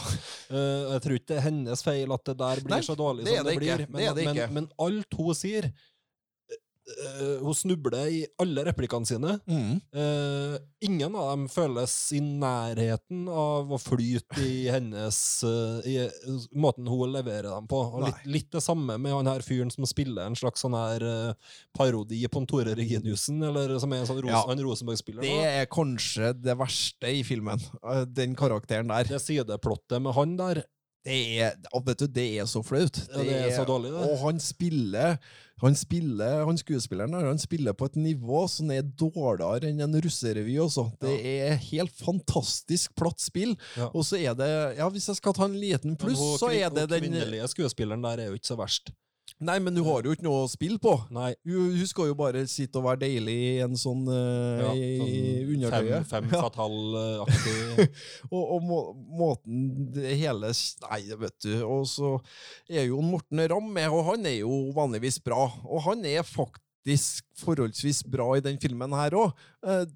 Eh, 0.50 0.94
jeg 0.94 1.04
tror 1.04 1.18
ikke 1.18 1.32
det 1.32 1.38
er 1.40 1.46
hennes 1.48 1.82
feil 1.86 2.14
at 2.14 2.26
det 2.30 2.36
der 2.38 2.62
blir 2.62 2.76
Nei, 2.76 2.82
så 2.86 2.98
dårlig 2.98 3.26
det 3.26 3.38
som 3.38 3.46
det 3.48 3.56
det, 3.56 3.62
ikke. 3.62 3.78
blir. 3.86 3.94
Men, 3.94 4.34
men, 4.34 4.42
men 4.60 4.68
alt 4.86 5.18
hun 5.18 5.34
sier 5.38 5.70
eh, 6.88 7.42
Hun 7.44 7.56
snubler 7.56 8.08
i 8.10 8.20
alle 8.40 8.64
replikkene 8.68 9.08
sine. 9.08 9.34
Mm. 9.48 9.80
Uh, 9.94 10.56
ingen 10.84 11.14
av 11.18 11.32
dem 11.32 11.46
føles 11.52 11.94
i 12.16 12.20
nærheten 12.22 13.26
av 13.28 13.72
å 13.74 13.80
flyte 13.80 14.40
i 14.42 14.68
hennes 14.72 15.18
uh, 15.46 15.78
i 15.86 15.98
måten 16.56 16.88
hun 16.88 17.12
leverer 17.14 17.50
dem 17.50 17.68
på. 17.70 17.82
Litt, 18.06 18.24
litt 18.28 18.50
det 18.54 18.62
samme 18.64 18.98
med 19.00 19.14
han 19.14 19.30
her 19.30 19.44
fyren 19.46 19.70
som 19.72 19.86
spiller 19.88 20.28
en 20.28 20.38
slags 20.38 20.64
sånn 20.64 20.76
her 20.78 21.04
parodi 21.76 22.20
på 22.30 22.44
Tore 22.48 22.74
Reginiussen, 22.78 23.42
eller 23.50 23.76
som 23.82 23.92
er 23.92 24.02
en 24.02 24.08
sånn 24.08 24.22
Ros 24.24 24.32
Ja. 24.32 24.58
Rosenborg-spiller. 24.68 25.22
Det 25.22 25.52
er 25.62 25.68
kanskje 25.70 26.32
det 26.36 26.56
verste 26.58 27.10
i 27.12 27.22
filmen, 27.26 27.62
den 28.14 28.34
karakteren 28.38 28.90
der. 28.90 29.08
Det 29.08 29.20
sideplottet 29.22 30.02
med 30.02 30.14
han 30.16 30.36
der 30.38 30.62
Det 31.08 31.18
er, 31.40 31.54
vet 31.86 32.02
du, 32.02 32.06
det 32.10 32.24
er 32.42 32.48
så 32.50 32.60
flaut. 32.66 32.98
Ja, 33.08 33.22
det 33.24 33.36
er 33.38 33.52
så 33.54 33.64
dårlig, 33.64 33.92
det. 33.94 34.08
Og 34.10 34.18
han 34.26 34.40
spiller, 34.42 35.14
han 35.60 35.74
spiller, 35.78 36.44
han 36.46 36.58
skuespilleren 36.60 37.16
han 37.18 37.40
spiller 37.40 37.74
på 37.74 37.88
et 37.90 37.98
nivå 37.98 38.44
som 38.50 38.70
er 38.74 38.86
dårligere 38.86 39.70
enn 39.72 39.82
en 39.84 39.98
russerevy 40.04 40.54
også. 40.62 40.86
Det 41.02 41.16
er 41.32 41.58
helt 41.70 41.94
fantastisk 41.98 42.94
platt 42.98 43.22
spill. 43.22 43.56
Ja. 43.78 43.90
Og 43.92 44.06
så 44.06 44.20
er 44.20 44.38
det, 44.38 44.50
ja, 44.78 44.88
hvis 44.92 45.10
jeg 45.10 45.18
skal 45.18 45.34
ta 45.36 45.48
en 45.48 45.58
liten 45.58 45.98
pluss, 45.98 46.22
så 46.40 46.52
er 46.54 46.70
det 46.70 46.86
hun 46.86 46.94
den 46.94 47.06
kvinnelige 47.08 47.50
skuespilleren 47.54 48.06
der 48.06 48.24
er 48.24 48.32
jo 48.32 48.38
ikke 48.38 48.52
så 48.52 48.58
verst. 48.58 48.92
Nei, 49.38 49.58
men 49.62 49.74
du 49.76 49.84
har 49.86 50.02
jo 50.02 50.14
ikke 50.14 50.26
noe 50.26 50.42
å 50.44 50.50
spille 50.50 50.80
på. 50.82 50.96
Nei. 51.14 51.30
Hun, 51.46 51.70
hun 51.78 51.86
skal 51.86 52.10
jo 52.10 52.16
bare 52.18 52.42
sitte 52.50 52.80
og 52.80 52.88
være 52.88 53.04
deilig 53.04 53.36
i 53.38 53.50
en 53.62 53.78
sånn 53.78 54.02
uh, 54.10 54.64
Ja, 54.64 54.72
sånn 54.74 55.52
undertøye. 55.54 56.00
Fem, 56.10 56.26
fem 56.26 56.40
fatal-aktig 56.44 57.86
Og, 58.34 58.42
og 58.42 58.66
må, 58.66 58.80
måten 59.20 59.68
det 59.94 60.16
hele 60.18 60.50
Nei, 60.88 61.02
vet 61.22 61.36
du. 61.46 61.52
Og 61.62 61.86
så 61.90 62.16
er 62.66 62.88
jo 62.88 63.02
Morten 63.04 63.44
Ramm 63.50 63.70
med, 63.74 63.86
og 63.94 64.06
han 64.10 64.26
er 64.26 64.40
jo 64.40 64.64
vanligvis 64.76 65.20
bra. 65.22 65.46
Og 65.68 65.86
han 65.86 66.02
er 66.08 66.26
faktisk 66.26 66.64
forholdsvis 67.38 68.00
bra 68.08 68.26
i 68.36 68.42
den 68.44 68.58
filmen 68.60 68.94
her 68.96 69.14
òg. 69.18 69.32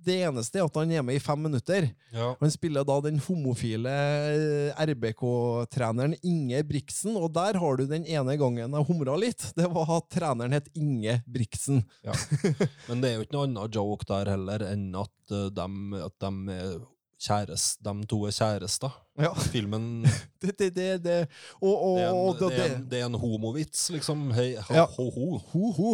Det 0.04 0.18
eneste 0.26 0.60
er 0.60 0.66
at 0.66 0.78
han 0.78 0.92
er 0.92 1.04
med 1.06 1.18
i 1.18 1.22
fem 1.22 1.40
minutter. 1.42 1.88
Ja. 2.12 2.32
Han 2.40 2.52
spiller 2.52 2.86
da 2.86 2.98
den 3.04 3.20
homofile 3.24 3.92
eh, 3.92 4.82
RBK-treneren 4.90 6.16
Inge 6.20 6.62
Briksen, 6.68 7.16
og 7.16 7.30
der 7.34 7.58
har 7.62 7.78
du 7.78 7.86
den 7.90 8.06
ene 8.06 8.36
gangen 8.40 8.76
jeg 8.76 8.88
humra 8.88 9.16
litt. 9.20 9.48
Det 9.56 9.68
var 9.72 9.94
at 9.98 10.10
treneren 10.12 10.56
het 10.56 10.68
Inge 10.78 11.20
Briksen. 11.26 11.82
Ja. 12.06 12.16
Men 12.88 13.02
det 13.02 13.10
er 13.10 13.16
jo 13.16 13.26
ikke 13.26 13.38
noe 13.38 13.48
annet 13.48 13.78
joke 13.78 14.08
der 14.10 14.34
heller 14.34 14.66
enn 14.70 14.90
at 14.98 15.36
de, 15.56 15.64
at 16.02 16.18
de, 16.22 16.34
er 16.52 16.76
kjæres, 17.22 17.72
de 17.82 17.96
to 18.10 18.24
er 18.28 18.36
kjærester. 18.36 19.01
Ja, 19.20 19.34
Filmen 19.52 20.06
det, 20.42 20.58
det, 20.58 20.70
det, 20.74 20.98
det. 21.04 21.18
Og, 21.60 21.74
og, 21.74 22.38
det 22.40 22.48
er 22.48 22.52
en, 22.52 22.56
det 22.56 22.62
er 22.64 22.74
en, 22.74 22.84
det 22.90 23.00
er 23.02 23.06
en 23.06 23.18
homovits, 23.20 23.84
liksom. 23.94 24.24
Hei, 24.34 24.54
ho, 24.56 24.74
Ja. 24.74 24.86
ho, 24.96 25.08
ho. 25.14 25.28
Ho-ho. 25.52 25.92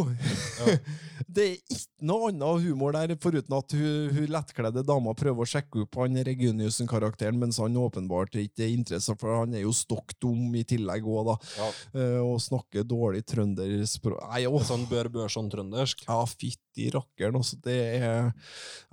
Ja. 0.62 0.79
Det 1.29 1.45
er 1.45 1.57
ikke 1.75 2.07
noe 2.09 2.31
annet 2.31 2.62
humor 2.64 2.95
der, 2.95 3.12
foruten 3.21 3.53
at 3.53 3.75
hun, 3.77 4.14
hun 4.16 4.31
lettkledde 4.33 4.85
dama 4.87 5.12
prøver 5.19 5.45
å 5.45 5.49
sjekke 5.51 5.83
opp 5.83 5.99
han 6.01 6.16
Reguniussen-karakteren, 6.25 7.37
mens 7.37 7.59
han 7.61 7.77
åpenbart 7.77 8.39
ikke 8.41 8.64
er 8.64 8.73
interessert, 8.73 9.21
for 9.21 9.43
han 9.43 9.53
er 9.59 9.66
jo 9.66 9.75
stokk 9.77 10.14
dum 10.23 10.55
i 10.57 10.64
tillegg 10.66 11.05
òg, 11.05 11.29
da. 11.29 11.37
Ja. 11.59 11.69
Uh, 11.93 12.21
og 12.23 12.41
snakker 12.43 12.87
dårlig 12.89 13.27
trønderspråk 13.29 14.25
Nei, 14.25 14.47
åh. 14.49 14.64
Sånn 14.69 14.87
bør 14.89 15.11
sånn 15.31 15.51
trøndersk. 15.53 16.07
Ja, 16.09 16.23
fytti 16.31 16.89
rakkeren. 16.95 17.37
Altså, 17.43 17.59
det 17.66 17.77
er 17.99 18.33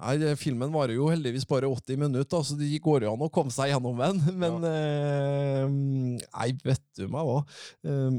Nei, 0.01 0.35
filmen 0.39 0.73
varer 0.75 0.97
jo 0.97 1.07
heldigvis 1.13 1.47
bare 1.47 1.69
80 1.71 2.03
minutter, 2.03 2.43
så 2.43 2.59
det 2.59 2.73
går 2.83 3.07
jo 3.07 3.15
an 3.15 3.25
å 3.25 3.31
komme 3.31 3.53
seg 3.53 3.71
gjennom 3.71 4.01
den. 4.01 4.14
Men 4.43 4.63
eh, 4.69 5.65
Nei, 5.69 6.49
vet 6.65 6.83
du 6.97 7.07
meg 7.11 7.27
hva. 7.27 7.41
Eh, 7.85 8.17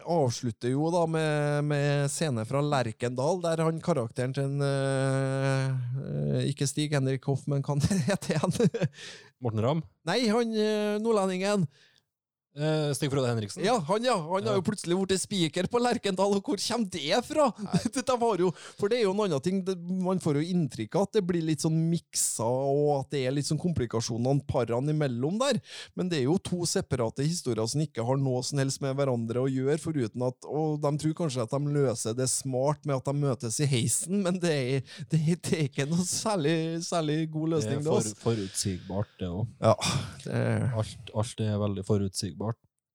avslutter 0.00 0.72
jo 0.72 0.88
da 0.94 1.02
med, 1.10 1.66
med 1.68 2.10
scene 2.12 2.44
fra 2.48 2.62
Lerkendal, 2.64 3.40
der 3.44 3.62
han 3.66 3.80
karakteren 3.84 4.32
til 4.36 4.46
en 4.46 4.64
eh, 4.64 6.48
Ikke 6.48 6.68
Stig 6.70 6.94
Henrik 6.94 7.26
Hoff, 7.28 7.46
men 7.50 7.64
hva 7.66 7.76
han 7.76 8.04
heter 8.08 8.36
igjen? 8.36 8.88
Morten 9.42 9.64
Ramm. 9.64 9.84
Nei, 10.08 10.22
han 10.30 10.54
eh, 10.56 10.96
nordlendingen. 11.02 11.66
Eh, 12.58 12.90
Stig 12.98 13.12
Frode 13.12 13.28
Henriksen. 13.30 13.62
Ja, 13.64 13.76
han 13.86 14.02
ja. 14.04 14.16
Han 14.18 14.46
har 14.48 14.56
jo 14.58 14.62
plutselig 14.66 14.96
blitt 14.98 15.22
spiker 15.22 15.68
på 15.70 15.78
Lerkendal, 15.78 16.32
og 16.34 16.42
hvor 16.42 16.58
kommer 16.58 16.88
det 16.90 17.20
fra? 17.28 17.46
Var 18.20 18.42
jo, 18.42 18.50
for 18.76 18.90
det 18.90 18.98
er 18.98 19.04
jo 19.06 19.12
en 19.14 19.20
annen 19.24 19.40
ting, 19.44 19.60
det, 19.64 19.76
man 19.78 20.18
får 20.20 20.40
jo 20.40 20.48
inntrykk 20.52 20.96
av 20.98 21.06
at 21.06 21.14
det 21.16 21.22
blir 21.28 21.44
litt 21.46 21.62
sånn 21.62 21.76
miksa, 21.88 22.44
og 22.44 22.88
at 22.98 23.14
det 23.14 23.20
er 23.28 23.32
litt 23.36 23.46
sånn 23.48 23.60
komplikasjonene 23.62 24.42
parene 24.50 24.92
imellom 24.92 25.38
der. 25.40 25.60
Men 25.94 26.10
det 26.10 26.18
er 26.20 26.26
jo 26.26 26.34
to 26.42 26.66
separate 26.68 27.22
historier 27.24 27.64
som 27.70 27.80
ikke 27.84 28.04
har 28.04 28.18
noe 28.20 28.42
som 28.44 28.58
helst 28.60 28.82
med 28.82 28.96
hverandre 28.98 29.44
å 29.44 29.48
gjøre, 29.50 29.78
foruten 29.80 30.26
at, 30.26 30.48
og 30.50 30.80
de 30.82 30.92
tror 31.04 31.14
kanskje 31.22 31.46
at 31.46 31.54
de 31.54 31.72
løser 31.78 32.18
det 32.18 32.26
smart 32.32 32.82
med 32.88 32.98
at 32.98 33.08
de 33.08 33.14
møtes 33.22 33.60
i 33.62 33.70
heisen, 33.70 34.20
men 34.26 34.40
det 34.42 34.52
er, 34.58 34.84
det, 35.12 35.22
er- 35.22 35.40
det 35.46 35.54
er 35.60 35.64
ikke 35.70 35.86
noe 35.90 36.04
særlig, 36.04 36.56
særlig 36.84 37.20
god 37.30 37.46
Det 37.46 37.54
løsning, 37.54 37.78
er 37.78 37.86
det, 37.86 37.88
for, 37.88 38.02
altså. 38.02 38.20
forutsigbart, 38.26 39.14
det 39.22 39.30
òg. 39.30 39.46
Ja, 39.62 39.74
er... 40.34 40.66
Alt, 40.82 41.14
alt 41.22 41.40
er 41.46 41.56
veldig 41.62 41.86
forutsigbart. 41.88 42.49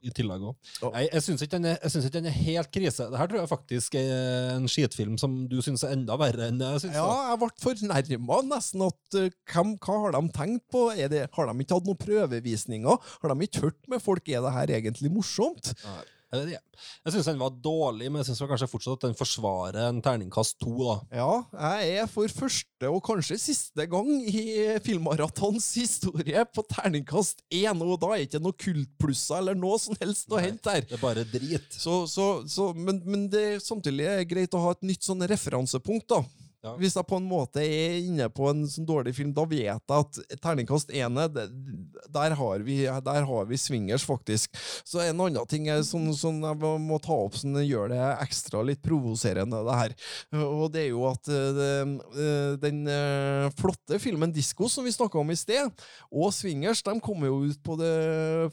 I 0.05 0.11
tillegg 0.13 0.43
òg. 0.45 0.55
Oh. 0.85 0.91
Jeg, 0.93 1.09
jeg 1.13 1.23
syns 1.25 1.41
ikke, 1.45 1.55
den 1.57 1.65
er- 1.71 1.79
synes 1.89 2.05
ikke 2.05 2.17
den 2.19 2.27
er 2.29 2.35
helt 2.35 2.71
krise. 2.71 3.07
Det 3.09 3.17
her 3.17 3.27
tror 3.31 3.39
jeg 3.39 3.49
faktisk 3.49 3.95
er 3.95 4.55
en 4.57 4.67
skitfilm 4.69 5.15
som 5.17 5.37
du 5.49 5.55
syns 5.65 5.83
er 5.87 5.95
enda 5.95 6.17
verre 6.19 6.49
enn 6.51 6.59
jeg 6.61 6.83
syns. 6.83 6.97
Ja, 6.99 7.05
jeg 7.31 7.39
ble 7.41 7.49
fornærma 7.63 8.41
nesten. 8.51 8.83
at 8.85 9.17
uh, 9.17 9.29
hvem, 9.53 9.77
Hva 9.81 9.97
har 10.03 10.17
de 10.17 10.21
tenkt 10.35 10.65
på? 10.69 10.83
Det, 10.95 11.23
har 11.33 11.49
de 11.49 11.65
ikke 11.65 11.79
hatt 11.79 11.89
noen 11.89 12.01
prøvevisninger? 12.03 13.09
Har 13.23 13.33
de 13.33 13.47
ikke 13.47 13.63
hørt 13.65 13.81
med 13.89 14.03
folk? 14.03 14.29
Er 14.29 14.45
det 14.45 14.53
her 14.59 14.75
egentlig 14.81 15.11
morsomt? 15.11 15.73
Jeg, 16.33 16.41
vet 16.41 16.55
ikke. 16.55 16.85
jeg 17.05 17.13
syns 17.13 17.27
den 17.29 17.41
var 17.41 17.57
dårlig, 17.63 18.07
men 18.09 18.21
jeg 18.21 18.27
syns 18.29 18.41
kanskje 18.49 18.69
fortsatt 18.69 18.97
at 18.97 19.05
den 19.07 19.17
forsvarer 19.17 19.77
en 19.85 20.01
terningkast 20.03 20.57
to. 20.61 20.73
da. 20.79 20.95
Ja, 21.21 21.33
jeg 21.79 21.99
er 22.01 22.09
for 22.11 22.33
første 22.41 22.89
og 22.89 23.01
kanskje 23.05 23.37
siste 23.39 23.85
gang 23.89 24.09
i 24.25 24.45
Filmmaratons 24.85 25.69
historie 25.79 26.45
på 26.51 26.65
terningkast 26.71 27.45
én, 27.53 27.83
og 27.85 27.99
da 28.01 28.11
er 28.13 28.23
det 28.23 28.29
ikke 28.29 28.43
noe 28.43 28.57
kultplusser 28.65 29.39
eller 29.39 29.59
noe 29.59 29.77
som 29.81 29.97
helst 30.01 30.33
å 30.33 30.41
hente 30.41 30.65
der. 30.65 30.89
Det 30.89 30.97
er 30.97 31.03
bare 31.03 31.27
drit. 31.29 31.69
Så, 31.71 32.03
så, 32.11 32.29
så, 32.49 32.71
men, 32.75 33.03
men 33.05 33.29
det 33.31 33.61
samtidig 33.63 34.09
er 34.09 34.27
greit 34.27 34.57
å 34.57 34.65
ha 34.65 34.75
et 34.75 34.83
nytt 34.85 35.05
sånn 35.05 35.23
referansepunkt, 35.29 36.09
da. 36.11 36.23
Ja. 36.65 36.73
Hvis 36.81 36.95
jeg 36.97 37.05
på 37.05 37.19
en 37.19 37.27
måte 37.29 37.61
er 37.61 37.99
inne 38.01 38.27
på 38.33 38.49
en 38.49 38.63
sånn 38.69 38.87
dårlig 38.87 39.13
film, 39.17 39.33
da 39.35 39.45
vet 39.45 39.67
jeg 39.67 39.77
at 39.77 40.19
terningkast 40.41 40.91
ene, 40.95 41.27
der, 41.29 42.35
har 42.39 42.65
vi, 42.65 42.79
der 43.05 43.27
har 43.29 43.49
vi 43.49 43.59
swingers, 43.59 44.05
faktisk. 44.07 44.55
Så 44.85 45.03
en 45.03 45.21
annen 45.21 45.49
ting 45.49 45.69
er 45.69 45.83
sånn, 45.85 46.09
sånn 46.17 46.41
jeg 46.45 46.57
må 46.81 46.99
ta 47.03 47.15
opp 47.27 47.37
som 47.37 47.55
gjør 47.61 47.93
det 47.93 48.01
ekstra 48.25 48.63
litt 48.65 48.81
provoserende, 48.85 49.61
det 49.67 49.77
her. 49.79 49.95
Og 50.41 50.65
det 50.73 50.85
er 50.87 50.91
jo 50.91 51.05
at 51.09 51.29
eh, 51.29 51.51
det, 51.55 51.69
eh, 52.25 52.51
den 52.61 52.81
eh, 52.91 53.47
flotte 53.59 53.99
filmen 54.01 54.33
Disko, 54.33 54.69
som 54.71 54.87
vi 54.87 54.93
snakka 54.95 55.19
om 55.21 55.31
i 55.31 55.37
sted, 55.37 55.85
og 56.09 56.33
swingers, 56.33 56.83
de 56.85 56.97
kommer 57.03 57.29
jo 57.29 57.41
ut 57.51 57.61
på 57.65 57.77
det 57.79 57.93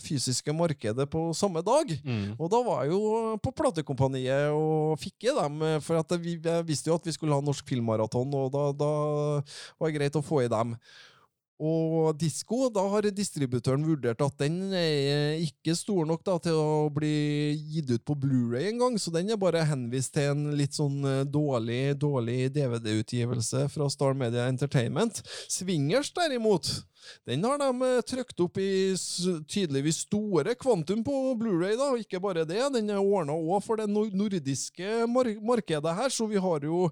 fysiske 0.04 0.52
markedet 0.56 1.08
på 1.10 1.30
samme 1.36 1.64
dag. 1.64 1.96
Mm. 2.04 2.34
Og 2.36 2.52
da 2.52 2.60
var 2.66 2.84
jeg 2.84 2.92
jo 2.92 3.36
på 3.42 3.54
platekompaniet 3.56 4.52
og 4.52 4.98
fikk 5.00 5.28
i 5.28 5.36
dem, 5.36 5.62
eh, 5.66 5.78
for 5.84 6.00
at 6.00 6.16
vi 6.20 6.36
visste 6.66 6.90
jo 6.90 6.98
at 6.98 7.06
vi 7.06 7.14
skulle 7.14 7.36
ha 7.36 7.44
norsk 7.44 7.66
filmmaraton, 7.68 8.01
og 8.10 8.52
da, 8.54 8.66
da 8.74 8.92
var 9.78 9.88
det 9.88 9.96
greit 9.98 10.18
å 10.18 10.24
få 10.24 10.44
i 10.44 10.52
dem. 10.52 10.76
Og 11.62 12.16
Disko, 12.18 12.66
da 12.74 12.82
har 12.90 13.06
distributøren 13.14 13.84
vurdert 13.86 14.22
at 14.24 14.34
den 14.40 14.72
er 14.74 15.36
ikke 15.44 15.76
stor 15.78 16.08
nok 16.08 16.24
da, 16.26 16.34
til 16.42 16.58
å 16.58 16.88
bli 16.90 17.54
gitt 17.76 17.92
ut 17.92 18.04
på 18.08 18.16
Blu-ray 18.18 18.72
engang, 18.72 18.96
så 18.98 19.12
den 19.14 19.30
er 19.30 19.38
bare 19.38 19.62
henvist 19.68 20.14
til 20.16 20.32
en 20.32 20.48
litt 20.58 20.74
sånn 20.74 21.04
eh, 21.06 21.20
dårlig, 21.22 21.94
dårlig 22.02 22.50
DVD-utgivelse 22.56 23.68
fra 23.70 23.86
Star 23.92 24.18
Media 24.18 24.48
Entertainment. 24.50 25.22
Swingers, 25.46 26.10
derimot, 26.16 26.72
den 27.28 27.44
har 27.44 27.58
de 27.60 27.68
eh, 27.86 28.00
trykt 28.06 28.40
opp 28.42 28.58
i 28.60 28.94
tydeligvis 29.50 30.02
store 30.06 30.54
kvantum 30.58 31.02
på 31.06 31.16
Blu-ray, 31.38 31.76
da, 31.78 31.92
ikke 31.98 32.20
bare 32.22 32.46
det. 32.48 32.60
Den 32.74 32.90
er 32.90 33.02
ordna 33.02 33.36
òg 33.36 33.62
for 33.64 33.80
det 33.80 33.88
nordiske 33.90 35.06
mar 35.10 35.28
markedet 35.42 35.94
her, 35.96 36.12
så 36.12 36.26
vi 36.30 36.40
har 36.42 36.66
jo, 36.66 36.86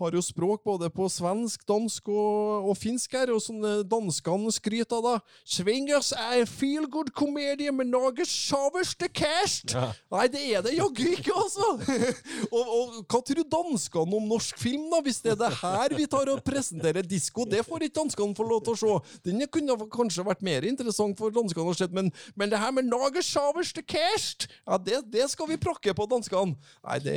har 0.00 0.16
jo 0.16 0.22
språk 0.24 0.64
både 0.66 0.90
på 0.92 1.08
svensk, 1.12 1.64
dansk 1.68 2.10
og, 2.12 2.70
og 2.70 2.78
finsk 2.78 3.16
her, 3.18 3.32
og 3.34 3.42
som 3.42 3.62
danskene 3.86 4.52
skryter 4.54 4.98
av, 4.98 5.06
da. 5.06 5.40
Swingers 5.56 6.12
er 6.16 6.44
feel 6.50 6.88
good 6.90 7.12
komedie 7.16 7.72
med 7.74 7.90
Norges 7.90 8.30
sjaveste 8.32 9.10
cast! 9.12 9.74
Ja. 9.74 9.90
Nei, 10.14 10.26
det 10.32 10.42
er 10.50 10.64
det 10.66 10.76
jaggu 10.76 11.04
ikke, 11.12 11.34
altså! 11.34 11.72
og, 12.56 12.62
og 12.62 12.98
hva 13.06 13.22
tror 13.26 13.42
danskene 13.56 14.20
om 14.20 14.30
norsk 14.30 14.58
film, 14.60 14.88
da, 14.92 15.02
hvis 15.04 15.22
det 15.24 15.34
er 15.34 15.40
det 15.40 15.52
her 15.60 15.96
vi 15.96 16.08
tar 16.10 16.30
og 16.32 16.42
presenterer 16.46 17.06
disko? 17.06 17.46
Det 17.48 17.64
får 17.66 17.86
ikke 17.86 17.98
danskene 18.02 18.36
få 18.36 18.46
lov 18.48 18.62
til 18.66 18.76
å 18.76 18.80
se. 18.80 19.18
Den 19.28 19.42
kunne 19.56 19.76
kanskje 19.92 20.26
vært 20.26 20.44
mer 20.46 20.66
interessant 20.68 21.16
for 21.18 21.34
danskene 21.34 21.72
å 21.72 21.76
se, 21.76 21.88
men, 21.96 22.12
men 22.36 22.52
det 22.52 22.60
her 22.60 22.74
med 22.76 22.88
Norge 22.90 23.24
sjaveste 23.24 23.84
cast, 23.86 24.48
ja, 24.66 24.78
det, 24.78 25.02
det 25.12 25.26
skal 25.32 25.50
vi 25.50 25.58
prakke 25.60 25.94
på 25.96 26.08
danskene. 26.10 26.56
Nei, 26.86 26.98
det 27.04 27.16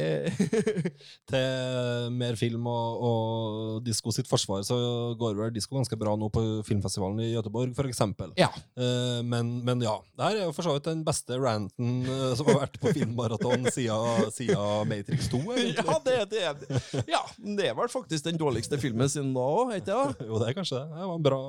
Til 1.30 2.14
mer 2.16 2.38
film 2.40 2.68
og, 2.70 3.04
og 3.10 3.84
disko 3.86 4.14
sitt 4.16 4.30
forsvar, 4.30 4.64
så 4.68 4.78
går 5.20 5.38
vel 5.38 5.54
disko 5.56 5.78
ganske 5.78 5.98
bra 6.00 6.16
nå 6.20 6.30
på 6.34 6.44
filmfestivalen 6.68 7.22
i 7.24 7.32
Göteborg, 7.34 7.74
for 7.78 7.90
eksempel. 7.90 8.34
Ja. 8.40 8.50
Eh, 8.80 9.20
men, 9.26 9.60
men 9.68 9.84
ja, 9.86 9.98
det 10.18 10.26
her 10.30 10.40
er 10.42 10.48
jo 10.48 10.56
for 10.56 10.68
så 10.68 10.76
vidt 10.76 10.90
den 10.90 11.04
beste 11.08 11.38
ranten 11.40 12.02
eh, 12.06 12.34
som 12.38 12.50
har 12.50 12.64
vært 12.64 12.80
på 12.82 12.94
filmmaraton 12.96 13.68
siden, 13.74 14.32
siden 14.36 14.90
Matrix 14.90 15.30
2. 15.32 15.42
egentlig. 15.58 15.86
Ja, 15.86 16.00
det, 16.06 16.18
det, 16.34 17.04
ja, 17.10 17.24
det 17.60 17.70
er 17.72 17.78
vel 17.78 17.92
faktisk 17.92 18.28
den 18.28 18.40
dårligste 18.40 18.80
filmen 18.82 19.12
sin 19.12 19.34
da 19.36 19.46
òg, 19.46 19.76
ikke 19.80 19.90
det? 19.90 20.26
Jo, 20.30 20.40
det 20.42 20.50
er 20.50 20.58
kanskje 20.58 20.82
det. 20.82 20.88
Det 21.00 21.08
var 21.10 21.16
en 21.16 21.26
bra, 21.26 21.42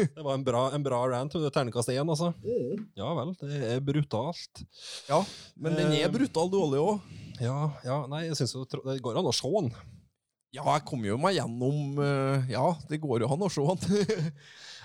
det 0.00 0.26
var 0.26 0.31
en 0.34 0.44
bra, 0.46 0.66
en 0.74 0.84
bra 0.84 1.00
rant. 1.12 1.32
Det 1.32 1.48
er 1.48 1.54
Terningkast 1.54 1.92
én, 1.92 2.02
altså. 2.04 2.32
Ja 2.98 3.12
vel, 3.18 3.32
det 3.40 3.62
er 3.76 3.82
brutalt. 3.84 4.62
Ja, 5.08 5.22
men 5.56 5.78
den 5.78 5.94
er 5.98 6.12
brutal 6.12 6.50
dårlig 6.52 6.82
òg. 6.82 7.10
Ja, 7.42 7.58
ja, 7.86 8.02
nei, 8.10 8.26
jeg 8.28 8.38
syns 8.38 8.54
det 8.70 9.00
går 9.02 9.18
an 9.18 9.30
å 9.30 9.34
se 9.34 9.50
den. 9.50 9.72
Ja, 10.52 10.66
jeg 10.74 10.84
kom 10.84 11.00
jo 11.06 11.14
meg 11.16 11.38
gjennom 11.38 11.96
eh, 12.04 12.50
Ja, 12.52 12.66
det 12.90 12.98
går 13.00 13.24
jo 13.24 13.30
an 13.32 13.46
å 13.46 13.50
se 13.52 13.64
han. 13.64 13.80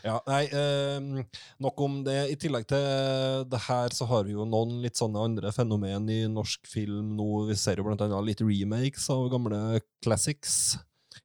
Ja, 0.06 0.20
nei, 0.30 0.44
eh, 0.54 1.24
nok 1.60 1.82
om 1.84 1.98
det. 2.06 2.16
I 2.32 2.36
tillegg 2.40 2.68
til 2.70 3.48
det 3.50 3.60
her, 3.66 3.92
så 3.92 4.06
har 4.08 4.28
vi 4.28 4.36
jo 4.36 4.46
noen 4.48 4.78
litt 4.84 4.96
sånne 4.96 5.24
andre 5.26 5.52
fenomen 5.52 6.06
i 6.14 6.20
norsk 6.32 6.70
film 6.70 7.16
nå. 7.18 7.26
Vi 7.50 7.58
ser 7.60 7.82
jo 7.82 7.88
blant 7.90 8.06
annet 8.06 8.30
litt 8.30 8.44
remakes 8.46 9.10
av 9.12 9.26
gamle 9.34 9.82
classics. 10.06 10.78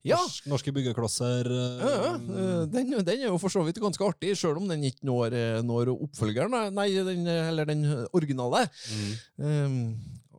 Ja. 0.04 0.16
Norsk, 0.18 0.46
norske 0.50 0.72
byggeklosser. 0.74 1.46
eh, 1.46 1.82
Ja, 1.82 1.92
ja. 2.06 2.14
eh, 2.16 2.64
Den, 2.72 2.90
den 3.04 3.12
er 3.20 3.28
jo 3.28 3.38
for 3.42 3.48
så 3.54 3.62
vidt 3.66 3.78
ganske 3.82 4.02
artig, 4.08 4.34
sjøl 4.38 4.56
om 4.58 4.66
den 4.68 4.82
ikke 4.88 5.06
når, 5.06 5.32
eh, 5.38 5.60
når 5.62 5.92
oppfølgeren, 5.94 6.72
nei, 6.74 6.88
den, 7.06 7.26
eller 7.28 7.64
den 7.70 7.86
originale. 8.12 8.66
mm. 8.90 9.14
Um, 9.42 9.78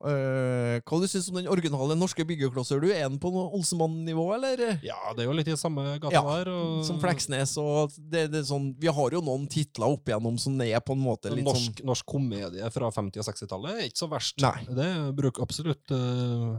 uh, 0.03 0.81
hva 0.83 0.97
du 0.99 1.05
synes 1.07 1.29
om 1.31 1.37
den 1.39 1.47
originale 1.47 1.95
norske 1.95 2.25
byggeklosser? 2.27 2.81
Du 2.83 2.89
Er 2.91 3.05
den 3.07 3.15
på 3.23 3.31
Olsemann-nivå, 3.31 4.25
eller? 4.35 4.63
Ja, 4.83 4.97
det 5.15 5.23
er 5.23 5.29
jo 5.29 5.35
litt 5.37 5.47
i 5.47 5.55
samme 5.55 5.95
gata 5.95 6.11
Ja, 6.11 6.23
der. 6.27 6.51
Og, 6.51 6.81
Som 6.83 6.99
Fleksnes 6.99 7.55
og 7.61 7.95
det, 7.97 8.25
det 8.33 8.43
sånn, 8.49 8.73
Vi 8.83 8.91
har 8.91 9.15
jo 9.15 9.21
noen 9.23 9.47
titler 9.47 9.95
opp 9.95 10.11
igjennom 10.11 10.35
som 10.43 10.59
er 10.59 10.83
på 10.83 10.91
en 10.97 11.03
måte 11.05 11.31
litt 11.31 11.47
norsk, 11.47 11.79
sånn 11.79 11.87
norsk 11.93 12.05
komedie 12.05 12.67
fra 12.75 12.91
50- 12.91 13.23
og 13.23 13.29
60-tallet 13.31 13.79
er 13.79 13.87
ikke 13.87 14.03
så 14.03 14.11
verst. 14.11 14.43
Nei. 14.43 14.67
Det 14.67 14.91
bruker 15.15 15.47
absolutt 15.47 15.95
eh, 15.95 16.51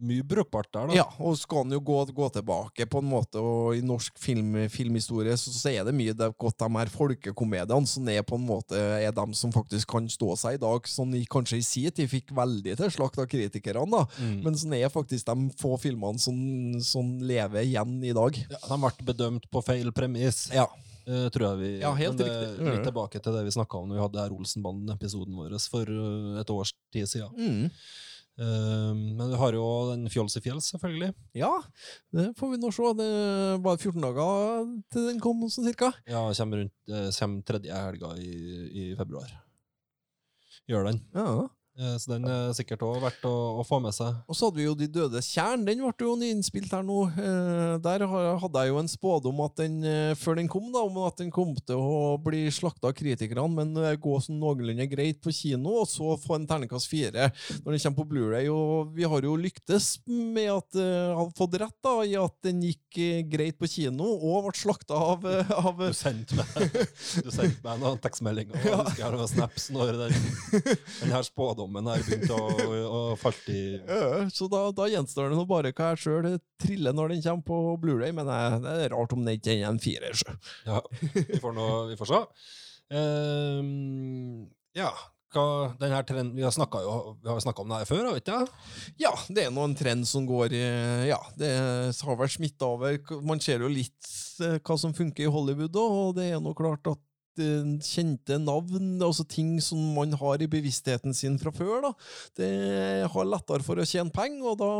mye 0.00 0.24
brukbart 0.26 0.68
der, 0.72 0.90
da. 0.90 0.96
Ja, 0.98 1.04
og 1.22 1.36
skal 1.40 1.64
han 1.64 1.74
jo 1.74 1.80
gå, 1.84 1.98
gå 2.16 2.28
tilbake 2.34 2.86
på 2.90 3.00
en 3.02 3.08
måte, 3.10 3.40
og 3.40 3.76
i 3.76 3.82
norsk 3.84 4.18
film, 4.20 4.54
filmhistorie 4.72 5.36
så, 5.40 5.52
så 5.54 5.72
er 5.72 5.86
det 5.86 5.94
mye 5.96 6.14
det 6.16 6.28
er 6.28 6.36
godt 6.38 6.58
de 6.60 6.70
her 6.76 6.92
folkekomediene 6.92 7.90
som 7.90 8.08
er 8.12 8.24
på 8.26 8.38
en 8.38 8.46
måte 8.48 8.76
er 8.76 9.14
dem 9.16 9.34
som 9.36 9.54
faktisk 9.54 9.90
kan 9.94 10.08
stå 10.12 10.34
seg 10.40 10.58
i 10.58 10.62
dag, 10.62 10.88
som 10.90 11.12
i, 11.16 11.24
kanskje 11.30 11.60
i 11.60 11.66
sin 11.66 11.94
tid 11.96 12.10
fikk 12.12 12.34
veldig 12.36 12.76
til 12.78 12.92
slakt 12.92 13.20
av 13.22 13.28
kritikerne, 13.30 13.86
da. 13.92 14.04
Mm. 14.20 14.40
Men 14.44 14.58
sånn 14.58 14.76
er 14.76 14.92
faktisk 14.92 15.28
de 15.28 15.50
få 15.60 15.76
filmene 15.80 16.20
som, 16.22 16.36
som 16.84 17.16
lever 17.24 17.66
igjen 17.66 17.98
i 18.04 18.14
dag. 18.16 18.42
Ja, 18.46 18.60
de 18.68 18.80
ble 18.82 19.08
bedømt 19.12 19.48
på 19.52 19.62
feil 19.64 19.92
premiss. 19.96 20.46
Ja. 20.54 20.68
Uh, 21.06 21.28
tror 21.30 21.52
jeg 21.52 21.58
vi 21.60 21.68
Ja, 21.84 21.92
helt 21.94 22.18
det, 22.18 22.26
riktig. 22.26 22.66
Litt 22.66 22.82
tilbake 22.88 23.20
til 23.22 23.36
det 23.36 23.44
vi 23.46 23.54
snakka 23.54 23.78
om 23.78 23.86
når 23.86 23.94
vi 23.94 24.02
hadde 24.02 24.24
her 24.24 24.32
Olsenbanden-episoden 24.34 25.36
vår 25.38 25.54
for 25.70 25.86
eh, 25.86 26.40
et 26.40 26.50
års 26.50 26.72
tid 26.90 27.06
siden. 27.06 27.30
Mm. 27.38 27.68
Eh, 28.36 28.92
men 28.92 29.30
du 29.32 29.36
har 29.40 29.56
jo 29.56 29.64
den 29.92 30.10
Fjols 30.12 30.36
i 30.36 30.42
fjells, 30.44 30.68
selvfølgelig. 30.74 31.12
Ja, 31.38 31.52
det 32.12 32.28
får 32.36 32.52
vi 32.52 32.60
nå 32.60 32.72
se. 32.74 32.92
Det 32.98 33.10
var 33.64 33.80
14 33.80 34.04
dager 34.04 34.66
til 34.92 35.08
den 35.10 35.22
kom, 35.24 35.46
sånn 35.48 35.68
cirka. 35.70 35.92
Ja, 36.08 36.26
kommer, 36.36 36.64
rundt, 36.64 36.76
eh, 36.92 37.08
kommer 37.16 37.46
tredje 37.48 37.82
helga 37.86 38.12
i, 38.20 38.32
i 38.68 38.88
februar. 38.98 39.32
Gjør 40.68 40.90
den. 40.90 41.00
Ja. 41.16 41.46
Eh, 41.76 41.96
så 42.00 42.14
den 42.14 42.24
er 42.24 42.54
sikkert 42.56 42.84
òg 42.86 43.02
verdt 43.04 43.24
å, 43.28 43.34
å 43.60 43.64
få 43.66 43.78
med 43.84 43.92
seg. 43.92 44.14
Og 44.24 44.36
så 44.36 44.48
hadde 44.48 44.60
vi 44.62 44.64
jo 44.64 44.76
De 44.78 44.88
dødes 44.88 45.28
tjern. 45.28 45.64
Den 45.66 45.82
ble 45.84 46.06
jo 46.08 46.14
nyinnspilt 46.16 46.72
her 46.72 46.84
nå. 46.86 47.02
Eh, 47.12 47.74
der 47.84 48.06
hadde 48.08 48.62
jeg 48.64 48.72
jo 48.72 48.78
en 48.80 48.88
spådom 48.88 49.42
at 49.44 49.60
den, 49.60 49.76
eh, 49.84 50.14
før 50.16 50.40
den 50.40 50.48
kom, 50.48 50.70
da, 50.72 50.84
om 50.86 50.96
at 51.04 51.20
den 51.20 51.32
kom 51.34 51.52
til 51.60 51.82
å 51.82 52.16
bli 52.22 52.46
slakta 52.54 52.90
av 52.90 52.96
kritikerne, 52.96 53.44
men 53.52 53.74
gå 54.00 54.14
sånn 54.22 54.38
noenlunde 54.40 54.86
greit 54.88 55.20
på 55.22 55.32
kino, 55.34 55.82
og 55.82 55.90
så 55.90 56.14
få 56.20 56.38
en 56.38 56.46
terningkast 56.48 56.88
fire 56.88 57.28
når 57.60 57.74
den 57.74 57.82
kommer 57.82 57.98
på 57.98 58.08
Blu-ray. 58.12 58.48
Og 58.52 58.94
vi 58.96 59.04
har 59.08 59.26
jo 59.26 59.34
lyktes 59.38 59.90
med 60.06 60.48
at 60.52 60.78
uh, 60.80 61.16
har 61.18 61.30
fått 61.36 61.58
rett 61.60 61.76
da, 61.84 61.94
i 62.06 62.16
at 62.18 62.34
den 62.46 62.62
gikk 62.64 63.00
greit 63.30 63.58
på 63.60 63.68
kino, 63.70 64.08
og 64.16 64.48
ble 64.48 64.56
slakta 64.56 64.96
av, 64.96 65.26
av 65.60 65.82
Du 65.82 65.96
sendte 65.96 66.38
meg, 66.38 66.80
du 67.26 67.30
sendte 67.34 67.60
meg 67.66 67.82
noen 67.82 68.00
tekstmeldinger 68.02 68.56
og 68.56 68.64
jeg 68.70 68.80
husker 68.80 69.04
jeg 69.04 69.16
noen 69.16 69.30
snaps 69.30 69.68
når 69.74 70.00
den, 70.04 70.16
den 71.02 71.14
her 71.14 71.26
spådommen 71.26 71.65
her 71.90 72.04
begynte 72.06 72.36
å, 72.36 72.68
å, 72.86 73.00
falle 73.20 73.54
i 73.54 73.64
Ja, 73.80 74.26
Så 74.32 74.48
da, 74.52 74.62
da 74.76 74.86
gjenstår 74.90 75.32
det 75.32 75.38
nå 75.38 75.46
bare 75.48 75.72
hva 75.76 75.92
jeg 75.92 76.04
sjøl 76.04 76.30
triller 76.62 76.96
når 76.96 77.14
den 77.14 77.24
kommer 77.24 77.46
på 77.48 77.58
Blu-ray, 77.82 78.14
men 78.16 78.30
jeg, 78.30 78.62
det 78.64 78.76
er 78.86 78.94
rart 78.94 79.16
om 79.16 79.26
den 79.26 79.40
ikke 79.40 79.56
er 79.56 79.66
en 79.70 79.82
firer. 79.82 80.22
Ja, 80.68 80.80
vi 81.16 81.40
får, 81.42 81.52
nå, 81.56 81.66
vi 81.90 81.98
får 81.98 82.12
se. 82.12 82.22
Um, 82.96 84.46
ja, 84.76 84.92
hva, 85.34 86.02
trenden, 86.06 86.34
vi 86.36 86.44
har 86.44 86.54
snakka 86.54 86.80
om 87.62 87.72
det 87.72 87.80
her 87.80 87.88
før, 87.88 88.04
har 88.06 88.14
vi 88.14 88.22
ikke? 88.22 88.38
Ja, 89.02 89.12
det 89.28 89.46
er 89.46 89.54
nå 89.54 89.64
en 89.66 89.76
trend 89.78 90.06
som 90.08 90.26
går 90.28 90.54
Ja, 91.08 91.18
det 91.38 91.50
har 91.56 92.20
vært 92.20 92.36
smitta 92.36 92.70
over. 92.76 92.98
Man 93.26 93.42
ser 93.42 93.64
jo 93.64 93.72
litt 93.72 94.12
eh, 94.44 94.58
hva 94.62 94.78
som 94.80 94.94
funker 94.96 95.26
i 95.26 95.32
Hollywood 95.32 95.76
og 95.82 96.16
det 96.18 96.30
er 96.30 96.42
nå 96.42 96.54
klart 96.56 96.86
at 96.92 97.02
kjente 97.36 98.38
navn, 98.40 98.96
altså 99.02 99.26
ting 99.28 99.56
som 99.64 99.80
man 99.96 100.14
har 100.16 100.42
i 100.42 100.48
bevisstheten 100.50 101.14
sin 101.16 101.38
fra 101.40 101.52
før, 101.54 101.88
da, 101.88 101.92
det 102.40 102.50
har 103.12 103.28
lettere 103.28 103.66
for 103.66 103.80
å 103.80 103.86
tjene 103.86 104.14
penger, 104.14 104.52
og 104.52 104.60
da 104.60 104.70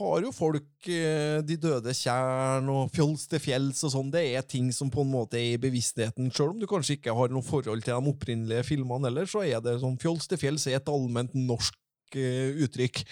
har 0.00 0.22
jo 0.22 0.30
folk 0.30 0.86
eh, 0.86 1.40
De 1.42 1.56
døde 1.58 1.92
tjern 1.96 2.68
og 2.70 2.92
Fjols 2.94 3.24
til 3.30 3.42
fjells 3.42 3.82
og 3.88 3.94
sånn, 3.96 4.12
det 4.14 4.22
er 4.36 4.46
ting 4.46 4.70
som 4.74 4.92
på 4.92 5.02
en 5.02 5.10
måte 5.12 5.40
er 5.40 5.56
i 5.56 5.60
bevisstheten, 5.60 6.30
sjøl 6.34 6.54
om 6.54 6.62
du 6.62 6.68
kanskje 6.70 6.98
ikke 6.98 7.16
har 7.16 7.32
noe 7.32 7.46
forhold 7.46 7.84
til 7.86 7.96
de 7.96 8.14
opprinnelige 8.14 8.68
filmene 8.70 9.10
heller, 9.10 9.28
så 9.30 9.44
er 9.46 9.62
det 9.64 9.80
sånn 9.82 9.98
Fjols 10.00 10.30
til 10.30 10.40
fjells 10.40 10.68
er 10.70 10.78
et 10.78 10.92
allment 10.92 11.34
norsk 11.34 11.76
uttrykk. 12.10 12.64
uttrykk. 12.64 13.04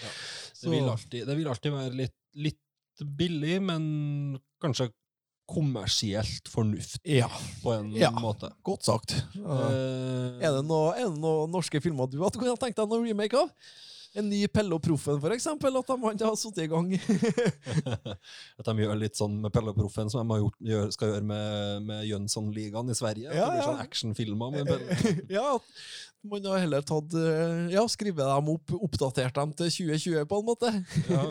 Det 0.61 0.71
vil 0.71 0.89
alltid, 0.89 1.27
det 1.27 1.35
vil 1.37 1.47
alltid 1.47 1.71
være 1.71 1.95
litt, 1.95 2.15
litt 2.35 3.03
billig, 3.19 3.59
men 3.63 3.83
kanskje 4.61 4.89
kommersielt 5.49 6.49
fornuft, 6.53 7.01
Ja, 7.09 7.29
på 7.63 7.73
en 7.73 7.91
Ja. 7.97 8.11
måte. 8.11 8.51
godt 8.63 8.85
sagt. 8.85 9.15
Uh, 9.35 10.37
Er 10.39 10.59
det 10.59 10.65
noen 10.69 11.19
noe 11.19 11.47
norske 11.49 11.81
filmer 11.81 12.09
du 12.09 12.19
kunnet 12.19 12.59
tenkt 12.61 12.77
deg 12.77 12.89
noen 12.89 13.07
remake 13.09 13.33
av? 13.37 13.49
En 14.17 14.25
ny 14.25 14.47
Pelle 14.49 14.73
og 14.73 14.81
Proffen, 14.81 15.19
for 15.21 15.29
eksempel, 15.35 15.75
at 15.77 15.85
de 16.17 16.25
har 16.25 16.35
sittet 16.35 16.63
i 16.63 16.67
gang. 16.67 16.87
At 18.59 18.65
de 18.65 18.73
gjør 18.81 18.97
litt 18.97 19.15
sånn 19.19 19.35
med 19.43 19.53
Pelle 19.53 19.69
og 19.69 19.77
Proffen, 19.77 20.09
som 20.09 20.23
de 20.25 20.33
har 20.33 20.41
gjort, 20.41 20.93
skal 20.95 21.11
gjøre 21.13 21.27
med, 21.29 21.83
med 21.85 22.07
Jönssonligaen 22.09 22.89
i 22.89 22.97
Sverige. 22.97 23.29
Ja, 23.29 23.45
det 23.45 23.59
blir 23.59 23.67
sånn 23.67 23.83
actionfilmer 23.83 24.55
med 24.55 24.71
Pelle. 24.71 25.13
ja, 25.37 25.59
man 26.25 26.49
har 26.49 26.63
heller 26.65 26.81
tatt 26.81 27.13
eh, 27.15 27.69
Ja, 27.75 27.85
skrevet 27.87 28.25
dem 28.25 28.49
opp, 28.55 28.73
oppdatert 28.89 29.37
dem 29.37 29.53
til 29.61 29.69
2020, 29.77 30.25
på 30.33 30.41
en 30.41 30.49
måte. 30.49 30.73
Ja. 31.09 31.23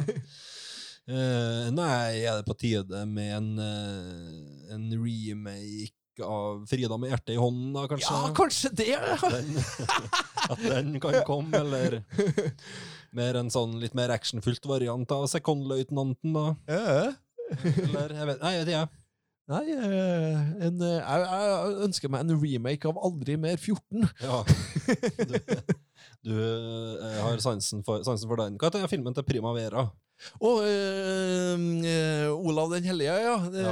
Eh, 1.08 1.68
nei, 1.72 2.20
er 2.20 2.36
det 2.36 2.44
på 2.44 2.56
tide 2.60 3.06
med 3.08 3.30
en, 3.32 3.46
uh, 3.56 4.74
en 4.74 4.90
remake 4.92 6.20
av 6.20 6.66
Frida 6.68 6.98
med 7.00 7.14
hjertet 7.14 7.32
i 7.32 7.38
hånden, 7.40 7.70
da, 7.72 7.86
kanskje? 7.88 8.10
Ja, 8.12 8.32
kanskje 8.36 8.70
det! 8.76 8.98
den, 9.22 9.54
at 10.52 10.64
den 10.66 10.98
kan 11.00 11.16
komme, 11.24 11.62
eller 11.62 12.02
mer 13.16 13.38
en 13.40 13.48
sånn 13.54 13.78
litt 13.80 13.96
mer 13.96 14.12
actionfylt 14.12 14.68
variant 14.68 15.14
av 15.14 15.24
Sekondløytnanten, 15.32 16.34
da? 16.36 16.46
Ja. 16.68 17.06
Eller, 17.56 18.12
jeg 18.12 18.28
vet, 18.28 18.42
nei, 18.42 18.50
jeg 18.58 18.66
vet 18.66 18.72
ikke. 18.74 19.04
Nei, 19.48 19.62
eh, 19.72 20.42
en, 20.66 20.82
jeg, 20.84 21.22
jeg 21.24 21.78
ønsker 21.86 22.12
meg 22.12 22.26
en 22.26 22.34
remake 22.42 22.90
av 22.90 23.00
Aldri 23.00 23.38
mer 23.40 23.56
14. 23.56 24.04
Ja. 24.20 24.42
Du, 25.24 25.38
du 26.28 26.36
har 27.22 27.40
sansen 27.40 27.80
for, 27.86 28.04
sansen 28.04 28.28
for 28.28 28.42
den. 28.42 28.60
Hva 28.60 28.68
heter 28.68 28.92
filmen 28.92 29.16
til 29.16 29.24
Primavera? 29.24 29.86
Og 30.42 30.64
øh, 30.66 31.64
eh, 31.86 32.28
Olav 32.34 32.72
den 32.72 32.84
hellige, 32.88 33.14
ja. 33.22 33.34
Det, 33.52 33.64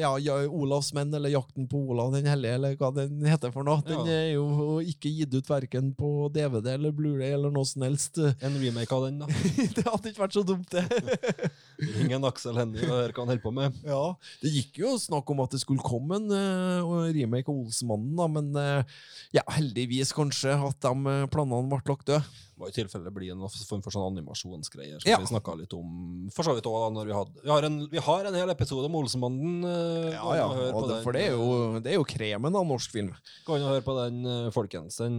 ja. 0.00 0.10
ja. 0.20 0.36
Olavs 0.48 0.92
menn, 0.96 1.12
eller 1.16 1.32
Jakten 1.32 1.68
på 1.70 1.80
Olav 1.94 2.12
den 2.14 2.26
hellige, 2.28 2.58
eller 2.58 2.76
hva 2.80 2.90
den 2.96 3.24
heter 3.28 3.52
for 3.54 3.66
noe. 3.66 3.80
Den 3.86 4.04
Ja. 4.04 4.18
er 4.18 4.32
jo 4.34 4.78
ikke 4.84 5.12
gitt 5.20 5.34
ut 5.34 5.48
verken 5.50 5.92
på 5.96 6.28
DVD 6.34 6.74
eller 6.76 6.92
Blu-ray 6.96 7.32
eller 7.38 7.50
noe 7.54 7.64
som 7.68 7.82
helst. 7.86 8.18
En 8.18 8.58
remake 8.60 8.92
av 8.94 9.06
den, 9.08 9.22
da. 9.24 9.26
det 9.76 9.86
hadde 9.88 10.12
ikke 10.12 10.24
vært 10.26 10.36
så 10.36 10.44
dumt, 10.46 10.68
det. 10.74 10.84
Ring 11.78 12.12
en 12.16 12.26
Aksel 12.28 12.56
Hennie 12.58 12.84
og 12.86 12.92
hør 12.94 13.12
hva 13.14 13.24
han 13.24 13.30
holder 13.32 13.42
på 13.44 13.52
med. 13.56 13.78
Ja, 13.86 14.02
Det 14.42 14.52
gikk 14.54 14.78
jo 14.84 14.94
snakk 15.00 15.28
om 15.34 15.42
at 15.44 15.54
det 15.56 15.60
skulle 15.62 15.82
komme 15.84 16.18
en 16.20 16.30
uh, 16.30 17.10
remake 17.14 17.50
av 17.50 17.58
Olsmannen, 17.64 18.14
da, 18.18 18.26
men 18.30 18.50
uh, 18.54 18.98
ja, 19.34 19.42
heldigvis 19.56 20.12
kanskje 20.14 20.54
at 20.54 20.78
de 20.84 20.92
eh, 21.10 21.26
planene 21.32 21.66
ble 21.70 21.80
lagt 21.90 22.06
døde. 22.06 22.22
Det 22.54 22.62
var 22.62 22.70
i 22.70 22.74
tilfelle 22.76 23.10
bli 23.10 23.32
en 23.32 23.40
form 23.50 23.80
for 23.82 23.90
sånn 23.90 24.12
animasjonsgreier. 24.12 25.00
Som 25.02 25.10
Ja. 25.10 25.18
vi 25.18 25.26
snakka 25.26 25.56
litt 25.58 25.72
om 25.74 26.28
for 26.30 26.46
så 26.46 26.54
vidt 26.54 26.68
også 26.70 26.84
da 26.84 26.90
når 26.94 27.08
vi 27.10 27.16
hadde 27.18 27.42
Vi 27.42 27.50
har 27.50 27.66
en, 27.66 27.78
vi 27.90 28.02
har 28.06 28.28
en 28.30 28.38
hel 28.38 28.52
episode 28.54 28.86
om 28.86 28.98
Olsemannen. 29.02 29.56
Uh, 29.66 30.12
Ja, 30.14 30.36
ja, 30.38 30.46
og 30.46 30.84
og 30.84 30.88
det, 30.92 31.00
for 31.02 31.16
det 31.16 31.24
er, 31.26 31.34
jo, 31.34 31.80
det 31.82 31.90
er 31.94 31.98
jo 31.98 32.06
kremen 32.06 32.54
av 32.54 32.68
norsk 32.68 32.94
film. 32.94 33.10
Gå 33.48 33.58
inn 33.58 33.66
og 33.66 33.74
hør 33.74 33.86
på 33.90 33.98
den, 34.04 34.22
folkens. 34.54 35.00
Den, 35.02 35.18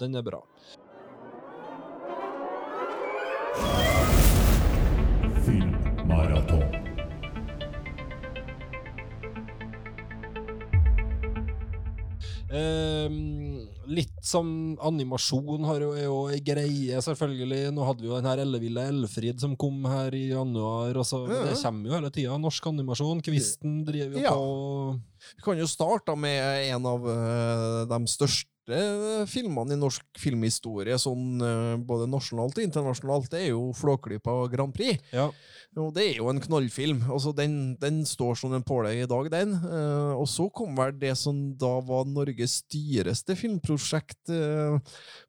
den 0.00 0.16
er 0.16 0.24
bra. 0.24 0.40
Filmmaraton. 6.12 6.62
Ehm, 12.52 13.62
litt 13.88 14.18
som 14.24 14.46
animasjon 14.84 15.64
har 15.64 15.80
jo, 15.86 15.90
er 15.96 16.04
jo 16.04 16.18
ei 16.32 16.40
greie, 16.44 17.00
selvfølgelig. 17.04 17.70
Nå 17.72 17.86
hadde 17.86 18.04
vi 18.04 18.10
jo 18.10 18.18
den 18.18 18.28
her 18.28 18.42
Elleville 18.44 18.84
Elfrid 18.92 19.40
som 19.40 19.54
kom 19.56 19.80
her 19.88 20.12
i 20.16 20.26
januar. 20.34 20.92
Og 21.00 21.06
så, 21.08 21.22
Ja. 21.28 21.44
Det 21.48 21.56
kommer 21.62 21.88
jo 21.88 21.96
hele 21.96 22.10
tida. 22.12 22.36
Norsk 22.38 22.66
animasjon. 22.66 23.22
Kvisten 23.24 23.84
driver 23.86 24.18
jo 24.18 24.20
Ja. 24.22 24.30
på 24.32 25.00
Vi 25.36 25.42
kan 25.42 25.56
jo 25.58 25.66
starte 25.66 26.16
med 26.18 26.74
en 26.74 26.84
av 26.86 27.00
eh, 27.08 27.84
de 27.86 28.06
største 28.06 28.51
filmene 29.28 29.74
i 29.74 29.78
norsk 29.80 30.04
filmhistorie, 30.20 30.94
sånn 31.00 31.42
eh, 31.42 31.74
både 31.82 32.06
nasjonalt 32.10 32.58
og 32.58 32.64
internasjonalt. 32.64 33.30
Det 33.32 33.40
er 33.40 33.48
jo 33.50 33.72
Flåklypa 33.74 34.34
Grand 34.52 34.74
Prix. 34.74 35.02
Ja. 35.12 35.28
Og 35.80 35.90
det 35.96 36.04
er 36.04 36.20
jo 36.20 36.28
en 36.30 36.40
knallfilm. 36.42 37.02
Altså, 37.10 37.32
den, 37.34 37.74
den 37.80 38.02
står 38.06 38.38
som 38.38 38.54
en 38.54 38.64
påle 38.66 38.94
i 38.94 39.08
dag, 39.08 39.30
den. 39.32 39.56
Eh, 39.56 40.12
og 40.14 40.28
så 40.30 40.46
kom 40.54 40.76
vel 40.78 40.94
det 41.00 41.14
som 41.18 41.40
da 41.58 41.74
var 41.82 42.06
Norges 42.06 42.60
dyreste 42.72 43.36
filmprosjekt 43.38 44.32
eh, 44.32 44.78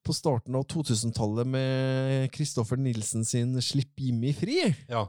på 0.03 0.15
starten 0.15 0.59
av 0.59 0.67
2000-tallet, 0.69 1.49
med 1.53 2.29
Kristoffer 2.33 2.79
Nilsen 2.79 3.25
sin 3.25 3.57
'Slipp 3.57 3.99
Jimmy 3.99 4.33
fri'. 4.37 4.73
ja. 4.89 5.07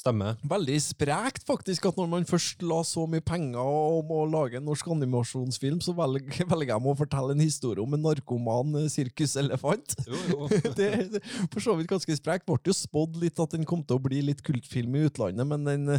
Stemmer. 0.00 0.38
Veldig 0.48 0.78
sprekt, 0.80 1.44
faktisk, 1.44 1.90
at 1.90 1.98
når 2.00 2.08
man 2.08 2.26
først 2.28 2.62
la 2.64 2.78
så 2.86 3.04
mye 3.10 3.24
penger 3.24 3.60
om 3.60 4.12
å 4.16 4.22
lage 4.30 4.56
en 4.56 4.64
norsk 4.64 4.86
animasjonsfilm, 4.94 5.80
så 5.84 5.92
velger, 5.96 6.46
velger 6.52 6.72
jeg 6.72 6.92
å 6.92 6.94
fortelle 6.96 7.36
en 7.36 7.42
historie 7.44 7.84
om 7.84 7.96
en 7.96 8.04
narkoman 8.06 8.78
eh, 8.80 8.88
sirkuselefant. 8.92 9.96
Jo, 10.08 10.20
jo. 10.32 10.48
det 10.78 10.88
det 11.12 11.20
er 11.20 11.34
for 11.52 11.60
så 11.64 11.74
vidt 11.76 11.90
ganske 11.90 12.16
sprekt. 12.16 12.46
Ble 12.48 12.56
jo 12.64 12.76
spådd 12.76 13.18
litt 13.20 13.42
at 13.42 13.56
den 13.56 13.66
kom 13.68 13.82
til 13.84 13.98
å 13.98 14.04
bli 14.04 14.22
litt 14.24 14.40
kultfilm 14.46 14.96
i 14.96 15.04
utlandet, 15.10 15.48
men 15.50 15.68
den, 15.68 15.98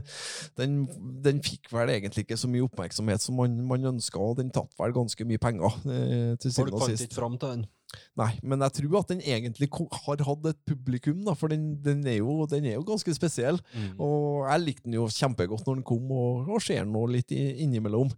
den, 0.57 0.79
den 1.21 1.43
fikk 1.45 1.69
vel 1.73 1.93
egentlig 1.93 2.25
ikke 2.25 2.39
så 2.41 2.49
mye 2.49 2.65
oppmerksomhet 2.65 3.21
som 3.21 3.37
man, 3.37 3.59
man 3.69 3.93
ønska, 3.93 4.17
og 4.17 4.39
den 4.41 4.49
tapte 4.53 4.81
vel 4.81 4.97
ganske 4.97 5.29
mye 5.29 5.41
penger. 5.41 5.77
eh, 5.85 6.33
til 6.41 6.57
Folk 6.57 6.73
fant 6.81 7.05
ikke 7.05 7.19
fram 7.21 7.37
til 7.37 7.55
den. 7.55 7.69
Nei, 8.19 8.29
men 8.43 8.61
jeg 8.65 8.75
tror 8.77 8.99
at 9.01 9.11
den 9.11 9.23
egentlig 9.23 9.67
har 9.71 10.23
hatt 10.27 10.45
et 10.49 10.59
publikum, 10.67 11.23
da, 11.27 11.35
for 11.37 11.51
den, 11.51 11.73
den, 11.83 12.03
er 12.07 12.19
jo, 12.19 12.45
den 12.49 12.67
er 12.69 12.77
jo 12.77 12.85
ganske 12.87 13.13
spesiell. 13.15 13.59
Mm. 13.75 13.95
Og 14.03 14.45
jeg 14.47 14.63
likte 14.65 14.87
den 14.87 14.99
jo 14.99 15.07
kjempegodt 15.11 15.65
når 15.67 15.79
den 15.79 15.87
kom, 15.87 16.05
og, 16.11 16.51
og 16.51 16.63
ser 16.63 16.85
den 16.85 16.93
nå 16.95 17.03
litt 17.11 17.33
i, 17.35 17.41
innimellom. 17.65 18.11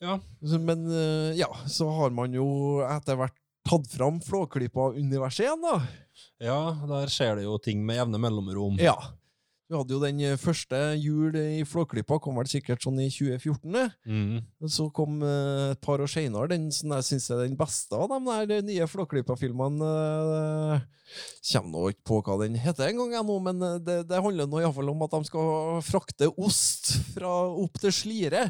Ja. 0.00 0.16
Men 0.40 0.86
eh, 0.88 1.38
ja, 1.38 1.50
så 1.68 1.90
har 1.98 2.14
man 2.16 2.34
jo 2.34 2.80
etter 2.86 3.18
hvert 3.20 3.36
tatt 3.68 3.90
fram 3.92 4.20
Flåklypa-universet 4.24 5.44
igjen, 5.44 5.64
da. 5.64 5.74
ja, 6.42 6.60
der 6.88 7.12
skjer 7.12 7.36
det 7.38 7.44
jo 7.44 7.58
ting 7.62 7.82
med 7.86 8.00
jevne 8.00 8.20
mellomrom. 8.22 8.80
Ja. 8.80 8.96
Vi 9.70 9.78
hadde 9.78 9.94
jo 9.94 10.00
den 10.02 10.18
eh, 10.26 10.38
første 10.40 10.78
jul 10.98 11.36
i 11.38 11.62
Flåklypa, 11.62 12.16
kom 12.18 12.40
vel 12.40 12.48
sikkert 12.50 12.82
sånn 12.82 12.96
i 12.98 13.06
2014. 13.06 13.70
det. 13.76 13.84
Mm. 14.02 14.40
Så 14.66 14.88
kom 14.94 15.20
eh, 15.22 15.70
et 15.76 15.82
par 15.84 16.02
år 16.02 16.10
senere 16.10 16.50
den 16.50 16.64
som 16.74 16.90
jeg 16.96 17.06
syns 17.06 17.28
er 17.30 17.44
den 17.44 17.54
beste 17.58 17.94
av 17.94 18.10
de 18.10 18.18
der 18.26 18.56
eh, 18.56 18.64
nye 18.66 18.88
Flåklypa-filmene. 18.90 19.92
Kommer 21.52 21.70
nå 21.70 21.84
ikke 21.92 22.06
på 22.10 22.18
hva 22.26 22.36
den 22.42 22.58
heter 22.58 22.90
engang, 22.90 23.14
nå, 23.26 23.38
men 23.46 23.62
eh, 23.62 23.78
det, 23.86 24.00
det 24.10 24.22
handler 24.26 24.50
nå 24.50 24.64
iallfall 24.64 24.90
om 24.90 25.06
at 25.06 25.14
de 25.14 25.30
skal 25.30 25.78
frakte 25.86 26.32
ost 26.34 26.96
fra 27.14 27.30
opp 27.54 27.78
til 27.78 27.94
Slidre. 27.94 28.48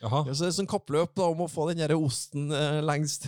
Jaha. 0.00 0.22
Så 0.32 0.44
det 0.44 0.48
er 0.48 0.56
sånn 0.56 0.70
kappløp 0.70 1.12
da, 1.18 1.24
om 1.28 1.40
å 1.44 1.48
få 1.50 1.68
den 1.70 1.82
osten 1.96 2.52
eh, 2.56 2.80
lengst 2.84 3.26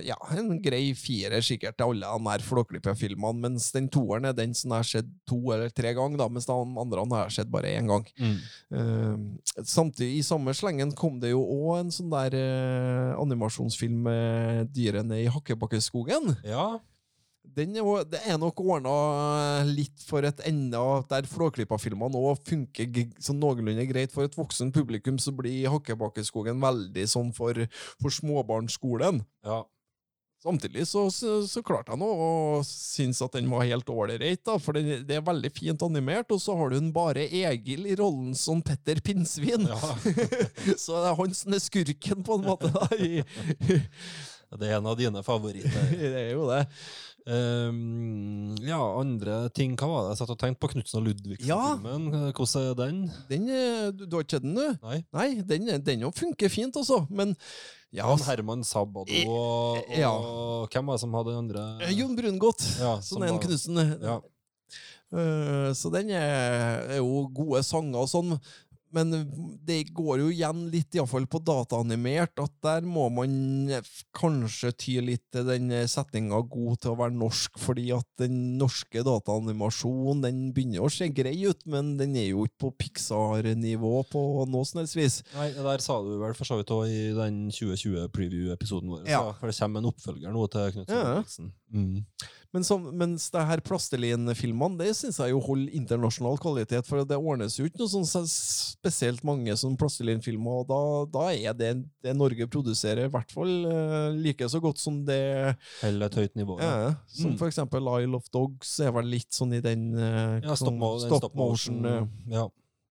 ja, 0.05 0.17
en 0.35 0.61
grei 0.63 0.93
firer 0.97 1.41
sikkert 1.45 1.75
til 1.79 1.87
alle 1.91 2.07
de 2.11 2.19
her 2.31 2.41
Flåklypa-filmene, 2.45 3.41
mens 3.47 3.65
den 3.75 3.87
toeren 3.91 4.25
er 4.29 4.35
den 4.37 4.53
som 4.57 4.71
jeg 4.71 4.79
har 4.83 4.89
sett 4.89 5.09
to 5.29 5.37
eller 5.53 5.69
tre 5.69 5.93
ganger, 5.95 6.17
da, 6.17 6.27
mens 6.29 6.47
de 6.49 6.53
andre 6.53 7.05
har 7.13 7.27
jeg 7.29 7.35
sett 7.39 7.51
bare 7.53 7.69
én 7.77 7.87
gang. 7.87 8.05
Mm. 8.19 8.37
Uh, 8.73 9.63
samtidig, 9.63 10.17
i 10.19 10.23
samme 10.25 10.53
slengen 10.57 10.91
kom 10.97 11.19
det 11.21 11.31
jo 11.33 11.41
òg 11.45 11.79
en 11.83 11.91
sånn 11.93 12.09
der 12.11 12.35
uh, 12.35 13.19
animasjonsfilm 13.21 13.99
med 14.09 14.71
dyrene 14.75 15.21
i 15.23 15.27
Hakkebakkeskogen. 15.31 16.33
Ja. 16.47 16.79
Den 17.51 17.73
er, 17.75 17.81
jo- 17.83 18.03
det 18.07 18.19
er 18.29 18.37
nok 18.39 18.61
ordna 18.63 19.63
litt 19.67 19.99
for 20.07 20.23
et 20.23 20.39
enda 20.47 20.79
Der 21.09 21.25
Flåklypa-filmene 21.27 22.15
òg 22.15 22.37
funker 22.47 22.87
sånn 23.19 23.41
noenlunde 23.41 23.83
greit 23.89 24.13
for 24.13 24.23
et 24.23 24.37
voksen 24.37 24.69
publikum, 24.71 25.17
så 25.19 25.33
blir 25.35 25.67
Hakkebakkeskogen 25.73 26.61
veldig 26.63 27.03
sånn 27.11 27.33
for, 27.35 27.57
for 27.99 28.13
småbarnsskolen. 28.13 29.23
ja. 29.45 29.63
Samtidig 30.41 30.87
så, 30.89 31.03
så, 31.13 31.35
så 31.45 31.61
klarte 31.61 31.93
jeg 31.93 32.01
nå 32.01 32.07
å 32.09 32.29
synes 32.65 33.19
at 33.21 33.35
den 33.37 33.49
var 33.51 33.67
helt 33.69 33.89
ålreit, 33.93 34.41
da, 34.47 34.55
for 34.57 34.73
det, 34.73 35.03
det 35.05 35.19
er 35.19 35.27
veldig 35.27 35.51
fint 35.53 35.85
animert, 35.85 36.33
og 36.33 36.41
så 36.41 36.55
har 36.57 36.71
du 36.71 36.79
en 36.79 36.89
bare 36.95 37.27
Egil 37.29 37.85
i 37.85 37.97
rollen 37.99 38.33
som 38.37 38.63
Petter 38.65 38.97
Pinnsvin. 39.05 39.67
ja. 39.69 39.77
så 40.81 40.97
det 40.97 41.11
er 41.11 41.19
han 41.19 41.37
som 41.37 41.53
er 41.53 41.61
skurken, 41.61 42.25
på 42.25 42.39
en 42.39 42.47
måte. 42.49 42.73
da, 42.73 42.89
Det 44.59 44.67
er 44.67 44.79
en 44.81 44.89
av 44.89 44.97
dine 44.99 45.21
favoritter. 45.23 45.93
Det 46.01 46.25
er 46.25 46.33
jo 46.33 46.49
det. 46.49 46.65
Ehm, 47.29 48.55
ja, 48.65 48.79
andre 48.97 49.43
ting 49.53 49.75
Hva 49.77 49.87
var 49.91 50.05
det 50.07 50.13
jeg 50.15 50.19
satt 50.23 50.31
og 50.33 50.39
tenkte 50.41 50.61
på? 50.63 50.71
Knutsen 50.73 50.97
og 51.01 51.05
Ludvigsen-filmen. 51.05 52.07
Hvordan 52.33 52.63
er 52.71 52.79
den? 52.79 53.01
Den, 53.29 53.45
eh, 53.53 53.91
du, 53.93 54.05
du 54.07 54.15
har 54.17 54.25
ikke 54.25 54.37
sett 54.39 54.47
den, 54.47 54.55
du? 54.57 54.79
Nei? 54.87 54.97
Nei, 55.13 55.27
den, 55.51 55.69
den 55.85 56.07
funker 56.17 56.49
fint, 56.49 56.79
altså. 56.81 57.03
Men 57.13 57.35
ja, 57.93 58.07
Han 58.07 58.23
Herman 58.25 58.63
Sabado 58.65 59.05
og, 59.05 59.77
og 59.77 59.91
Eh, 59.91 59.99
ja. 60.01 60.11
hvem 60.71 60.87
var 60.89 60.97
det 60.97 61.03
som 61.03 61.13
hadde 61.19 61.33
den 61.33 61.41
andre? 61.43 61.65
eh, 61.85 61.93
Jon 61.99 62.15
Brungot. 62.17 62.65
Ja, 62.79 62.95
Sånn 63.05 63.25
er 63.27 63.33
en 63.35 63.41
Knutsen. 63.43 63.81
Ja. 64.01 64.17
Uh, 65.11 65.73
så 65.75 65.89
den 65.91 66.07
er, 66.15 66.85
er 66.95 67.01
jo 67.01 67.25
gode 67.35 67.59
sanger 67.67 67.99
og 68.05 68.07
sånn. 68.07 68.37
Men 68.93 69.11
det 69.65 69.93
går 69.95 70.19
jo 70.19 70.29
igjen 70.33 70.65
litt, 70.71 70.91
iallfall 70.97 71.25
på 71.31 71.39
dataanimert, 71.47 72.33
at 72.43 72.51
der 72.65 72.81
må 72.87 73.05
man 73.13 73.31
kanskje 74.17 74.71
ty 74.77 74.97
litt 75.01 75.23
til 75.31 75.45
den 75.47 75.69
setninga 75.87 76.41
'god 76.49 76.79
til 76.81 76.91
å 76.91 76.97
være 76.99 77.15
norsk', 77.15 77.59
fordi 77.61 77.89
at 77.95 78.05
den 78.19 78.57
norske 78.59 79.03
dataanimasjonen 79.07 80.21
den 80.25 80.41
begynner 80.53 80.83
å 80.83 80.91
se 80.91 81.07
grei 81.09 81.37
ut, 81.47 81.63
men 81.65 81.95
den 81.97 82.15
er 82.15 82.29
jo 82.31 82.45
ikke 82.45 82.59
på 82.67 82.73
Pixar-nivå 82.83 83.93
på 84.11 84.21
noe 84.51 84.65
som 84.67 84.79
helst 84.81 84.95
vis. 84.99 85.21
Nei, 85.35 85.49
det 85.55 85.63
der 85.63 85.77
sa 85.83 86.01
du 86.03 86.17
vel 86.19 86.33
for 86.37 86.45
så 86.45 86.57
vidt 86.59 86.73
òg 86.75 86.87
i 86.91 87.13
den 87.15 87.49
2020-preview-episoden 87.51 88.89
vår. 88.91 89.07
Ja. 89.07 89.19
så- 89.31 89.35
For 89.39 89.47
det 89.47 89.57
kommer 89.59 89.79
en 89.79 89.91
oppfølger 89.91 90.31
nå 90.33 90.47
til 90.51 90.71
Knut 90.71 90.89
Ja. 90.89 91.01
og 91.01 91.23
Ludvigsen. 91.25 91.51
Mm. 91.73 92.05
Men 92.53 92.65
som, 92.67 92.83
mens 92.99 93.29
det 93.31 93.45
her 93.47 93.61
Plastelin-filmene, 93.63 94.75
det 94.81 94.89
syns 94.97 95.19
jeg 95.21 95.31
jo 95.31 95.39
holder 95.39 95.71
internasjonal 95.77 96.35
kvalitet, 96.41 96.83
for 96.87 97.05
det 97.07 97.15
ordnes 97.15 97.55
jo 97.55 97.63
ikke 97.69 97.79
noe 97.79 97.87
sånn 98.03 98.27
spesielt 98.27 99.23
mange 99.23 99.55
sånn 99.55 99.77
Plastelin-filmer, 99.79 100.61
og 100.63 100.67
da, 100.67 100.79
da 101.13 101.25
er 101.31 101.55
det 101.55 101.71
det 102.03 102.15
Norge 102.17 102.47
produserer, 102.51 103.07
i 103.07 103.13
hvert 103.13 103.31
fall 103.31 103.53
eh, 103.71 104.09
like 104.19 104.49
så 104.51 104.59
godt 104.63 104.81
som 104.83 104.99
det 105.07 105.21
Heller 105.81 106.07
et 106.11 106.17
høyt 106.19 106.35
nivå. 106.39 106.59
Ja. 106.59 106.71
ja. 106.89 106.93
Som 107.07 107.31
Mm. 107.31 107.37
for 107.39 107.47
eksempel 107.47 107.87
Isle 108.01 108.17
of 108.19 108.27
Dogs 108.33 108.79
er 108.83 108.91
vel 108.91 109.07
litt 109.07 109.31
sånn 109.31 109.53
i 109.55 109.61
den 109.63 109.93
eh, 109.95 110.41
Ja, 110.43 110.55
stop, 110.59 110.73
sånn 110.75 111.05
den 111.07 111.19
stop 111.21 111.35
motion. 111.35 112.09
ja. 112.27 112.49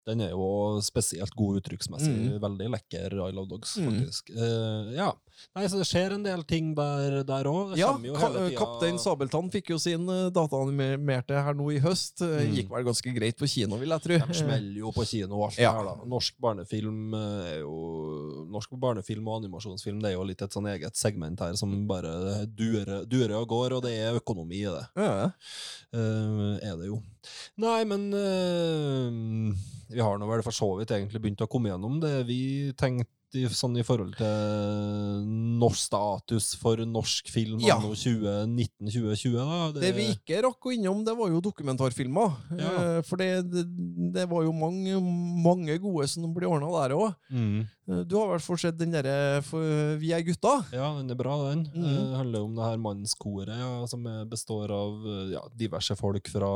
Den 0.09 0.23
er 0.25 0.31
jo 0.31 0.79
spesielt 0.81 1.35
god 1.37 1.59
uttrykksmessig. 1.61 2.15
Mm. 2.15 2.39
Veldig 2.41 2.69
lekker 2.73 3.13
I 3.13 3.33
Love 3.35 3.51
Dogs, 3.51 3.75
Mm. 3.77 3.91
faktisk. 3.91 4.31
Eh, 4.31 4.95
ja. 4.97 5.11
Nei, 5.57 5.65
så 5.71 5.79
det 5.81 5.87
skjer 5.89 6.15
en 6.17 6.25
del 6.27 6.43
ting 6.49 6.73
der 6.77 7.49
òg. 7.51 7.75
Ja, 7.79 7.93
ka 8.19 8.31
Kaptein 8.59 8.99
Sabeltann 9.03 9.51
fikk 9.53 9.71
jo 9.73 9.79
sin 9.83 10.05
uh, 10.11 10.29
dataanimerte 10.35 11.39
her 11.45 11.57
nå 11.59 11.71
i 11.75 11.81
høst. 11.85 12.23
Eh, 12.25 12.37
Mm. 12.49 12.55
Gikk 12.55 12.71
vel 12.73 12.85
ganske 12.87 13.13
greit 13.15 13.37
på 13.39 13.49
kino, 13.51 13.77
vil 13.81 13.93
jeg 13.93 14.03
tro. 14.05 14.17
De 14.31 14.35
smeller 14.37 14.79
jo 14.81 14.93
på 14.95 15.05
kino 15.09 15.43
alt 15.45 15.59
Ja. 15.61 15.73
her, 15.77 15.85
da. 15.85 16.07
Norsk 16.09 16.37
barnefilm 16.41 17.15
eh, 17.15 17.49
er 17.55 17.59
jo 17.61 18.47
Norsk 18.51 18.71
barnefilm 18.81 19.27
og 19.29 19.43
animasjonsfilm 19.43 20.01
det 20.03 20.13
er 20.13 20.17
jo 20.17 20.25
litt 20.29 20.43
et 20.43 20.55
sånn 20.55 20.69
eget 20.71 20.97
segment 20.97 21.41
her 21.45 21.55
som 21.61 21.75
bare 21.91 22.47
durer, 22.47 23.05
durer 23.11 23.37
og 23.41 23.49
går, 23.51 23.77
og 23.79 23.83
det 23.85 23.93
er 23.99 24.17
økonomi 24.21 24.63
i 24.63 24.71
det. 24.71 24.85
Ja. 24.97 25.31
Uh, 25.95 26.57
er 26.63 26.77
det 26.81 26.89
jo. 26.91 26.99
Nei, 27.61 27.83
men 27.89 28.09
uh, 28.15 29.55
vi 29.93 30.01
har 30.01 30.19
nå 30.21 30.29
vel 30.31 30.43
for 30.47 30.55
så 30.55 30.69
vidt 30.79 30.93
egentlig 30.95 31.21
begynt 31.23 31.45
å 31.45 31.49
komme 31.51 31.71
gjennom 31.73 32.01
det 32.03 32.15
vi 32.29 32.41
tenkte 32.79 33.13
i, 33.37 33.45
sånn 33.53 33.77
i 33.77 33.85
forhold 33.85 34.15
til 34.17 35.25
norsk 35.61 35.83
status 35.89 36.53
for 36.61 36.81
norsk 36.89 37.29
film 37.33 37.61
Ja. 37.61 37.77
anno 37.77 37.93
2019-2020. 37.93 39.73
Det... 39.75 39.83
Det 39.83 39.93
vi 39.97 40.07
ikke 40.15 40.43
rakk 40.47 40.69
å 40.69 40.75
innom, 40.75 41.03
det 41.07 41.15
var 41.19 41.33
jo 41.33 41.43
dokumentarfilmer. 41.45 42.37
Ja. 42.59 42.71
Eh, 42.99 43.01
For 43.09 43.21
det, 43.21 43.31
det, 43.53 43.65
det 44.15 44.29
var 44.31 44.47
jo 44.47 44.53
mange, 44.57 44.97
mange 45.45 45.77
gode 45.83 46.09
som 46.11 46.29
ble 46.35 46.49
ordna 46.49 46.71
der 46.81 46.97
òg. 46.97 47.13
Mm. 47.31 47.67
Du 47.89 48.17
har 48.19 48.29
vel 48.35 48.43
fått 48.45 48.61
sett 48.67 48.77
den 48.77 48.93
derre 48.93 49.41
Vi 50.01 50.13
er 50.13 50.25
gutta? 50.27 50.59
Ja, 50.77 50.91
den 50.99 51.09
er 51.11 51.19
bra, 51.19 51.39
den. 51.49 51.65
Mm. 51.73 51.87
Det 51.89 52.19
handler 52.21 52.45
om 52.45 52.57
det 52.59 52.67
her 52.67 52.81
mannskoret, 52.85 53.55
ja, 53.57 53.73
som 53.89 54.05
består 54.29 54.73
av 54.75 55.07
eh, 55.09 55.35
ja, 55.35 55.45
diverse 55.57 55.97
folk 55.97 56.29
fra 56.29 56.53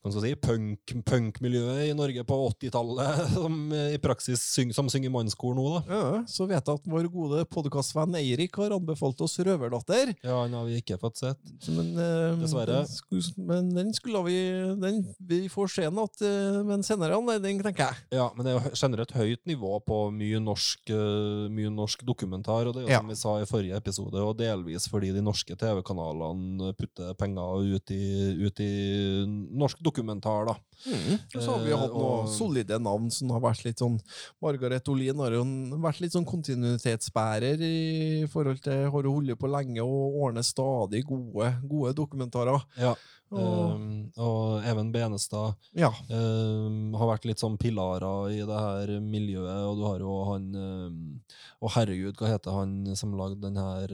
kan 0.00 0.14
skal 0.14 0.22
si, 0.24 0.30
punk, 0.40 0.92
punkmiljøet 1.04 1.90
i 1.90 1.96
Norge 1.96 2.22
på 2.24 2.36
80-tallet, 2.54 3.18
som 3.36 3.56
eh, 3.76 3.96
i 3.96 4.00
praksis 4.00 4.40
syng, 4.54 4.72
som 4.72 4.88
synger 4.92 5.12
mannskor 5.12 5.52
nå, 5.56 5.66
da. 5.74 5.80
Ja, 5.90 6.20
så 6.30 6.46
vet 6.48 6.64
jeg 6.64 6.80
at 6.80 6.88
vår 6.88 7.08
gode 7.12 7.44
podkastvenn 7.52 8.16
Eirik 8.16 8.56
har 8.62 8.72
anbefalt 8.76 9.20
oss 9.24 9.36
Røverdatter. 9.44 10.14
Ja, 10.24 10.38
den 10.46 10.56
har 10.56 10.64
vi 10.68 10.78
ikke 10.80 10.96
fått 11.00 11.20
sett. 11.20 11.40
Men, 11.68 11.92
eh, 12.00 12.38
Dessverre. 12.40 12.80
Den 12.80 12.94
skulle, 12.94 13.44
men 13.50 13.68
den 13.76 13.92
skulle 13.96 14.24
vi 14.24 14.38
den, 14.80 15.02
Vi 15.18 15.42
får 15.52 15.68
se 15.74 15.84
den 15.84 16.00
igjen 16.00 16.24
eh, 16.24 16.62
ved 16.64 16.74
en 16.78 16.86
senere 16.86 17.20
anledning, 17.20 17.60
tenker 17.64 17.90
jeg. 17.90 18.00
Ja, 18.16 18.30
men 18.32 18.46
det 18.46 18.54
er 18.54 18.58
jo 18.58 18.80
generelt 18.80 19.12
høyt 19.16 19.44
nivå 19.50 19.76
på 19.84 20.00
mye 20.20 20.40
norsk, 20.44 20.90
eh, 20.92 21.48
mye 21.56 21.70
norsk 21.72 22.04
dokumentar, 22.06 22.68
og 22.68 22.74
det 22.76 22.82
er 22.82 22.86
jo 22.86 22.92
Ja. 22.92 23.00
som 23.00 23.08
vi 23.08 23.16
sa 23.18 23.36
i 23.40 23.48
forrige 23.48 23.76
episode, 23.80 24.14
og 24.20 24.36
delvis 24.38 24.88
fordi 24.92 25.12
de 25.16 25.22
norske 25.24 25.56
TV-kanalene 25.56 26.74
putter 26.76 27.14
penger 27.14 27.64
ut 27.76 27.90
i, 27.90 28.04
ut 28.46 28.60
i 28.60 29.24
norsk 29.26 29.80
dokumentar, 29.82 30.46
da. 30.52 30.56
Og 30.88 31.42
så 31.42 31.50
har 31.52 31.64
vi 31.64 31.70
Eh, 31.70 31.76
hatt 31.78 31.92
noen 31.92 32.24
og- 32.24 32.28
solide 32.32 32.78
navn 32.80 33.10
som 33.12 33.30
har 33.30 33.40
vært 33.40 33.64
litt 33.64 33.78
sånn 33.78 33.98
Margaret 34.42 34.88
Olin 34.88 35.18
har 35.18 35.30
jo 35.32 35.44
vært 35.78 36.00
litt 36.00 36.12
sånn 36.12 36.24
kontinuitetsbærer 36.26 37.60
i 37.60 38.26
forhold 38.26 38.62
til 38.62 38.90
Har 38.90 39.02
hun 39.02 39.12
holdt 39.26 39.38
på 39.38 39.50
lenge 39.50 39.80
og 39.84 40.16
ordner 40.24 40.42
stadig 40.42 41.04
gode, 41.06 41.52
gode 41.68 41.94
dokumentarer. 41.94 42.62
Ja. 42.78 42.94
Og, 43.32 43.76
Um, 43.76 44.10
og 44.18 44.64
Even 44.66 44.90
Benestad 44.90 45.54
ja. 45.72 45.92
um, 46.10 46.92
har 46.98 47.06
vært 47.16 47.26
litt 47.26 47.38
sånn 47.38 47.56
pilarer 47.56 48.32
i 48.34 48.40
det 48.42 48.58
her 48.58 49.00
miljøet, 49.00 49.68
og 49.70 49.76
du 49.78 49.84
har 49.86 49.98
jo 50.02 50.24
han 50.32 50.48
um, 50.56 51.20
Å, 51.62 51.70
herregud, 51.76 52.16
hva 52.18 52.26
heter 52.32 52.50
han 52.50 52.96
som 52.96 53.12
lagde 53.14 53.40
den 53.40 53.54
her 53.54 53.86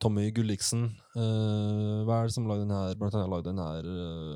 Tommy 0.00 0.30
Gulliksen. 0.30 0.88
Uh, 1.16 2.04
hva 2.06 2.20
er 2.20 2.28
det 2.28 2.36
som 2.36 2.46
lagde 2.46 2.66
den 2.66 2.74
her? 2.74 2.94
Blant 2.98 3.16
annet 3.18 3.32
lagde 3.32 3.50
den 3.50 3.62
her 3.62 3.88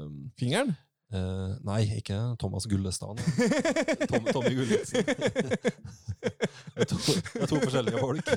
um, 0.07 0.17
Fingeren? 0.39 0.75
Uh, 1.11 1.57
nei, 1.67 1.81
ikke 1.99 2.15
Thomas 2.39 2.67
Gullestad. 2.71 3.19
Tom, 4.11 4.27
Tommy 4.31 4.55
Gulliksen. 4.55 5.03
det, 5.07 6.85
er 6.85 6.85
to, 6.87 6.99
det 7.03 7.43
er 7.43 7.51
to 7.51 7.59
forskjellige 7.65 7.99
folk. 7.99 8.31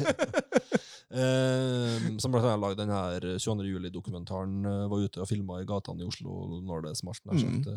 Eh, 1.14 2.18
som 2.18 2.34
annet 2.34 2.58
lagde 2.58 2.80
den 2.82 2.90
her 2.94 3.26
22. 3.38 3.68
juli-dokumentaren. 3.70 4.66
eh, 4.66 4.88
var 4.90 5.04
ute 5.06 5.22
og 5.22 5.30
filma 5.30 5.60
i 5.62 5.68
gatene 5.70 6.02
i 6.02 6.08
Oslo 6.10 6.62
når 6.66 6.88
det 6.88 6.94
smalt. 6.98 7.22
Mm. 7.30 7.42
sagt. 7.44 7.68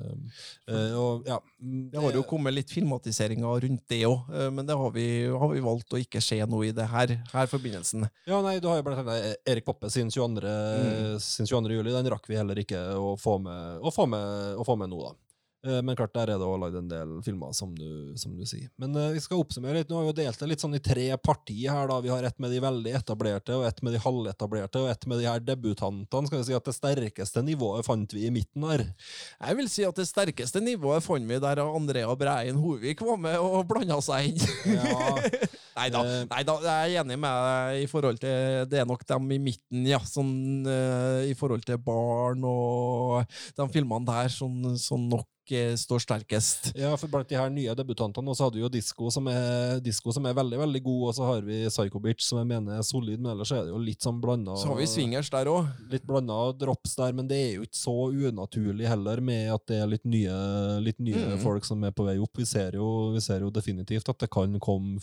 Eh, 0.68 0.94
og, 0.96 1.26
ja, 1.28 1.36
mm, 1.60 1.90
Det 1.92 2.00
har 2.02 2.16
jo 2.16 2.22
kommet 2.22 2.56
litt 2.56 2.72
filmatiseringer 2.72 3.60
rundt 3.66 3.84
det 3.92 4.02
òg, 4.08 4.32
men 4.52 4.66
det 4.66 4.76
har 4.76 4.90
vi, 4.94 5.06
har 5.28 5.52
vi 5.52 5.60
valgt 5.60 5.92
å 5.92 6.00
ikke 6.00 6.22
se 6.24 6.40
noe 6.46 6.70
i 6.70 6.72
det 6.72 6.88
her, 6.88 7.12
her 7.32 7.46
forbindelsen. 7.50 8.08
Ja, 8.26 8.40
nei, 8.42 8.58
du 8.58 8.68
har 8.68 8.80
jo 8.80 8.86
blant 8.88 9.04
annet 9.04 9.36
Erik 9.46 9.66
Poppe 9.66 9.90
sin 9.92 10.10
22. 10.10 11.20
sin 11.20 11.46
22. 11.46 11.76
juli. 11.76 11.92
Den 11.92 12.10
rakk 12.10 12.26
vi 12.28 12.40
heller 12.40 12.58
ikke 12.58 12.80
å 12.96 13.14
få 13.20 13.36
med, 13.42 13.84
å 13.84 13.92
få 13.92 14.08
med, 14.10 14.56
å 14.56 14.64
få 14.66 14.76
med 14.80 14.90
nå, 14.90 15.02
da. 15.04 15.14
Eh, 15.66 15.80
Men 15.82 15.96
klart, 15.98 16.12
der 16.14 16.30
er 16.34 16.38
det 16.38 16.46
òg 16.46 16.60
lagd 16.62 16.76
en 16.78 16.88
del 16.90 17.14
filmer, 17.26 17.52
som 17.56 17.72
du, 17.74 18.12
som 18.18 18.36
du 18.38 18.44
sier. 18.46 18.68
Men 18.78 18.94
uh, 18.96 19.08
vi 19.14 19.20
skal 19.24 19.40
oppsummere 19.42 19.80
litt. 19.80 19.90
Nå 19.90 19.98
har 19.98 20.06
vi 20.06 20.12
jo 20.12 20.18
delt 20.22 20.38
det 20.42 20.48
litt 20.52 20.62
sånn 20.62 20.76
i 20.78 20.82
tre 20.82 21.08
partier 21.18 21.74
her. 21.74 21.88
da. 21.90 21.98
Vi 22.04 22.12
har 22.12 22.22
ett 22.28 22.38
med 22.42 22.54
de 22.54 22.60
veldig 22.62 22.94
etablerte, 23.00 23.56
og 23.58 23.66
ett 23.68 23.82
med 23.82 23.96
de 23.96 24.02
halvetablerte, 24.04 24.84
og 24.84 24.90
ett 24.92 25.06
med 25.10 25.20
de 25.22 25.28
her 25.30 25.42
debutantene. 25.42 26.30
Skal 26.30 26.40
vi 26.42 26.48
si 26.50 26.56
at 26.56 26.64
Det 26.66 26.76
sterkeste 26.76 27.42
nivået 27.46 27.86
fant 27.86 28.12
vi 28.14 28.26
i 28.26 28.32
midten 28.34 28.64
her. 28.68 28.86
Jeg 29.40 29.56
vil 29.60 29.68
si 29.72 29.84
at 29.86 29.96
det 29.98 30.06
sterkeste 30.08 30.62
nivået 30.64 31.02
fant 31.06 31.26
vi 31.26 31.38
der 31.42 31.62
Andrea 31.66 32.14
Breien 32.18 32.56
Hovik 32.62 33.00
var 33.06 33.18
med 33.20 33.38
og 33.42 33.66
blanda 33.70 33.98
seg 34.04 34.30
inn. 34.32 34.40
Ja, 34.76 35.16
Nei 35.76 35.90
da, 35.92 36.00
Eh. 36.06 36.24
jeg 36.64 36.94
er 36.96 37.02
enig 37.02 37.18
med 37.20 37.34
deg 37.46 37.82
i 37.82 37.88
forhold 37.90 38.18
til 38.22 38.64
Det 38.70 38.78
er 38.80 38.86
nok 38.88 39.02
dem 39.06 39.26
i 39.34 39.38
midten, 39.42 39.82
ja. 39.88 39.98
Sånn 40.08 40.64
uh, 40.64 41.20
i 41.28 41.34
forhold 41.36 41.66
til 41.68 41.76
barn 41.84 42.40
og 42.48 43.26
de 43.56 43.66
filmene 43.74 44.06
der 44.08 44.30
sånn, 44.32 44.76
sånn 44.80 45.08
nok 45.12 45.26
står 45.78 46.00
sterkest. 46.02 46.72
ja, 46.74 46.90
for 46.96 47.06
blant 47.08 47.28
de 47.28 47.36
her 47.38 47.50
nye 47.50 47.74
debutantene 47.74 48.34
så 48.34 48.44
hadde 48.46 48.56
vi 48.58 48.62
jo 48.64 48.68
Disko 48.68 49.10
som, 49.14 49.26
er, 49.28 49.78
Disco 49.80 50.12
som 50.12 50.26
er 50.26 50.34
veldig 50.34 50.58
veldig 50.58 50.82
god, 50.82 51.02
og 51.08 51.14
så 51.14 51.26
har 51.28 51.42
vi 51.46 51.66
Psycho 51.68 52.00
Bitch 52.02 52.24
som 52.26 52.38
jeg 52.38 52.46
mener 52.50 52.78
er 52.78 52.82
solid, 52.82 53.20
men 53.20 53.32
ellers 53.36 53.52
er 53.52 53.64
det 53.64 53.72
jo 53.74 53.78
litt 53.78 54.02
sånn 54.02 54.20
blanda 54.20 54.56
Så 54.56 54.66
har 54.72 54.76
vi 54.76 54.86
swingers 54.86 55.30
der 55.30 55.46
òg. 55.46 55.66
litt 55.90 56.06
blanda 56.06 56.52
drops 56.58 56.96
der, 56.96 57.12
men 57.12 57.28
det 57.28 57.36
er 57.36 57.54
jo 57.56 57.62
ikke 57.68 57.78
så 57.78 57.96
unaturlig 58.10 58.88
heller 58.88 59.20
med 59.20 59.52
at 59.54 59.66
det 59.66 59.80
er 59.82 59.86
litt 59.86 60.04
nye, 60.04 60.40
litt 60.82 60.98
nye 60.98 61.14
Mm. 61.36 61.40
folk 61.42 61.64
som 61.64 61.82
er 61.84 61.90
på 61.90 62.04
vei 62.06 62.18
opp. 62.18 62.36
Vi 62.36 62.44
ser, 62.44 62.72
jo, 62.76 63.12
vi 63.14 63.20
ser 63.20 63.40
jo 63.40 63.50
definitivt 63.50 64.08
at 64.08 64.18
det 64.18 64.30
kan 64.30 64.58
komme 64.60 64.98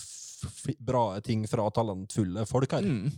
bra 0.80 1.20
ting 1.26 1.46
fra 1.48 1.70
talentfulle 1.74 2.46
folk 2.50 2.76
her. 2.76 2.88
Mm. 2.88 3.12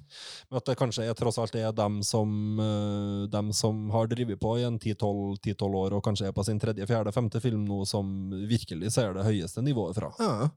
Men 0.49 0.59
at 0.59 0.67
det 0.69 0.77
kanskje 0.79 1.07
er 1.09 1.17
tross 1.17 1.39
alt 1.41 1.55
er 1.59 1.71
dem 1.75 2.01
som, 2.05 2.59
eh, 2.59 3.25
dem 3.31 3.53
som 3.53 3.89
har 3.93 4.09
drevet 4.11 4.39
på 4.41 4.57
i 4.59 4.65
en 4.67 4.79
10-12 4.79 5.79
år 5.81 5.97
og 5.97 6.03
kanskje 6.05 6.29
er 6.29 6.35
på 6.35 6.45
sin 6.45 6.59
tredje, 6.61 6.87
fjerde, 6.89 7.13
femte 7.15 7.41
film 7.43 7.65
nå, 7.67 7.83
som 7.89 8.29
virkelig 8.49 8.93
ser 8.95 9.15
det 9.15 9.27
høyeste 9.27 9.63
nivået 9.65 9.97
fra. 9.97 10.11
Ja. 10.19 10.49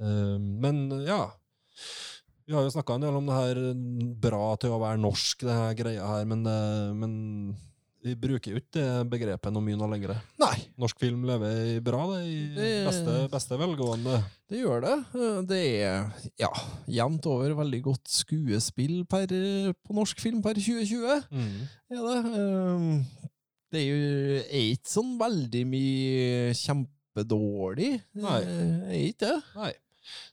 Eh, 0.00 0.38
men 0.38 0.90
ja 1.06 1.30
Vi 2.46 2.52
har 2.52 2.62
jo 2.62 2.70
snakka 2.70 2.94
en 2.94 3.06
del 3.06 3.16
om 3.16 3.26
det 3.26 3.38
her 3.38 3.60
eh, 3.70 3.78
bra 4.22 4.50
til 4.60 4.74
å 4.74 4.82
være 4.82 5.00
norsk, 5.02 5.46
det 5.48 5.56
her 5.56 5.78
greia 5.78 6.10
her, 6.12 6.28
men, 6.28 6.44
eh, 6.46 6.92
men 6.94 7.14
vi 8.04 8.14
bruker 8.20 8.52
jo 8.52 8.60
ikke 8.60 8.82
begrepet 9.10 9.52
noe 9.54 9.64
mye 9.64 9.78
nå 9.78 9.86
lenger. 9.90 10.12
Nei, 10.38 10.56
Norsk 10.78 10.98
film 11.00 11.24
lever 11.26 11.80
bra, 11.84 12.02
det, 12.12 12.18
i 12.28 12.40
beste, 12.86 13.14
beste 13.32 13.58
velgående. 13.58 14.18
det 14.52 14.60
gjør 14.60 14.84
det. 14.84 14.96
Det 15.48 15.60
er 15.80 16.28
ja, 16.38 16.50
jevnt 16.98 17.26
over 17.30 17.54
veldig 17.62 17.80
godt 17.88 18.12
skuespill 18.12 19.00
per, 19.10 19.26
på 19.82 19.96
norsk 19.96 20.20
film 20.22 20.42
per 20.44 20.58
2020. 20.60 21.24
Mm. 21.32 21.56
er 21.96 22.04
det. 22.10 22.18
Ehm, 22.42 22.92
det 23.74 23.80
er 23.82 23.88
jo 23.88 24.42
er 24.44 24.68
ikke 24.76 24.92
sånn 24.92 25.16
veldig 25.18 25.64
mye 25.72 26.52
kjempedårlig. 26.60 27.90
Nei. 28.22 28.38
Eh, 28.44 28.76
Er 28.86 29.00
ikke 29.08 29.24
det? 29.26 29.36
Nei. 29.56 29.72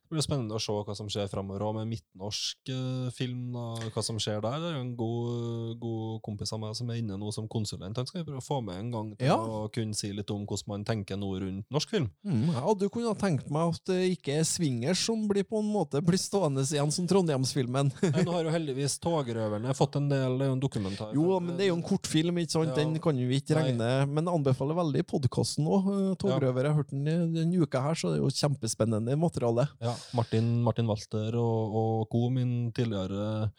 Det 0.04 0.14
blir 0.14 0.22
spennende 0.26 0.56
å 0.58 0.62
se 0.62 0.72
hva 0.74 0.96
som 0.96 1.08
skjer 1.10 1.30
framover 1.32 1.64
òg, 1.66 1.76
med 1.80 1.88
midtnorsk 1.94 2.70
eh, 2.70 3.08
film. 3.16 3.56
Og 3.58 3.88
hva 3.96 4.04
som 4.06 4.20
skjer 4.22 4.42
der. 4.44 4.60
Det 4.62 4.70
er 4.70 4.76
jo 4.78 4.84
en 4.84 4.96
god, 5.00 5.80
god 5.82 6.22
kompis 6.26 6.54
av 6.54 6.60
meg 6.62 6.76
som 6.78 6.90
er 6.94 7.00
inne 7.02 7.18
nå 7.18 7.32
som 7.34 7.48
konsulent. 7.50 7.98
Han 7.98 8.06
skal 8.10 8.22
vi 8.22 8.28
prøve 8.30 8.42
å 8.44 8.46
få 8.46 8.60
med 8.64 8.78
en 8.80 8.92
gang 8.94 9.10
til 9.18 9.28
Ja. 9.32 9.38
å 9.38 9.70
kunne 9.74 9.96
si 9.98 10.12
litt 10.14 10.30
om 10.34 10.46
hvordan 10.46 10.68
man 10.74 10.86
tenker 10.86 11.18
nå 11.18 11.32
rundt 11.42 11.66
norsk 11.74 11.90
film. 11.90 12.10
Mm, 12.26 12.46
jeg 12.54 12.64
hadde 12.68 12.88
jo 12.88 12.94
kunnet 12.94 13.20
tenkt 13.24 13.50
meg 13.54 13.74
at 13.74 13.82
det 13.90 14.00
ikke 14.18 14.38
er 14.40 14.44
swingers 14.48 15.02
som 15.08 15.28
blir 15.28 15.44
på 15.50 15.60
en 15.64 15.72
måte 15.74 16.02
blir 16.06 16.20
stående 16.22 16.62
igjen 16.64 16.92
som 16.94 17.08
Trondheimsfilmen. 17.10 17.92
Nei, 18.14 18.24
nå 18.24 18.32
har 18.38 18.44
jo 18.48 18.54
heldigvis 18.54 19.00
Togrøverne 19.04 19.74
fått 19.76 19.98
en 20.00 20.10
del, 20.12 20.38
det 20.38 20.46
er 20.46 20.52
jo 20.52 20.58
en 20.60 20.64
dokumentar. 20.64 21.14
Jo, 21.18 21.40
men 21.42 21.58
det 21.58 21.66
er 21.66 21.72
jo 21.74 21.78
en 21.80 21.86
kortfilm, 21.88 22.38
ikke 22.44 22.52
sant? 22.54 22.70
Ja. 22.74 22.76
den 22.84 23.00
kan 23.04 23.18
vi 23.18 23.40
ikke 23.42 23.56
Nei. 23.58 23.64
regne. 23.72 23.90
Men 24.08 24.26
jeg 24.30 24.38
anbefaler 24.38 24.78
veldig 24.78 25.04
podkasten 25.10 25.66
òg. 25.68 25.90
Togrøver. 26.22 26.64
Jeg 26.68 26.72
har 26.74 26.78
hørt 26.80 26.90
den 26.94 27.08
i- 27.08 27.40
denne 27.40 27.62
uka 27.66 27.82
her, 27.82 27.94
så 27.98 28.12
det 28.14 28.20
er 28.20 28.24
jo 28.24 28.32
kjempespennende 28.32 29.18
materiale. 29.20 29.63
Ja, 29.84 29.94
Martin, 30.18 30.50
Martin 30.64 30.88
Walter 30.90 31.38
og, 31.40 31.78
og 31.80 32.08
co. 32.12 32.30
min 32.34 32.72
tidligere 32.76 33.50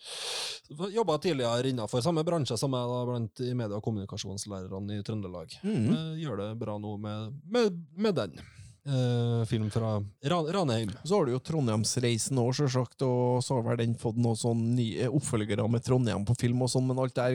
Jobba 0.95 1.19
tidligere 1.21 1.69
innenfor 1.69 2.01
samme 2.05 2.25
bransje 2.25 2.57
som 2.59 2.73
jeg, 2.73 2.89
da, 2.89 3.01
blant 3.11 3.41
i 3.45 3.53
media- 3.55 3.77
og 3.77 3.85
kommunikasjonslærerne 3.85 4.99
i 4.99 5.05
Trøndelag. 5.05 5.53
Mm. 5.63 5.89
Eh, 5.93 6.13
Gjør 6.23 6.41
det 6.41 6.51
bra 6.61 6.79
nå 6.81 6.97
med, 7.01 7.35
med, 7.45 7.81
med 7.97 8.17
den. 8.17 8.39
Eh, 8.85 9.45
film 9.49 9.71
fra 9.73 10.03
Ran 10.25 10.47
Ranheim. 10.53 10.91
Så 11.05 11.17
har 11.17 11.25
du 11.25 11.33
jo 11.33 11.39
Trondheimsreisen 11.41 12.37
òg, 12.37 12.51
sjølsagt, 12.53 13.01
og 13.07 13.41
så 13.41 13.57
har 13.57 13.63
vel 13.71 13.79
den 13.81 13.95
fått 13.97 14.19
noen 14.21 14.37
sånn 14.37 14.59
nye 14.77 15.07
oppfølgere 15.09 15.65
med 15.73 15.81
Trondheim 15.87 16.27
på 16.29 16.37
film 16.37 16.61
og 16.67 16.69
sånn, 16.69 16.85
men 16.91 17.01
alt 17.01 17.15
der 17.17 17.33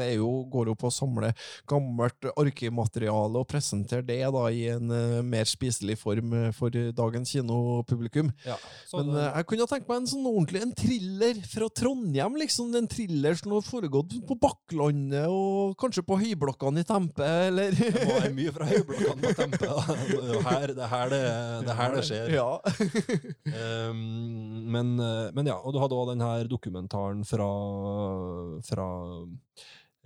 er 0.00 0.14
jo, 0.14 0.30
går 0.48 0.70
jo 0.70 0.76
på 0.80 0.88
å 0.88 0.94
samle 0.96 1.34
gammelt 1.68 2.30
arkivmateriale 2.32 3.42
og 3.42 3.44
presentere 3.50 4.06
det 4.08 4.22
da 4.24 4.44
i 4.48 4.62
en 4.72 4.88
uh, 4.88 5.18
mer 5.20 5.44
spiselig 5.44 5.98
form 6.00 6.32
eh, 6.32 6.48
for 6.56 6.72
dagens 6.72 7.34
kinopublikum. 7.36 8.32
Ja, 8.48 8.56
Men 8.94 9.12
det- 9.12 9.20
eh, 9.26 9.36
jeg 9.36 9.48
kunne 9.52 9.68
tenkt 9.68 9.92
meg 9.92 10.00
en 10.00 10.10
sånn 10.14 10.30
ordentlig 10.32 10.62
en 10.64 10.74
thriller 10.80 11.42
fra 11.44 11.68
Trondheim, 11.68 12.40
liksom. 12.40 12.72
En 12.74 12.88
thriller 12.88 13.36
som 13.36 13.52
har 13.52 13.60
foregått 13.68 14.16
på 14.24 14.38
Bakklandet 14.40 15.28
og 15.28 15.76
kanskje 15.76 16.06
på 16.08 16.16
høyblokkene 16.24 16.80
i 16.80 16.88
Tempe, 16.88 17.20
eller 17.50 17.76
Det 17.76 18.08
var 18.08 18.32
mye 18.32 18.56
fra 18.56 18.72
høyblokkene 18.72 19.20
på 19.28 19.36
Tempe. 19.44 19.72
Det 20.16 20.24
jo 20.32 20.40
her 20.48 20.72
det, 20.72 20.85
er 20.86 20.92
her 20.92 21.12
det, 21.12 21.22
det, 21.66 21.72
er 21.72 21.80
her 21.80 21.96
det 21.96 22.04
skjer. 22.08 22.34
Ja. 22.36 22.50
Um, 23.90 24.66
men, 24.72 24.94
men 25.36 25.48
ja, 25.48 25.56
og 25.60 25.74
du 25.74 25.80
hadde 25.82 25.98
òg 25.98 26.12
den 26.12 26.24
her 26.24 26.48
dokumentaren 26.50 27.22
fra, 27.26 27.48
fra 28.66 28.86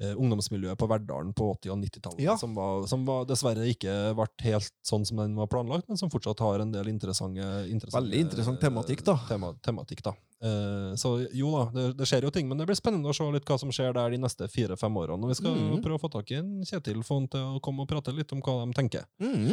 uh, 0.00 0.14
ungdomsmiljøet 0.14 0.80
på 0.80 0.88
Verdalen 0.90 1.32
på 1.36 1.50
80- 1.54 1.74
og 1.74 1.80
90-tallet, 1.84 2.24
Ja. 2.24 2.36
som, 2.40 2.54
var, 2.56 2.86
som 2.90 3.04
var 3.08 3.28
dessverre 3.28 3.68
ikke 3.70 3.94
ble 4.18 4.28
helt 4.46 4.72
sånn 4.86 5.06
som 5.08 5.22
den 5.22 5.36
var 5.38 5.50
planlagt, 5.52 5.88
men 5.88 6.00
som 6.00 6.12
fortsatt 6.12 6.42
har 6.44 6.64
en 6.64 6.74
del 6.74 6.92
interessante, 6.92 7.46
interessante 7.68 8.00
Veldig 8.00 8.26
interessant 8.28 8.60
tematikk, 8.62 9.04
da. 9.06 9.16
Tema, 9.28 9.54
tematikk, 9.64 10.04
da. 10.10 10.16
Eh, 10.40 10.94
så 10.96 11.26
jo 11.36 11.50
da, 11.52 11.64
det, 11.74 11.82
det 11.98 12.06
skjer 12.08 12.24
jo 12.24 12.32
ting, 12.32 12.48
men 12.48 12.60
det 12.60 12.64
blir 12.68 12.78
spennende 12.78 13.10
å 13.10 13.16
se 13.16 13.26
litt 13.34 13.44
hva 13.48 13.58
som 13.60 13.72
skjer 13.74 13.92
der 13.96 14.14
de 14.14 14.20
neste 14.22 14.48
fire-fem 14.48 14.96
årene. 15.02 15.26
Og 15.26 15.34
vi 15.34 15.36
skal 15.36 15.56
mm. 15.56 15.82
prøve 15.84 15.98
å 15.98 16.02
få 16.02 16.12
tak 16.12 16.32
i 16.32 16.38
en 16.40 16.54
Kjetil, 16.64 17.02
få 17.04 17.20
han 17.20 17.28
til 17.32 17.58
å 17.58 17.60
komme 17.64 17.84
og 17.84 17.90
prate 17.90 18.14
litt 18.16 18.32
om 18.32 18.40
hva 18.44 18.62
de 18.64 18.76
tenker. 18.76 19.04
Mm. 19.20 19.52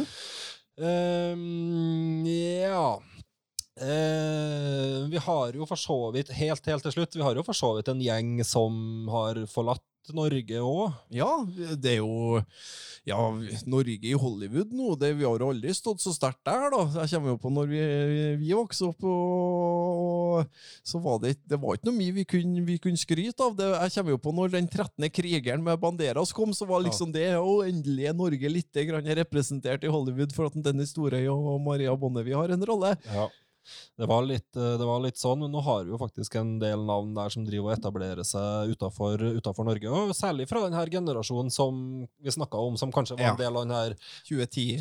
Ehm, 0.80 2.24
ja 2.24 3.00
Eh, 3.82 5.08
Vi 5.08 5.20
har 5.24 5.52
jo 5.56 5.66
for 5.68 5.78
så 5.80 5.98
vidt, 6.14 6.32
helt, 6.34 6.66
helt 6.66 6.82
til 6.86 6.92
slutt, 6.98 7.14
vi 7.16 7.22
har 7.24 7.38
jo 7.38 7.46
for 7.46 7.56
så 7.56 7.74
vidt 7.78 7.88
en 7.92 8.02
gjeng 8.02 8.38
som 8.46 9.06
har 9.12 9.44
forlatt 9.50 9.84
Norge 10.16 10.56
òg. 10.64 10.94
Ja, 11.12 11.28
det 11.76 11.98
er 11.98 11.98
jo 12.00 12.40
Ja, 13.08 13.18
Norge 13.68 14.08
i 14.08 14.14
Hollywood 14.16 14.70
nå, 14.72 14.94
det, 15.00 15.10
vi 15.18 15.24
har 15.24 15.40
jo 15.40 15.50
aldri 15.52 15.72
stått 15.76 16.00
så 16.00 16.12
sterkt 16.16 16.40
der, 16.48 16.70
da. 16.72 16.80
Jeg 17.02 17.12
kommer 17.14 17.34
jo 17.34 17.38
på 17.40 17.50
når 17.52 17.68
vi, 17.70 17.80
vi 18.40 18.50
vokste 18.56 18.88
opp, 18.88 19.04
og 19.08 20.46
så 20.84 21.00
var 21.04 21.20
det, 21.22 21.34
det 21.48 21.58
var 21.60 21.76
ikke 21.76 21.88
noe 21.90 21.96
mye 21.98 22.16
vi 22.18 22.24
kunne, 22.28 22.64
vi 22.68 22.76
kunne 22.84 23.00
skryte 23.00 23.44
av. 23.46 23.56
Det, 23.58 23.68
jeg 23.86 23.94
kommer 23.98 24.14
jo 24.16 24.20
på 24.26 24.34
når 24.36 24.52
den 24.56 24.68
13. 24.68 25.08
krigeren 25.12 25.64
med 25.64 25.80
Banderas 25.80 26.32
kom, 26.36 26.52
så 26.56 26.68
var 26.68 26.84
liksom 26.84 27.12
det 27.14 27.26
Og 27.40 27.64
endelig 27.68 28.08
er 28.10 28.16
Norge 28.16 28.52
litt 28.52 28.80
grann 28.88 29.08
representert 29.22 29.84
i 29.84 29.92
Hollywood 29.92 30.32
for 30.36 30.48
at 30.48 30.56
Dennis 30.68 30.92
Storøy 30.96 31.24
og 31.32 31.60
Maria 31.64 31.96
Bonnevie 31.96 32.36
har 32.36 32.52
en 32.56 32.64
rolle. 32.68 32.94
Det 33.98 34.06
var, 34.08 34.22
litt, 34.26 34.56
eh, 34.56 34.76
det 34.78 34.86
var 34.86 35.00
litt 35.02 35.16
sånn, 35.18 35.40
men 35.40 35.50
nå 35.52 35.60
har 35.64 35.84
vi 35.84 35.90
jo 35.90 35.98
faktisk 35.98 36.36
en 36.40 36.58
del 36.62 36.84
navn 36.86 37.14
der 37.14 37.28
som 37.34 37.44
driver 37.44 37.72
og 37.72 37.78
etablerer 37.78 38.24
seg 38.26 38.70
utenfor 38.76 39.64
Norge. 39.66 39.88
Og 39.90 40.14
særlig 40.14 40.46
fra 40.48 40.62
denne 40.68 40.84
generasjonen 40.90 41.50
som 41.50 42.06
vi 42.22 42.30
snakka 42.30 42.58
om, 42.58 42.76
som 42.80 42.92
kanskje 42.94 43.16
var 43.18 43.32
en 43.32 43.40
del 43.40 43.56
av 43.56 43.64
denne 43.66 43.74
her 43.82 43.94
2010. 44.28 44.78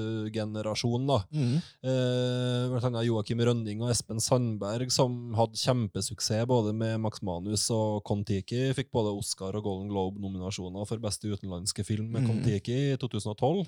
2010-generasjonen. 0.00 1.06
da. 1.06 1.18
Mm. 1.32 1.56
Eh, 1.84 3.04
Joakim 3.06 3.40
Rønning 3.44 3.82
og 3.82 3.90
Espen 3.92 4.20
Sandberg, 4.22 4.90
som 4.92 5.32
hadde 5.38 5.56
kjempesuksess 5.60 6.46
både 6.50 6.72
med 6.76 7.00
Max 7.00 7.22
Manus 7.22 7.68
og 7.74 8.02
Kon-Tiki. 8.04 8.70
Fikk 8.76 8.90
både 8.92 9.12
Oscar 9.16 9.56
og 9.56 9.64
Golden 9.64 9.88
Globe-nominasjoner 9.92 10.86
for 10.88 10.98
beste 11.02 11.28
utenlandske 11.30 11.84
film 11.86 12.10
med 12.12 12.22
Mhm. 12.22 12.28
Kon-Tiki 12.30 12.92
i 12.92 12.96
2012. 12.96 13.66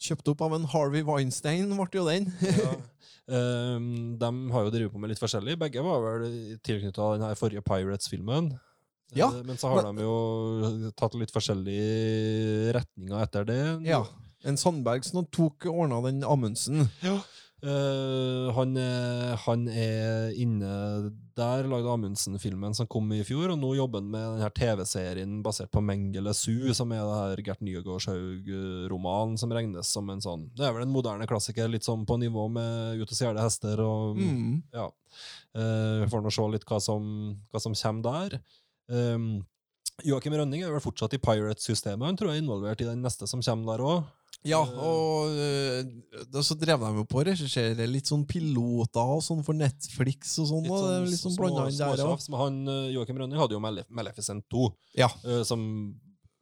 Kjøpt 0.00 0.30
opp 0.32 0.40
av 0.46 0.54
en 0.56 0.64
Harvey 0.72 1.04
Weinstein, 1.04 1.68
ble 1.76 2.00
jo 2.00 2.06
den. 2.08 2.30
Ja. 2.40 2.72
Um, 3.30 4.16
de 4.18 4.28
har 4.50 4.64
jo 4.66 4.70
drevet 4.74 4.90
på 4.90 4.98
med 4.98 5.12
litt 5.12 5.20
forskjellig. 5.22 5.54
Begge 5.60 5.84
var 5.86 6.00
vel 6.02 6.56
tilknytta 6.66 7.12
den 7.14 7.22
her 7.22 7.36
forrige 7.38 7.62
Pirates-filmen. 7.62 8.48
Ja, 9.14 9.28
Eh, 9.30 9.44
Men 9.46 9.54
så 9.60 9.68
har 9.70 9.84
de 9.86 10.02
jo 10.02 10.90
tatt 10.98 11.14
litt 11.14 11.30
forskjellige 11.30 12.72
retninger 12.74 13.22
etter 13.22 13.46
det. 13.46 13.60
Ja. 13.86 14.00
En 14.42 14.58
Sandberg 14.58 15.06
som 15.06 15.22
tok 15.30 15.66
ordna 15.70 16.00
den 16.08 16.24
Amundsen. 16.26 16.88
Eh, 17.60 18.46
han, 18.56 18.70
er, 18.80 19.34
han 19.44 19.66
er 19.68 20.30
inne 20.40 20.70
der, 21.36 21.66
lagde 21.68 21.90
Amundsen-filmen 21.92 22.72
som 22.76 22.88
kom 22.88 23.10
i 23.12 23.20
fjor, 23.26 23.52
og 23.52 23.58
nå 23.60 23.74
jobber 23.76 24.00
han 24.00 24.08
med 24.12 24.24
den 24.34 24.44
her 24.44 24.54
TV-serien 24.56 25.34
basert 25.44 25.70
på 25.74 25.82
Mengele 25.84 26.32
Su, 26.36 26.72
som 26.76 26.92
er 26.96 27.02
det 27.04 27.18
her 27.20 27.42
Gert 27.50 27.60
Nygaardshaug-romanen, 27.64 29.36
som 29.40 29.52
regnes 29.52 29.92
som 29.92 30.08
en 30.12 30.22
sånn 30.24 30.46
Det 30.56 30.66
er 30.66 30.74
vel 30.76 30.86
en 30.86 30.94
moderne 30.94 31.28
klassiker, 31.28 31.68
litt 31.70 31.86
sånn 31.86 32.06
på 32.08 32.16
nivå 32.20 32.46
med 32.52 33.00
Ut 33.02 33.08
og 33.12 33.16
stjele 33.16 33.44
hester 33.44 33.80
og 33.84 34.16
Mm. 34.20 34.62
Ja. 34.72 34.88
Eh, 35.54 36.00
Vi 36.04 36.10
får 36.10 36.22
nå 36.24 36.30
se 36.32 36.48
litt 36.52 36.64
hva 36.68 36.80
som, 36.80 37.36
hva 37.52 37.60
som 37.60 37.74
kommer 37.74 38.02
der. 38.30 38.40
Um, 38.88 39.44
Joakim 40.04 40.32
Rønning 40.34 40.62
er 40.64 40.72
vel 40.72 40.80
fortsatt 40.82 41.12
i 41.14 41.20
Pirate-systemet. 41.20 42.06
Han 42.06 42.16
tror 42.16 42.30
jeg 42.32 42.40
er 42.40 42.44
involvert 42.44 42.80
i 42.80 42.88
den 42.88 43.02
neste 43.04 43.28
som 43.28 43.42
kommer 43.44 43.76
der 43.76 43.84
òg. 43.84 44.04
Ja, 44.46 44.60
og 44.64 45.34
uh, 45.36 46.40
så 46.40 46.56
drev 46.56 46.80
de 46.80 46.90
jo 46.96 47.04
på 47.04 47.18
å 47.20 47.24
regissere 47.28 47.86
litt 47.90 48.08
sånn 48.08 48.22
piloter 48.28 49.10
og 49.16 49.20
sånn 49.24 49.42
for 49.44 49.56
Netflix 49.58 50.38
og 50.40 50.48
sånn. 50.48 50.68
og 50.70 50.86
det 50.86 50.94
er 50.96 51.08
litt 51.10 51.20
sånn 51.20 51.34
små, 51.34 51.50
små, 51.50 51.58
der 51.66 51.74
småtjafs, 51.76 52.30
han, 52.40 52.60
eh, 52.72 52.86
Joakim 52.94 53.20
Rønning 53.20 53.40
hadde 53.40 53.58
jo 53.58 53.60
Malef 53.60 53.90
Maleficent 53.92 54.46
2, 54.48 54.70
Ja. 54.96 55.10
uh, 55.26 55.42
som 55.44 55.60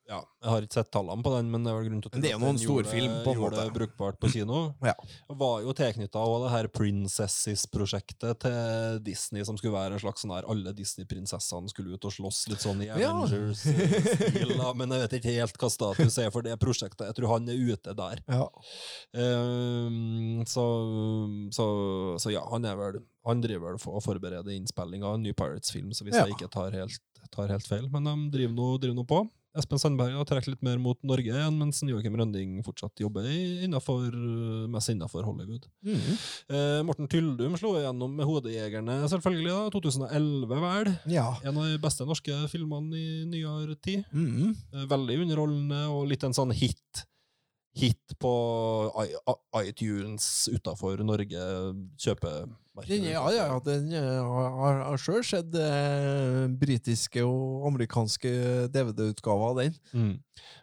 ja, 0.09 0.19
Jeg 0.43 0.49
har 0.51 0.63
ikke 0.65 0.73
sett 0.79 0.91
tallene 0.95 1.23
på 1.23 1.31
den, 1.37 1.51
men 1.53 1.65
det 1.65 1.71
er 1.73 1.77
vel 1.79 1.89
grunn 1.91 2.01
til 2.03 2.09
å 2.09 2.13
tro 2.15 2.21
det 2.23 2.31
er 2.31 2.35
at 2.37 2.41
noen 2.41 2.57
den 2.57 2.63
gjorde- 2.65 2.87
storfilm, 2.89 3.15
på 3.25 3.33
en 3.35 3.39
gjorde 3.39 3.57
måte. 3.59 3.65
det 3.69 3.75
brukbart 3.77 4.19
på 4.23 4.31
kino. 4.33 4.61
Ja. 4.89 4.95
Var 5.29 5.57
jo 5.67 5.75
tilknytta 5.77 6.23
òg 6.25 6.45
det 6.47 6.53
her 6.55 6.69
Princesses-prosjektet 6.73 8.39
til 8.41 9.01
Disney, 9.05 9.45
som 9.45 9.59
skulle 9.61 9.75
være 9.77 9.99
en 9.99 10.03
slags 10.03 10.25
sånn 10.25 10.33
her 10.33 10.49
alle 10.49 10.73
Disney-prinsessene 10.73 11.69
skulle 11.69 11.93
ut 11.99 12.05
og 12.09 12.15
slåss 12.15 12.41
litt 12.49 12.65
sånn 12.65 12.81
i 12.83 12.89
Ja. 12.89 12.97
Avengers-stil. 13.13 14.57
da, 14.57 14.73
Men 14.75 14.91
jeg 14.97 15.05
vet 15.05 15.17
ikke 15.21 15.35
helt 15.37 15.59
hva 15.61 15.71
status 15.71 16.19
er 16.19 16.31
for 16.31 16.43
det 16.43 16.57
prosjektet. 16.59 17.05
Jeg 17.11 17.15
tror 17.21 17.35
han 17.37 17.49
er 17.49 17.61
ute 17.75 17.95
der. 17.99 18.23
Ja. 18.29 18.49
Ehm, 19.15 20.45
så, 20.49 20.65
så, 21.53 21.67
så 22.23 22.33
ja, 22.33 22.45
han 22.51 22.65
er 22.65 22.77
vel 22.79 23.01
Han 23.29 23.43
driver 23.45 23.75
vel 23.75 23.79
for 23.83 23.99
å 23.99 24.01
forberede 24.01 24.55
innspilling 24.57 25.03
av 25.05 25.19
en 25.19 25.23
ny 25.27 25.35
Pirates-film, 25.37 25.91
så 25.93 26.07
hvis 26.07 26.15
Ja. 26.17 26.25
jeg 26.25 26.39
ikke 26.39 26.49
tar 26.55 26.71
helt, 26.73 26.97
tar 27.35 27.49
helt 27.53 27.67
feil. 27.69 27.91
Men 27.93 28.05
de 28.09 28.15
driver 28.39 28.55
nå, 28.57 28.69
driver 28.81 28.97
nå 28.97 29.05
på. 29.07 29.19
Espen 29.57 29.78
Sandberg 29.80 30.12
har 30.14 30.26
trukket 30.28 30.51
litt 30.53 30.62
mer 30.62 30.76
mot 30.78 30.99
Norge 31.09 31.32
igjen, 31.32 31.57
mens 31.59 31.80
Joakim 31.82 32.14
Rønding 32.20 32.59
fortsatt 32.66 33.01
jobber 33.01 33.24
innenfor, 33.64 34.12
mest 34.70 34.92
innenfor 34.92 35.24
Hollywood. 35.24 35.64
Mhm. 35.82 36.18
Eh, 36.53 36.82
Morten 36.84 37.09
Tyldum 37.09 37.57
slo 37.57 37.72
igjennom 37.80 38.12
med 38.14 38.26
'Hodejegerne', 38.26 39.09
selvfølgelig. 39.09 39.49
da, 39.49 39.70
2011, 39.70 40.61
vel. 40.61 40.99
ja. 41.07 41.34
En 41.44 41.57
av 41.57 41.64
de 41.64 41.78
beste 41.78 42.05
norske 42.05 42.49
filmene 42.53 42.94
i 42.94 43.24
nyere 43.24 43.74
tid. 43.80 44.05
Mhm. 44.12 44.55
Eh, 44.74 44.86
Veldig 44.86 45.18
underholdende 45.24 45.88
og 45.88 46.09
litt 46.09 46.24
en 46.24 46.32
sånn 46.32 46.53
hit. 46.53 47.05
Hit 47.74 48.18
på 48.18 48.90
iTunes 49.55 50.49
utafor 50.53 50.99
Norge 51.05 51.74
Den, 51.99 52.57
kjøpemarkedet. 52.87 53.12
ja, 53.12 53.47
ja, 53.49 53.59
den 53.64 53.93
eh, 53.93 54.22
har 54.22 54.83
har 54.89 54.97
sjøl 55.03 55.24
sett 55.24 55.55
eh, 55.55 56.47
britiske 56.61 57.24
og 57.26 57.66
amerikanske 57.72 58.68
DVD-utgaver 58.74 59.51
av 59.51 59.57
den. 59.64 59.74
Mm. 59.95 60.16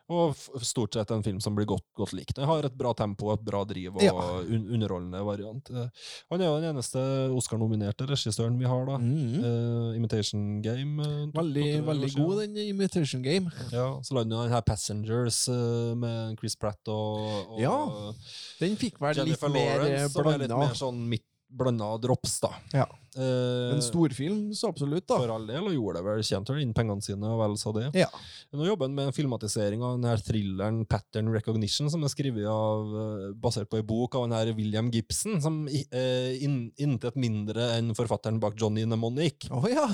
Og 0.08 0.36
stort 0.64 0.94
sett 0.94 1.10
en 1.12 1.24
film 1.26 1.40
som 1.42 1.56
blir 1.58 1.66
godt, 1.68 1.84
godt 1.98 2.14
likt. 2.14 2.36
Den 2.38 2.46
har 2.46 2.64
et 2.64 2.76
bra 2.78 2.94
tempo, 2.96 3.32
et 3.34 3.42
bra 3.44 3.64
driv 3.66 3.96
og 3.98 4.04
Ja. 4.06 4.14
un 4.46 4.68
underholdende 4.72 5.24
variant. 5.26 5.70
Eh, 5.74 5.88
Han 6.30 6.42
er 6.42 6.46
jo 6.46 6.60
den 6.62 6.76
eneste 6.76 7.02
Oscar-nominerte 7.36 8.06
regissøren 8.08 8.58
vi 8.60 8.66
har, 8.70 8.86
da. 8.86 8.98
Mhm. 8.98 9.44
Eh, 9.44 9.96
Imitation 9.98 10.62
Game. 10.62 11.00
eh, 11.02 11.26
Veldig, 11.34 11.86
veldig 11.86 12.12
god, 12.16 12.40
den 12.46 12.58
Imitation 12.68 13.22
Game. 13.24 13.52
Ja, 13.72 14.00
så 14.02 14.14
lagde 14.14 14.36
han 14.36 14.46
den 14.46 14.54
her 14.54 14.62
Passengers 14.62 15.48
med 15.50 16.38
Chris 16.40 16.56
Pratt 16.56 16.80
og, 16.88 17.50
og 17.50 17.60
Ja, 17.60 18.14
Den 18.60 18.78
fikk 18.78 19.00
vel 19.02 19.10
litt 19.16 19.18
Jennifer 19.26 19.50
mer 19.50 19.82
eh, 19.82 19.90
Lawrence, 19.90 20.14
som 20.14 20.28
er 20.28 20.38
litt 20.38 20.48
blanda. 20.50 20.68
mer 20.68 20.74
sånn 20.76 21.02
midt 21.10 21.26
blanda 21.50 21.98
drops, 22.02 22.40
da. 22.44 22.50
Ja. 22.74 22.88
Eh, 23.16 23.72
En 23.76 23.82
storfilm, 23.82 24.50
så 24.54 24.68
absolutt, 24.74 25.06
da. 25.08 25.16
For 25.22 25.30
all 25.32 25.46
del, 25.48 25.64
og 25.70 25.74
gjorde 25.76 26.00
det 26.02 26.06
vel. 26.10 26.24
Tjente 26.28 26.56
inn 26.60 26.74
pengene 26.76 27.02
sine, 27.06 27.30
og 27.32 27.40
vel 27.40 27.56
så 27.60 27.72
det. 27.76 27.86
Ja. 27.96 28.10
Nå 28.52 28.66
jobber 28.68 28.86
han 28.90 28.96
med 28.98 29.06
en 29.08 29.14
filmatisering 29.16 29.82
av 29.86 29.92
den 29.96 30.04
her 30.10 30.18
thrilleren 30.26 30.82
Pattern 30.90 31.30
Recognition, 31.32 31.88
som 31.94 32.04
er 32.04 32.10
skrevet 32.12 32.46
av, 32.52 32.80
eh, 33.00 33.30
basert 33.40 33.70
på 33.72 33.78
en 33.80 33.88
bok 33.88 34.16
av 34.20 34.24
den 34.28 34.36
her 34.36 34.52
William 34.58 34.90
Gibson, 34.92 35.40
som 35.42 35.68
eh, 35.72 36.34
in, 36.44 36.72
intet 36.82 37.16
mindre 37.16 37.70
enn 37.78 37.96
forfatteren 37.96 38.40
bak 38.44 38.54
Johnny 38.60 38.84
Mnemonic. 38.86 39.48
Oh, 39.52 39.66
ja! 39.72 39.88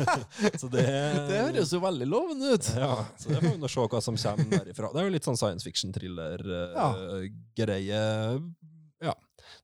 Så 0.60 0.66
det, 0.72 0.82
det 1.30 1.38
høres 1.44 1.70
jo 1.72 1.80
veldig 1.84 2.08
lovende 2.10 2.44
ut. 2.56 2.66
Ja, 2.74 3.04
så 3.16 3.28
det 3.30 3.38
får 3.44 3.52
vi 3.54 3.60
nå 3.62 3.68
se 3.70 3.80
hva 3.86 4.00
som 4.02 4.16
kommer 4.18 4.58
derifra. 4.64 4.90
Det 4.92 4.98
er 5.00 5.04
jo 5.08 5.14
litt 5.14 5.24
sånn 5.28 5.38
science 5.38 5.62
fiction-thriller-greie. 5.68 7.94
ja. 7.94 8.38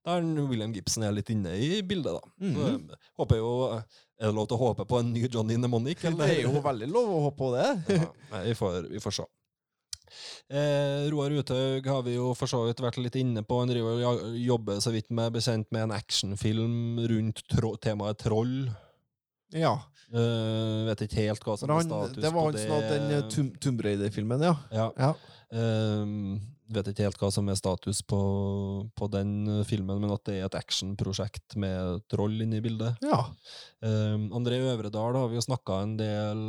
Der 0.07 0.25
William 0.49 0.73
Gibson 0.73 1.05
er 1.05 1.13
litt 1.13 1.29
inne 1.33 1.53
i 1.61 1.83
bildet, 1.85 2.17
da. 2.17 2.33
Mm 2.41 2.55
eh, 2.57 3.03
håper 3.21 3.37
jo 3.37 3.51
Er 3.77 4.31
det 4.31 4.33
lov 4.37 4.47
til 4.49 4.57
å 4.57 4.63
håpe 4.63 4.87
på 4.89 5.01
en 5.01 5.13
ny 5.13 5.27
Johnny 5.27 5.59
Mnemonic? 5.59 6.01
Det 6.01 6.29
er 6.29 6.43
jo 6.47 6.55
veldig 6.65 6.89
lov 6.89 7.13
å 7.13 7.21
håpe 7.27 7.39
på 7.41 7.53
det. 7.57 7.69
ja, 8.01 8.09
nei, 8.33 8.43
vi, 8.49 8.57
får, 8.57 8.89
vi 8.93 9.01
får 9.01 9.19
se. 9.19 9.27
Eh, 10.51 11.07
Roar 11.13 11.37
Uthaug 11.39 11.87
har 11.87 12.03
vi 12.07 12.17
jo 12.17 12.33
for 12.35 12.51
så 12.51 12.65
vidt 12.67 12.83
vært 12.83 12.99
litt 13.01 13.17
inne 13.21 13.45
på. 13.47 13.61
Han 13.63 13.71
driver 13.71 14.01
og 14.11 14.39
jobber 14.41 14.81
så 14.83 14.93
vidt 14.95 15.11
med 15.15 15.37
bekjent 15.37 15.71
med 15.71 15.89
en 15.89 15.97
actionfilm 15.97 17.01
rundt 17.13 17.45
tro 17.53 17.77
temaet 17.81 18.21
troll. 18.25 18.57
Ja. 19.55 19.77
Eh, 20.11 20.87
vet 20.89 21.05
ikke 21.07 21.27
helt 21.29 21.45
hva 21.47 21.55
som 21.59 21.71
er 21.71 21.85
status 21.87 22.17
på 22.17 22.19
det 22.19 22.25
Det 22.25 22.33
var 22.35 22.49
han 22.49 22.57
som 22.59 22.73
hadde 22.75 22.97
den 22.97 23.13
eh, 23.15 23.53
Tomb 23.63 23.85
Raider-filmen, 23.87 24.43
ja. 24.43 24.57
Ja. 24.75 24.89
ja. 24.99 25.13
Ehm, 25.55 26.41
vet 26.75 26.91
ikke 26.91 27.07
helt 27.07 27.21
hva 27.21 27.31
som 27.35 27.49
er 27.51 27.59
status 27.59 28.01
på, 28.07 28.21
på 28.97 29.09
den 29.13 29.33
eh, 29.49 29.65
filmen, 29.69 30.01
men 30.03 30.13
at 30.15 30.25
det 30.29 30.37
er 30.39 30.47
et 30.49 30.59
actionprosjekt 30.59 31.57
med 31.61 32.05
troll 32.13 32.37
inne 32.45 32.61
i 32.61 32.65
bildet. 32.65 33.01
Ja. 33.05 33.23
Um, 33.81 34.29
André 34.37 34.61
Øvredal 34.61 35.17
har 35.17 35.31
vi 35.33 35.39
jo 35.39 35.45
snakka 35.45 35.81
en 35.85 35.97
del 36.01 36.41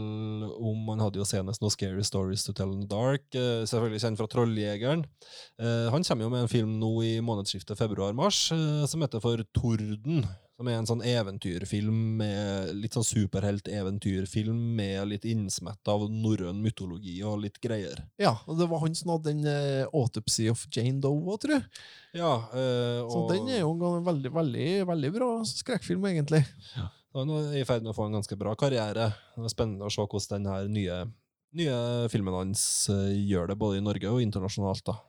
om. 0.52 0.84
Han 0.92 1.04
hadde 1.06 1.22
jo 1.22 1.28
senest 1.28 1.64
noen 1.64 1.74
Scary 1.74 2.06
Stories 2.08 2.46
to 2.48 2.56
Tell 2.58 2.74
in 2.76 2.86
the 2.86 2.92
Dark. 2.92 3.28
uh, 3.36 3.64
selvfølgelig 3.70 4.04
kjent 4.06 4.22
fra 4.22 4.30
Trolljegeren. 4.32 5.06
Uh, 5.62 5.90
han 5.94 6.06
kommer 6.08 6.28
jo 6.28 6.34
med 6.34 6.46
en 6.46 6.52
film 6.52 6.78
nå 6.82 6.94
i 7.08 7.14
månedsskiftet 7.26 7.80
februar-mars 7.80 8.48
uh, 8.56 8.86
som 8.90 9.04
heter 9.06 9.24
for 9.24 9.44
Torden. 9.58 10.26
Som 10.62 10.68
er 10.70 10.76
en 10.78 10.86
sånn 10.86 11.00
eventyrfilm 11.02 12.02
med 12.20 12.76
litt 12.78 12.94
sånn 12.94 13.06
superhelt-eventyrfilm 13.08 14.60
med 14.78 15.08
litt 15.10 15.24
innsmett 15.26 15.90
av 15.90 16.04
norrøn 16.14 16.60
mytologi 16.62 17.16
og 17.26 17.40
litt 17.42 17.58
greier. 17.64 18.04
ja. 18.22 18.36
Og 18.46 18.60
det 18.60 18.68
var 18.70 18.84
han 18.84 18.94
som 18.94 19.10
hadde 19.16 19.32
den 19.32 19.42
uh, 19.48 19.90
Autopsy 19.90 20.46
of 20.52 20.68
Jane 20.70 21.02
Doe 21.02 21.18
òg, 21.18 21.40
tror 21.42 21.56
jeg. 21.56 21.66
Ja, 22.14 22.36
eh, 22.54 23.02
Så 23.10 23.24
og 23.24 23.34
den 23.34 23.50
er 23.50 23.64
jo 23.64 23.74
en 23.74 24.06
veldig, 24.06 24.30
veldig, 24.38 24.70
veldig 24.92 25.12
bra 25.18 25.32
skrekkfilm, 25.50 26.06
egentlig. 26.12 26.44
Ja. 26.78 26.92
han 27.18 27.34
er 27.40 27.58
i 27.58 27.66
ferd 27.66 27.82
med 27.82 27.96
å 27.96 27.98
få 27.98 28.06
en 28.06 28.20
ganske 28.20 28.38
bra 28.38 28.54
karriere. 28.54 29.16
Det 29.34 29.48
er 29.50 29.56
spennende 29.56 29.90
å 29.90 29.94
se 29.94 30.06
hvordan 30.06 30.46
den 30.46 30.52
her 30.54 30.70
nye, 30.78 31.00
nye 31.58 31.78
filmen 32.14 32.38
hans 32.38 32.68
eh, 32.94 33.16
gjør 33.18 33.50
det, 33.50 33.58
både 33.66 33.82
i 33.82 33.88
Norge 33.90 34.14
og 34.14 34.22
internasjonalt. 34.22 34.86
da. 34.94 35.02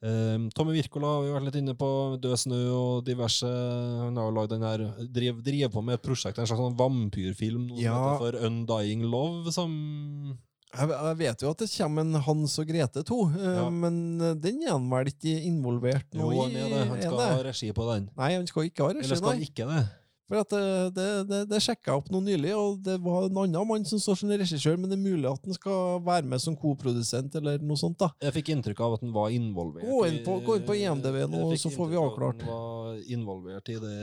Um, 0.00 0.48
Tommy 0.56 0.74
Wirkola 0.78 1.10
har 1.16 1.22
vi 1.26 1.32
vært 1.34 1.46
litt 1.50 1.58
inne 1.60 1.74
på. 1.78 1.88
Død 2.22 2.36
snø 2.40 2.60
og 2.72 3.04
diverse. 3.06 3.46
Han 3.48 4.16
har 4.16 4.28
jo 4.30 4.34
lagd 4.38 4.52
den 4.54 4.64
her 4.64 4.84
driver, 5.12 5.42
drev, 5.44 5.70
på 5.74 5.82
med 5.84 5.98
et 5.98 6.04
prosjekt, 6.06 6.38
en 6.40 6.48
slags 6.48 6.60
sånn 6.62 6.76
vampyrfilm 6.78 7.68
Ja. 7.78 8.16
for 8.18 8.32
Undying 8.32 9.04
Love, 9.04 9.52
som 9.52 10.38
Jeg, 10.68 10.88
jeg 10.92 11.16
vet 11.16 11.40
jo 11.42 11.50
at 11.50 11.58
det 11.62 11.70
kommer 11.72 12.02
en 12.04 12.12
Hans 12.26 12.58
og 12.60 12.66
Grete 12.68 13.00
2, 13.02 13.18
eh, 13.40 13.54
Ja. 13.56 13.70
men 13.72 14.20
eh, 14.20 14.34
den 14.34 14.62
er 14.66 14.72
han 14.74 14.90
vel 14.90 15.06
ikke 15.08 15.32
involvert 15.48 16.04
Jo, 16.12 16.28
han 16.42 16.50
er 16.56 16.68
det. 16.68 16.88
Han 16.90 17.00
skal 17.00 17.18
ha 17.22 17.42
regi 17.46 17.72
på 17.72 17.86
den. 17.94 18.10
Nei, 18.18 18.34
han 18.34 18.46
skal 18.46 18.64
ikke 18.68 18.84
ha 18.84 18.90
Eller 18.90 19.00
regi, 19.02 19.16
skal 19.16 19.32
han 19.32 19.40
ikke 19.46 19.64
det? 19.64 19.84
For 20.28 20.42
at 20.42 20.50
det, 20.52 20.62
det, 20.98 21.04
det, 21.30 21.38
det 21.48 21.58
sjekka 21.64 21.88
jeg 21.94 22.00
opp 22.02 22.10
noe 22.12 22.20
nylig, 22.20 22.50
og 22.52 22.82
det 22.84 22.98
var 23.00 23.26
en 23.30 23.38
annen 23.46 23.68
mann 23.70 23.86
som 23.88 24.00
står 24.02 24.18
som 24.20 24.28
regissør, 24.36 24.76
men 24.76 24.90
det 24.92 24.98
er 24.98 25.04
mulig 25.06 25.24
at 25.30 25.46
han 25.48 25.56
skal 25.56 26.02
være 26.04 26.28
med 26.28 26.42
som 26.44 26.56
koprodusent 26.60 27.38
eller 27.40 27.62
noe 27.64 27.80
sånt. 27.80 27.96
da. 28.02 28.10
Jeg 28.26 28.34
fikk 28.36 28.50
inntrykk 28.52 28.82
av 28.84 28.98
at 28.98 29.06
han 29.06 29.14
var 29.16 29.32
involvert 29.32 29.88
Gå 29.88 30.02
inn 30.10 30.18
på- 30.26 30.40
gå 30.44 30.58
inn 30.60 30.66
på 30.68 30.76
IMDb 30.82 31.16
nå, 31.32 31.40
Jeg 31.46 31.56
fikk 31.56 31.64
så 31.64 31.72
får 31.78 31.88
vi 31.88 31.96
inntrykk 31.96 32.02
av 32.02 32.10
at 32.10 32.12
avklart. 32.12 32.42
Han 32.44 32.52
var 32.52 33.00
involvert 33.16 33.72
i 33.72 33.78
det, 33.86 33.96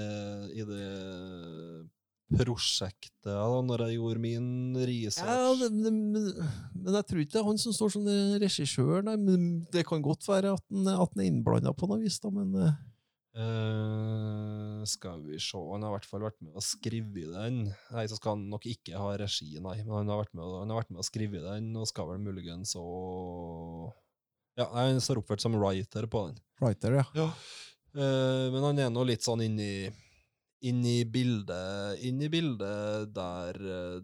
i 0.57 0.65
det 0.71 1.85
prosjektet 2.35 3.29
da 3.29 3.45
når 3.61 3.83
jeg 3.85 3.97
gjorde 3.99 4.21
min 4.23 4.47
research. 4.81 5.29
Ja, 5.29 5.53
det, 5.59 5.69
det, 5.83 5.91
men, 5.93 6.25
men 6.73 6.97
jeg 6.97 7.05
tror 7.09 7.21
ikke 7.21 7.35
det 7.35 7.41
er 7.43 7.47
han 7.51 7.61
som 7.61 7.75
står 7.75 7.93
som 7.95 8.09
regissør, 8.41 9.03
nei. 9.05 9.15
Men 9.21 9.45
det 9.73 9.85
kan 9.87 10.01
godt 10.05 10.25
være 10.27 10.55
at 10.57 10.63
han, 10.73 10.89
at 10.89 11.13
han 11.13 11.21
er 11.21 11.29
innblanda 11.29 11.73
på 11.77 11.89
noe 11.91 12.01
vis, 12.01 12.17
da, 12.23 12.33
men 12.33 12.55
Eh, 13.35 14.83
skal 14.87 15.19
vi 15.25 15.35
se 15.43 15.59
Han 15.59 15.83
har 15.83 15.91
i 15.91 15.95
hvert 15.97 16.07
fall 16.07 16.23
vært 16.23 16.37
med 16.39 16.55
å 16.55 16.63
skrive 16.63 17.25
den. 17.33 17.65
Nei, 17.91 18.05
så 18.07 18.15
skal 18.15 18.37
han 18.37 18.47
nok 18.51 18.67
ikke 18.71 18.95
ha 18.95 19.11
regi, 19.19 19.57
nei. 19.59 19.75
Men 19.83 19.97
han 19.99 20.13
har 20.13 20.21
vært 20.23 20.35
med, 20.37 20.47
han 20.61 20.71
har 20.71 20.79
vært 20.83 20.93
med 20.95 21.03
å 21.03 21.07
skrive 21.07 21.43
den, 21.43 21.73
og 21.75 21.89
skal 21.91 22.13
vel 22.13 22.23
muligens 22.23 22.75
å 22.79 22.85
Ja, 24.55 24.69
han 24.71 25.01
står 25.03 25.19
oppført 25.19 25.43
som 25.43 25.57
writer 25.59 26.07
på 26.07 26.29
den. 26.29 26.39
Writer, 26.63 27.01
ja. 27.03 27.27
Eh, 27.95 28.47
men 28.53 28.63
han 28.63 28.79
er 28.79 28.93
nå 28.93 29.03
litt 29.07 29.25
sånn 29.25 29.43
inni 29.43 29.89
inn 30.65 30.81
i 30.87 30.99
bildet 31.05 32.01
inn 32.05 32.21
i 32.23 32.29
bildet 32.31 33.11
der 33.15 33.59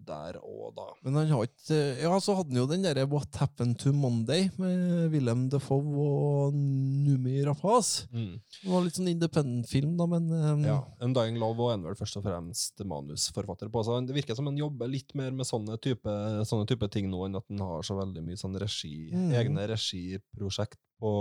der 0.05 0.37
og 0.41 0.75
da. 0.77 0.87
Men 1.05 1.19
han 1.19 1.31
har 1.33 1.47
ikke 1.47 1.79
Ja, 2.01 2.13
så 2.23 2.35
hadde 2.37 2.53
han 2.53 2.61
jo 2.61 2.67
den 2.69 2.85
derre 2.85 3.07
What 3.09 3.39
Happened 3.41 3.79
to 3.81 3.93
Monday 3.95 4.49
med 4.61 5.11
Willem 5.13 5.47
Defoe 5.51 6.05
og 6.05 6.57
Numi 6.57 7.41
Rapaz. 7.47 8.05
Det 8.11 8.69
var 8.69 8.85
litt 8.85 8.99
sånn 8.99 9.11
independent-film, 9.11 9.95
da, 9.99 10.07
men 10.11 10.29
um... 10.31 10.65
Ja, 10.67 10.77
Undying 11.03 11.39
Love 11.41 11.65
og 11.65 11.73
er 11.73 11.81
vel 11.85 11.97
først 11.99 12.19
og 12.19 12.25
fremst 12.27 12.83
manusforfatter 12.87 13.71
på. 13.71 13.83
Så 13.85 13.97
det 14.05 14.15
virker 14.17 14.37
som 14.37 14.49
han 14.49 14.59
jobber 14.59 14.91
litt 14.91 15.15
mer 15.17 15.33
med 15.35 15.47
sånne 15.47 15.77
type, 15.81 16.15
sånne 16.47 16.69
type 16.69 16.89
ting 16.93 17.09
nå, 17.11 17.25
enn 17.27 17.39
at 17.39 17.47
han 17.49 17.65
har 17.65 17.85
så 17.87 17.97
veldig 17.99 18.25
mye 18.25 18.39
sånn 18.39 18.59
regi, 18.61 19.09
mm. 19.13 19.29
egne 19.41 19.67
regiprosjekt 19.73 20.79
på, 21.01 21.11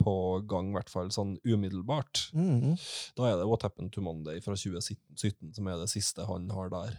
på 0.00 0.14
gang, 0.48 0.70
i 0.72 0.76
hvert 0.78 0.90
fall 0.92 1.10
sånn 1.14 1.34
umiddelbart. 1.44 2.30
Mm. 2.32 2.72
Da 3.18 3.28
er 3.28 3.36
det 3.42 3.48
What 3.50 3.66
Happened 3.66 3.92
to 3.94 4.04
Monday 4.04 4.40
fra 4.44 4.56
2017 4.56 5.52
som 5.58 5.68
er 5.68 5.82
det 5.82 5.90
siste 5.92 6.24
han 6.28 6.48
har 6.54 6.72
der. 6.72 6.96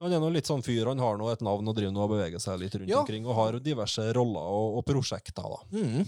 Han 0.00 0.14
er 0.16 0.22
nå 0.22 0.30
litt 0.32 0.48
sånn 0.48 0.64
fyr, 0.64 0.88
han 0.88 1.00
har 1.02 1.18
nå 1.20 1.28
et 1.28 1.42
navn 1.44 1.68
og 1.68 1.76
driver 1.76 1.92
nå 1.92 2.02
og 2.06 2.14
beveger 2.14 2.40
seg 2.40 2.58
litt 2.62 2.74
rundt 2.78 2.88
Ja. 2.90 3.02
omkring, 3.02 3.26
og 3.28 3.36
har 3.36 3.58
diverse 3.60 4.06
roller 4.16 4.46
og, 4.48 4.78
og 4.80 4.86
prosjekter, 4.88 5.44
da. 5.44 5.60
Mm. 5.76 6.06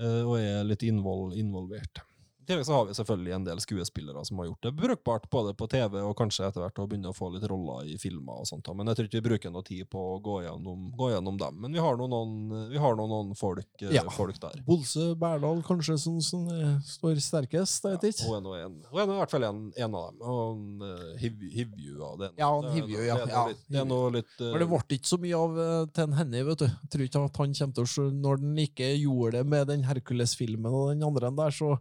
Uh, 0.00 0.22
og 0.24 0.34
er 0.40 0.64
litt 0.68 0.82
invol 0.88 1.34
involvert. 1.36 2.00
I 2.46 2.52
tillegg 2.52 2.66
så 2.68 2.76
har 2.76 2.84
vi 2.86 2.94
selvfølgelig 2.94 3.32
en 3.34 3.44
del 3.48 3.58
skuespillere 3.58 4.20
som 4.28 4.38
har 4.38 4.46
gjort 4.46 4.62
det 4.62 4.70
brukbart 4.78 5.24
både 5.32 5.50
på 5.58 5.66
TV 5.72 5.96
og 6.06 6.12
kanskje 6.20 6.44
etter 6.46 6.62
hvert 6.62 6.76
å 6.78 6.84
begynne 6.86 7.10
å 7.10 7.16
få 7.16 7.26
litt 7.34 7.42
roller 7.50 7.88
i 7.90 7.96
filmer 7.98 8.38
og 8.38 8.46
sånt. 8.46 8.68
Men 8.78 8.86
jeg 8.86 9.00
tror 9.00 9.08
ikke 9.08 9.18
vi 9.18 9.24
bruker 9.26 9.50
noe 9.50 9.66
tid 9.66 9.88
på 9.90 9.98
å 9.98 10.20
gå 10.22 10.36
gjennom, 10.44 10.84
gå 10.94 11.08
gjennom 11.10 11.40
dem. 11.40 11.56
Men 11.64 11.74
vi 11.74 11.82
har 11.82 11.98
nå 11.98 12.06
noen, 12.12 12.70
vi 12.70 12.78
har 12.78 12.94
noen, 12.94 13.10
noen 13.10 13.32
folk, 13.40 13.66
eh, 13.82 13.96
Ja. 13.96 14.04
folk 14.14 14.38
der. 14.38 14.62
Bolse 14.66 15.08
Berdal 15.18 15.58
kanskje 15.66 15.98
som, 15.98 16.20
som 16.22 16.46
eh, 16.54 16.76
står 16.86 17.18
sterkest, 17.18 17.82
jeg 17.82 17.98
vet 17.98 18.06
ikke. 18.14 18.30
Er 18.30 18.62
en, 18.68 18.78
hun 18.92 19.00
er 19.02 19.10
nå 19.10 19.16
i 19.16 19.20
hvert 19.24 19.34
fall 19.34 19.48
en, 19.48 19.60
en 19.76 19.98
av 19.98 20.06
dem. 20.12 20.22
Og 20.22 20.38
han, 20.38 20.86
eh, 20.86 21.18
Hiv- 21.24 21.50
Hivju 21.56 21.98
av 22.06 22.18
det. 22.22 22.30
Ja, 22.38 22.52
han 22.54 22.70
er- 22.70 22.76
Hivju, 22.78 23.02
ja, 23.08 23.18
Det 23.26 23.26
er 23.26 23.34
noe 23.34 23.48
litt, 23.50 23.66
det 23.74 23.80
er 23.82 23.90
noe 23.90 24.10
litt 24.20 24.38
eh, 24.38 24.52
For 24.52 24.62
det 24.62 24.70
ble 24.70 24.80
ikke 25.00 25.10
så 25.10 25.18
mye 25.26 25.42
av 25.42 25.58
eh, 25.66 25.86
til 25.98 26.04
en 26.06 26.16
Henny, 26.22 26.42
vet 26.46 26.62
du. 26.62 26.66
Jeg 26.70 26.90
tror 26.94 27.06
ikke 27.08 27.24
at 27.26 27.42
han 27.42 27.54
kommer 27.58 27.74
til 27.74 27.82
å 27.82 27.90
se 27.96 28.06
Når 28.22 28.40
den 28.46 28.56
ikke 28.68 28.92
gjorde 29.02 29.32
det 29.40 29.44
med 29.50 29.66
den 29.74 29.82
Hercules-filmen 29.90 30.70
og 30.70 30.94
den 30.94 31.02
andre 31.10 31.34
der, 31.42 31.50
så, 31.50 31.74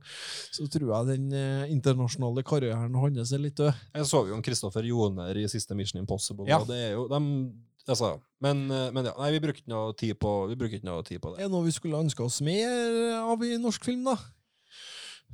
så 0.55 0.65
tror 0.71 0.89
jeg 0.93 1.09
den 1.13 1.27
eh, 1.35 1.65
internasjonale 1.73 2.43
karrieren 2.47 2.95
hans 2.99 3.31
er 3.35 3.43
litt 3.43 3.57
død. 3.59 3.73
Jeg 3.99 4.09
så 4.09 4.23
jo 4.29 4.39
Kristoffer 4.45 4.87
Joner 4.87 5.37
i 5.37 5.47
siste 5.51 5.75
Mission 5.77 6.01
Impossible, 6.01 6.47
Ja. 6.49 6.59
og 6.63 6.67
det 6.71 6.77
er 6.89 6.93
jo 6.95 7.07
dem, 7.11 7.27
altså, 7.87 8.15
men, 8.41 8.65
eh, 8.71 8.89
men 8.95 9.05
ja, 9.11 9.13
nei, 9.19 9.31
vi 9.35 9.41
bruker 9.43 9.61
ikke 9.61 9.73
noe 9.73 9.93
tid 9.99 10.15
på, 10.21 10.33
vi 10.51 10.55
ikke 10.79 10.89
noe 10.89 11.03
tid 11.07 11.21
på 11.23 11.33
det. 11.35 11.43
Er 11.43 11.49
det 11.49 11.55
noe 11.55 11.67
vi 11.67 11.75
skulle 11.75 12.01
ønske 12.01 12.23
oss 12.25 12.41
mer 12.45 13.21
av 13.21 13.43
i 13.45 13.55
norsk 13.61 13.83
film, 13.87 14.03
da? 14.07 14.15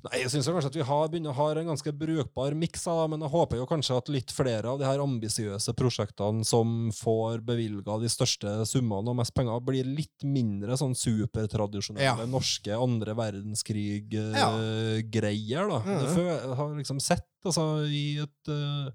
Nei, 0.02 0.24
jeg 0.24 0.32
synes 0.34 0.47
jo 0.49 0.54
kanskje 0.56 0.72
at 0.72 0.78
vi 0.80 0.86
har, 0.88 1.10
begynner, 1.14 1.36
ha 1.38 1.45
en 1.62 1.68
ganske 1.70 1.91
brukbar 1.93 2.56
miks, 2.58 2.88
men 3.12 3.22
jeg 3.22 3.30
håper 3.36 3.60
jo 3.60 3.68
kanskje 3.70 3.99
at 4.02 4.08
litt 4.10 4.32
flere 4.34 4.66
av 4.72 4.80
de 4.82 4.86
her 4.88 4.97
ambisiøse 5.04 5.76
prosjektene 5.78 6.41
som 6.47 6.89
får 6.97 7.43
bevilga 7.45 7.99
de 8.02 8.10
største 8.10 8.49
summene 8.66 9.14
og 9.14 9.20
mest 9.22 9.36
penger, 9.38 9.62
blir 9.62 9.86
litt 9.86 10.26
mindre 10.26 10.74
sånn 10.80 10.97
supertradisjonelle 10.97 12.26
Ja. 12.26 12.28
norske 12.30 12.74
andre 12.74 13.14
verdenskrig-greier, 13.14 15.70
da. 15.70 15.80
Mm. 15.86 16.18
Jeg 16.18 16.56
har 16.58 16.74
liksom 16.78 16.99
sett 17.04 17.28
altså, 17.46 17.66
i 17.88 18.20
et 18.24 18.52
uh, 18.52 18.92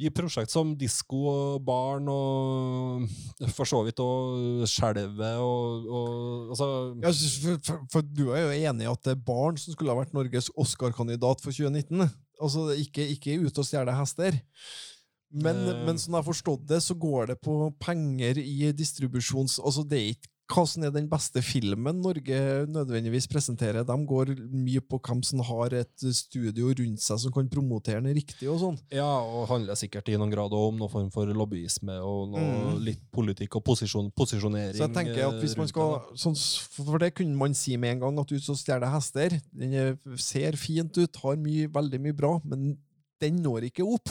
i 0.00 0.08
prosjekt 0.16 0.52
som 0.52 0.72
Disko 0.80 1.18
og 1.28 1.64
Barn 1.66 2.06
og 2.08 3.50
for 3.52 3.68
så 3.68 3.82
vidt 3.84 4.00
og 4.00 4.62
Skjelvet 4.70 5.42
og, 5.44 5.84
og 5.84 6.54
altså 6.54 6.68
Ja, 7.02 7.12
for, 7.12 7.58
for, 7.66 7.82
for 7.92 8.06
du 8.06 8.30
er 8.32 8.46
jo 8.46 8.54
enig 8.70 8.86
i 8.86 8.90
at 8.90 9.02
det 9.04 9.12
er 9.12 9.26
barn 9.26 9.60
som 9.60 9.76
skulle 9.76 9.92
ha 9.92 10.00
vært 10.00 10.16
Norges 10.16 10.48
Oscar-kandidat 10.56 11.44
for 11.44 11.52
2019? 11.52 12.08
Altså, 12.40 12.70
ikke, 12.80 13.04
ikke 13.12 13.36
ute 13.44 13.60
og 13.60 13.68
stjele 13.68 13.92
hester. 13.98 14.40
Men, 15.30 15.60
Eh. 15.68 15.84
men 15.86 15.98
som 16.00 16.14
jeg 16.14 16.18
har 16.18 16.26
forstått 16.26 16.64
det, 16.66 16.80
så 16.82 16.96
går 16.98 17.34
det 17.34 17.40
på 17.44 17.68
penger 17.78 18.40
i 18.40 18.72
distribusjons... 18.74 19.60
Altså, 19.62 19.84
det 19.86 19.98
er 19.98 20.14
ikke 20.16 20.29
hva 20.50 20.64
som 20.68 20.82
er 20.86 20.92
den 20.94 21.06
beste 21.10 21.40
filmen 21.44 22.00
Norge 22.02 22.38
nødvendigvis 22.70 23.28
presenterer. 23.30 23.84
De 23.86 23.96
går 24.10 24.32
mye 24.50 24.82
på 24.82 24.98
hvem 25.06 25.22
som 25.26 25.42
har 25.46 25.74
et 25.78 26.04
studio 26.16 26.72
rundt 26.76 27.02
seg 27.04 27.20
som 27.22 27.34
kan 27.34 27.48
promotere 27.52 28.02
den 28.02 28.16
riktig 28.18 28.48
og 28.50 28.58
sånn. 28.62 28.78
Ja, 28.94 29.06
og 29.22 29.48
handler 29.52 29.78
sikkert 29.78 30.10
i 30.10 30.18
noen 30.18 30.32
grad 30.34 30.54
om 30.56 30.78
noen 30.80 30.92
form 30.92 31.10
for 31.14 31.30
lobbyisme 31.30 31.96
og 32.02 32.34
Mm. 32.40 32.80
litt 32.84 33.02
politikk 33.12 33.56
og 33.56 33.64
posisjon, 33.64 34.10
posisjonering. 34.16 34.74
Så 34.76 34.86
jeg 34.88 34.94
tenker 34.94 35.28
at 35.28 35.40
hvis 35.42 35.56
man 35.56 35.68
skal, 35.68 36.00
sånn, 36.14 36.36
For 36.70 36.98
det 36.98 37.14
kunne 37.14 37.36
man 37.36 37.54
si 37.54 37.76
med 37.76 37.92
en 37.96 38.00
gang, 38.00 38.18
at 38.20 38.32
Ut 38.32 38.42
så 38.42 38.54
stjeler 38.56 38.90
hester. 38.90 39.40
Den 39.52 39.74
er, 39.74 39.98
ser 40.16 40.52
fint 40.56 40.96
ut, 40.98 41.16
har 41.22 41.36
mye, 41.36 41.68
veldig 41.68 42.00
mye 42.00 42.16
bra, 42.16 42.40
men 42.44 42.76
den 43.20 43.42
når 43.42 43.66
ikke 43.70 43.84
opp. 43.86 44.08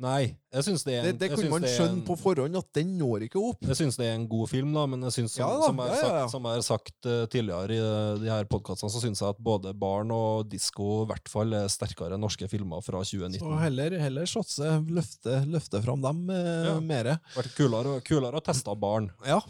Nei, 0.00 0.30
jeg 0.48 0.64
synes 0.64 0.82
det 0.86 0.94
er 0.96 1.06
en, 1.10 1.16
det 1.20 1.26
jeg 1.28 1.36
kunne 1.36 1.50
man 1.52 1.64
skjønne 1.68 1.98
en- 1.98 2.04
på 2.08 2.14
forhånd 2.16 2.56
at 2.56 2.68
den 2.78 2.94
når 2.96 3.26
ikke 3.26 3.36
opp. 3.50 3.58
Jeg 3.68 3.76
syns 3.76 3.98
det 4.00 4.06
er 4.08 4.14
en 4.16 4.24
god 4.30 4.48
film, 4.48 4.70
da, 4.72 4.86
men 4.88 5.02
jeg 5.04 5.12
synes 5.12 5.34
som, 5.36 5.42
Ja 5.44 5.48
da, 5.60 5.66
som, 5.68 5.76
jeg 5.84 5.90
har 5.92 5.96
ja, 6.00 6.00
ja, 6.00 6.22
sagt, 6.22 6.32
som 6.32 6.48
jeg 6.48 6.64
sagt 6.64 7.08
uh, 7.10 7.26
tidligere 7.34 7.76
i 7.76 7.80
eh, 7.84 8.14
de 8.22 8.30
her 8.32 8.48
podkastene, 8.48 8.88
så 8.94 9.02
syns 9.04 9.20
jeg 9.20 9.28
at 9.34 9.42
både 9.44 9.74
Barn 9.76 10.10
og 10.16 10.48
Disko 10.48 11.02
i 11.02 11.10
hvert 11.10 11.28
fall 11.28 11.52
er 11.52 11.68
sterkere 11.68 12.16
enn 12.16 12.24
norske 12.24 12.48
filmer 12.48 12.80
fra 12.80 13.02
2019. 13.04 13.42
Så 13.44 13.58
heller, 13.60 13.98
heller 14.00 14.24
satse, 14.32 14.70
løfte, 14.88 15.42
løfte 15.52 15.82
fram 15.84 16.00
dem 16.08 16.24
uh, 16.32 16.70
Ja. 16.70 16.78
mer. 16.80 17.12
vært 17.36 17.52
kulere, 17.60 18.00
kulere 18.00 18.40
å 18.40 18.44
teste 18.48 18.72
Barn 18.80 19.10
Ja. 19.28 19.42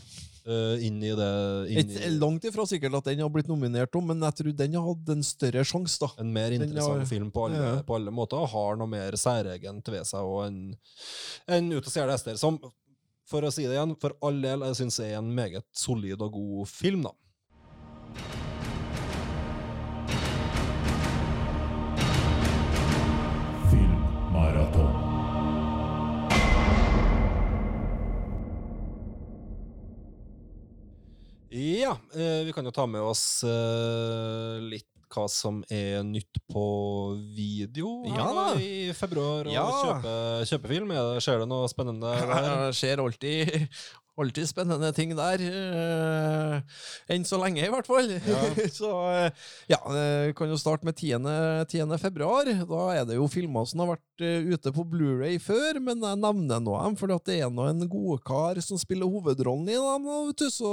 Eh, 0.51 0.85
inn 0.87 0.99
i 1.07 1.13
det 1.17 1.31
inn 1.73 1.93
i, 1.95 2.11
langt 2.19 2.45
ifra 2.49 2.67
sikkert 2.69 2.99
at 2.99 3.09
den 3.11 3.23
har 3.23 3.31
blitt 3.33 3.49
nominert 3.51 3.95
om, 3.99 4.07
men 4.11 4.21
jeg 4.29 4.39
tror 4.41 4.57
den 4.59 4.77
har 4.79 4.89
hatt 4.89 5.15
en 5.15 5.25
større 5.27 5.65
sjanse, 5.67 5.97
da. 6.03 6.11
En 6.23 6.33
mer 6.35 6.55
interessant 6.57 7.05
har- 7.05 7.09
film 7.11 7.31
på 7.35 7.47
alle, 7.47 7.63
ja. 7.63 7.79
på 7.87 7.97
alle 7.99 8.15
måter, 8.15 8.43
og 8.43 8.53
har 8.55 8.81
noe 8.81 8.91
mer 8.91 9.17
særegent 9.21 9.89
ved 9.95 10.07
seg 10.11 10.27
og 10.27 10.45
en, 10.49 10.61
en 11.49 11.73
Ute 11.73 11.87
og 11.87 11.93
stjele 11.95 12.15
hester. 12.17 12.39
Som, 12.41 12.59
for 13.31 13.47
å 13.47 13.55
si 13.55 13.67
det 13.69 13.77
igjen, 13.79 13.97
for 14.03 14.17
all 14.27 14.43
del, 14.43 14.67
jeg 14.71 14.83
syns 14.83 15.01
er 15.07 15.19
en 15.21 15.33
meget 15.35 15.67
solid 15.77 16.21
og 16.21 16.35
god 16.35 16.71
film, 16.71 17.07
da. 17.07 18.50
Ja, 31.51 31.97
eh, 32.15 32.45
vi 32.47 32.53
kan 32.55 32.65
jo 32.65 32.71
ta 32.71 32.85
med 32.87 33.03
oss 33.03 33.43
eh, 33.43 34.61
litt 34.63 34.87
hva 35.11 35.25
som 35.27 35.57
er 35.75 36.05
nytt 36.07 36.39
på 36.47 36.61
video 37.35 38.05
Ja 38.07 38.29
da. 38.31 38.45
i 38.63 38.93
februar. 38.95 39.49
Og 39.49 39.51
Ja. 39.53 39.65
kjøpe, 39.83 40.13
kjøpefilm. 40.47 40.93
Er 40.95 41.19
skjer 41.19 41.41
det 41.43 41.49
noe 41.51 41.67
spennende? 41.73 42.13
Det 42.71 42.77
skjer 42.79 43.03
alltid, 43.03 43.67
alltid 44.21 44.49
spennende 44.51 44.93
ting 44.97 45.15
der. 45.19 45.43
eh, 45.45 46.61
enn 47.15 47.25
så 47.27 47.39
lenge, 47.41 47.65
i 47.65 47.71
hvert 47.73 47.89
fall. 47.89 48.11
så 48.81 48.91
eh, 49.15 49.47
ja, 49.71 49.81
eh, 49.95 50.29
vi 50.31 50.37
kan 50.39 50.51
jo 50.53 50.59
starte 50.61 50.87
med 50.89 50.97
10. 50.99 51.25
10. 51.71 51.97
februar. 52.03 52.51
Da 52.71 52.83
er 52.95 53.09
det 53.09 53.19
jo 53.19 53.29
filmer 53.31 53.67
som 53.69 53.85
har 53.85 53.95
vært 53.95 54.07
ute 54.21 54.73
på 54.77 54.85
Blu-ray 54.85 55.39
før, 55.41 55.79
men 55.81 56.03
jeg 56.05 56.21
nevner 56.21 56.61
nå 56.61 56.77
dem, 56.77 56.97
for 57.01 57.09
det 57.11 57.39
er 57.39 57.49
nå 57.53 57.65
en 57.71 57.87
godkar 57.89 58.61
som 58.65 58.79
spiller 58.81 59.09
hovedrollen 59.09 59.69
i 59.71 59.79
dem. 59.79 60.09
vet 60.29 60.43
du, 60.43 60.51
Så 60.53 60.73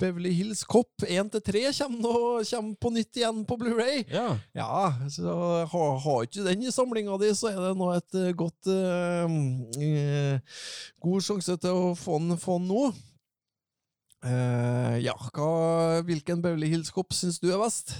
Beverly 0.00 0.30
Hills 0.36 0.62
Cop 0.64 1.02
1-3 1.02 1.66
kommer, 1.80 2.44
kommer 2.46 2.78
på 2.80 2.92
nytt 2.94 3.18
igjen 3.18 3.42
på 3.48 3.58
Blu-ray. 3.60 4.04
Ja. 4.12 4.28
Ja, 4.54 4.94
så 5.10 5.34
har, 5.70 5.98
har 6.04 6.26
ikke 6.26 6.46
den 6.46 6.62
i 6.62 6.72
samlinga 6.74 7.18
di, 7.20 7.32
så 7.34 7.50
er 7.50 7.60
det 7.60 7.74
nå 7.78 7.90
et 7.94 8.18
godt 8.38 8.70
uh, 8.70 9.26
uh, 9.26 10.60
God 11.04 11.24
sjanse 11.26 11.56
til 11.60 11.74
å 11.74 11.92
få 11.98 12.20
den, 12.22 12.38
få 12.40 12.58
den 12.60 12.70
nå. 12.70 12.83
Eh, 14.24 14.98
ja, 15.04 15.14
hva, 15.36 15.48
hvilken 16.06 16.40
Beverly 16.44 16.70
Hills 16.72 16.92
Cop 16.94 17.12
syns 17.16 17.40
du 17.42 17.50
er 17.52 17.60
best? 17.60 17.92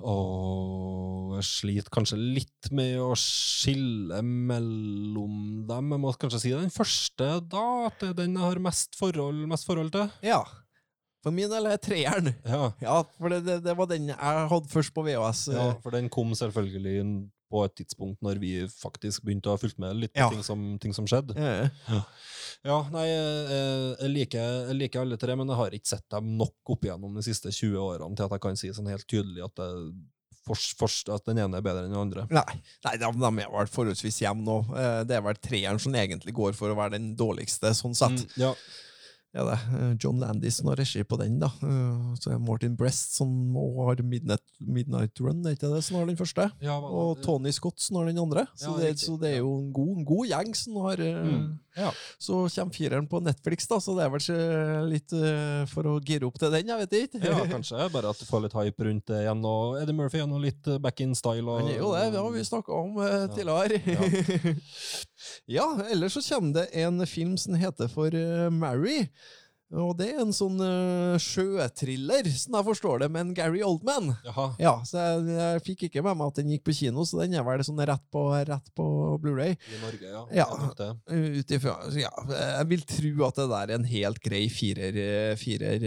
Og 0.00 1.34
jeg 1.36 1.46
sliter 1.48 1.92
kanskje 1.92 2.16
litt 2.20 2.70
med 2.72 2.96
å 3.02 3.10
skille 3.18 4.22
mellom 4.24 5.66
dem. 5.68 5.90
Jeg 5.92 6.02
må 6.02 6.12
kanskje 6.16 6.40
si 6.44 6.54
den 6.54 6.72
første, 6.72 7.34
da. 7.52 7.66
At 7.90 8.00
det 8.00 8.12
er 8.12 8.18
den 8.22 8.38
jeg 8.38 8.46
har 8.46 8.62
mest 8.62 8.96
forhold, 8.98 9.42
mest 9.50 9.68
forhold 9.68 9.92
til. 9.96 10.08
Ja. 10.24 10.40
For 11.20 11.36
min 11.36 11.50
del 11.52 11.68
er 11.68 11.80
treeren. 11.82 12.32
Ja. 12.48 12.70
Ja, 12.80 12.96
for 13.18 13.34
det, 13.34 13.42
det, 13.44 13.58
det 13.66 13.76
var 13.76 13.90
den 13.90 14.08
jeg 14.14 14.46
hadde 14.54 14.72
først 14.72 14.94
på 14.96 15.04
VHS. 15.04 15.50
ja, 15.52 15.66
for 15.82 15.92
den 15.92 16.08
kom 16.12 16.32
selvfølgelig 16.38 17.02
på 17.50 17.64
et 17.66 17.74
tidspunkt 17.80 18.20
når 18.24 18.38
vi 18.42 18.52
faktisk 18.70 19.24
begynte 19.26 19.50
å 19.50 19.56
ha 19.56 19.60
fulgt 19.60 19.78
med 19.82 19.96
litt 20.04 20.12
på 20.14 20.22
Ja. 20.22 20.28
ting, 20.30 20.42
som, 20.46 20.62
ting 20.82 20.94
som 20.96 21.08
skjedde. 21.10 21.34
Ja, 21.36 22.02
Ja, 22.62 22.78
nei, 22.92 23.06
jeg, 23.08 23.96
jeg, 24.02 24.10
liker, 24.12 24.48
jeg 24.68 24.76
liker 24.76 25.00
alle 25.00 25.16
tre, 25.20 25.34
men 25.38 25.48
jeg 25.48 25.56
har 25.56 25.76
ikke 25.76 25.88
sett 25.94 26.04
dem 26.12 26.34
nok 26.36 26.72
opp 26.74 26.82
igjennom 26.84 27.14
de 27.16 27.22
siste 27.24 27.48
20 27.54 27.78
årene 27.80 28.16
til 28.18 28.26
at 28.26 28.34
jeg 28.36 28.42
kan 28.44 28.58
si 28.60 28.68
sånn 28.76 28.90
helt 28.92 29.06
tydelig 29.08 29.46
at, 29.46 29.62
jeg, 29.64 29.94
fors, 30.44 30.66
fors, 30.76 30.98
at 31.14 31.24
den 31.30 31.40
ene 31.40 31.56
er 31.56 31.64
bedre 31.64 31.86
enn 31.86 31.94
den 31.94 32.02
andre. 32.02 32.26
Nei, 32.30 32.44
nei 32.84 32.94
de, 33.00 33.08
de 33.16 33.30
er 33.46 33.50
vel 33.54 33.70
forholdsvis 33.72 34.20
jevne 34.26 34.44
nå. 34.44 34.58
Eh, 34.76 35.00
Det 35.08 35.16
er 35.16 35.24
vel 35.24 35.40
treeren 35.40 35.80
som 35.80 35.96
egentlig 35.96 36.36
går 36.36 36.52
for 36.58 36.72
å 36.74 36.76
være 36.78 36.98
den 36.98 37.14
dårligste, 37.16 37.72
sånn 37.76 37.96
sett. 37.96 38.26
Mm, 38.28 38.36
ja. 38.44 38.52
Ja, 39.30 39.44
det. 39.46 39.56
er 39.78 39.92
John 40.02 40.18
Landis 40.18 40.56
har 40.66 40.74
regi 40.80 41.04
på 41.06 41.14
den, 41.20 41.36
da. 41.38 41.46
Eh, 41.62 42.14
Så 42.18 42.32
er 42.34 42.40
Martin 42.42 42.72
Brest 42.76 43.14
som 43.14 43.28
har 43.86 44.00
Midnight, 44.02 44.42
Midnight 44.58 45.20
Run, 45.22 45.44
er 45.46 45.54
ikke 45.54 45.70
det 45.70 45.84
som 45.86 46.00
har 46.00 46.06
den 46.08 46.18
første? 46.18 46.48
Ja, 46.60 46.80
men, 46.82 46.90
Og 46.90 47.20
Tony 47.22 47.52
Scott 47.54 47.78
som 47.78 48.00
har 48.00 48.06
den 48.10 48.18
andre. 48.18 48.46
Så, 48.58 48.72
Ja, 48.74 48.88
det, 48.88 48.98
så 48.98 49.14
det 49.20 49.36
er 49.36 49.38
jo 49.44 49.52
en 49.60 49.72
god, 49.72 49.92
en 50.00 50.04
god 50.08 50.26
gjeng 50.32 50.54
som 50.58 50.80
har 50.82 50.98
eh, 50.98 51.20
Mm, 51.20 51.58
ja. 51.76 51.92
Så 52.18 52.40
kommer 52.50 52.74
fireren 52.74 53.06
på 53.06 53.20
Netflix, 53.22 53.68
da, 53.70 53.78
så 53.78 53.94
det 53.94 54.02
er 54.08 54.10
vel 54.10 54.90
litt 54.90 55.12
eh, 55.14 55.62
for 55.70 55.86
å 55.86 55.94
gire 56.02 56.26
opp 56.26 56.38
til 56.42 56.50
den, 56.50 56.66
jeg 56.66 56.82
vet 56.82 56.98
ikke. 57.04 57.22
ja, 57.30 57.38
kanskje. 57.46 57.86
Bare 57.94 58.10
at 58.10 58.18
du 58.18 58.26
får 58.26 58.42
litt 58.48 58.56
hype 58.58 58.84
rundt 58.88 59.06
det 59.06 59.22
igjen. 59.22 59.44
Og 59.46 59.78
Eddie 59.78 59.94
Murphy 59.94 60.18
er 60.24 60.26
nå 60.26 60.42
litt 60.42 60.66
eh, 60.66 60.78
back 60.82 61.00
in 61.06 61.14
style. 61.14 61.46
Og, 61.46 61.62
Han 61.62 61.70
er 61.70 61.78
jo 61.78 61.94
det, 61.94 62.10
det 62.16 62.18
har 62.26 62.34
vi 62.34 62.42
snakka 62.50 62.82
om 62.82 62.98
eh, 63.06 63.28
tidligere. 63.36 64.56
Ja. 65.46 65.66
ellers 65.90 66.12
så 66.16 66.22
kommer 66.34 66.54
det 66.54 66.68
en 66.80 67.06
film 67.06 67.36
som 67.38 67.54
heter 67.54 67.88
for 67.92 68.14
eh, 68.16 68.48
Mary. 68.50 69.02
Og 69.70 69.92
det 70.00 70.08
er 70.10 70.22
en 70.24 70.32
sånn 70.34 70.58
uh, 70.58 71.14
sjøtriller, 71.22 72.26
sånn 72.34 72.56
jeg 72.58 72.66
forstår 72.66 73.04
det, 73.04 73.08
med 73.14 73.22
en 73.22 73.34
Gary 73.36 73.60
Oldman. 73.62 74.10
Jaha. 74.26 74.46
Ja, 74.58 74.72
så 74.86 74.98
jeg, 74.98 75.36
jeg 75.36 75.62
fikk 75.68 75.84
ikke 75.86 76.02
med 76.02 76.18
meg 76.18 76.32
at 76.32 76.40
den 76.40 76.50
gikk 76.50 76.64
på 76.66 76.74
kino, 76.74 77.04
så 77.06 77.20
den 77.22 77.36
er 77.38 77.46
vel 77.46 77.62
sånn 77.66 77.78
rett 77.78 78.02
på, 78.10 78.24
rett 78.34 78.72
på 78.74 78.86
Blu-ray. 79.22 79.54
I 79.54 79.82
Norge, 79.84 80.10
ja. 80.10 80.24
Ja. 80.40 80.48
utifra. 81.06 81.76
Ja, 81.94 82.10
jeg 82.32 82.70
vil 82.72 82.82
tro 82.96 83.14
at 83.28 83.38
det 83.38 83.48
der 83.54 83.70
er 83.70 83.76
en 83.78 83.86
helt 83.86 84.18
grei 84.24 84.42
firer, 84.50 84.98
eh, 84.98 85.36
firer, 85.38 85.86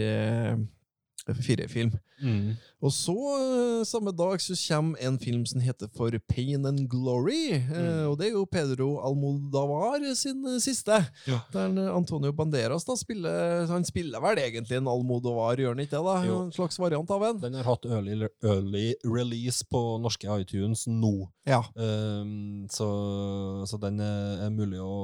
firerfilm. 1.32 1.92
Mm. 2.22 2.56
Og 2.84 2.92
så, 2.92 3.14
eh, 3.16 3.84
samme 3.84 4.12
dag, 4.16 4.38
så 4.40 4.54
kommer 4.68 5.00
en 5.00 5.18
film 5.18 5.44
som 5.46 5.60
heter 5.60 5.88
For 5.96 6.10
Pain 6.28 6.64
and 6.66 6.88
Glory. 6.88 7.52
eh, 7.54 7.62
Mm. 7.64 8.10
Og 8.10 8.18
det 8.18 8.26
er 8.28 8.32
jo 8.32 8.44
Pedro 8.44 9.00
Almodavar 9.00 10.04
sin 10.14 10.44
eh, 10.46 10.58
siste. 10.60 11.06
Ja. 11.26 11.40
Der 11.52 11.90
Antonio 11.96 12.32
Banderas 12.32 12.84
da 12.84 12.94
spiller 12.96 13.66
Han 13.66 13.84
spiller 13.84 14.20
vel 14.20 14.36
egentlig 14.38 14.76
en 14.76 14.86
Almodovar, 14.88 15.56
gjør 15.56 15.68
han 15.74 15.78
ikke 15.80 15.96
det? 15.96 16.04
da? 16.04 16.24
Jo. 16.26 16.42
En 16.44 16.52
slags 16.52 16.78
variant 16.78 17.10
av 17.10 17.22
en? 17.22 17.40
Den 17.40 17.54
har 17.54 17.64
hatt 17.64 17.84
early, 17.86 18.28
early 18.42 18.94
release 19.04 19.64
på 19.64 19.98
norske 20.00 20.28
iTunes 20.40 20.86
nå. 20.86 21.28
Ja. 21.46 21.62
Um, 21.76 22.66
så, 22.70 23.64
så 23.66 23.78
den 23.80 23.98
er, 24.00 24.50
mulig 24.50 24.78
å, 24.80 24.94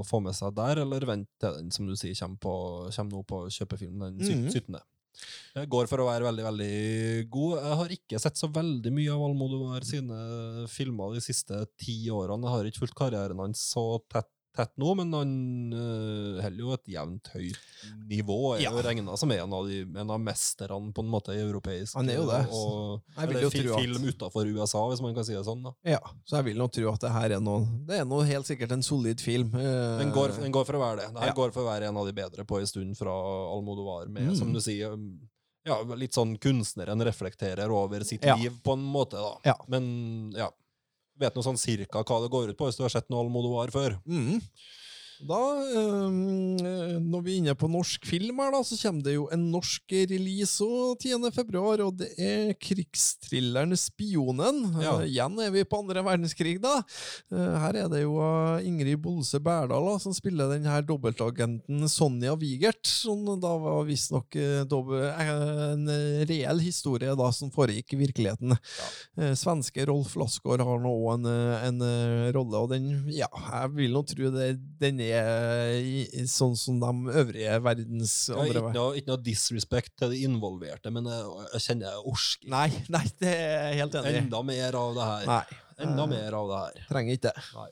å 0.00 0.04
få 0.06 0.20
med 0.22 0.34
seg 0.34 0.54
der, 0.56 0.80
eller 0.82 1.00
vente 1.06 1.28
til 1.40 1.52
den 1.58 1.70
som 1.74 1.86
du 1.86 1.94
sier 1.96 2.14
kommer, 2.18 2.38
på, 2.40 2.54
kommer 2.96 3.10
nå 3.18 3.22
på 3.26 3.42
kjøpefilm 3.50 4.00
den 4.00 4.18
syt- 4.20 4.34
Mhm. 4.34 4.80
17. 5.14 5.60
Jeg 5.60 5.70
går 5.70 5.88
for 5.90 6.02
å 6.02 6.08
være 6.08 6.26
veldig 6.26 6.44
veldig 6.48 6.70
god. 7.32 7.56
Jeg 7.60 7.78
har 7.80 7.94
ikke 7.96 8.20
sett 8.22 8.40
så 8.40 8.48
veldig 8.52 8.92
mye 8.94 9.14
av 9.14 9.24
Almodovar 9.28 9.86
sine 9.86 10.18
filmer 10.70 11.14
de 11.14 11.22
siste 11.24 11.60
ti 11.80 11.96
årene. 12.10 12.42
Jeg 12.46 12.54
har 12.56 12.70
ikke 12.70 12.82
fulgt 12.84 12.98
karrieren 12.98 13.42
hans 13.44 13.62
så 13.74 13.84
tett, 14.10 14.30
tett 14.56 14.70
nå, 14.78 14.94
men 14.96 15.12
han 15.12 15.30
uh, 15.74 16.42
holder 16.44 16.60
jo 16.62 16.72
et 16.76 16.86
jevnt 16.94 17.30
høyt 17.34 17.58
nivå. 18.08 18.36
Er 18.56 18.62
Ja. 18.62 18.70
jo 18.72 18.82
regna 18.86 19.16
som 19.18 19.30
en 19.34 19.52
av, 19.52 19.66
de, 19.68 19.80
en 19.82 20.10
av 20.14 20.20
mesterne 20.22 20.92
på 20.94 21.02
en 21.04 21.10
måte 21.10 21.34
i 21.34 21.40
europeisk 21.42 21.94
Han 21.98 22.08
er 22.08 22.16
jo 22.20 22.26
det. 22.30 22.40
Og, 22.54 23.02
eller 23.18 23.42
jo 23.42 23.50
fi- 23.50 23.64
at- 23.68 23.80
film 23.82 24.06
utenfor 24.08 24.46
USA, 24.54 24.84
hvis 24.90 25.02
man 25.02 25.14
kan 25.14 25.24
si 25.26 25.34
det 25.34 25.44
sånn. 25.44 25.62
da. 25.66 25.74
ja. 25.84 25.98
Så 26.24 26.36
jeg 26.38 26.44
vil 26.44 26.56
nå 26.62 26.68
tro 26.72 26.92
at 26.92 27.00
det 27.00 27.10
her 27.12 27.30
er 27.36 27.40
noe 27.40 27.66
Det 27.86 27.98
er 28.00 28.04
noe 28.04 28.24
helt 28.24 28.46
sikkert 28.46 28.72
en 28.72 28.82
solid 28.82 29.20
film. 29.20 29.50
Uh, 29.54 29.98
Den 29.98 30.12
går, 30.14 30.38
den 30.40 30.52
går 30.54 30.64
for 30.64 30.74
å 30.78 30.80
være 30.86 30.96
det. 31.02 31.12
Den 31.14 31.22
Ja. 31.28 31.32
går 31.34 31.52
for 31.52 31.62
å 31.66 31.70
være 31.72 31.88
en 31.88 31.96
av 31.96 32.06
de 32.06 32.12
bedre 32.12 32.44
på 32.46 32.58
en 32.60 32.66
stund 32.66 32.96
fra 32.96 33.10
Almodovar, 33.12 34.06
med, 34.08 34.28
Mm. 34.30 34.36
som 34.36 34.52
du 34.52 34.60
sier, 34.60 34.96
ja, 35.66 35.82
litt 35.96 36.12
sånn 36.12 36.38
kunstneren 36.38 37.00
reflekterer 37.02 37.70
over 37.70 38.04
sitt 38.04 38.22
Ja. 38.24 38.36
liv 38.36 38.52
på 38.62 38.72
en 38.74 38.82
måte, 38.84 39.16
da. 39.16 39.36
Ja. 39.44 39.54
Men 39.68 40.30
ja, 40.36 40.50
vet 41.20 41.36
noe 41.36 41.46
sånn 41.46 41.60
cirka 41.60 42.02
hva 42.02 42.20
det 42.22 42.30
går 42.32 42.52
ut 42.52 42.58
på, 42.58 42.68
hvis 42.68 42.78
du 42.78 42.84
har 42.86 42.92
sett 42.94 43.10
noe 43.12 43.24
Almodovar 43.24 43.72
før. 43.74 43.98
Mm. 44.08 44.40
Da, 45.22 45.40
øh, 45.78 46.98
når 47.02 47.22
vi 47.24 47.34
er 47.36 47.42
inne 47.42 47.54
på 47.58 47.68
norsk 47.70 48.06
film 48.08 48.40
her, 48.42 48.50
da, 48.54 48.62
så 48.66 48.78
kommer 48.80 49.04
det 49.06 49.14
jo 49.14 49.28
en 49.34 49.46
norsk 49.52 49.94
release 50.10 50.64
også 50.64 50.96
10. 51.06 51.30
februar, 51.34 51.82
og 51.84 51.98
det 52.00 52.10
er 52.18 52.52
krigsthrilleren 52.58 53.76
Spionen. 53.78 54.62
Ja. 54.82 54.96
Eh, 54.98 55.12
igjen 55.12 55.38
er 55.42 55.52
vi 55.54 55.64
på 55.68 55.80
andre 55.82 56.02
verdenskrig, 56.06 56.56
da. 56.62 56.80
Eh, 57.32 57.54
her 57.64 57.80
er 57.84 57.92
det 57.92 58.02
jo 58.02 58.18
Ingrid 58.64 59.00
Bolse 59.04 59.40
Berdal 59.42 59.86
da, 59.88 59.96
som 60.02 60.14
spiller 60.16 60.50
den 60.52 60.66
her 60.68 60.84
dobbeltagenten 60.86 61.86
Sonja 61.90 62.34
Wigert, 62.40 62.82
som 62.88 63.24
da 63.40 63.54
var 63.60 63.86
visstnok 63.88 64.36
eh, 64.40 64.64
en 64.64 65.88
eh, 65.90 66.24
reell 66.28 66.62
historie 66.64 67.14
da, 67.18 67.30
som 67.34 67.52
foregikk 67.54 67.94
i 67.94 68.00
virkeligheten. 68.04 68.56
Eh, 69.20 69.34
svenske 69.38 69.86
Rolf 69.88 70.16
Lassgaard 70.18 70.64
har 70.64 70.82
nå 70.82 70.92
òg 70.94 71.10
en, 71.18 71.28
eh, 71.30 71.66
en 71.68 71.82
eh, 71.84 72.32
rolle, 72.34 72.64
og 72.64 72.72
den, 72.74 72.90
ja, 73.12 73.28
jeg 73.30 73.74
vil 73.76 73.94
nå 73.94 74.04
tro 74.08 74.30
det, 74.34 74.50
den 74.80 75.00
er 75.00 75.03
i 75.12 76.24
sånn 76.30 76.56
som 76.58 76.80
de 76.82 77.14
øvrige 77.20 77.58
verdens 77.64 78.14
Ja, 78.30 78.38
andre 78.40 78.62
ikke, 78.62 78.72
noe, 78.76 78.96
ikke 79.00 79.12
noe 79.12 79.22
disrespect 79.26 79.94
til 80.00 80.14
de 80.14 80.22
involverte, 80.28 80.90
men 80.94 81.06
jeg, 81.10 81.46
jeg 81.54 81.66
kjenner 81.68 81.90
jeg 81.92 82.04
orsker 82.14 82.52
Nei, 82.56 82.66
nei, 82.96 83.04
det 83.20 83.32
er 83.36 83.54
jeg 83.70 83.80
helt 83.84 84.00
enig 84.00 84.12
i. 84.14 84.18
enda 84.24 84.42
mer 84.50 84.80
av 84.82 84.98
det 84.98 85.08
her. 85.12 85.30
Nei, 85.30 85.62
Enda 85.84 86.04
eh, 86.04 86.12
mer 86.16 86.36
av 86.38 86.52
det 86.52 86.60
her. 86.66 86.84
trenger 86.92 87.18
ikke 87.18 87.30
det. 87.32 87.48
Nei. 87.56 87.70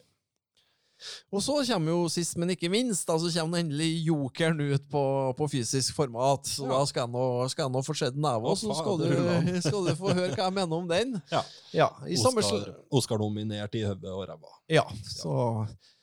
Og 1.35 1.41
så 1.43 1.55
kommer 1.67 1.91
jo 1.91 2.03
sist, 2.11 2.37
men 2.39 2.53
ikke 2.53 2.69
minst, 2.71 3.03
da, 3.09 3.17
så 3.19 3.27
kommer 3.35 3.59
endelig 3.59 4.05
Jokeren 4.07 4.59
ut 4.63 4.85
på, 4.91 5.01
på 5.35 5.47
fysisk 5.51 5.95
format. 5.97 6.47
Så 6.47 6.63
Ja. 6.63 6.77
da 6.77 6.85
skal 6.87 7.03
jeg 7.03 7.11
nå, 7.15 7.23
skal 7.51 7.65
jeg 7.65 7.73
nå 7.75 7.81
få 7.83 7.95
sett 7.97 8.15
den 8.15 8.23
så 8.55 8.75
skal 8.77 9.01
du, 9.01 9.09
skal 9.67 9.89
du 9.89 9.95
få 9.99 10.13
høre 10.13 10.31
hva 10.31 10.47
jeg 10.47 10.55
mener 10.55 10.77
om 10.79 10.87
den. 10.87 11.17
Ja. 11.31 11.41
Ja, 11.75 11.89
Oscar-nominert 12.93 13.75
i 13.75 13.83
hodet 13.83 14.13
og 14.13 14.23
ræva. 14.29 14.55
Ja, 14.71 14.85
så 15.03 15.67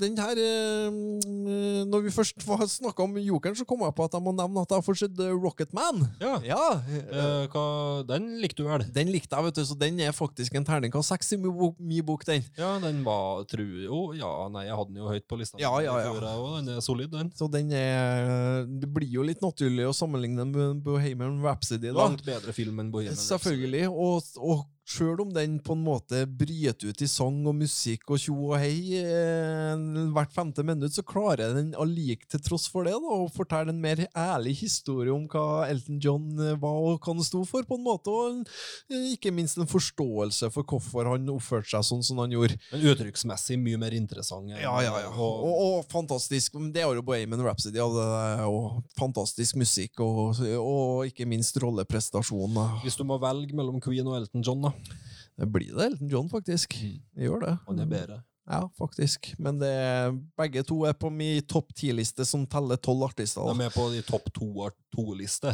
Den 0.00 0.16
her 0.20 0.38
eh, 0.40 1.84
Når 1.88 2.06
vi 2.06 2.14
først 2.14 2.40
snakka 2.76 3.04
om 3.04 3.16
Jokeren, 3.20 3.56
så 3.58 3.66
kom 3.68 3.84
jeg 3.86 3.94
på 3.96 4.06
at 4.06 4.16
jeg 4.16 4.24
må 4.24 4.34
nevne 4.36 4.62
at 4.62 4.72
jeg 4.72 4.80
har 4.80 4.86
fått 4.86 5.02
sett 5.02 5.16
Rocket 5.16 5.66
Rocketman. 5.66 6.04
Ja. 6.20 6.34
Ja, 6.44 6.64
Eh, 6.86 7.46
hva, 7.52 7.64
den 8.08 8.28
likte 8.42 8.62
du 8.62 8.68
vel? 8.68 8.84
Den 8.94 9.10
likte 9.12 9.36
jeg, 9.36 9.46
vet 9.46 9.58
du, 9.58 9.62
så 9.68 9.76
den 9.78 9.98
er 10.04 10.14
faktisk 10.16 10.54
en 10.58 10.66
terningkast 10.66 11.12
seks 11.12 11.32
i 11.36 11.38
min 11.40 12.04
bok, 12.06 12.24
den. 12.28 12.44
Ja, 12.58 12.76
den 12.82 13.02
var 13.06 13.44
tru 13.50 13.64
jo 13.64 14.00
Ja, 14.16 14.30
nei, 14.52 14.66
jeg 14.68 14.76
hadde 14.78 14.92
den 14.92 15.02
jo 15.02 15.10
høyt 15.10 15.26
på 15.28 15.38
lista. 15.40 15.60
Ja, 15.60 15.72
ja, 15.84 15.96
ja. 16.02 16.12
før, 16.14 16.58
den 16.58 16.76
er 16.76 16.84
solid, 16.84 17.10
den. 17.14 17.32
Så 17.36 17.48
den 17.52 17.72
er 17.76 18.66
Det 18.66 18.90
blir 18.92 19.10
jo 19.18 19.26
litt 19.26 19.42
naturlig 19.44 19.88
å 19.88 19.94
sammenligne 19.96 20.46
med 20.50 20.82
Bohemian 20.86 21.40
Rhapsody, 21.44 21.90
da. 21.90 21.98
Langt 22.06 22.24
bedre 22.26 22.54
film 22.56 22.80
enn 22.82 22.92
Bohemian 22.94 23.16
Rhapsody. 23.16 23.32
Selvfølgelig. 23.36 23.86
Og, 23.90 24.32
og 24.40 24.64
sjøl 24.86 25.20
om 25.24 25.32
den 25.34 25.58
på 25.64 25.74
en 25.74 25.82
måte 25.82 26.22
bryter 26.30 26.92
ut 26.92 27.02
i 27.02 27.08
sang 27.10 27.40
og 27.48 27.56
musikk 27.58 28.06
og 28.14 28.20
tjo 28.22 28.36
og 28.52 28.60
hei 28.62 29.00
eh, 29.00 29.74
hvert 30.14 30.34
femte 30.34 30.62
minutt, 30.66 30.94
så 30.94 31.02
klarer 31.06 31.56
den 31.56 31.72
allike, 31.78 32.28
til 32.30 32.42
tross 32.46 32.68
for 32.70 32.86
det, 32.86 32.94
da, 32.94 33.16
å 33.16 33.26
fortelle 33.32 33.74
en 33.74 33.82
mer 33.82 34.04
ærlig 34.14 34.54
historie 34.62 35.12
om 35.14 35.26
hva 35.30 35.66
Elton 35.66 35.98
John 36.02 36.28
eh, 36.38 36.54
var 36.62 36.78
og 36.78 37.00
hva 37.00 37.16
han 37.16 37.26
sto 37.26 37.42
for, 37.48 37.66
på 37.66 37.78
en 37.78 37.86
måte. 37.86 38.14
Og 38.14 38.46
eh, 38.92 39.10
ikke 39.16 39.34
minst 39.34 39.58
en 39.58 39.70
forståelse 39.70 40.52
for 40.54 40.66
hvorfor 40.66 41.10
han 41.10 41.26
oppførte 41.34 41.72
seg 41.74 41.86
sånn 41.90 42.06
som 42.06 42.22
han 42.22 42.34
gjorde. 42.36 42.58
Men 42.70 42.86
uttrykksmessig 42.92 43.58
mye 43.60 43.80
mer 43.82 43.96
interessant. 43.96 44.52
Ja, 44.54 44.76
ja, 44.84 44.94
ja. 45.02 45.10
Og, 45.10 45.42
Og, 45.46 45.54
og 45.66 45.76
fantastisk 45.90 46.54
Det 46.72 46.82
er 46.82 46.94
jo 46.94 47.02
Bohemian 47.06 47.42
Rhapsody, 47.42 47.80
og, 47.82 48.82
fantastisk 48.98 49.58
musikk, 49.58 50.00
og, 50.04 50.38
og 50.60 51.10
ikke 51.10 51.26
minst 51.28 51.56
rolleprestasjoner. 51.62 52.80
hvis 52.84 52.98
du 52.98 53.04
må 53.08 53.18
velge 53.22 53.56
mellom 53.56 53.80
Queen 53.82 54.06
og 54.06 54.20
Elton 54.20 54.44
John, 54.46 54.62
da. 54.62 54.75
Det 55.36 55.46
blir 55.52 55.74
det 55.76 55.84
Elton 55.90 56.08
John, 56.08 56.28
faktisk. 56.32 56.76
Mm. 56.82 56.96
Det 57.14 57.26
gjør 57.28 57.40
det. 57.44 57.54
Han 57.66 57.78
er 57.82 57.86
bedre. 57.90 58.22
Ja, 58.48 58.60
faktisk. 58.78 59.32
Men 59.42 59.58
det, 59.58 59.72
begge 60.38 60.62
to 60.64 60.84
er 60.86 60.94
på 60.94 61.10
min 61.10 61.42
topp 61.50 61.74
ti-liste 61.76 62.24
som 62.24 62.44
teller 62.46 62.76
tolv 62.78 63.02
artister. 63.08 63.42
De 63.42 63.64
er 63.66 63.74
på 63.74 63.88
de 63.92 64.02
topp 64.06 64.30
to- 64.32 64.70
to-liste. 64.94 65.52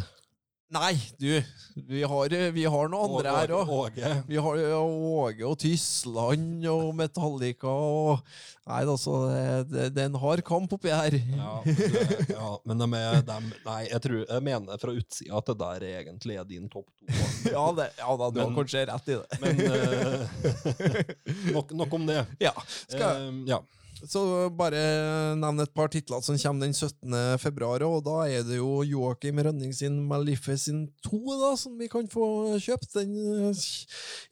Nei, 0.72 0.94
du! 1.20 1.42
Vi 1.88 2.02
har, 2.02 2.32
vi 2.52 2.64
har 2.64 2.88
noen 2.92 3.16
andre 3.18 3.32
her 3.36 3.50
òg. 3.56 3.70
Åge. 3.72 4.12
Vi 4.28 4.38
har 4.40 4.60
Åge 4.78 5.44
og 5.48 5.58
Tyskland 5.60 6.64
og 6.68 6.94
Metallica 6.96 7.68
og 7.72 8.22
Nei, 8.62 8.78
altså, 8.86 9.16
det, 9.66 9.88
det, 9.90 10.04
er 10.04 10.06
en 10.06 10.16
hard 10.22 10.44
kamp 10.46 10.72
oppi 10.76 10.92
her. 10.94 11.16
Ja, 11.34 11.56
men 11.66 11.74
det- 11.76 12.28
ja, 12.30 12.50
men 12.70 12.78
de 12.84 12.88
er 13.00 13.24
dem, 13.26 13.48
Nei, 13.66 13.80
jeg, 13.90 14.00
tror, 14.04 14.20
jeg 14.22 14.46
mener 14.46 14.78
fra 14.78 14.94
utsida 14.94 15.40
at 15.40 15.50
det 15.50 15.56
der 15.64 15.86
egentlig 15.90 16.38
er 16.38 16.46
din 16.48 16.68
topp 16.72 16.86
to. 16.94 17.10
Ja, 17.52 17.66
det, 17.76 17.88
ja 17.98 18.16
da, 18.20 18.30
du 18.30 18.40
har 18.40 18.54
kanskje 18.56 18.86
rett 18.88 19.10
i 19.12 19.18
det. 19.18 19.40
Men 19.42 19.60
uh, 19.66 20.20
nok, 21.56 21.74
nok 21.82 21.98
om 21.98 22.06
det. 22.08 22.22
Ja, 22.40 22.54
skal 22.86 23.02
jeg 23.02 23.32
Uh, 23.32 23.42
ja. 23.50 23.58
Så 24.08 24.22
bare 24.56 24.80
nevn 25.38 25.62
et 25.62 25.74
par 25.74 25.90
titler 25.92 26.22
som 26.24 26.38
kommer 26.38 26.66
den 26.66 26.74
17. 26.74 27.38
februar, 27.42 27.84
og 27.86 28.02
da 28.06 28.22
er 28.26 28.46
det 28.46 28.58
jo 28.58 28.82
Joakim 28.86 29.38
Rønning 29.44 29.72
sin 29.76 30.00
Maleficent 30.08 30.90
2 31.06 31.20
da, 31.40 31.52
som 31.58 31.76
vi 31.78 31.88
kan 31.92 32.08
få 32.10 32.58
kjøpt. 32.62 32.96
Den, 32.96 33.52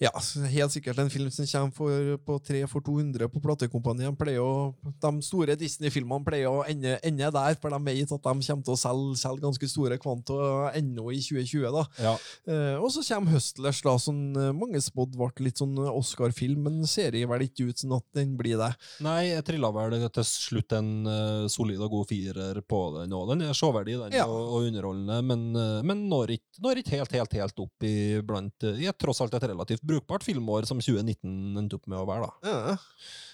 ja, 0.02 0.12
helt 0.52 0.74
sikkert 0.74 1.00
en 1.02 1.12
film 1.12 1.30
som 1.34 1.48
kommer 1.48 1.76
for, 1.76 2.16
på 2.26 2.38
3 2.50 2.64
for 2.70 2.84
200 2.86 3.30
på 3.30 3.42
platekompaniet. 3.44 4.20
De 4.20 5.12
store 5.24 5.56
Disney-filmene 5.60 6.26
pleier 6.26 6.50
å 6.50 6.64
ende, 6.68 6.96
ende 7.06 7.30
der, 7.34 7.58
for 7.60 7.74
de 7.74 7.80
vet 7.86 8.14
at 8.16 8.26
de 8.26 8.34
kommer 8.50 8.66
til 8.66 8.74
å 8.74 8.80
selge, 8.80 9.20
selge 9.22 9.44
ganske 9.44 9.70
store 9.70 10.00
kvanta 10.02 10.72
ennå 10.78 11.10
i 11.14 11.20
2020. 11.22 11.68
da. 11.74 11.86
ja. 12.02 12.16
Eh, 12.50 12.76
og 12.80 12.90
så 12.94 13.04
kommer 13.06 13.36
Hustlers, 13.36 13.80
da, 13.84 13.94
som 14.00 14.18
eh, 14.36 14.52
mange 14.56 14.80
spådde 14.82 15.18
ble 15.20 15.46
litt 15.46 15.60
sånn 15.60 15.76
Oscar-film, 15.90 16.66
men 16.66 16.88
ser 16.88 17.14
vel 17.30 17.46
ikke 17.46 17.70
ut 17.70 17.82
som 17.82 17.94
at 17.98 18.06
den 18.16 18.34
blir 18.38 18.58
det. 18.60 18.70
Nei, 19.04 19.30
jeg 19.30 19.46
trilla 19.60 19.70
vel 19.74 20.08
til 20.14 20.24
slutt 20.26 20.72
en 20.76 20.90
uh, 21.06 21.46
solid 21.50 21.80
og 21.84 21.92
god 21.92 22.08
firer 22.10 22.60
på 22.64 22.80
den 22.96 23.12
òg. 23.12 23.28
Den 23.34 23.42
er 23.44 23.56
showverdig 23.56 23.98
den, 23.98 24.16
Ja. 24.16 24.26
og, 24.26 24.54
og 24.56 24.68
underholdende, 24.70 25.20
men, 25.26 25.44
uh, 25.56 25.82
men 25.84 26.08
når 26.08 26.36
ikke 26.38 26.62
når 26.64 26.80
ikke 26.80 26.96
helt, 26.96 27.12
helt, 27.12 27.32
helt 27.36 27.60
opp 27.62 27.84
i 27.86 28.20
blant 28.26 28.64
eh, 28.68 28.80
I 28.82 28.88
et 28.90 28.98
tross 29.00 29.20
alt 29.22 29.34
et 29.34 29.46
relativt 29.48 29.82
brukbart 29.86 30.24
filmår 30.26 30.66
som 30.68 30.80
2019 30.80 31.56
endte 31.56 31.78
opp 31.78 31.86
med 31.88 32.00
å 32.00 32.06
være. 32.08 32.28
da. 32.28 32.50
Ja. 32.50 32.76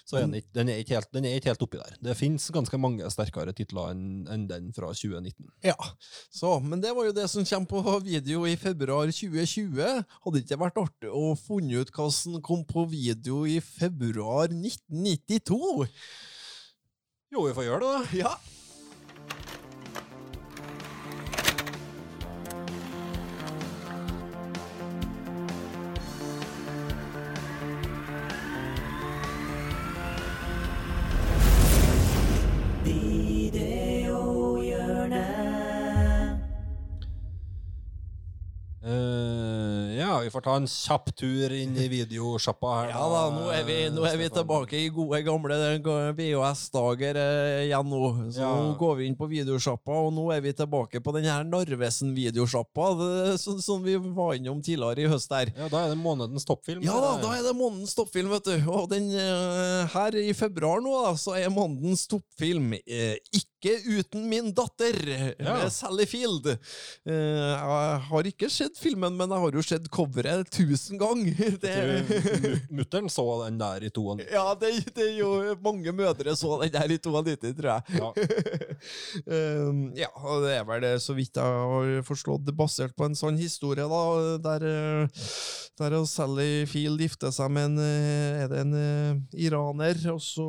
Så 0.07 0.15
er 0.15 0.23
den, 0.23 0.37
ikke, 0.39 0.53
den, 0.55 0.69
er 0.71 0.77
ikke 0.79 0.95
helt, 0.95 1.09
den 1.11 1.25
er 1.27 1.33
ikke 1.35 1.49
helt 1.51 1.63
oppi 1.65 1.79
der. 1.81 1.97
Det 1.99 2.13
finnes 2.15 2.45
ganske 2.55 2.77
mange 2.79 3.09
sterkere 3.11 3.51
titler 3.55 3.91
enn 3.91 4.05
en 4.31 4.45
den 4.47 4.69
fra 4.75 4.93
2019. 4.95 5.49
Ja, 5.67 5.75
så, 6.31 6.53
men 6.63 6.79
det 6.83 6.93
var 6.95 7.09
jo 7.09 7.15
det 7.17 7.25
som 7.27 7.43
kommer 7.49 7.67
på 7.83 7.97
video 8.05 8.45
i 8.47 8.55
februar 8.55 9.11
2020. 9.11 9.81
Hadde 9.83 10.35
det 10.37 10.45
ikke 10.45 10.61
vært 10.63 10.79
artig 10.79 11.11
å 11.11 11.33
funne 11.35 11.83
ut 11.83 11.91
hva 11.91 12.07
som 12.15 12.39
kom 12.39 12.63
på 12.69 12.87
video 12.87 13.43
i 13.43 13.59
februar 13.59 14.47
1992? 14.47 15.59
Jo, 17.35 17.43
vi 17.43 17.57
får 17.57 17.67
gjøre 17.67 17.83
det, 17.83 17.91
da. 17.91 18.21
Ja. 18.23 19.56
Får 40.37 40.45
ta 40.45 40.55
en 40.61 40.67
kjapp 40.69 41.09
tur 41.17 41.53
inn 41.57 41.75
i 41.81 41.87
videosjappa 41.91 42.73
her. 42.77 42.91
Ja 42.93 43.05
da, 43.11 43.21
nå 43.33 43.47
er 43.53 43.63
vi, 43.67 43.77
nå 43.93 44.05
er 44.07 44.17
vi 44.21 44.27
tilbake 44.33 44.77
i 44.79 44.89
gode 44.93 45.19
gamle 45.25 45.57
VHS-dager 46.17 47.17
eh, 47.21 47.65
igjen 47.67 47.89
nå. 47.89 48.01
Så 48.35 48.43
Ja. 48.43 48.51
nå 48.53 48.75
går 48.79 48.95
vi 49.01 49.07
inn 49.09 49.17
på 49.17 49.27
videosjappa, 49.31 49.97
og 50.07 50.13
nå 50.13 50.27
er 50.35 50.41
vi 50.45 50.53
tilbake 50.53 51.01
på 51.03 51.13
den 51.17 51.25
her 51.27 51.43
Narvesen-videosjappa, 51.47 53.37
som 53.41 53.57
som 53.61 53.83
vi 53.83 53.95
var 53.97 54.35
innom 54.37 54.61
tidligere 54.63 55.03
i 55.07 55.09
høst 55.11 55.31
her. 55.33 55.49
Ja, 55.57 55.67
da 55.71 55.85
er 55.85 55.89
det 55.95 55.97
månedens 56.01 56.45
toppfilm. 56.47 56.83
Ja 56.85 56.95
da, 57.01 57.15
da 57.21 57.33
er 57.37 57.43
det 57.47 57.55
månedens 57.57 57.95
toppfilm, 57.97 58.29
vet 58.35 58.45
du. 58.45 58.55
Og 58.71 58.87
den 58.91 59.09
eh, 59.17 59.87
her 59.95 60.15
i 60.21 60.33
februar 60.37 60.81
nå, 60.83 60.93
da, 61.07 61.15
så 61.19 61.35
er 61.39 61.49
månedens 61.53 62.05
toppfilm 62.11 62.73
eh, 62.85 63.17
Ikke 63.33 63.56
uten 63.65 64.29
min 64.29 64.53
datter, 64.53 65.35
Ja. 65.39 65.69
Sally 65.69 66.05
Field. 66.05 66.47
Eh, 66.47 67.13
jeg 67.13 67.99
har 68.09 68.27
ikke 68.29 68.49
sett 68.49 68.77
filmen, 68.77 69.15
men 69.17 69.29
jeg 69.29 69.39
har 69.41 69.51
jo 69.57 69.63
sett 69.65 69.89
coveret 69.89 70.49
tusen 70.53 70.97
ganger. 70.97 71.57
Det, 71.63 71.73
Mutter'n 72.69 73.09
så 73.09 73.25
den 73.45 73.57
der 73.57 73.83
i 73.83 73.89
92. 73.89 74.27
ja, 74.31 74.43
det, 74.59 74.69
det 74.93 75.07
er 75.07 75.15
jo 75.17 75.55
mange 75.63 75.91
mødre 75.95 76.35
så 76.37 76.59
den 76.61 76.71
der 76.75 76.91
i 76.93 76.97
92, 77.01 77.55
tror 77.57 77.71
jeg. 77.71 77.97
Ja. 77.97 78.11
Um, 79.25 79.81
ja, 80.03 80.11
det 80.43 80.53
er 80.53 80.67
vel 80.67 80.83
det, 80.85 80.93
så 81.01 81.15
vidt 81.17 81.37
jeg 81.37 81.43
har 81.43 82.05
forstått, 82.07 82.51
basert 82.57 82.95
på 82.97 83.07
en 83.07 83.17
sånn 83.17 83.39
historie, 83.41 83.87
da, 83.89 84.03
der, 84.43 84.67
eh, 84.69 85.25
der 85.81 85.97
Sally 86.09 86.65
Field 86.69 87.01
gifter 87.01 87.33
seg 87.33 87.51
med 87.53 87.71
en, 87.71 87.81
eh, 87.81 88.43
er 88.43 88.51
det 88.53 88.61
en 88.65 89.27
iraner, 89.33 89.99
og 90.13 90.21
så 90.23 90.47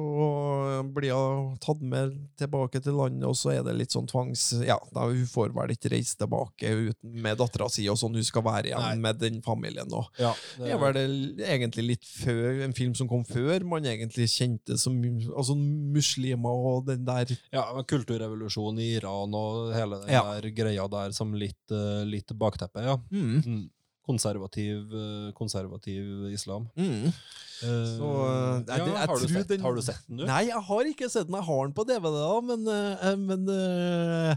blir 0.94 1.16
hun 1.16 1.56
tatt 1.62 1.80
med 1.82 2.14
tilbake 2.38 2.82
til 2.84 2.97
landet, 2.98 3.24
og 3.28 3.36
så 3.38 3.52
er 3.56 3.62
det 3.66 3.74
litt 3.78 3.94
sånn 3.94 4.08
tvangs... 4.10 4.42
Ja, 4.66 4.76
da 4.94 5.06
hun 5.08 5.24
får 5.30 5.54
vel 5.56 5.72
ikke 5.74 5.92
reise 5.94 6.18
tilbake 6.20 6.72
med 7.02 7.38
dattera 7.40 7.68
si, 7.72 7.86
og 7.90 7.96
sånn 8.00 8.18
hun 8.18 8.26
skal 8.26 8.44
være 8.46 8.70
igjen 8.72 8.84
Nei. 8.84 8.96
med 9.06 9.20
den 9.22 9.40
familien. 9.46 9.90
Og. 9.94 10.10
Ja, 10.20 10.34
Det 10.58 10.72
er 10.74 10.82
vel 10.82 10.98
det 11.38 11.46
egentlig 11.48 11.86
litt 11.92 12.08
før, 12.10 12.62
en 12.66 12.74
film 12.76 12.94
som 12.98 13.08
kom 13.10 13.24
før 13.28 13.64
man 13.68 13.86
egentlig 13.88 14.28
kjente 14.34 14.76
som 14.80 14.98
altså 15.32 15.56
muslimer 15.58 16.62
og 16.74 16.86
den 16.90 17.04
der 17.08 17.32
ja, 17.54 17.64
kulturrevolusjonen 17.88 18.82
i 18.82 18.90
Iran 18.98 19.34
og 19.38 19.72
hele 19.76 20.02
den 20.02 20.12
Ja. 20.14 20.22
der 20.34 20.50
greia 20.54 20.86
der 20.90 21.12
som 21.16 21.32
litt, 21.38 21.60
eh, 21.70 22.04
litt 22.08 22.32
bakteppe, 22.38 22.82
ja. 22.84 22.96
mm, 23.10 23.42
Mm. 23.48 23.64
Konservativ, 24.08 24.88
eh, 24.96 25.28
konservativ 25.36 26.30
islam. 26.32 26.70
mm. 26.78 27.12
Så, 27.58 28.08
eh, 28.22 28.64
ja, 28.70 28.76
det- 28.86 28.96
har, 29.10 29.18
du 29.18 29.26
sett, 29.28 29.48
den- 29.50 29.60
har 29.66 29.74
du 29.74 29.82
sett 29.82 30.02
den, 30.08 30.16
du? 30.22 30.26
Nei, 30.28 30.44
jeg 30.46 30.62
har 30.68 30.84
ikke 30.92 31.08
sett 31.10 31.26
den. 31.26 31.34
Jeg 31.40 31.44
har 31.48 31.64
den 31.66 31.74
på 31.74 31.84
DVD, 31.88 32.18
da, 32.22 32.40
men, 32.40 32.68
uh, 32.70 33.16
men 33.18 33.48
uh, 33.50 34.36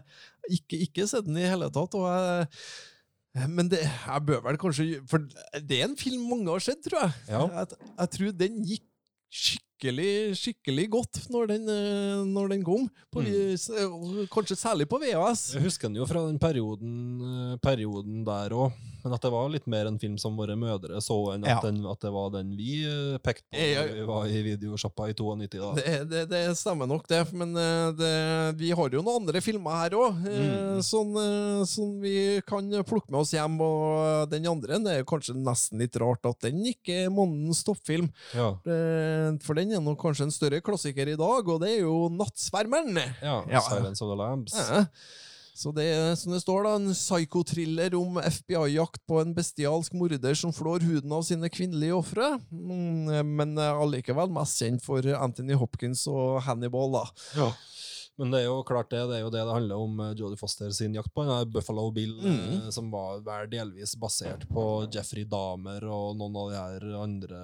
ikke, 0.49 0.79
ikke 0.87 1.05
sett 1.07 1.27
den 1.29 1.37
i 1.37 1.45
hele 1.47 1.69
tatt. 1.69 1.93
Og 1.95 2.07
jeg, 2.09 2.47
men 3.53 3.69
det, 3.71 3.83
jeg 3.85 4.25
bør 4.27 4.41
vel 4.43 4.57
kanskje 4.59 4.87
For 5.07 5.23
det 5.61 5.77
er 5.79 5.85
en 5.87 5.95
film 5.95 6.25
mange 6.33 6.49
har 6.51 6.59
sett, 6.65 6.81
tror 6.83 7.05
jeg. 7.05 7.13
Ja. 7.29 7.45
Jeg, 7.61 7.77
jeg 8.01 8.09
tror 8.17 8.31
den 8.41 8.57
gikk 8.67 8.87
skikkelig 9.31 10.35
skikkelig 10.37 10.89
godt 10.93 11.19
når 11.31 11.47
den, 11.53 11.69
når 12.33 12.49
den 12.55 12.63
kom. 12.67 12.89
På, 13.13 13.21
Mm. 13.21 14.27
Kanskje 14.33 14.57
særlig 14.59 14.89
på 14.91 14.99
VHS. 15.01 15.53
Jeg 15.55 15.63
husker 15.63 15.87
den 15.87 15.95
jo 16.01 16.05
fra 16.09 16.25
den 16.27 16.37
perioden, 16.41 17.57
perioden 17.63 18.25
der 18.27 18.49
òg. 18.57 18.73
Men 19.03 19.13
at 19.15 19.21
det 19.25 19.31
var 19.33 19.49
litt 19.49 19.67
mer 19.67 19.85
en 19.89 19.99
film 19.99 20.17
som 20.21 20.35
våre 20.37 20.55
mødre 20.59 21.01
så, 21.01 21.17
enn 21.33 21.43
Ja. 21.47 21.57
at, 21.57 21.63
den, 21.67 21.79
at 21.89 21.99
det 22.03 22.11
var 22.13 22.29
den 22.33 22.55
vi 22.57 22.83
eh, 22.85 23.17
pekte 23.23 23.47
på 23.51 23.57
da 23.75 23.85
vi 23.93 24.05
var 24.07 24.25
i 24.27 24.41
videosjappa 24.45 25.09
i 25.09 25.13
92. 25.17 25.59
da. 25.59 25.71
Det, 25.77 25.95
det, 26.11 26.21
det 26.31 26.41
stemmer 26.57 26.87
nok, 26.89 27.07
det. 27.09 27.21
Men 27.33 27.55
eh, 27.57 27.91
det, 27.97 28.11
vi 28.61 28.71
har 28.77 28.89
jo 28.93 29.01
noen 29.01 29.21
andre 29.23 29.41
filmer 29.41 29.79
her 29.83 29.97
òg, 29.99 30.21
Mm. 30.21 30.81
sånn, 30.85 31.11
sånn, 31.67 31.95
vi 32.01 32.41
kan 32.47 32.67
plukke 32.87 33.11
med 33.11 33.19
oss 33.21 33.31
hjem. 33.35 33.57
Og 33.61 34.29
den 34.31 34.45
andre 34.49 34.77
det 34.81 34.95
er 34.99 35.07
kanskje 35.07 35.35
nesten 35.37 35.79
litt 35.81 35.95
rart 36.01 36.25
at 36.29 36.39
den 36.47 36.61
ikke 36.71 37.05
er 37.05 37.09
månedens 37.13 37.63
toppfilm. 37.67 38.09
Ja. 38.35 38.51
Eh, 38.65 39.31
For 39.43 39.57
den 39.57 39.71
er 39.75 39.81
nok 39.83 39.99
kanskje 40.01 40.27
en 40.27 40.33
større 40.35 40.61
klassiker 40.61 41.07
i 41.11 41.17
dag, 41.19 41.47
og 41.49 41.61
det 41.61 41.73
er 41.77 41.81
jo 41.85 42.07
Nattsvermeren. 42.13 42.95
ja, 43.21 43.43
Ja. 43.49 43.59
Silence 43.65 44.01
of 44.03 44.09
the 44.11 44.17
Lambs. 44.19 44.53
Ja. 44.55 44.85
Så 45.61 45.69
det 45.77 45.85
er 45.93 46.15
som 46.17 46.33
det 46.33 46.39
står, 46.41 46.63
da, 46.65 46.71
en 46.79 46.93
psykotriller 46.97 47.93
om 47.99 48.17
FBI-jakt 48.17 49.03
på 49.09 49.19
en 49.21 49.35
bestialsk 49.37 49.93
morder 49.99 50.33
som 50.39 50.53
flår 50.55 50.81
huden 50.87 51.13
av 51.13 51.21
sine 51.27 51.49
kvinnelige 51.53 51.93
ofre. 51.99 52.31
Mm, 52.49 53.35
Men 53.37 53.53
allikevel 53.61 54.31
mest 54.33 54.57
kjent 54.63 54.81
for 54.81 55.05
Anthony 55.19 55.53
Hopkins 55.61 56.07
og 56.09 56.41
Hannibal, 56.47 56.89
da. 56.97 57.03
Ja. 57.37 57.51
Men 58.19 58.33
det 58.33 58.41
er 58.41 58.49
jo 58.49 58.57
klart 58.67 58.89
det, 58.91 58.99
det 59.09 59.15
er 59.17 59.21
jo 59.23 59.29
det 59.33 59.39
det 59.47 59.53
handler 59.55 59.79
om 59.85 60.01
eh, 60.03 60.09
Jodie 60.19 60.37
Foster 60.37 60.69
sin 60.75 60.93
jakt 60.97 61.13
på. 61.15 61.23
Buffalo 61.53 61.87
Bill, 61.95 62.11
Mm. 62.21 62.41
eh, 62.65 62.69
som 62.75 62.89
var 62.91 63.21
vel 63.25 63.47
delvis 63.49 63.95
basert 63.97 64.43
på 64.51 64.65
Jeffrey 64.93 65.23
Dahmer 65.25 65.85
og 65.89 66.17
noen 66.19 66.35
av 66.41 66.49
de 66.51 66.59
her 66.59 66.85
andre 67.01 67.39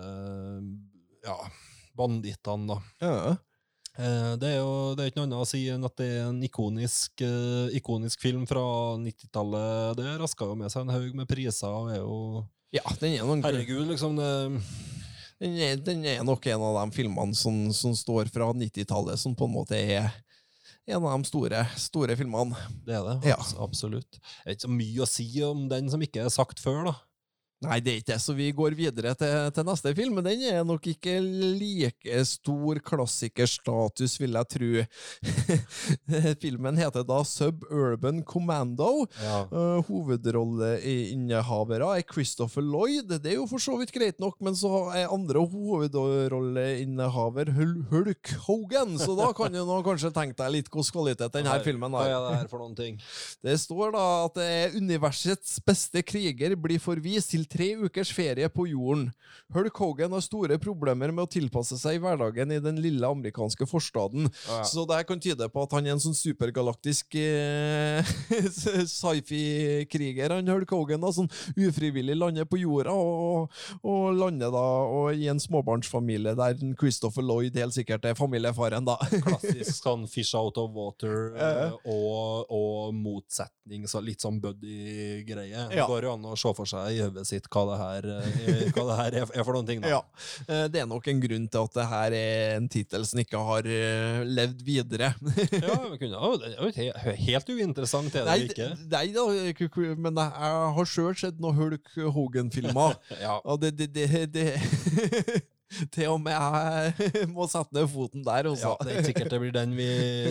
ja, 1.26 1.38
bandittene, 1.98 2.68
da. 2.76 2.82
Ja. 3.02 3.36
Eh, 3.98 4.34
Det 4.38 4.52
er 4.54 4.60
jo 4.60 4.94
det 4.96 5.04
er 5.04 5.10
ikke 5.12 5.22
noe 5.22 5.28
annet 5.28 5.42
å 5.42 5.48
si 5.50 5.64
enn 5.74 5.86
at 5.88 5.96
det 5.98 6.08
er 6.20 6.28
en 6.28 6.42
ikonisk, 6.46 7.24
uh, 7.26 7.66
ikonisk 7.76 8.22
film 8.22 8.46
fra 8.50 8.62
90-tallet. 9.02 9.98
Det 9.98 10.14
raska 10.22 10.46
jo 10.46 10.58
med 10.60 10.70
seg 10.74 10.86
en 10.86 10.94
haug 10.94 11.18
med 11.18 11.30
priser 11.30 11.74
og 11.74 11.90
er 11.94 12.04
jo 12.04 12.20
ja, 12.76 12.84
den 13.00 13.16
er, 13.16 13.24
nok, 13.26 13.46
Herregud, 13.48 13.88
liksom. 13.88 14.18
Det, 14.20 14.62
den 15.40 15.58
er, 15.64 15.76
den 15.80 16.06
er 16.06 16.24
nok 16.28 16.46
en 16.52 16.66
av 16.68 16.82
de 16.82 16.96
filmene 16.98 17.38
som, 17.38 17.62
som 17.74 17.94
står 17.96 18.30
fra 18.34 18.52
90-tallet, 18.54 19.18
som 19.22 19.34
på 19.38 19.48
en 19.48 19.56
måte 19.56 19.78
er 19.80 20.10
en 20.88 21.00
av 21.00 21.16
de 21.16 21.28
store, 21.30 21.64
store 21.80 22.16
filmene. 22.20 22.56
det 22.86 22.98
er 23.00 23.08
det. 23.08 23.32
Ja. 23.32 23.40
Absolutt. 23.64 24.20
Det 24.20 24.46
er 24.46 24.58
ikke 24.58 24.68
så 24.68 24.74
mye 24.76 25.04
å 25.04 25.10
si 25.10 25.28
om 25.48 25.66
den 25.72 25.90
som 25.92 26.04
ikke 26.04 26.26
er 26.28 26.34
sagt 26.34 26.62
før, 26.64 26.92
da. 26.92 26.96
Nei, 27.66 27.80
det 27.82 27.90
er 27.90 27.96
ikke 27.98 28.12
det, 28.12 28.20
så 28.22 28.36
vi 28.38 28.52
går 28.54 28.76
videre 28.78 29.16
til, 29.18 29.32
til 29.56 29.64
neste 29.66 29.90
film. 29.98 30.14
Men 30.20 30.28
den 30.28 30.42
er 30.46 30.60
nok 30.68 30.84
ikke 30.92 31.16
like 31.58 32.20
stor 32.30 32.78
klassikerstatus, 32.86 34.14
vil 34.22 34.38
jeg 34.38 34.46
tro. 34.54 34.70
Filmen 36.44 36.78
heter 36.78 37.02
da 37.08 37.24
Suburban 37.26 38.20
Commando. 38.30 39.08
Ja. 39.24 39.40
Uh, 39.50 39.82
hovedrolleinnehavere 39.88 41.88
er 41.98 42.06
Christopher 42.06 42.62
Lloyd. 42.62 43.10
Det 43.24 43.32
er 43.34 43.38
jo 43.40 43.48
for 43.50 43.58
så 43.64 43.74
vidt 43.82 43.94
greit 43.96 44.20
nok, 44.22 44.38
men 44.46 44.54
så 44.58 44.70
er 44.94 45.08
andre 45.10 45.40
hovedrolleinnehaver 45.42 47.50
Hul- 47.58 47.86
Hulk 47.90 48.30
Hogan, 48.46 49.00
så 49.02 49.16
da 49.18 49.32
kan 49.38 49.50
du 49.54 49.64
nå 49.66 49.82
kanskje 49.88 50.14
tenke 50.14 50.38
deg 50.44 50.52
litt 50.60 50.70
hvordan 50.70 50.94
kvalitet 50.94 51.34
denne 51.34 51.58
filmen 51.66 51.94
har. 51.98 52.06
det? 52.38 52.46
Det 53.50 53.58
står 53.66 53.88
da 53.98 54.06
at 54.28 54.34
det 54.38 54.48
er 54.62 54.78
universets 54.78 55.58
beste 55.66 56.02
kriger 56.06 56.54
blir 56.60 56.80
forvist 56.82 57.32
til 57.34 57.47
tre 57.50 57.70
ukers 57.80 58.12
ferie 58.16 58.50
på 58.50 58.68
jorden. 58.72 59.12
Hulk 59.54 59.80
Hogan 59.80 60.12
har 60.12 60.24
store 60.24 60.58
problemer 60.60 61.12
med 61.14 61.24
å 61.24 61.30
tilpasse 61.32 61.78
seg 61.80 62.02
hverdagen 62.04 62.52
i 62.52 62.60
den 62.64 62.80
lille 62.84 63.08
amerikanske 63.08 63.68
forstaden. 63.70 64.28
Ja. 64.48 64.64
Så 64.68 64.84
det 64.90 65.00
kan 65.08 65.22
tyde 65.24 65.48
på 65.52 65.64
at 65.64 65.76
han 65.76 65.88
er 65.88 65.96
en 65.96 66.04
sånn 66.04 66.18
supergalaktisk 66.18 67.16
eh, 67.20 68.04
sci-fi-kriger, 68.98 70.36
han 70.36 70.52
Hulk 70.52 70.72
Hogan, 70.76 71.04
da, 71.04 71.12
sånn 71.16 71.30
ufrivillig 71.56 72.18
lander 72.18 72.48
på 72.50 72.60
jorda, 72.62 72.94
og, 72.94 73.54
og 73.88 74.04
lander 74.18 74.52
da 74.54 74.66
og 74.88 75.16
i 75.16 75.30
en 75.32 75.42
småbarnsfamilie 75.42 76.36
der 76.38 76.60
Christopher 76.80 77.26
Lloyd 77.26 77.58
helt 77.60 77.76
sikkert 77.78 78.06
er 78.10 78.18
familiefaren, 78.20 78.88
da. 78.88 78.98
Klassisk 79.28 79.80
sånn 79.80 80.08
fish 80.12 80.36
out 80.38 80.58
of 80.60 80.74
water 80.76 81.32
eh, 81.38 81.72
og, 81.88 82.52
og 82.54 82.94
motsetning, 82.98 83.88
så 83.88 84.02
litt 84.04 84.22
sånn 84.24 84.42
buddy-greie. 84.44 85.68
Ja. 85.78 85.88
går 85.88 86.08
jo 86.08 86.14
an 86.18 86.26
å 86.28 86.36
se 86.40 86.52
for 86.58 86.68
seg 86.70 86.98
i 86.98 87.02
hodet 87.06 87.26
sitt 87.30 87.37
hva 87.52 87.64
det 87.70 87.78
her, 87.82 88.08
eh, 88.18 88.62
hva 88.74 88.86
det 88.90 88.98
her 89.00 89.18
er, 89.22 89.44
for 89.44 89.54
noen 89.54 89.68
ting. 89.70 89.82
Da. 89.84 89.92
Ja, 89.94 90.00
eh, 90.48 90.66
Det 90.74 90.82
er 90.82 90.90
nok 90.90 91.08
en 91.12 91.22
grunn 91.24 91.48
til 91.54 91.68
at 91.68 91.78
det 91.78 91.88
her 91.92 92.16
er 92.18 92.56
en 92.58 92.70
tittel 92.74 93.06
som 93.06 93.22
ikke 93.22 93.42
har 93.50 93.70
eh, 93.70 94.24
levd 94.26 94.64
videre. 94.68 95.14
Ja, 95.68 95.78
det 95.98 96.08
er 96.08 96.58
jo 96.62 96.70
ikke 96.72 97.16
helt 97.28 97.50
uinteressant, 97.50 98.16
er 98.16 98.26
det 98.26 98.32
Nei, 98.32 98.48
ikke? 98.48 98.70
nei 98.92 99.06
da, 99.16 99.26
men 99.98 100.20
jeg 100.22 100.74
har 100.78 100.90
sjøl 100.90 101.16
sett 101.18 101.40
noen 101.44 101.58
Hulk 101.58 101.94
Hogan-filmer. 102.16 102.98
Ja. 103.22 103.38
Og 103.46 103.62
det, 103.62 103.74
det, 103.78 103.92
det, 103.96 104.26
det 104.34 104.48
Til 105.92 106.08
og 106.14 106.22
med 106.24 106.32
jeg 106.32 107.28
må 107.36 107.44
sette 107.52 107.76
ned 107.76 107.90
foten 107.92 108.24
der, 108.24 108.48
Ja, 108.48 108.52
også. 108.54 108.76
det 108.86 108.92
er 108.94 109.00
ikke 109.02 109.10
sikkert 109.10 109.34
det 109.34 109.40
blir 109.42 109.54
den 109.56 109.74
vi, 109.76 109.88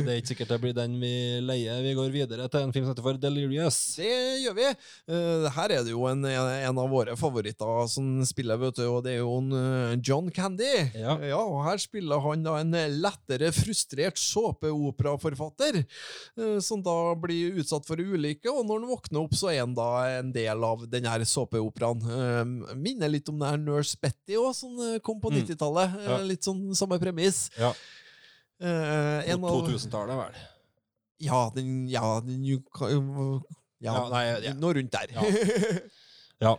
det 0.06 0.14
er 0.16 0.46
det 0.48 0.58
blir 0.62 0.74
den 0.76 0.94
vi 1.00 1.12
leier. 1.44 1.82
Vi 1.84 1.92
går 1.98 2.12
videre 2.14 2.46
til 2.48 2.64
en 2.64 2.72
film 2.72 2.86
som 2.86 2.94
heter 2.94 3.04
for 3.04 3.20
Delirious. 3.20 3.78
Det 3.98 4.08
gjør 4.42 4.56
vi. 4.56 4.68
Eh, 5.12 5.48
her 5.56 5.74
er 5.76 5.84
det 5.84 5.92
jo 5.92 6.06
en, 6.08 6.24
en 6.24 6.80
av 6.80 6.88
våre 6.90 7.16
favoritter 7.20 7.90
som 7.92 8.08
spiller, 8.26 8.56
vet 8.62 8.80
du, 8.80 8.86
og 8.88 9.02
det 9.04 9.16
er 9.16 9.20
jo 9.20 9.34
en, 9.42 9.52
eh, 9.60 9.96
John 10.00 10.30
Candy. 10.32 10.70
Ja. 10.96 11.18
og 11.36 11.60
her 11.66 11.80
spiller 11.82 12.22
han 12.24 12.46
da 12.46 12.56
en 12.62 12.72
lettere 13.02 13.52
frustrert 13.54 14.18
såpeoperaforfatter, 14.20 15.82
eh, 15.82 16.56
som 16.64 16.82
da 16.84 16.96
blir 17.20 17.60
utsatt 17.60 17.86
for 17.88 18.00
ulykke, 18.00 18.48
og 18.52 18.64
når 18.64 18.80
han 18.80 18.90
våkner 18.94 19.22
opp, 19.26 19.36
så 19.36 19.52
er 19.52 19.60
han 19.66 19.76
da 19.76 19.90
en 20.22 20.32
del 20.34 20.64
av 20.66 20.86
den 20.90 21.04
her 21.08 21.24
såpeoperaen. 21.28 22.02
Minner 22.80 23.12
litt 23.12 23.28
om 23.28 23.38
den 23.40 23.48
her 23.50 23.60
Nurse 23.60 23.98
Betty 24.00 24.36
også, 24.40 24.66
som 24.66 25.00
kom 25.04 25.20
på 25.20 25.26
Mm. 25.32 25.43
90-tallet. 25.44 25.97
Eh, 26.01 26.11
Ja. 26.11 26.19
Litt 26.27 26.44
sånn 26.47 26.74
samme 26.78 26.98
premiss. 27.03 27.51
Ja. 27.59 27.73
Eh, 28.61 29.27
2000-tallet, 29.66 30.16
vel. 30.16 30.39
Ja, 31.27 31.51
den, 31.55 31.89
ja, 31.89 32.20
den 32.20 32.44
ja, 33.81 33.93
Ja, 33.93 34.09
nei, 34.12 34.24
ja. 34.44 34.55
noe 34.55 34.74
rundt 34.74 34.93
der. 34.93 35.12
Ja. 35.12 35.23
Ja. 36.44 36.59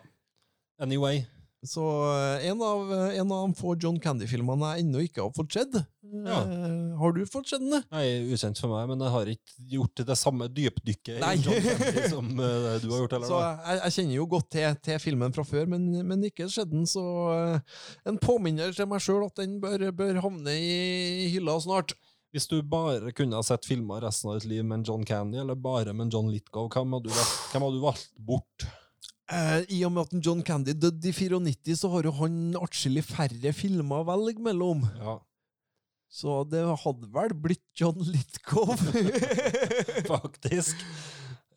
Anyway. 0.82 1.28
Så 1.68 1.84
eh, 2.14 2.48
en 2.50 2.62
av, 2.64 2.92
en 3.12 3.32
av 3.36 3.46
de 3.48 3.58
få 3.60 3.76
John 3.82 4.00
Candy-filmene 4.02 4.74
jeg 4.74 4.86
ennå 4.86 5.04
ikke 5.04 5.26
har 5.26 5.34
fått 5.36 5.58
sett. 5.58 5.76
Ja. 6.08 6.38
Eh, 6.42 6.98
har 7.00 7.14
du 7.14 7.22
fått 7.28 7.50
sett 7.52 7.64
den? 7.64 7.84
Nei, 7.92 8.06
ukjent 8.32 8.60
for 8.62 8.72
meg, 8.72 8.88
men 8.92 9.04
jeg 9.04 9.14
har 9.14 9.32
ikke 9.34 9.66
gjort 9.74 10.04
det 10.08 10.18
samme 10.20 10.48
dypdykket 10.48 11.20
Nei. 11.24 11.34
i 11.36 11.44
John 11.44 11.60
Candy 11.68 12.06
som 12.14 12.30
eh, 12.32 12.68
du 12.84 12.88
har 12.94 13.04
gjort. 13.04 13.18
Eller, 13.20 13.28
Så 13.28 13.42
jeg, 13.44 13.80
jeg 13.82 13.96
kjenner 13.98 14.18
jo 14.20 14.28
godt 14.38 14.50
til, 14.56 14.80
til 14.88 15.02
filmen 15.04 15.36
fra 15.36 15.46
før, 15.48 15.68
men, 15.76 15.90
men 16.08 16.28
ikke 16.30 16.48
sett 16.54 16.72
den. 16.72 16.88
Så 16.90 17.04
eh, 17.36 17.80
en 18.08 18.22
påminner 18.24 18.76
til 18.78 18.88
meg 18.90 19.04
sjøl 19.04 19.28
at 19.28 19.44
den 19.44 19.60
bør, 19.64 19.90
bør 19.96 20.22
havne 20.24 20.56
i 20.56 21.28
hylla 21.36 21.60
snart. 21.64 21.96
Hvis 22.36 22.50
du 22.52 22.58
bare 22.62 23.14
kunne 23.16 23.40
ha 23.40 23.44
sett 23.46 23.66
filmer 23.66 24.04
resten 24.04 24.30
av 24.30 24.40
ditt 24.40 24.50
liv 24.52 24.66
med 24.68 24.88
John 24.88 25.06
Candy, 25.08 25.40
eller 25.42 25.56
bare 25.56 25.94
med 25.96 26.12
John 26.14 26.28
Litgow, 26.32 26.68
hvem 26.72 26.98
hadde 26.98 27.08
du 27.08 27.16
valgt, 27.16 27.38
hvem 27.54 27.64
hadde 27.66 27.80
du 27.80 27.86
valgt 27.86 28.12
bort? 28.20 28.68
Eh, 29.28 29.64
I 29.76 29.82
og 29.84 29.92
med 29.92 30.08
at 30.08 30.14
John 30.24 30.42
Candy 30.46 30.72
døde 30.72 31.10
i 31.10 31.12
94, 31.12 31.76
så 31.82 31.90
har 31.92 32.08
jo 32.08 32.14
han 32.22 32.38
atskillig 32.62 33.04
færre 33.04 33.52
filmer 33.56 34.04
å 34.04 34.08
velge 34.08 34.44
mellom. 34.44 34.86
Ja, 35.02 35.18
Så 36.08 36.38
det 36.48 36.62
hadde 36.64 37.10
vel 37.12 37.34
blitt 37.36 37.66
John 37.76 38.00
Lithgow. 38.00 38.72
faktisk. 40.14 40.80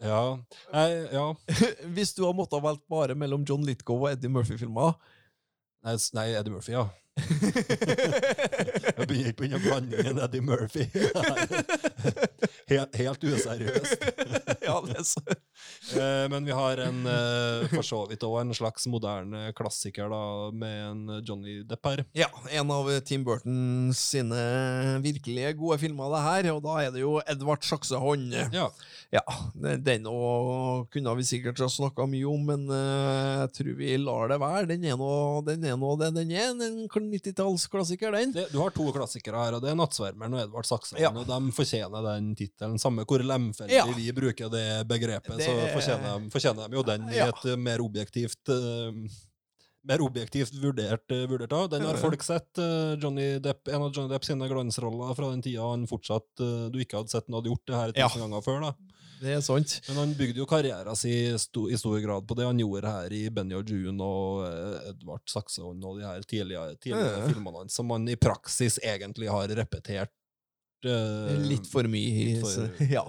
Ja. 0.03 0.39
Nei, 0.73 0.89
ja. 1.15 1.29
Hvis 1.95 2.15
du 2.17 2.25
har 2.27 2.35
måttet 2.35 2.65
valgt 2.65 2.87
bare 2.91 3.15
mellom 3.15 3.45
John 3.47 3.63
Lithgow 3.69 4.03
og 4.03 4.11
Eddie 4.15 4.33
Murphy-filmer. 4.33 4.97
Nei, 5.87 5.95
nei, 6.17 6.27
Eddie 6.41 6.53
Murphy, 6.53 6.75
ja. 6.75 6.89
Jeg 7.21 9.07
begynner 9.07 9.31
ikke 9.31 9.59
å 9.59 9.63
blande 9.63 10.03
inn 10.09 10.19
Eddie 10.25 10.43
Murphy. 10.45 10.87
Helt, 12.71 12.97
helt 12.97 13.25
useriøst. 13.31 14.05
ja, 14.65 14.77
det 14.87 14.97
er 14.99 15.07
så. 15.07 15.23
Eh, 15.97 16.29
Men 16.31 16.45
vi 16.45 16.53
har 16.53 16.77
en 16.85 17.07
eh, 17.09 17.69
for 17.73 17.83
så 17.87 18.01
vidt 18.11 18.21
også 18.27 18.41
en 18.45 18.55
slags 18.55 18.87
moderne 18.93 19.53
klassiker 19.57 20.11
da, 20.13 20.21
med 20.53 20.81
en 20.91 21.23
Johnny 21.25 21.63
Depp 21.65 21.87
her. 21.89 22.03
Ja, 22.13 22.29
en 22.53 22.71
av 22.71 22.91
Tim 23.09 23.25
Burton 23.25 23.91
sine 23.97 25.01
virkelig 25.03 25.55
gode 25.59 25.79
filmer, 25.81 26.13
det 26.13 26.23
her. 26.27 26.51
Og 26.55 26.63
da 26.67 26.77
er 26.85 26.93
det 26.95 27.01
jo 27.05 27.17
Edvard 27.27 27.65
Saksehånd. 27.65 28.35
Ja. 28.53 28.69
Ja, 29.11 29.25
den 29.83 30.05
òg 30.07 30.85
kunne 30.93 31.17
vi 31.19 31.25
sikkert 31.27 31.59
ha 31.59 31.67
snakka 31.73 32.05
mye 32.07 32.29
om, 32.31 32.45
men 32.47 32.69
eh, 32.71 33.41
jeg 33.41 33.53
tror 33.57 33.73
vi 33.81 33.97
lar 33.99 34.29
det 34.31 34.39
være. 34.43 34.69
Den 34.71 34.85
er 34.87 35.01
nå 35.01 35.11
den 35.49 35.65
er 35.67 35.81
nå 35.81 35.95
det 35.99 36.13
den 36.15 36.31
er. 36.37 36.53
En 36.53 36.87
90-tallsklassiker, 36.91 38.13
den. 38.15 38.33
Det, 38.37 38.47
du 38.53 38.61
har 38.61 38.71
to 38.75 38.87
klassikere 38.95 39.41
her, 39.47 39.57
og 39.57 39.65
det 39.65 39.73
er 39.73 39.79
'Nattsvermeren' 39.81 40.37
og 40.37 40.45
'Edvard 40.45 40.69
Saksehånd'. 40.69 41.01
Ja. 41.03 41.11
Og 41.11 41.27
de 41.27 41.41
fortjener 41.57 42.05
den 42.07 42.35
tittelen. 42.39 42.79
Samme 42.79 43.05
hvor 43.09 43.19
lemfeldig 43.25 43.75
Ja. 43.81 43.85
vi 43.97 44.13
bruker 44.13 44.49
det 44.51 44.87
begrepet, 44.87 45.39
Det- 45.39 45.47
så 45.49 45.70
fortjener 45.75 46.21
de, 46.21 46.31
fortjener 46.35 46.69
de 46.71 46.77
jo 46.81 46.83
den 46.87 47.09
i 47.13 47.19
et 47.27 47.45
eh, 47.53 47.57
mer 47.57 47.81
objektivt 47.85 48.49
eh, 48.49 48.93
mer 49.91 50.03
objektivt 50.05 50.53
vurdert, 50.61 51.07
eh, 51.11 51.27
vurdert 51.31 51.53
av. 51.57 51.71
Den 51.73 51.87
har 51.89 51.97
folk 51.97 52.23
sett. 52.23 52.59
eh, 52.61 52.97
Johnny 53.01 53.39
Depp, 53.41 53.69
en 53.73 53.83
av 53.87 53.93
Johnny 53.97 54.13
Depp 54.13 54.25
sine 54.29 54.49
glansroller 54.51 55.15
fra 55.17 55.31
den 55.31 55.41
tida 55.43 55.63
han 55.71 55.87
fortsatt 55.89 56.43
eh, 56.45 56.67
du 56.71 56.77
ikke 56.85 56.99
hadde 57.01 57.09
sett 57.15 57.25
han 57.31 57.39
hadde 57.39 57.49
gjort 57.55 57.67
det 57.71 57.79
her 57.79 57.93
Ja. 57.97 58.09
tusen 58.09 58.27
ganger 58.27 58.45
før. 58.45 58.61
da. 58.67 58.75
Det 59.21 59.35
er 59.37 59.41
sant. 59.45 59.81
Men 59.89 59.97
han 60.01 60.13
bygde 60.17 60.41
jo 60.41 60.47
karrieren 60.49 60.97
sin 60.97 61.37
sto, 61.39 61.67
i 61.69 61.77
stor 61.77 61.99
grad 62.01 62.27
på 62.29 62.37
det 62.37 62.45
han 62.49 62.61
gjorde 62.61 62.89
her 62.89 63.13
i 63.13 63.29
Benny 63.29 63.53
og 63.57 63.69
June 63.69 64.01
og 64.05 64.47
eh, 64.49 64.91
Edvard 64.93 65.25
Saxon 65.29 65.83
og 65.85 65.99
de 65.99 66.05
her 66.07 66.21
tidligere, 66.29 66.77
tidligere 66.81 67.19
Ja. 67.25 67.27
filmene 67.29 67.59
hans, 67.65 67.75
som 67.77 67.91
han 67.91 68.09
i 68.09 68.17
praksis 68.17 68.79
egentlig 68.85 69.29
har 69.33 69.49
repetert. 69.49 70.13
Eh, 70.85 71.37
Litt 71.49 71.67
for 71.71 71.85
mye. 71.91 72.25
litt 72.31 72.41
for- 72.41 72.51
så- 72.51 72.89
ja. 72.97 73.05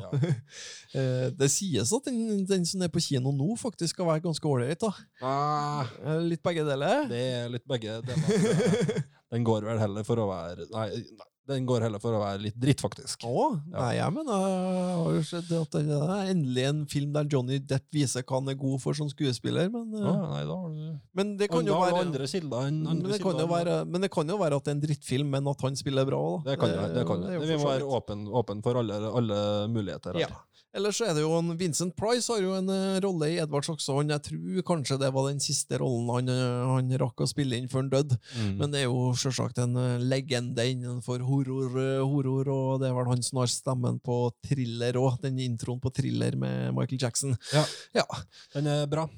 Eh, 0.93 1.29
det 1.37 1.49
sies 1.53 1.93
at 1.95 2.03
den, 2.09 2.43
den 2.49 2.65
som 2.67 2.81
er 2.83 2.91
på 2.91 2.99
kino 3.03 3.31
nå, 3.31 3.53
faktisk 3.59 3.95
skal 3.95 4.09
være 4.09 4.23
ganske 4.27 4.43
ålreit. 4.51 4.83
Ah, 5.21 5.85
Eh, 6.03 6.19
Litt 6.27 6.43
begge 6.43 6.65
deler. 6.67 7.07
det 7.11 7.21
er 7.41 7.49
litt 7.53 7.67
begge 7.67 8.01
deler. 8.05 9.03
Den 9.31 9.45
går 9.47 9.63
vel 9.63 9.77
heller 9.79 10.03
for 10.03 10.19
å 10.19 10.25
være 10.27 10.65
Nei, 10.73 10.89
nei, 10.91 11.27
den 11.49 11.65
går 11.65 11.87
heller 11.87 12.01
for 12.01 12.15
å 12.15 12.21
være 12.21 12.43
litt 12.43 12.57
dritt, 12.61 12.81
faktisk. 12.83 13.25
Å, 13.25 13.47
nei, 13.73 13.95
ja. 13.97 14.07
men 14.13 14.27
har 14.29 15.15
jo 15.15 15.23
sett 15.25 15.49
at 15.57 15.77
det 15.77 15.97
er 15.97 16.31
endelig 16.31 16.65
en 16.69 16.83
film 16.89 17.15
der 17.15 17.29
Johnny 17.31 17.57
Depp 17.59 17.87
viser 17.93 18.23
hva 18.23 18.39
han 18.39 18.51
er 18.53 18.59
god 18.61 18.77
for 18.83 18.97
som 18.97 19.09
skuespiller, 19.11 19.71
men, 19.73 19.89
eh, 19.97 20.09
Ah, 20.11 20.21
nei, 20.35 20.43
da 20.45 20.57
har 20.57 20.75
du 20.75 20.99
men 21.17 21.33
det 21.39 21.47
kan 21.51 21.65
jo 21.67 21.77
være 21.79 22.01
andre 22.05 22.27
kilder 22.29 22.67
enn 22.69 22.79
men 22.85 23.01
det, 23.07 23.19
kan 23.23 23.39
jo 23.39 23.47
være, 23.49 23.77
men 23.87 24.05
det 24.05 24.11
kan 24.13 24.29
jo 24.29 24.37
være 24.39 24.59
at 24.59 24.67
det 24.67 24.71
er 24.71 24.77
en 24.77 24.83
drittfilm, 24.85 25.33
men 25.33 25.49
at 25.51 25.65
han 25.65 25.77
spiller 25.79 26.07
bra. 26.07 26.21
Da. 26.21 26.51
Det 26.51 26.59
kan 26.61 26.71
jo 26.71 26.87
det. 26.93 27.05
Kan, 27.09 27.25
det. 27.25 27.39
Vi 27.47 27.57
må 27.57 27.67
være 27.67 27.89
åpen, 27.97 28.23
åpen 28.41 28.63
for 28.65 28.79
alle, 28.81 28.99
alle 29.09 29.41
muligheter. 29.71 30.17
her. 30.17 30.27
Ja. 30.27 30.50
Ellers 30.71 31.01
er 31.03 31.11
det 31.15 31.23
jo 31.25 31.33
en 31.35 31.51
Vincent 31.59 31.91
Price 31.99 32.31
har 32.31 32.39
jo 32.39 32.53
en 32.55 32.69
eh, 32.71 32.99
rolle 33.03 33.27
i 33.33 33.39
Edvard 33.43 33.65
Saxon. 33.67 34.11
Jeg 34.13 34.23
tror 34.23 34.61
kanskje 34.69 34.97
det 35.01 35.09
var 35.11 35.27
den 35.27 35.41
siste 35.43 35.79
rollen 35.81 36.11
han, 36.15 36.31
eh, 36.31 36.69
han 36.69 36.93
rakk 37.01 37.25
å 37.25 37.27
spille 37.27 37.59
inn 37.59 37.67
før 37.71 37.83
han 37.83 37.91
døde. 37.91 38.19
Mm. 38.37 38.53
Men 38.61 38.71
det 38.71 38.83
er 38.83 38.87
jo 38.87 39.09
selvsagt 39.19 39.59
en 39.63 39.75
eh, 39.79 40.05
legende 40.13 40.67
innenfor 40.71 41.25
horror, 41.27 41.75
horror, 42.07 42.53
og 42.53 42.69
det 42.83 42.87
er 42.87 42.95
vel 42.95 43.11
han 43.11 43.25
som 43.25 43.41
har 43.43 43.51
stemmen 43.51 43.99
på 43.99 44.21
thriller 44.47 45.01
òg. 45.01 45.19
Den 45.25 45.41
introen 45.43 45.83
på 45.83 45.91
thriller 45.91 46.39
med 46.39 46.71
Michael 46.77 47.03
Jackson. 47.03 47.35
Ja. 47.51 47.65
Ja. 47.97 48.07
Den 48.55 48.71
er 48.71 48.87
bra. 48.91 49.09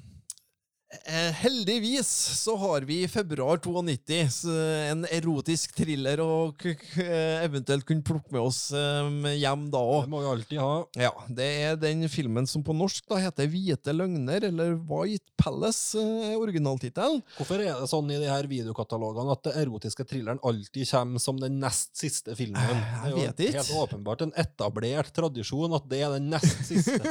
Eh, 1.06 1.32
heldigvis 1.34 2.08
så 2.40 2.54
har 2.58 2.82
vi 2.88 3.00
i 3.04 3.08
februar 3.08 3.58
92 3.58 4.46
en 4.92 5.06
erotisk 5.10 5.74
thriller 5.76 6.22
å 6.22 6.52
eventuelt 6.54 7.86
kunne 7.88 8.06
plukke 8.06 8.30
med 8.36 8.44
oss 8.44 8.60
eh, 8.78 9.10
hjem 9.42 9.66
da 9.74 9.82
òg. 9.82 10.06
Det 10.06 10.12
må 10.14 10.22
vi 10.22 10.30
alltid 10.30 10.62
ha. 10.62 10.76
Ja, 11.02 11.12
det 11.28 11.48
er 11.66 11.80
den 11.82 12.06
filmen 12.12 12.48
som 12.50 12.64
på 12.66 12.76
norsk 12.78 13.08
da 13.10 13.20
heter 13.24 13.50
Hvite 13.50 13.96
løgner, 13.96 14.46
eller 14.52 14.76
White 14.90 15.34
Palace, 15.40 15.98
er 16.00 16.38
originaltittelen. 16.38 17.24
Hvorfor 17.40 17.64
er 17.64 17.82
det 17.82 17.90
sånn 17.92 18.14
i 18.14 18.20
de 18.22 18.30
her 18.30 18.48
videokatalogene 18.52 19.34
at 19.34 19.44
den 19.50 19.58
erotiske 19.64 20.06
thrilleren 20.08 20.42
alltid 20.46 20.88
kommer 20.94 21.26
som 21.26 21.42
den 21.42 21.58
nest 21.64 21.94
siste 22.00 22.38
filmen? 22.38 22.62
Det 22.62 22.78
er 22.78 23.10
Jeg 23.10 23.18
vet 23.18 23.44
ikke. 23.48 23.58
helt 23.64 23.74
åpenbart 23.82 24.26
en 24.28 24.36
etablert 24.46 25.12
tradisjon 25.16 25.74
at 25.80 25.90
det 25.90 26.04
er 26.06 26.16
den 26.20 26.30
nest 26.36 26.64
siste. 26.70 27.02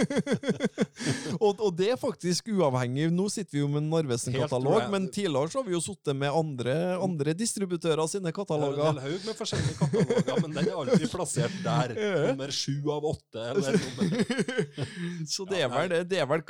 og, 1.45 1.59
og 1.59 1.71
det 1.79 1.93
er 1.97 2.01
faktisk 2.01 2.53
uavhengig. 2.55 3.11
Nå 3.13 3.29
sitter 3.33 3.59
vi 3.59 3.65
jo 3.65 3.72
med 3.73 3.83
en 3.83 3.91
Narvesen-katalog, 3.93 4.87
men 4.93 5.09
tidligere 5.13 5.51
så 5.53 5.61
har 5.63 5.67
vi 5.69 5.75
jo 5.75 5.81
sittet 5.85 6.17
med 6.19 6.33
andre, 6.33 6.75
andre 7.03 7.35
distributører 7.37 8.07
sine 8.11 8.31
er 8.31 8.37
kataloger. 8.37 8.85
en 8.93 9.01
haug 9.05 9.27
med 9.27 9.39
forskjellige 9.39 9.77
kataloger, 9.81 10.41
men 10.45 10.57
den 10.57 10.69
er 10.69 10.79
alltid 10.83 11.09
plassert 11.13 11.57
der. 11.65 11.95
Nummer 12.33 12.53
sju 12.55 12.77
av 12.93 13.07
åtte. 13.13 13.47
Eller 13.53 13.79
nummer. 13.81 14.63
så 15.35 15.47
det 15.51 15.63
er 15.65 15.71
vel 15.73 15.89
det. 15.93 16.01
det 16.13 16.21
er 16.23 16.29
vel, 16.31 16.43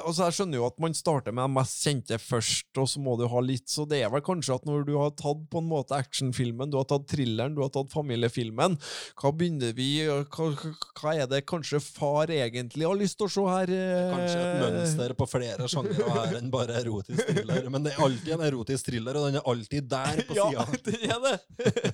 altså 0.00 0.26
Jeg 0.28 0.36
skjønner 0.38 0.60
jo 0.60 0.66
at 0.68 0.78
man 0.82 0.94
starter 0.96 1.34
med 1.34 1.46
de 1.48 1.56
mest 1.58 1.84
kjente 1.84 2.18
først, 2.20 2.70
og 2.80 2.88
så 2.90 3.02
må 3.04 3.14
du 3.20 3.26
ha 3.30 3.40
litt 3.44 3.68
Så 3.70 3.84
det 3.88 4.00
er 4.04 4.10
vel 4.12 4.22
kanskje 4.24 4.56
at 4.58 4.64
når 4.68 4.84
du 4.88 4.94
har 4.98 5.12
tatt 5.18 5.42
på 5.52 5.60
en 5.62 5.68
måte 5.70 5.96
actionfilmen, 5.96 6.70
du 6.72 6.78
har 6.80 6.86
tatt 6.90 7.06
thrilleren, 7.10 7.54
du 7.56 7.60
har 7.64 7.70
tatt 7.74 7.92
familiefilmen, 7.92 8.76
hva 9.20 9.30
begynner 9.36 9.74
vi 9.76 9.88
Hva, 10.08 10.48
hva 11.00 11.12
er 11.14 11.28
det 11.30 11.42
kanskje 11.50 11.80
far 11.84 12.30
egentlig 12.32 12.86
har 12.88 12.96
lyst 12.98 13.18
til 13.20 13.28
å 13.28 13.32
se 13.34 13.44
her? 13.50 13.70
eh? 13.74 14.12
Kanskje 14.14 14.40
et 14.40 14.60
mønster 14.64 15.12
på 15.18 15.26
flere 15.28 15.68
sjangere 15.70 16.08
her 16.14 16.38
enn 16.38 16.48
bare 16.54 16.63
erotisk 16.70 17.20
thriller. 17.28 17.68
Men 17.70 17.84
det 17.84 17.92
er 17.92 18.02
alltid 18.04 18.32
en 18.36 18.44
erotisk 18.46 18.86
thriller, 18.88 19.16
og 19.20 19.26
den 19.28 19.38
er 19.40 19.48
alltid 19.50 19.88
der 19.90 20.22
på 20.28 20.36
Ja, 20.54 20.64
det 20.84 20.96
er 21.04 21.20
det. 21.24 21.34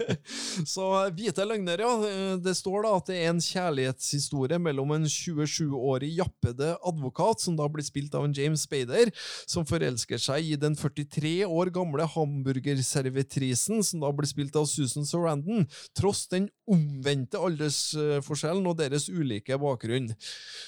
Så 0.73 0.87
Hvite 1.17 1.45
løgner, 1.49 1.83
ja. 1.83 2.37
Det 2.43 2.55
står 2.59 2.85
da 2.87 2.95
at 3.01 3.11
det 3.11 3.19
er 3.23 3.31
en 3.33 3.43
kjærlighetshistorie 3.43 4.59
mellom 4.63 4.93
en 4.97 5.05
27-årig 5.11 6.13
jappede 6.19 6.73
advokat, 6.87 7.41
som 7.45 7.57
da 7.59 7.67
blir 7.73 7.85
spilt 7.87 8.15
av 8.15 8.27
en 8.29 8.35
James 8.37 8.65
Spader, 8.67 9.11
som 9.51 9.67
forelsker 9.69 10.21
seg 10.21 10.53
i 10.53 10.57
den 10.61 10.77
43 10.79 11.35
år 11.49 11.73
gamle 11.75 12.07
hamburgerservitrisen, 12.15 13.83
som 13.85 14.01
da 14.05 14.11
blir 14.15 14.29
spilt 14.31 14.57
av 14.59 14.67
Susan 14.71 15.07
Sarandon, 15.09 15.67
tross 15.97 16.27
den 16.31 16.49
omvendte 16.71 17.41
aldersforskjellen 17.41 18.67
og 18.71 18.79
deres 18.79 19.09
ulike 19.11 19.57
bakgrunn. 19.61 20.11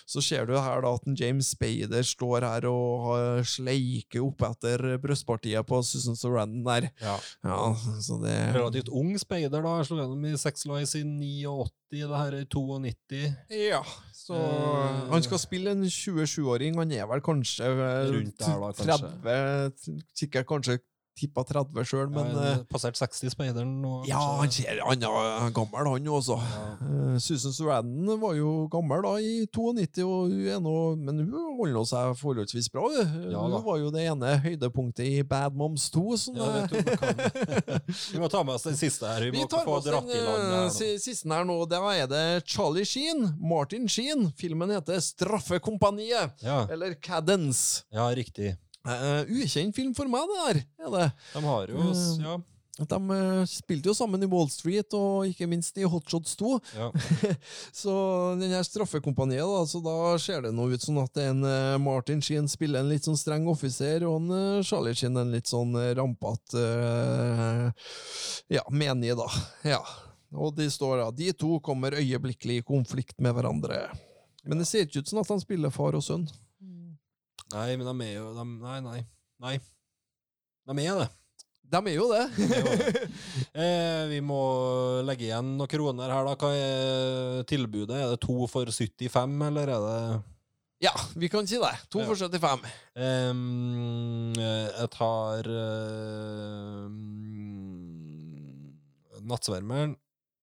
Så 0.09 0.23
ser 0.25 0.49
du 0.49 0.57
her 0.59 0.83
da 0.83 0.95
at 0.97 1.07
en 1.07 1.17
James 1.19 1.53
Spader 1.55 2.03
står 2.07 2.47
her 2.47 2.67
og 2.71 3.07
har- 3.07 3.45
sleiker 3.83 4.23
opp 4.25 4.43
etter 4.47 4.99
brystpartiet 5.03 5.67
på 5.67 5.81
Susan 5.83 6.17
Sarandon 6.17 6.65
der. 6.65 6.89
Ja. 7.03 7.17
Ja, 7.45 7.77
så 8.01 8.19
det 8.23 8.37
Relativt 8.55 8.89
ung 8.89 9.15
speider, 9.19 9.63
da. 9.63 9.77
Jeg 9.81 9.89
slo 9.89 9.99
gjennom 10.01 10.27
i 10.27 10.37
Sex 10.39 10.67
Lies 10.67 10.95
i 10.99 11.03
89, 11.05 11.73
det 11.93 12.21
her 12.23 12.37
er 12.37 12.45
i 12.45 12.49
92. 12.49 13.23
Ja, 13.51 13.83
så 14.17 14.39
uh, 14.39 15.11
Han 15.13 15.25
skal 15.25 15.43
spille 15.43 15.75
en 15.75 15.85
27-åring. 15.85 16.79
Han 16.79 16.95
er 16.95 17.09
vel 17.11 17.25
kanskje 17.25 17.69
Rundt 18.13 18.39
der 18.41 18.63
da, 18.63 18.73
kanskje. 18.79 19.13
30 19.27 20.01
Sikkert 20.17 20.49
kanskje 20.49 20.79
tippa 21.19 21.45
30 21.45 21.85
sjøl, 21.87 22.09
men 22.13 22.31
ja, 22.33 22.45
eh, 22.53 22.61
Passert 22.71 22.97
60 22.99 23.33
speideren 23.35 23.73
nå. 23.83 24.03
ja, 24.09 24.21
han 24.41 24.51
ser 24.53 24.81
han 24.81 25.05
er 25.05 25.51
gammel, 25.55 25.89
han 25.93 26.09
også. 26.09 26.39
Eh, 26.41 27.19
Susan 27.23 27.53
Sarandon 27.55 28.21
var 28.23 28.35
jo 28.39 28.53
gammel 28.73 29.05
da 29.05 29.13
i 29.21 29.45
92, 29.53 30.05
og 30.07 30.33
hun 30.33 30.49
er 30.49 30.63
nå, 30.65 30.77
men 31.03 31.21
hun 31.27 31.59
holder 31.59 31.77
nå 31.77 31.85
seg 31.89 32.17
forholdsvis 32.21 32.71
bra. 32.73 32.87
hun. 32.89 33.13
Ja 33.33 33.45
hun 33.45 33.59
var 33.67 33.79
jo 33.83 33.93
det 33.95 34.07
ene 34.09 34.33
høydepunktet 34.43 35.05
i 35.07 35.23
Bad 35.27 35.57
Moms 35.59 35.89
2. 35.93 36.05
Sånn, 36.23 36.41
Ja, 36.41 36.49
vet 36.57 36.73
du, 36.73 36.81
vi, 38.15 38.21
må 38.23 38.31
ta 38.33 38.43
med 38.47 38.57
oss 38.57 38.67
den 38.69 38.79
siste 38.81 39.09
her. 39.09 39.29
Vi, 39.29 39.37
Vi 39.37 39.47
tar 39.51 39.67
få 39.67 39.79
med 39.83 39.93
oss 39.93 40.79
den 40.81 40.89
eh, 40.89 40.99
siste 41.03 41.29
her 41.33 41.47
nå. 41.49 41.59
Da 41.71 41.83
er 41.93 42.09
det 42.11 42.25
Charlie 42.49 42.87
Sheen, 42.89 43.35
Martin 43.41 43.89
Sheen. 43.91 44.31
Filmen 44.39 44.73
heter 44.75 45.01
Straffekompaniet, 45.05 46.41
Ja, 46.43 46.63
eller 46.73 46.95
Cadence. 46.95 47.85
ja, 47.93 48.09
riktig. 48.17 48.57
Eh, 48.83 49.43
ukjent 49.43 49.77
film 49.77 49.93
for 49.95 50.11
meg, 50.11 50.27
det 50.27 50.41
der. 50.47 50.65
Er 50.87 50.97
det. 50.97 51.13
De 51.35 51.45
har 51.47 51.71
jo 51.71 51.85
uh, 51.93 52.17
Ja. 52.23 52.41
De 52.89 52.97
eh, 53.15 53.43
spilte 53.47 53.91
jo 53.91 53.95
sammen 53.95 54.23
i 54.25 54.27
Wall 54.33 54.49
Street, 54.51 54.95
og 54.97 55.29
ikke 55.29 55.47
minst 55.47 55.77
i 55.79 55.85
Hot 55.87 56.09
Shots 56.09 56.35
2. 56.41 56.53
ja. 56.79 56.89
Så 57.83 57.93
den 58.41 58.55
her 58.57 58.65
straffekompaniet, 58.67 59.45
da, 59.45 59.61
så 59.69 59.83
da 59.85 59.97
ser 60.19 60.47
det 60.47 60.55
nå 60.57 60.71
ut 60.73 60.83
som 60.83 61.03
at 61.03 61.21
en 61.21 61.45
Martin 61.85 62.23
Sheen 62.25 62.49
spiller 62.51 62.81
en 62.81 62.89
litt 62.91 63.05
sånn 63.07 63.21
streng 63.21 63.45
offiser, 63.53 64.07
og 64.09 64.25
en 64.25 64.65
Charlie 64.67 64.97
Sheen 64.97 65.21
en 65.21 65.35
litt 65.37 65.53
sånn 65.53 65.77
uh, 65.77 65.93
rampete 65.99 66.65
ja, 68.49 68.65
menig, 68.73 69.13
da. 69.21 69.29
Ja. 69.77 69.83
Og 70.33 70.57
de 70.57 70.71
står 70.73 70.97
da, 71.03 71.11
de 71.13 71.29
to 71.37 71.59
kommer 71.61 71.93
øyeblikkelig 72.01 72.63
i 72.63 72.65
konflikt 72.65 73.21
med 73.21 73.37
hverandre. 73.37 73.85
Men 74.49 74.63
det 74.63 74.67
ser 74.67 74.89
ikke 74.89 75.05
ut 75.05 75.13
som 75.13 75.21
at 75.21 75.31
han 75.31 75.43
spiller 75.45 75.71
far 75.75 75.95
og 75.99 76.05
sønn. 76.05 76.25
Nei, 77.53 77.77
men 77.77 77.89
de 77.89 78.07
er 78.07 78.15
jo 78.19 78.31
de, 78.37 78.47
Nei, 78.63 78.79
nei. 78.85 79.01
Nei. 79.43 79.57
De 80.69 80.85
er 80.87 81.03
det. 81.03 81.09
De 81.73 81.81
er 81.89 81.95
jo 81.97 82.09
det. 82.13 82.25
De 82.39 82.49
er 82.49 82.61
jo 82.61 82.75
det. 82.83 83.09
Eh, 83.63 84.03
vi 84.09 84.21
må 84.25 84.39
legge 85.05 85.27
igjen 85.27 85.51
noen 85.59 85.69
kroner 85.69 86.09
her, 86.13 86.25
da. 86.25 86.37
Hva 86.41 86.51
er 86.57 87.43
tilbudet? 87.49 87.97
Er 87.99 88.15
det 88.15 88.21
to 88.25 88.47
for 88.49 88.65
75, 88.73 89.35
eller 89.49 89.75
er 89.77 89.83
det 89.89 89.99
ja, 90.83 90.91
vi 91.15 91.29
kan 91.31 91.47
si 91.47 91.61
det. 91.63 91.77
To 91.95 92.01
Ja. 92.03 92.07
for 92.09 92.17
75. 92.19 92.65
Ehm, 92.99 94.33
eh, 94.35 94.69
Jeg 94.81 94.89
tar 94.91 95.47
uh, 95.47 96.89
Nattsvermeren 99.23 99.95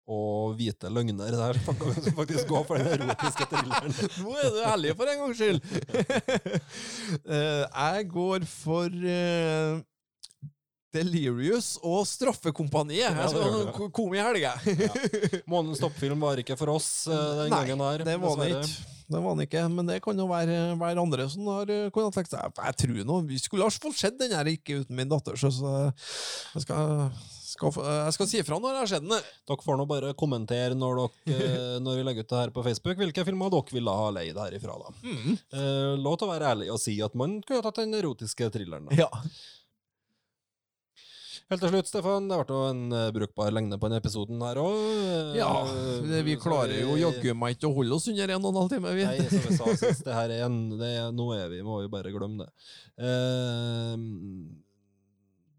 og 0.07 0.53
Hvite 0.55 0.87
løgner 0.93 1.35
der. 1.35 1.57
Kan 1.67 1.75
vi 2.05 2.13
faktisk 2.15 2.47
gå 2.47 2.61
for 2.67 2.79
den 2.79 3.03
erotiske 3.09 3.47
thrilleren. 3.51 3.95
Nå 4.23 4.35
er 4.39 4.49
du 4.55 4.61
ærlig 4.71 4.95
for 4.95 5.11
en 5.11 5.21
gangs 5.25 5.41
skyld! 5.41 5.61
Eh, 7.27 7.63
jeg 7.63 8.07
går 8.11 8.43
for 8.47 8.91
eh, 9.07 9.77
Delirious 10.95 11.73
og 11.85 12.01
Straffekompaniet. 12.07 13.05
Ja, 13.05 13.13
Jeg 13.25 13.31
skal 13.31 13.55
skal 13.69 13.89
kom 13.95 14.15
i 14.15 14.19
helga. 14.23 14.53
Månens 15.49 15.79
toppfilm 15.83 16.19
var 16.23 16.39
ikke 16.41 16.57
for 16.59 16.73
oss 16.75 16.89
eh, 17.11 17.31
den 17.43 17.51
Nei, 17.53 17.61
gangen 17.63 17.83
her. 17.85 18.03
det 18.07 18.17
var 18.23 18.39
det 18.41 18.49
ikke. 18.55 18.93
Det 19.07 19.21
var 19.23 19.35
den 19.37 19.45
ikke, 19.45 19.63
men 19.71 19.87
det 19.87 20.01
kan 20.03 20.19
jo 20.19 20.25
være, 20.27 20.55
være 20.81 20.99
andre 21.03 21.29
som 21.31 21.47
har 21.47 21.69
kunnet 21.95 22.17
tenkt 22.17 22.33
seg 22.33 22.57
Jeg 22.59 22.75
tror 22.81 22.97
nå, 23.07 23.19
Vi 23.29 23.37
skulle 23.39 23.63
ha 23.63 23.71
fått 23.71 23.95
sett 24.01 24.17
den 24.19 24.35
her 24.35 24.49
ikke 24.51 24.81
uten 24.81 24.97
min 24.99 25.07
datter, 25.11 25.37
så, 25.39 25.47
så 25.55 25.75
jeg, 25.85 26.65
skal, 26.65 27.07
skal, 27.57 27.73
jeg 28.07 28.15
skal 28.15 28.29
si 28.29 28.39
ifra 28.43 28.59
når 28.61 28.75
det 28.75 28.83
har 28.83 28.91
skjedd 28.93 29.09
noe. 29.09 29.19
Dere 29.49 29.65
får 29.65 29.79
nå 29.81 29.87
bare 29.89 30.13
kommentere 30.19 30.77
når, 30.77 31.03
dere, 31.27 31.51
eh, 31.57 31.75
når 31.83 31.99
vi 31.99 32.07
legger 32.07 32.27
ut 32.27 32.31
det 32.31 32.41
her 32.43 32.55
på 32.55 32.65
Facebook, 32.69 33.01
hvilke 33.01 33.27
filmer 33.27 33.53
dere 33.53 33.77
ville 33.79 33.99
ha 34.01 34.09
leid 34.15 34.41
herifra. 34.45 34.79
da. 34.85 34.95
Mm. 35.03 35.35
Eh, 35.35 35.93
lov 36.05 36.17
til 36.17 36.29
å 36.29 36.33
være 36.33 36.55
ærlig 36.55 36.71
og 36.73 36.81
si 36.81 36.97
at 37.03 37.17
man 37.17 37.39
kunne 37.43 37.65
tatt 37.65 37.83
den 37.83 37.97
erotiske 37.99 38.51
thrilleren. 38.53 38.89
da. 38.89 39.05
Ja. 39.05 39.11
Helt 41.47 41.61
til 41.63 41.71
slutt, 41.71 41.87
Stefan. 41.87 42.25
Det 42.27 42.37
ble 42.41 42.55
jo 42.57 42.63
en 42.67 42.79
eh, 42.91 43.09
brukbar 43.15 43.53
lengde 43.55 43.77
på 43.79 43.87
denne 43.87 44.01
episoden 44.01 44.41
her 44.43 44.57
òg. 44.59 45.37
Ja, 45.37 45.51
det, 46.03 46.25
vi 46.27 46.35
klarer 46.43 46.81
jo 46.81 46.97
jaggu 46.99 47.31
meg 47.39 47.55
ikke 47.55 47.69
å 47.69 47.75
holde 47.77 47.95
oss 47.95 48.09
under 48.11 48.33
en 48.35 48.41
og 48.41 48.49
en 48.51 48.59
halv 48.59 48.73
time, 48.73 48.91
vi. 48.97 49.05
Nei, 49.07 49.29
som 49.31 49.45
jeg 49.45 49.55
sa 49.55 49.75
sist, 49.79 50.03
det 50.03 50.17
her 50.17 50.33
er 50.35 50.43
en 50.49 50.57
det 50.75 50.91
Nå 51.15 51.29
er 51.37 51.47
vi, 51.53 51.61
må 51.63 51.79
vi 51.85 51.91
bare 51.93 52.11
glemme 52.11 52.43
det. 52.43 52.67
Eh, 52.99 53.93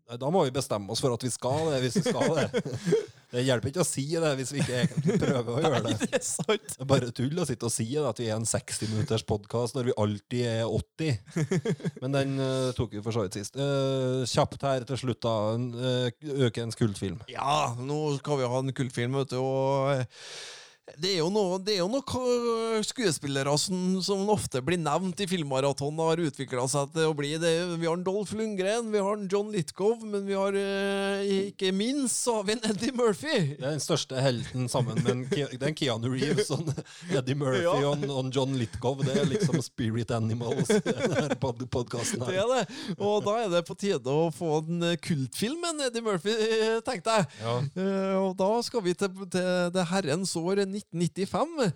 nei, 0.08 0.18
da 0.20 0.32
må 0.32 0.42
vi 0.46 0.54
bestemme 0.54 0.92
oss 0.92 1.02
for 1.04 1.14
at 1.14 1.24
vi 1.24 1.30
skal 1.32 1.70
det, 1.72 1.82
hvis 1.84 2.00
vi 2.00 2.08
skal 2.08 2.36
det. 2.38 2.48
Det 3.28 3.42
hjelper 3.44 3.68
ikke 3.68 3.82
å 3.82 3.84
si 3.84 4.06
det 4.08 4.30
hvis 4.38 4.50
vi 4.54 4.62
ikke 4.62 4.76
egentlig 4.78 5.18
prøver 5.20 5.50
å 5.52 5.60
gjøre 5.60 5.80
det. 5.84 5.96
det 6.00 6.16
er 6.16 6.22
sant. 6.24 6.70
Det 6.70 6.80
er 6.80 6.88
bare 6.88 7.10
tull 7.12 7.36
å 7.36 7.44
sitte 7.44 7.68
og 7.68 7.74
si 7.74 7.84
det, 7.90 8.04
at 8.08 8.22
vi 8.22 8.30
er 8.30 8.38
en 8.38 8.48
60 8.48 8.88
minutters 8.94 9.24
podkast 9.28 9.76
når 9.76 9.90
vi 9.90 9.96
alltid 10.00 10.46
er 10.48 10.62
80. 10.64 11.98
Men 12.00 12.16
den 12.16 12.32
uh, 12.40 12.70
tok 12.78 12.96
vi 12.96 13.02
for 13.04 13.12
så 13.12 13.26
vidt 13.26 13.36
sist. 13.36 13.58
Uh, 13.60 14.24
kjapt 14.32 14.64
her 14.64 14.88
til 14.88 15.02
slutt, 15.02 15.20
da. 15.26 15.34
En, 15.58 15.68
eh, 15.76 16.30
Økens 16.48 16.78
kultfilm. 16.80 17.20
Ja, 17.28 17.74
nå 17.76 18.00
skal 18.16 18.40
vi 18.40 18.48
ha 18.48 18.62
en 18.64 18.72
kultfilm, 18.80 19.20
vet 19.20 19.36
du, 19.36 19.42
og 19.42 19.92
det 20.96 21.10
er 21.14 21.18
jo 21.20 21.28
noe, 21.32 21.58
det 21.62 21.76
jo 21.78 21.88
noe 21.90 22.82
skuespillere 22.86 23.52
som, 23.60 23.98
som 24.04 24.22
ofte 24.32 24.62
blir 24.64 24.80
nevnt 24.80 25.20
i 25.20 25.28
filmmaraton 25.30 25.98
har 26.00 26.22
utvikla 26.22 26.64
seg 26.70 26.92
til 26.94 27.10
å 27.10 27.16
bli 27.18 27.34
det. 27.40 27.52
Vi 27.78 27.86
har 27.88 27.98
en 27.98 28.06
Dolph 28.06 28.32
Lundgren, 28.38 28.88
vi 28.92 29.02
har 29.04 29.18
en 29.18 29.28
John 29.30 29.52
Litkov 29.54 30.04
men 30.06 30.26
vi 30.28 30.36
har 30.38 30.56
eh, 30.58 31.28
ikke 31.50 31.72
minst 31.76 32.24
så 32.24 32.38
har 32.38 32.48
vi 32.48 32.56
en 32.56 32.64
Eddie 32.70 32.94
Murphy. 32.96 33.34
Det 33.58 33.62
er 33.62 33.76
den 33.76 33.84
største 33.84 34.22
helten 34.22 34.68
sammen 34.72 35.02
med 35.04 35.36
en, 35.38 35.76
Keanu 35.78 36.08
Reeves 36.14 36.50
og 36.54 36.72
Eddie 37.12 37.36
Murphy 37.38 37.64
Ja. 37.66 37.74
og, 37.90 38.04
og 38.08 38.28
John 38.34 38.54
Litkov 38.58 39.02
Det 39.04 39.14
er 39.20 39.28
liksom 39.28 39.60
spirit 39.64 40.10
animals 40.14 40.70
denne 40.72 41.36
podkasten 41.38 42.24
Det 42.24 42.38
er 42.40 42.48
det. 42.54 42.64
Og 42.96 43.22
da 43.26 43.36
er 43.44 43.52
det 43.52 43.64
på 43.68 43.76
tide 43.78 44.12
å 44.12 44.28
få 44.34 44.60
en 44.62 44.84
kultfilmen 45.04 45.58
kultfilm 45.58 45.80
Eddie 45.86 46.02
Murphy, 46.02 46.34
tenkte 46.86 47.14
jeg. 47.18 47.26
Ja. 47.42 47.54
Eh, 47.78 48.16
og 48.18 48.34
da 48.38 48.48
skal 48.64 48.82
vi 48.84 48.94
til, 48.98 49.10
til 49.30 49.70
det 49.74 49.84
herrens 49.90 50.34
år 50.38 50.62
1995. 50.94 51.72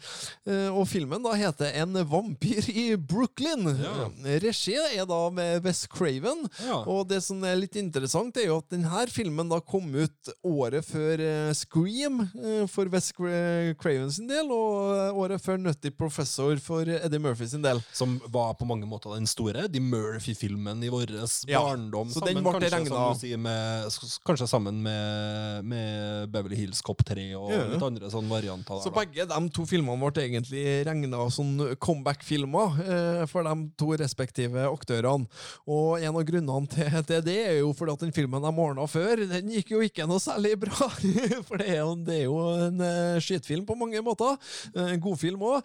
eh, 0.46 0.68
og 0.72 0.86
filmen 0.88 1.22
da 1.24 1.32
heter 1.38 1.72
En 1.82 1.92
vampyr 2.08 2.68
i 2.70 2.96
Brooklyn. 2.96 3.66
Ja. 3.82 4.08
Regi 4.42 4.74
er 4.76 5.06
da 5.08 5.20
med 5.34 5.62
Wes 5.64 5.84
Craven. 5.90 6.44
Ja. 6.66 6.82
Og 6.86 7.08
det 7.10 7.22
som 7.24 7.42
er 7.44 7.56
litt 7.60 7.76
interessant, 7.80 8.36
er 8.36 8.46
jo 8.50 8.58
at 8.62 8.68
denne 8.72 9.06
filmen 9.12 9.48
da 9.50 9.58
kom 9.60 9.88
ut 9.94 10.32
året 10.46 10.84
før 10.86 11.20
eh, 11.22 11.52
Scream 11.56 12.20
eh, 12.38 12.66
for 12.70 12.90
Wes 12.92 13.10
Cra- 13.16 13.74
Craven 13.80 14.10
sin 14.12 14.28
del, 14.30 14.50
og 14.52 15.18
året 15.24 15.42
før 15.42 15.58
Nutty 15.60 15.90
Professor 15.90 16.56
for 16.62 16.82
Eddie 16.88 17.18
Murphy 17.22 17.46
sin 17.50 17.62
del. 17.64 17.80
Som 17.92 18.18
var 18.32 18.54
på 18.58 18.66
mange 18.68 18.86
måter 18.88 19.14
den 19.16 19.26
store 19.30 19.66
De 19.72 19.80
Murphy-filmen 19.82 20.82
i 20.84 20.90
vår 20.92 21.10
Ja, 21.48 21.60
barndom. 21.62 22.08
så 22.12 22.20
sammen, 22.20 22.34
den 22.34 22.44
ble 22.44 22.68
kanskje, 22.70 23.32
som 23.32 23.42
med, 23.42 23.96
kanskje 24.26 24.48
sammen 24.50 24.82
med, 24.84 25.64
med 25.64 26.28
Beverly 26.32 26.56
Hills 26.62 26.80
Cop 26.84 27.02
3 27.06 27.28
og 27.38 27.50
Ja. 27.52 27.64
litt 27.72 27.82
andre 27.82 28.10
sånne 28.12 28.30
varianter. 28.30 28.80
Så 28.84 28.91
Der, 28.92 29.06
begge 29.06 29.26
de 29.30 29.40
to 29.56 29.64
filmene 29.68 29.98
ble 30.12 30.22
egentlig 30.26 30.62
regna 30.86 31.24
som 31.34 31.50
comeback-filmer 31.82 32.78
eh, 32.84 33.22
for 33.30 33.46
de 33.46 33.54
to 33.80 33.92
respektive 33.98 34.66
aktørene. 34.68 35.26
Og 35.66 35.98
en 36.02 36.16
av 36.18 36.24
grunnene 36.28 36.68
til 36.72 36.90
til 37.08 37.22
det 37.26 37.36
er 37.46 37.58
jo 37.60 37.72
fordi 37.76 37.92
at 37.96 38.04
den 38.04 38.12
filmen 38.14 38.42
de 38.44 38.52
ordna 38.52 38.86
før, 38.90 39.22
den 39.30 39.50
gikk 39.52 39.72
jo 39.74 39.80
ikke 39.84 40.06
noe 40.08 40.20
særlig 40.22 40.54
bra. 40.62 40.88
For 41.48 41.58
det 41.60 41.68
er 41.72 41.80
jo, 41.80 41.94
det 42.06 42.16
er 42.20 42.24
jo 42.26 42.38
en 42.68 42.80
eh, 42.84 43.20
skitfilm 43.22 43.64
på 43.68 43.76
mange 43.78 44.00
måter. 44.04 44.36
en 44.76 44.92
En 44.92 45.00
godfilm 45.02 45.40
òg. 45.42 45.64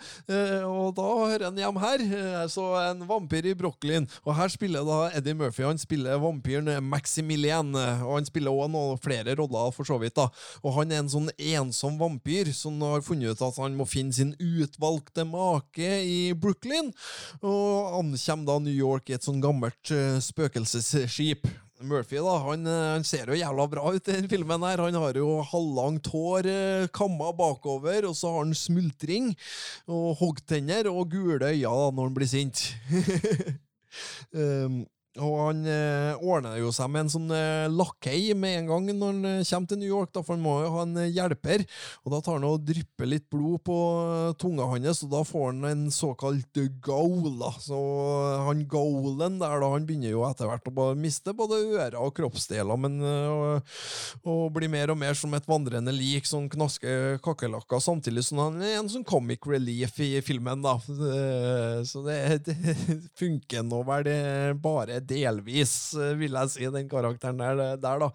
Og 0.67 0.93
da 0.97 1.07
hører 1.07 1.47
en 1.49 1.57
hjem 1.61 1.79
her. 1.83 2.03
Eh, 2.07 2.45
Så 2.51 2.63
en 2.79 3.03
vampyr 3.09 3.49
i 3.51 3.55
Brooklyn. 3.57 4.07
Og 4.25 4.35
her 4.37 4.49
spiller 4.53 4.85
da 4.87 4.99
Eddie 5.17 5.35
Murphy 5.37 5.63
Han 5.67 5.77
spiller 5.81 6.19
vampyren 6.21 6.69
Maximilian. 6.83 7.73
eh, 7.75 8.03
Og 8.05 8.15
han 8.19 8.25
spiller 8.29 8.51
òg 8.51 8.99
flere 9.03 9.35
roller, 9.35 9.71
for 9.75 9.83
så 9.87 9.99
vidt. 9.99 10.15
da 10.15 10.29
Og 10.63 10.73
han 10.79 10.91
er 10.91 10.99
en 11.03 11.09
sånn 11.09 11.29
ensom 11.37 11.97
vampyr 11.99 12.53
som 12.53 12.79
har 12.81 13.01
funnet 13.01 13.16
ut 13.25 13.41
at 13.41 13.59
han 13.61 13.77
må 13.77 13.87
finne 13.89 14.13
sin 14.13 14.33
utvalgte 14.37 15.25
make 15.27 15.93
i 16.05 16.33
Brooklyn. 16.37 16.91
Og 17.41 17.97
ankommer 18.01 18.45
da 18.47 18.59
New 18.63 18.75
York 18.75 19.09
i 19.09 19.17
et 19.17 19.25
sånn 19.25 19.41
gammelt 19.43 19.93
eh, 19.93 20.19
spøkelsesskip. 20.23 21.47
Murphy 21.85 22.17
da, 22.17 22.33
han, 22.41 22.65
eh, 22.65 22.83
han 22.95 23.05
ser 23.05 23.29
jo 23.29 23.37
jævla 23.37 23.67
bra 23.69 23.83
ut 23.93 24.09
i 24.09 24.15
den 24.15 24.29
filmen. 24.31 24.63
her. 24.65 24.81
Han 24.81 24.97
har 24.97 25.17
jo 25.17 25.41
halvlangt 25.45 26.09
hår, 26.09 26.49
eh, 26.49 26.87
kamma 26.93 27.31
bakover, 27.37 28.09
og 28.09 28.15
så 28.17 28.33
har 28.33 28.45
han 28.45 28.53
smultring 28.57 29.35
og 29.87 30.17
hoggtenner 30.21 30.89
og 30.89 31.11
gule 31.11 31.53
øyne 31.53 31.91
når 31.93 32.03
han 32.03 32.17
blir 32.17 32.27
sint. 32.27 32.75
um, 34.33 34.85
og 35.23 35.35
han 35.41 35.63
eh, 35.69 36.19
ordner 36.21 36.57
jo 36.61 36.71
seg 36.75 36.89
med 36.93 37.05
en 37.05 37.11
sånn 37.13 37.31
eh, 37.33 37.67
lakei 37.71 38.33
med 38.37 38.61
en 38.61 38.69
gang 38.71 38.89
når 38.91 39.13
han 39.13 39.29
eh, 39.31 39.43
kommer 39.47 39.71
til 39.71 39.81
New 39.81 39.89
York, 39.89 40.11
da, 40.15 40.23
for 40.25 40.35
han 40.35 40.43
må 40.43 40.57
jo 40.63 40.73
ha 40.75 40.83
en 40.85 40.97
eh, 41.01 41.11
hjelper. 41.15 41.63
Og 42.05 42.13
da 42.13 42.21
tar 42.23 42.37
han 42.37 42.47
og 42.47 42.65
drypper 42.67 43.09
litt 43.09 43.27
blod 43.33 43.63
på 43.67 43.77
eh, 44.03 44.35
tunga 44.41 44.67
hans, 44.71 45.03
og 45.05 45.13
da 45.13 45.23
får 45.27 45.47
han 45.51 45.67
en 45.71 45.85
såkalt 45.93 46.61
goal. 46.83 47.21
gaul. 47.23 47.39
da. 47.39 47.51
Så 47.63 47.77
eh, 47.77 48.45
han 48.47 48.63
goalen 48.69 49.39
der, 49.41 49.57
da, 49.63 49.71
han 49.73 49.87
begynner 49.87 50.13
jo 50.13 50.25
etter 50.27 50.49
hvert 50.49 50.69
å 50.71 50.87
miste 50.97 51.33
både 51.37 51.59
ører 51.65 51.99
og 52.01 52.13
kroppsdeler, 52.17 52.79
men 52.79 52.99
eh, 53.01 53.31
og, 53.31 53.75
og 54.27 54.43
blir 54.57 54.71
mer 54.71 54.93
og 54.93 54.99
mer 54.99 55.17
som 55.17 55.33
et 55.37 55.47
vandrende 55.49 55.93
lik, 55.95 56.27
sånn 56.29 56.49
knaske 56.51 57.17
kakerlakker, 57.25 57.81
samtidig 57.83 58.25
som 58.27 58.43
han 58.45 58.61
er 58.61 58.79
en 58.81 58.91
sånn 58.91 59.07
comic 59.07 59.47
relief 59.49 59.99
i 60.03 60.13
filmen, 60.25 60.63
da. 60.65 60.77
Eh, 60.87 61.83
Så 61.87 62.03
det, 62.05 62.17
det 62.47 62.57
funker 63.17 63.65
nå 63.65 63.83
vel 63.87 64.11
bare 64.61 64.99
delvis, 65.07 65.73
eh, 65.97 66.15
vil 66.19 66.37
jeg 66.37 66.53
si, 66.53 66.67
den 66.73 66.89
karakteren 66.91 67.39
der, 67.41 67.77
der 67.81 68.03
da. 68.03 68.11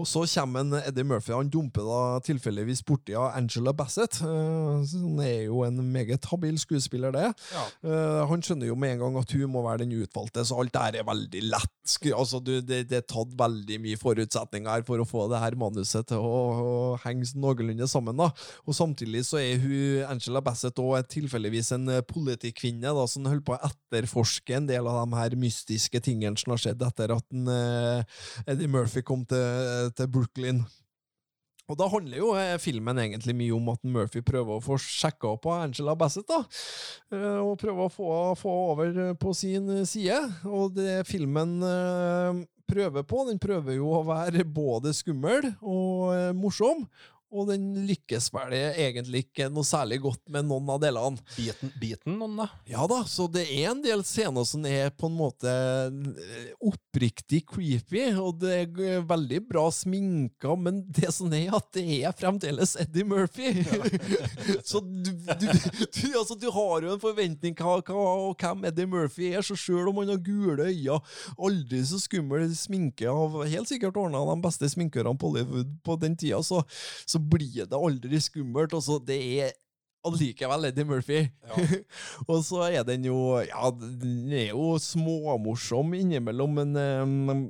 Og 0.00 0.08
så 0.08 0.24
kommer 0.34 0.64
en 0.64 0.78
Eddie 0.80 1.06
Murphy, 1.06 1.34
han 1.36 1.50
dumper 1.52 1.86
da 1.86 2.00
tilfeldigvis 2.26 2.82
borti 2.86 3.16
av 3.18 3.34
Angela 3.36 3.74
Bassett. 3.76 4.20
Hun 4.22 5.20
er 5.24 5.46
jo 5.48 5.64
en 5.66 5.80
meget 5.92 6.26
habil 6.30 6.58
skuespiller, 6.60 7.14
det. 7.14 7.28
Ja. 7.54 7.64
Eh, 7.84 8.22
han 8.30 8.44
skjønner 8.44 8.70
jo 8.70 8.78
med 8.78 8.96
en 8.96 9.04
gang 9.04 9.20
at 9.20 9.36
hun 9.36 9.52
må 9.52 9.64
være 9.66 9.84
den 9.84 9.96
utvalgte, 10.00 10.44
så 10.46 10.60
alt 10.60 10.74
der 10.76 11.00
er 11.00 11.08
veldig 11.08 11.44
lett. 11.50 11.96
Altså, 12.14 12.38
det, 12.44 12.62
det 12.68 13.00
er 13.00 13.06
tatt 13.08 13.32
veldig 13.38 13.80
mye 13.82 13.98
forutsetninger 13.98 14.70
her 14.70 14.84
for 14.86 15.02
å 15.02 15.08
få 15.08 15.26
det 15.30 15.40
her 15.42 15.56
manuset 15.58 16.06
til 16.10 16.22
å, 16.22 16.40
å 16.60 16.76
henge 17.04 17.28
noenlunde 17.40 17.88
sammen. 17.90 18.18
da. 18.20 18.30
Og 18.66 18.76
Samtidig 18.76 19.24
så 19.28 19.40
er 19.40 19.58
hun 19.60 20.06
Angela 20.08 20.42
Bassett 20.44 20.78
også 20.80 21.02
tilfeldigvis 21.16 21.72
en 21.76 21.88
eh, 21.92 22.04
politikvinne 22.06 22.94
da, 22.96 23.06
som 23.10 23.26
holder 23.28 23.44
på 23.46 23.56
å 23.56 23.62
etterforske 23.70 24.56
en 24.56 24.68
del 24.70 24.88
av 24.88 25.02
de 25.02 25.18
her 25.18 25.36
mystiske 25.40 26.02
tingene 26.04 26.29
som 26.38 26.54
har 26.54 26.60
skjedd 26.62 26.82
etter 26.86 27.14
at 27.16 27.26
en, 27.34 27.48
eh, 27.48 28.20
Eddie 28.46 28.70
Murphy 28.70 29.02
kom 29.06 29.24
til, 29.28 29.90
til 29.96 30.10
Brooklyn. 30.12 30.62
Og 31.70 31.78
Da 31.78 31.86
handler 31.86 32.18
jo 32.18 32.30
eh, 32.34 32.56
filmen 32.58 32.98
egentlig 32.98 33.34
mye 33.38 33.54
om 33.54 33.68
at 33.70 33.84
Murphy 33.86 34.22
prøver 34.26 34.56
å 34.56 34.64
få 34.64 34.78
sjekka 34.82 35.34
opp 35.36 35.46
av 35.46 35.66
Angela 35.68 35.94
Bassett. 35.94 36.26
da, 36.26 36.42
eh, 37.14 37.38
Og 37.38 37.58
prøver 37.60 37.86
å 37.86 37.92
få, 37.94 38.08
få 38.38 38.54
over 38.72 39.14
på 39.14 39.34
sin 39.34 39.70
side. 39.86 40.18
Og 40.46 40.74
det 40.74 41.06
filmen 41.06 41.60
prøver 42.70 43.02
på, 43.02 43.24
den 43.26 43.38
prøver 43.42 43.78
jo 43.78 43.94
å 43.98 44.04
være 44.06 44.44
både 44.46 44.92
skummel 44.94 45.54
og 45.62 46.34
morsom. 46.38 46.84
Og 47.30 47.46
den 47.46 47.68
lykkes 47.86 48.30
vel 48.34 48.54
egentlig 48.58 49.24
ikke 49.28 49.46
noe 49.52 49.66
særlig 49.66 50.00
godt 50.02 50.22
med 50.34 50.48
noen 50.48 50.70
av 50.74 50.80
delene. 50.82 51.22
Biten, 51.36 51.70
biten 51.78 52.16
noen, 52.18 52.40
da? 52.40 52.48
Ja 52.66 52.86
da, 52.90 53.04
så 53.06 53.28
det 53.30 53.44
er 53.54 53.70
en 53.70 53.82
del 53.84 54.02
scener 54.06 54.46
som 54.48 54.64
er 54.66 54.90
på 54.90 55.06
en 55.06 55.14
måte 55.18 55.50
eh, 55.50 56.48
oppriktig 56.66 57.44
creepy, 57.50 58.08
og 58.18 58.40
det 58.42 58.56
er 58.64 59.04
veldig 59.06 59.40
bra 59.46 59.68
sminka, 59.74 60.56
men 60.58 60.82
det 60.90 61.12
som 61.14 61.30
er 61.36 61.54
at 61.54 61.70
det 61.76 61.84
er 62.00 62.16
fremdeles 62.18 62.74
Eddie 62.82 63.06
Murphy. 63.06 63.52
så 64.70 64.82
du, 64.82 65.12
du, 65.14 65.46
du, 65.46 66.04
altså, 66.18 66.34
du 66.34 66.48
har 66.50 66.86
jo 66.86 66.96
en 66.96 67.02
forventning 67.02 67.54
hva, 67.58 67.78
hva, 67.86 68.06
og 68.26 68.34
hvem 68.42 68.66
Eddie 68.72 68.90
Murphy 68.90 69.30
er, 69.30 69.46
så 69.46 69.54
selv 69.58 69.92
om 69.92 70.02
han 70.02 70.14
har 70.16 70.22
gule 70.26 70.66
øyne, 70.66 70.98
aldri 71.38 71.84
så 71.86 72.00
skummel 72.02 72.48
sminke 72.58 73.06
av 73.10 73.38
helt 73.44 73.70
sikkert 73.70 73.98
ordna 74.00 74.22
de 74.26 74.36
beste 74.42 74.68
sminkørene 74.74 75.18
på 75.20 75.30
Hollywood 75.30 75.72
på 75.86 75.96
den 76.02 76.16
tida, 76.18 76.42
så, 76.42 76.62
så 77.06 77.19
blir 77.20 77.66
det 77.68 77.76
aldri 77.76 78.20
skummelt. 78.22 78.74
Altså, 78.76 78.98
det 79.06 79.18
er 79.40 79.52
allikevel 80.06 80.68
Eddie 80.70 80.88
Murphy. 80.88 81.22
og 82.30 82.44
så 82.46 82.64
er 82.70 82.84
den 82.88 83.04
jo 83.08 83.40
Ja, 83.44 83.70
den 83.70 84.32
er 84.32 84.52
jo 84.54 84.74
småmorsom 84.80 85.94
innimellom, 85.98 86.60
men 86.60 86.76
eh, 86.80 87.42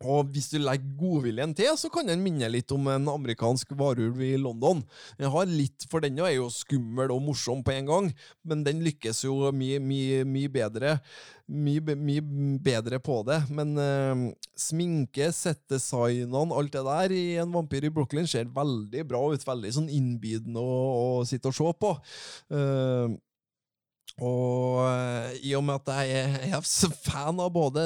og 0.00 0.30
hvis 0.32 0.48
du 0.48 0.56
legger 0.62 0.94
godviljen 0.96 1.52
til, 1.56 1.74
så 1.76 1.90
kan 1.92 2.08
den 2.08 2.22
minne 2.24 2.48
litt 2.48 2.72
om 2.72 2.86
en 2.88 3.10
amerikansk 3.12 3.74
varulv 3.76 4.22
i 4.24 4.32
London. 4.40 4.80
Den 5.18 5.28
har 5.34 5.50
litt, 5.50 5.84
for 5.92 6.00
den 6.00 6.16
er 6.24 6.38
jo 6.38 6.48
skummel 6.52 7.12
og 7.12 7.20
morsom 7.26 7.60
på 7.66 7.74
en 7.74 7.90
gang, 7.90 8.08
men 8.48 8.64
den 8.64 8.80
lykkes 8.86 9.26
jo 9.26 9.52
mye, 9.52 9.76
mye, 9.84 10.24
mye 10.24 10.52
bedre. 10.52 10.96
Mye, 11.50 11.96
mye 11.98 12.24
bedre 12.64 13.00
på 13.02 13.20
det. 13.28 13.42
Men 13.52 13.76
eh, 13.82 14.26
sminke, 14.56 15.28
settdesignene, 15.36 16.48
alt 16.56 16.76
det 16.76 16.84
der 16.86 17.12
i 17.12 17.24
En 17.42 17.52
vampyr 17.52 17.88
i 17.88 17.92
Brooklyn 17.92 18.28
ser 18.30 18.48
veldig 18.54 19.04
bra 19.10 19.24
ut. 19.34 19.48
Veldig 19.48 19.74
sånn 19.74 19.90
innbydende 19.92 20.62
å, 20.62 20.78
å 21.20 21.26
sitte 21.28 21.50
og 21.50 21.58
se 21.58 21.74
på. 21.82 21.96
Eh, 22.56 23.18
og 24.20 24.80
eh, 24.84 25.36
i 25.48 25.54
og 25.56 25.64
med 25.64 25.80
at 25.80 25.92
jeg 26.10 26.18
er, 26.20 26.34
jeg 26.44 26.56
er 26.58 26.64
fan 27.04 27.40
av 27.40 27.52
både 27.54 27.84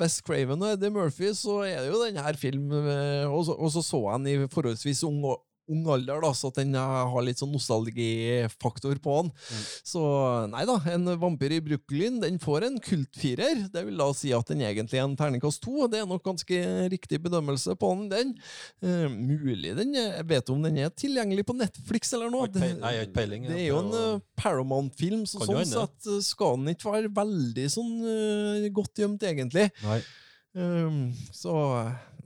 West 0.00 0.22
Craven 0.26 0.60
og 0.60 0.74
Eddie 0.74 0.92
Murphy, 0.92 1.30
så 1.36 1.62
er 1.64 1.80
det 1.80 1.92
jo 1.92 2.02
denne 2.02 2.34
filmen 2.36 2.90
eh, 2.92 3.24
Og 3.30 3.46
så 3.48 3.56
og 3.56 3.72
så 3.72 3.82
så 3.84 4.02
jeg 4.04 4.20
den 4.20 4.44
i 4.44 4.50
forholdsvis 4.52 5.02
ung, 5.08 5.22
ung 5.70 5.86
alder, 5.94 6.20
da, 6.24 6.32
så 6.36 6.50
at 6.50 6.60
den 6.60 6.74
eh, 6.78 6.96
har 7.12 7.24
litt 7.26 7.40
sånn 7.40 7.52
nostalgifaktor 7.54 9.00
på 9.02 9.16
den. 9.20 9.32
Så 9.86 10.02
nei 10.52 10.64
da, 10.68 10.76
en 10.92 11.12
vampyr 11.20 11.56
i 11.56 11.62
Brooklyn 11.64 12.20
den 12.22 12.40
får 12.42 12.66
en 12.68 12.78
kultfirer. 12.84 13.66
Det 13.72 13.84
vil 13.86 14.00
da 14.00 14.08
si 14.16 14.32
at 14.36 14.50
den 14.50 14.64
egentlig 14.66 15.00
er 15.00 15.06
en 15.06 15.16
terningkast 15.18 15.62
to. 15.64 15.88
Det 15.90 16.02
er 16.02 16.08
nok 16.10 16.24
ganske 16.26 16.60
riktig 16.92 17.20
bedømmelse 17.24 17.76
på 17.80 17.92
den. 17.94 18.08
den. 18.12 18.34
Uh, 18.84 19.08
mulig 19.10 19.74
den 19.78 19.94
er, 19.98 20.20
Vet 20.30 20.50
om 20.52 20.62
den 20.62 20.78
er 20.82 20.92
tilgjengelig 20.94 21.46
på 21.48 21.56
Netflix 21.56 22.12
eller 22.16 22.30
noe? 22.32 22.48
Det, 22.50 22.62
nei, 22.80 22.94
jeg 22.94 23.02
har 23.02 23.08
ikke 23.08 23.18
peiling, 23.18 23.46
Det 23.48 23.58
er 23.58 23.68
jo 23.70 23.80
en 23.82 23.92
uh, 23.94 24.22
Paramount-film, 24.40 25.24
så 25.28 25.42
sånn 25.44 25.66
sett 25.68 26.08
eh, 26.08 26.20
skal 26.24 26.58
den 26.58 26.74
ikke 26.74 26.94
være 26.94 27.12
veldig 27.20 27.66
sånn 27.72 27.92
uh, 28.04 28.68
godt 28.74 29.02
gjemt, 29.02 29.26
egentlig. 29.26 29.68
Nei. 29.84 30.00
Um, 30.56 31.02
så 31.34 31.54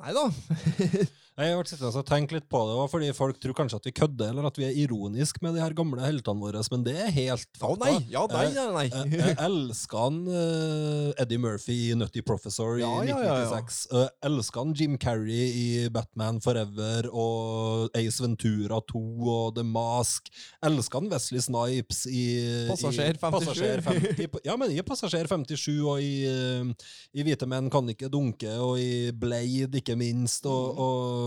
Nei 0.00 0.14
da. 0.16 0.24
Jeg 1.34 1.50
har 1.50 1.56
vært 1.58 1.66
sittende 1.72 1.98
og 1.98 2.04
tenkt 2.06 2.30
litt 2.30 2.44
på 2.46 2.58
det, 2.68 2.74
fordi 2.92 3.06
folk 3.16 3.38
tror 3.42 3.56
kanskje 3.58 3.78
at 3.80 3.86
vi 3.88 3.92
kødder, 3.98 4.28
eller 4.30 4.44
at 4.46 4.58
vi 4.60 4.68
er 4.68 4.76
ironiske 4.84 5.40
med 5.42 5.56
de 5.56 5.62
her 5.64 5.72
gamle 5.74 5.98
heltene 5.98 6.38
våre, 6.38 6.60
men 6.70 6.84
det 6.86 6.92
er 6.94 7.08
helt 7.10 7.58
Å 7.58 7.72
Oh, 7.72 7.78
nei! 7.80 7.96
Ja, 8.12 8.22
nei, 8.30 8.44
nei, 8.54 8.66
nei, 8.76 8.84
Jeg, 8.92 9.18
jeg 9.18 9.34
elsker 9.42 9.98
han 10.04 10.20
uh, 10.30 11.08
Eddie 11.18 11.40
Murphy 11.42 11.74
i 11.88 11.96
Nutty 11.98 12.22
Professor 12.22 12.76
Ja, 12.78 12.92
i 13.02 13.08
ja, 13.10 13.16
ja, 13.18 13.34
ja. 13.42 13.48
1996. 13.50 13.80
Jeg 13.98 14.12
elsker 14.30 14.62
han 14.62 14.76
Jim 14.78 14.94
Carrey 15.02 15.48
i 15.58 15.66
Batman 15.96 16.38
Forever 16.44 17.08
og 17.10 17.98
Ace 17.98 18.22
Ventura 18.22 18.78
2 18.94 19.02
og 19.34 19.58
The 19.58 19.66
Mask. 19.66 20.30
Elsker 20.70 21.02
han 21.02 21.10
Wesley 21.10 21.42
Snipes 21.42 22.04
i 22.06 22.24
Passasjer 22.70 23.10
i 23.10 23.18
57. 23.18 23.20
Passasjer 23.24 23.84
50, 23.90 24.38
ja, 24.46 24.54
men 24.62 24.70
i 24.70 24.78
Passasjer 24.86 25.26
57 25.34 25.66
og 25.82 25.98
i, 25.98 26.14
eh, 26.30 26.88
i 27.18 27.26
Hvite 27.26 27.50
menn 27.50 27.72
kan 27.74 27.90
ikke 27.90 28.12
dunke, 28.14 28.54
og 28.62 28.78
i 28.78 29.10
Blade, 29.10 29.82
ikke 29.82 29.98
minst, 29.98 30.46
og, 30.46 30.70
Mm. 30.74 30.78
og 30.78 31.23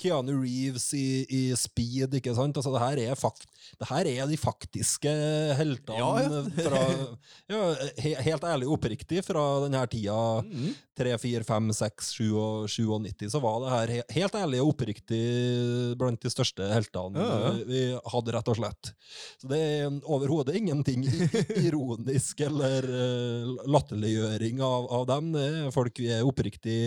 Keanu 0.00 0.34
Reeves 0.42 0.88
i, 0.98 1.06
i 1.28 1.42
Speed, 1.58 2.14
ikke 2.20 2.34
sant? 2.36 2.56
Altså, 2.58 2.72
det 2.74 2.82
her 2.84 3.02
er, 3.12 3.18
fakt, 3.18 3.46
det 3.80 3.88
her 3.90 4.08
er 4.14 4.26
de 4.30 4.38
faktiske 4.40 5.12
heltene 5.58 5.98
Ja, 6.00 6.10
ja. 6.24 6.42
fra 6.58 6.82
ja, 7.54 7.62
he, 8.02 8.14
Helt 8.28 8.44
ærlig 8.48 8.68
og 8.68 8.78
oppriktig, 8.78 9.22
fra 9.26 9.46
denne 9.66 9.84
tida, 9.92 10.18
Mm. 10.48 10.72
3, 10.98 11.12
4, 11.22 11.44
5, 11.46 11.68
6, 11.78 12.06
7 12.16 12.22
og 12.34 12.64
97, 12.72 13.28
så 13.30 13.38
var 13.42 13.60
det 13.62 13.68
her 13.70 13.90
he, 13.94 13.98
helt 14.16 14.34
ærlig 14.34 14.58
og 14.64 14.72
oppriktig 14.72 15.20
blant 16.00 16.18
de 16.24 16.32
største 16.32 16.66
heltene 16.72 17.22
Ja, 17.22 17.52
vi 17.68 17.82
hadde, 18.12 18.32
rett 18.34 18.50
og 18.50 18.58
slett. 18.58 18.90
Så 19.38 19.50
det 19.52 19.60
er 19.62 19.94
overhodet 20.10 20.56
ingenting 20.58 21.04
ironisk 21.68 22.42
eller 22.48 22.82
eh, 22.88 23.52
latterliggjøring 23.70 24.58
av, 24.64 24.88
av 24.98 25.06
dem. 25.12 25.30
Det 25.36 25.46
er 25.68 25.70
folk 25.74 26.02
vi 26.02 26.10
er 26.16 26.26
oppriktig 26.26 26.78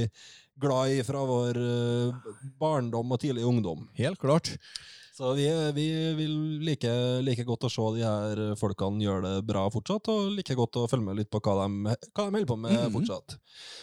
glad 0.59 0.89
i 0.97 1.03
fra 1.07 1.23
vår 1.25 1.57
eh, 1.57 2.33
barndom 2.59 3.11
og 3.15 3.19
tidlig 3.23 3.45
ungdom. 3.47 3.87
Helt 3.97 4.19
klart. 4.19 4.55
Så 5.11 5.33
vi, 5.35 5.43
vi 5.75 5.85
vil 6.17 6.31
like, 6.65 6.89
like 7.21 7.43
godt 7.45 7.65
å 7.67 7.69
se 7.69 7.83
de 7.97 8.01
her 8.07 8.39
folkene 8.57 9.03
gjøre 9.03 9.21
det 9.27 9.41
bra 9.45 9.65
fortsatt, 9.69 10.07
og 10.09 10.31
like 10.33 10.55
godt 10.57 10.79
å 10.79 10.85
følge 10.89 11.03
med 11.05 11.19
litt 11.19 11.29
på 11.29 11.41
hva 11.43 11.57
de, 11.59 11.93
hva 12.15 12.23
de 12.25 12.31
holder 12.31 12.47
på 12.49 12.57
med 12.57 12.77
Mhm. 12.79 12.93
fortsatt. 12.95 13.35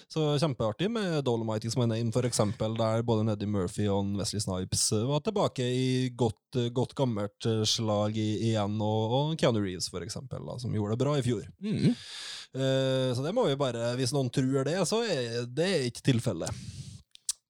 Så 0.09 0.25
kjempeartig 0.41 0.89
med 0.91 1.21
Dolomite 1.29 1.71
som 1.71 1.83
my 1.85 1.87
name, 1.93 2.11
for 2.17 2.23
eksempel, 2.27 2.75
der 2.81 3.05
både 3.07 3.27
Neddy 3.29 3.47
Murphy 3.47 3.87
og 3.93 4.17
Wesley 4.19 4.41
Snipes 4.41 4.89
var 5.07 5.21
tilbake 5.21 5.63
i 5.69 6.09
godt, 6.17 6.59
godt 6.75 6.97
gammelt 6.97 7.47
slag 7.69 8.17
igjen, 8.17 8.81
og, 8.81 9.13
og 9.21 9.37
Keanu 9.39 9.61
Reeves, 9.61 9.91
for 9.93 10.01
eksempel, 10.01 10.41
da, 10.49 10.57
som 10.59 10.73
gjorde 10.75 10.97
det 10.97 11.05
bra 11.05 11.15
i 11.21 11.23
fjor. 11.29 11.45
Mm. 11.63 11.93
Eh, 12.57 13.11
så 13.15 13.25
det 13.25 13.35
må 13.37 13.45
vi 13.49 13.59
bare, 13.61 13.93
hvis 13.99 14.15
noen 14.17 14.31
tror 14.33 14.65
det, 14.69 14.79
så 14.89 15.03
er 15.05 15.45
det 15.53 15.73
ikke 15.91 16.07
tilfellet. 16.13 16.65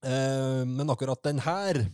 Eh, 0.07 0.65
men 0.67 0.91
akkurat 0.91 1.23
den 1.27 1.41
her, 1.43 1.85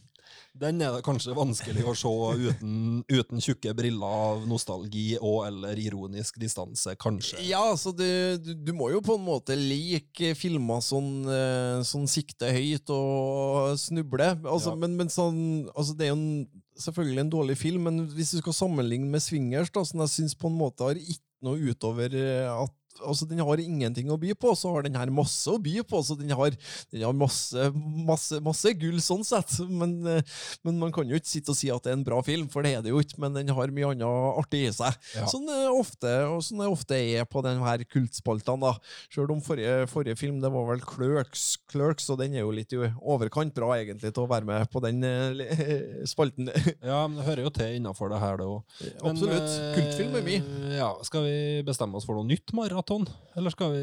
den 0.54 0.78
er 0.84 0.94
det 0.94 1.02
kanskje 1.04 1.34
vanskelig 1.34 1.82
å 1.88 1.94
se 1.98 2.10
uten, 2.46 2.74
uten 3.10 3.42
tjukke 3.42 3.72
briller 3.74 4.16
av 4.28 4.44
nostalgi 4.46 5.16
og 5.18 5.40
eller 5.48 5.80
ironisk 5.82 6.38
distanse, 6.40 6.94
kanskje. 7.00 7.40
Ja, 7.48 7.64
så 7.80 7.90
du, 7.96 8.04
du, 8.38 8.52
du 8.54 8.72
må 8.76 8.90
jo 8.92 9.00
på 9.04 9.16
en 9.18 9.26
måte 9.26 9.56
like 9.58 10.34
filmer 10.38 10.84
sånn, 10.84 11.24
eh, 11.26 11.80
sånn 11.88 12.06
sikte 12.10 12.52
høyt 12.54 12.92
og 12.94 13.74
snuble. 13.82 14.30
Altså, 14.44 14.72
Ja. 14.72 14.78
Men, 14.84 14.94
men 15.00 15.10
sånn 15.12 15.42
altså 15.74 15.96
Det 15.98 16.06
er 16.06 16.14
jo 16.14 16.20
en, 16.20 16.62
selvfølgelig 16.78 17.24
en 17.24 17.34
dårlig 17.34 17.58
film, 17.58 17.84
men 17.90 18.04
hvis 18.14 18.32
du 18.36 18.40
skal 18.40 18.56
sammenligne 18.56 19.10
med 19.10 19.22
Swingers, 19.26 19.74
da, 19.74 19.82
som 19.84 20.04
jeg 20.06 20.14
syns 20.14 20.38
på 20.38 20.48
en 20.52 20.60
måte 20.62 20.86
har 20.86 20.96
ikke 21.02 21.20
noe 21.44 21.60
utover 21.74 22.14
at 22.48 22.78
Altså, 23.02 23.26
Den 23.28 23.42
har 23.42 23.60
ingenting 23.62 24.10
å 24.12 24.18
by 24.20 24.34
på, 24.38 24.52
så 24.58 24.70
har 24.74 24.86
den 24.86 24.98
her 24.98 25.10
masse 25.14 25.50
å 25.50 25.58
by 25.62 25.80
på. 25.82 26.02
så 26.04 26.16
Den 26.18 26.30
har, 26.36 26.54
den 26.92 27.02
har 27.06 27.16
masse, 27.16 27.70
masse, 27.74 28.40
masse 28.44 28.74
gull 28.78 29.00
sånn 29.02 29.24
sett. 29.26 29.56
Men, 29.68 29.96
eh, 30.06 30.22
men 30.64 30.78
man 30.78 30.92
kan 30.94 31.08
jo 31.08 31.18
ikke 31.18 31.32
sitte 31.32 31.54
og 31.54 31.58
si 31.58 31.70
at 31.72 31.82
det 31.84 31.92
er 31.92 31.98
en 31.98 32.06
bra 32.06 32.20
film, 32.24 32.48
for 32.52 32.62
det 32.62 32.74
er 32.76 32.84
det 32.84 32.92
jo 32.94 33.02
ikke. 33.02 33.18
Men 33.24 33.34
den 33.38 33.52
har 33.54 33.74
mye 33.74 33.92
annet 33.94 34.38
artig 34.44 34.64
i 34.68 34.72
seg. 34.74 34.94
Ja. 35.16 35.26
Sånn 35.30 35.48
ofte, 35.70 36.12
og 36.30 36.42
sånn 36.44 36.62
det 36.62 36.70
ofte 36.70 36.98
er 36.98 37.26
på 37.28 37.42
den 37.44 37.62
her 37.64 37.84
kultspaltene. 37.88 38.60
da. 38.64 38.74
Selv 39.12 39.34
om 39.34 39.42
forrige, 39.44 39.88
forrige 39.90 40.18
film 40.20 40.40
det 40.42 40.50
var 40.52 40.68
vel 40.70 40.84
Clerks, 40.84 41.56
Clerks, 41.70 42.08
og 42.12 42.20
den 42.22 42.36
er 42.36 42.44
jo 42.44 42.52
litt 42.54 42.72
i 42.74 42.80
overkant 43.00 43.54
bra 43.56 43.72
egentlig 43.78 44.12
til 44.14 44.24
å 44.24 44.30
være 44.30 44.48
med 44.48 44.70
på 44.72 44.82
den 44.84 45.02
eh, 45.04 46.04
spalten. 46.08 46.50
Ja, 46.84 47.04
men 47.08 47.16
det 47.18 47.24
hører 47.26 47.46
jo 47.46 47.50
til 47.54 47.76
innafor 47.78 48.10
det 48.12 48.18
her, 48.20 48.36
det 48.40 48.46
òg. 48.48 48.74
Absolutt. 49.06 49.52
Kultfilm 49.76 50.16
er 50.18 50.24
mye. 50.26 50.40
Ja, 50.76 50.90
skal 51.06 51.24
vi 51.26 51.36
bestemme 51.66 51.96
oss 51.98 52.06
for 52.08 52.18
noe 52.18 52.28
nytt 52.28 52.52
maraton, 52.84 53.06
eller 53.36 53.50
skal 53.50 53.72
vi 53.72 53.80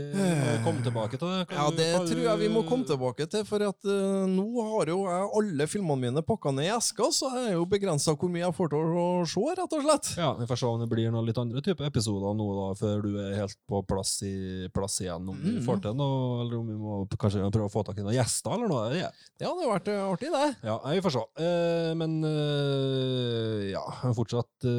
komme 0.63 0.81
tilbake 0.85 1.17
til 1.19 1.27
det? 1.27 1.47
Kan 1.49 1.57
Ja, 1.57 1.69
det 1.75 1.87
du, 2.05 2.13
tror 2.13 2.21
jeg 2.23 2.39
vi 2.39 2.47
må 2.53 2.61
komme 2.67 2.85
tilbake 2.87 3.25
til, 3.29 3.43
for 3.45 3.59
at 3.65 3.83
uh, 3.89 4.27
nå 4.29 4.45
har 4.77 4.87
jo 4.93 4.99
jeg 5.09 5.29
alle 5.39 5.67
filmene 5.67 5.99
mine 6.05 6.21
pakka 6.23 6.51
ned 6.53 6.65
i 6.69 6.71
eska, 6.71 7.09
så 7.11 7.31
jeg 7.35 7.49
er 7.49 7.55
jo 7.57 7.65
begrensa 7.65 8.13
hvor 8.15 8.29
mye 8.31 8.45
jeg 8.45 8.55
får 8.55 8.69
til 8.71 8.93
å 9.01 9.05
se, 9.27 9.43
rett 9.57 9.75
og 9.75 9.83
slett. 9.85 10.11
Ja, 10.21 10.29
Vi 10.39 10.47
får 10.47 10.57
se 10.61 10.65
om 10.69 10.79
det 10.83 10.89
blir 10.91 11.11
noen 11.11 11.25
litt 11.27 11.37
andre 11.41 11.61
type 11.65 11.83
episoder 11.83 12.35
nå, 12.37 12.47
da, 12.59 12.67
før 12.79 13.01
du 13.03 13.09
er 13.19 13.35
helt 13.41 13.57
på 13.67 13.81
plass, 13.89 14.13
i, 14.23 14.69
plass 14.73 14.99
igjen. 15.03 15.27
Om 15.27 15.41
vi 15.41 15.57
Mhm. 15.57 15.65
får 15.65 15.81
til 15.83 15.95
noe, 15.99 16.41
eller 16.45 16.57
om 16.61 16.67
vi 16.67 16.77
må 16.77 17.01
kanskje 17.17 17.51
prøve 17.51 17.67
å 17.67 17.73
få 17.73 17.83
tak 17.85 17.97
i 17.97 18.05
noen 18.05 18.15
gjester, 18.15 18.53
eller 18.55 18.69
noe. 18.69 18.93
Ja, 19.01 19.09
Det 19.39 19.47
hadde 19.49 19.67
vært 19.73 19.87
eh, 19.91 20.05
artig, 20.13 20.31
det. 20.31 20.55
ja 20.63 20.77
vi 20.91 21.01
får 21.01 21.11
se. 21.17 21.25
Uh, 21.41 21.93
men 21.97 22.23
uh, 22.23 23.71
ja, 23.71 23.83
fortsatt 24.15 24.69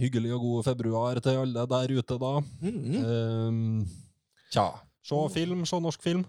hyggelig 0.00 0.32
og 0.34 0.40
god 0.42 0.64
februar 0.72 1.20
til 1.22 1.36
alle 1.44 1.66
der 1.68 1.92
ute, 2.00 2.18
da. 2.18 2.32
Mhm. 2.62 3.02
Eh, 3.48 3.96
tja. 4.54 4.68
Se 5.02 5.24
film, 5.34 5.66
se 5.66 5.80
norsk 5.82 6.02
film. 6.04 6.22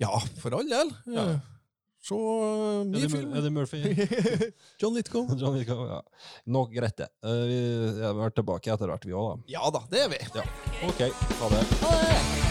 Ja, 0.00 0.20
for 0.40 0.56
all 0.56 0.68
del. 0.68 0.92
Ja. 1.14 1.26
Se 2.00 2.16
uh, 2.16 2.80
mye 2.88 3.08
film. 3.12 3.34
Eddie 3.36 3.50
Murphy. 3.52 3.82
John 4.80 4.94
Lithgow. 4.96 5.26
John 5.40 5.58
Litcoe, 5.58 5.88
ja. 5.88 6.00
Nok 6.46 6.72
greit, 6.72 6.96
det. 6.96 7.10
Uh, 7.24 7.42
vi 7.48 8.04
har 8.04 8.16
vært 8.16 8.38
tilbake 8.40 8.72
etter 8.72 8.92
hvert, 8.92 9.04
vi 9.04 9.16
òg, 9.16 9.34
da. 9.34 9.52
Ja 9.58 9.74
da, 9.74 9.84
det 9.92 10.06
er 10.06 10.14
vi. 10.14 10.22
Ja. 10.40 10.46
OK, 10.88 11.04
ha 11.42 11.52
det. 11.56 11.66
Ha 11.84 11.98
det! 12.00 12.49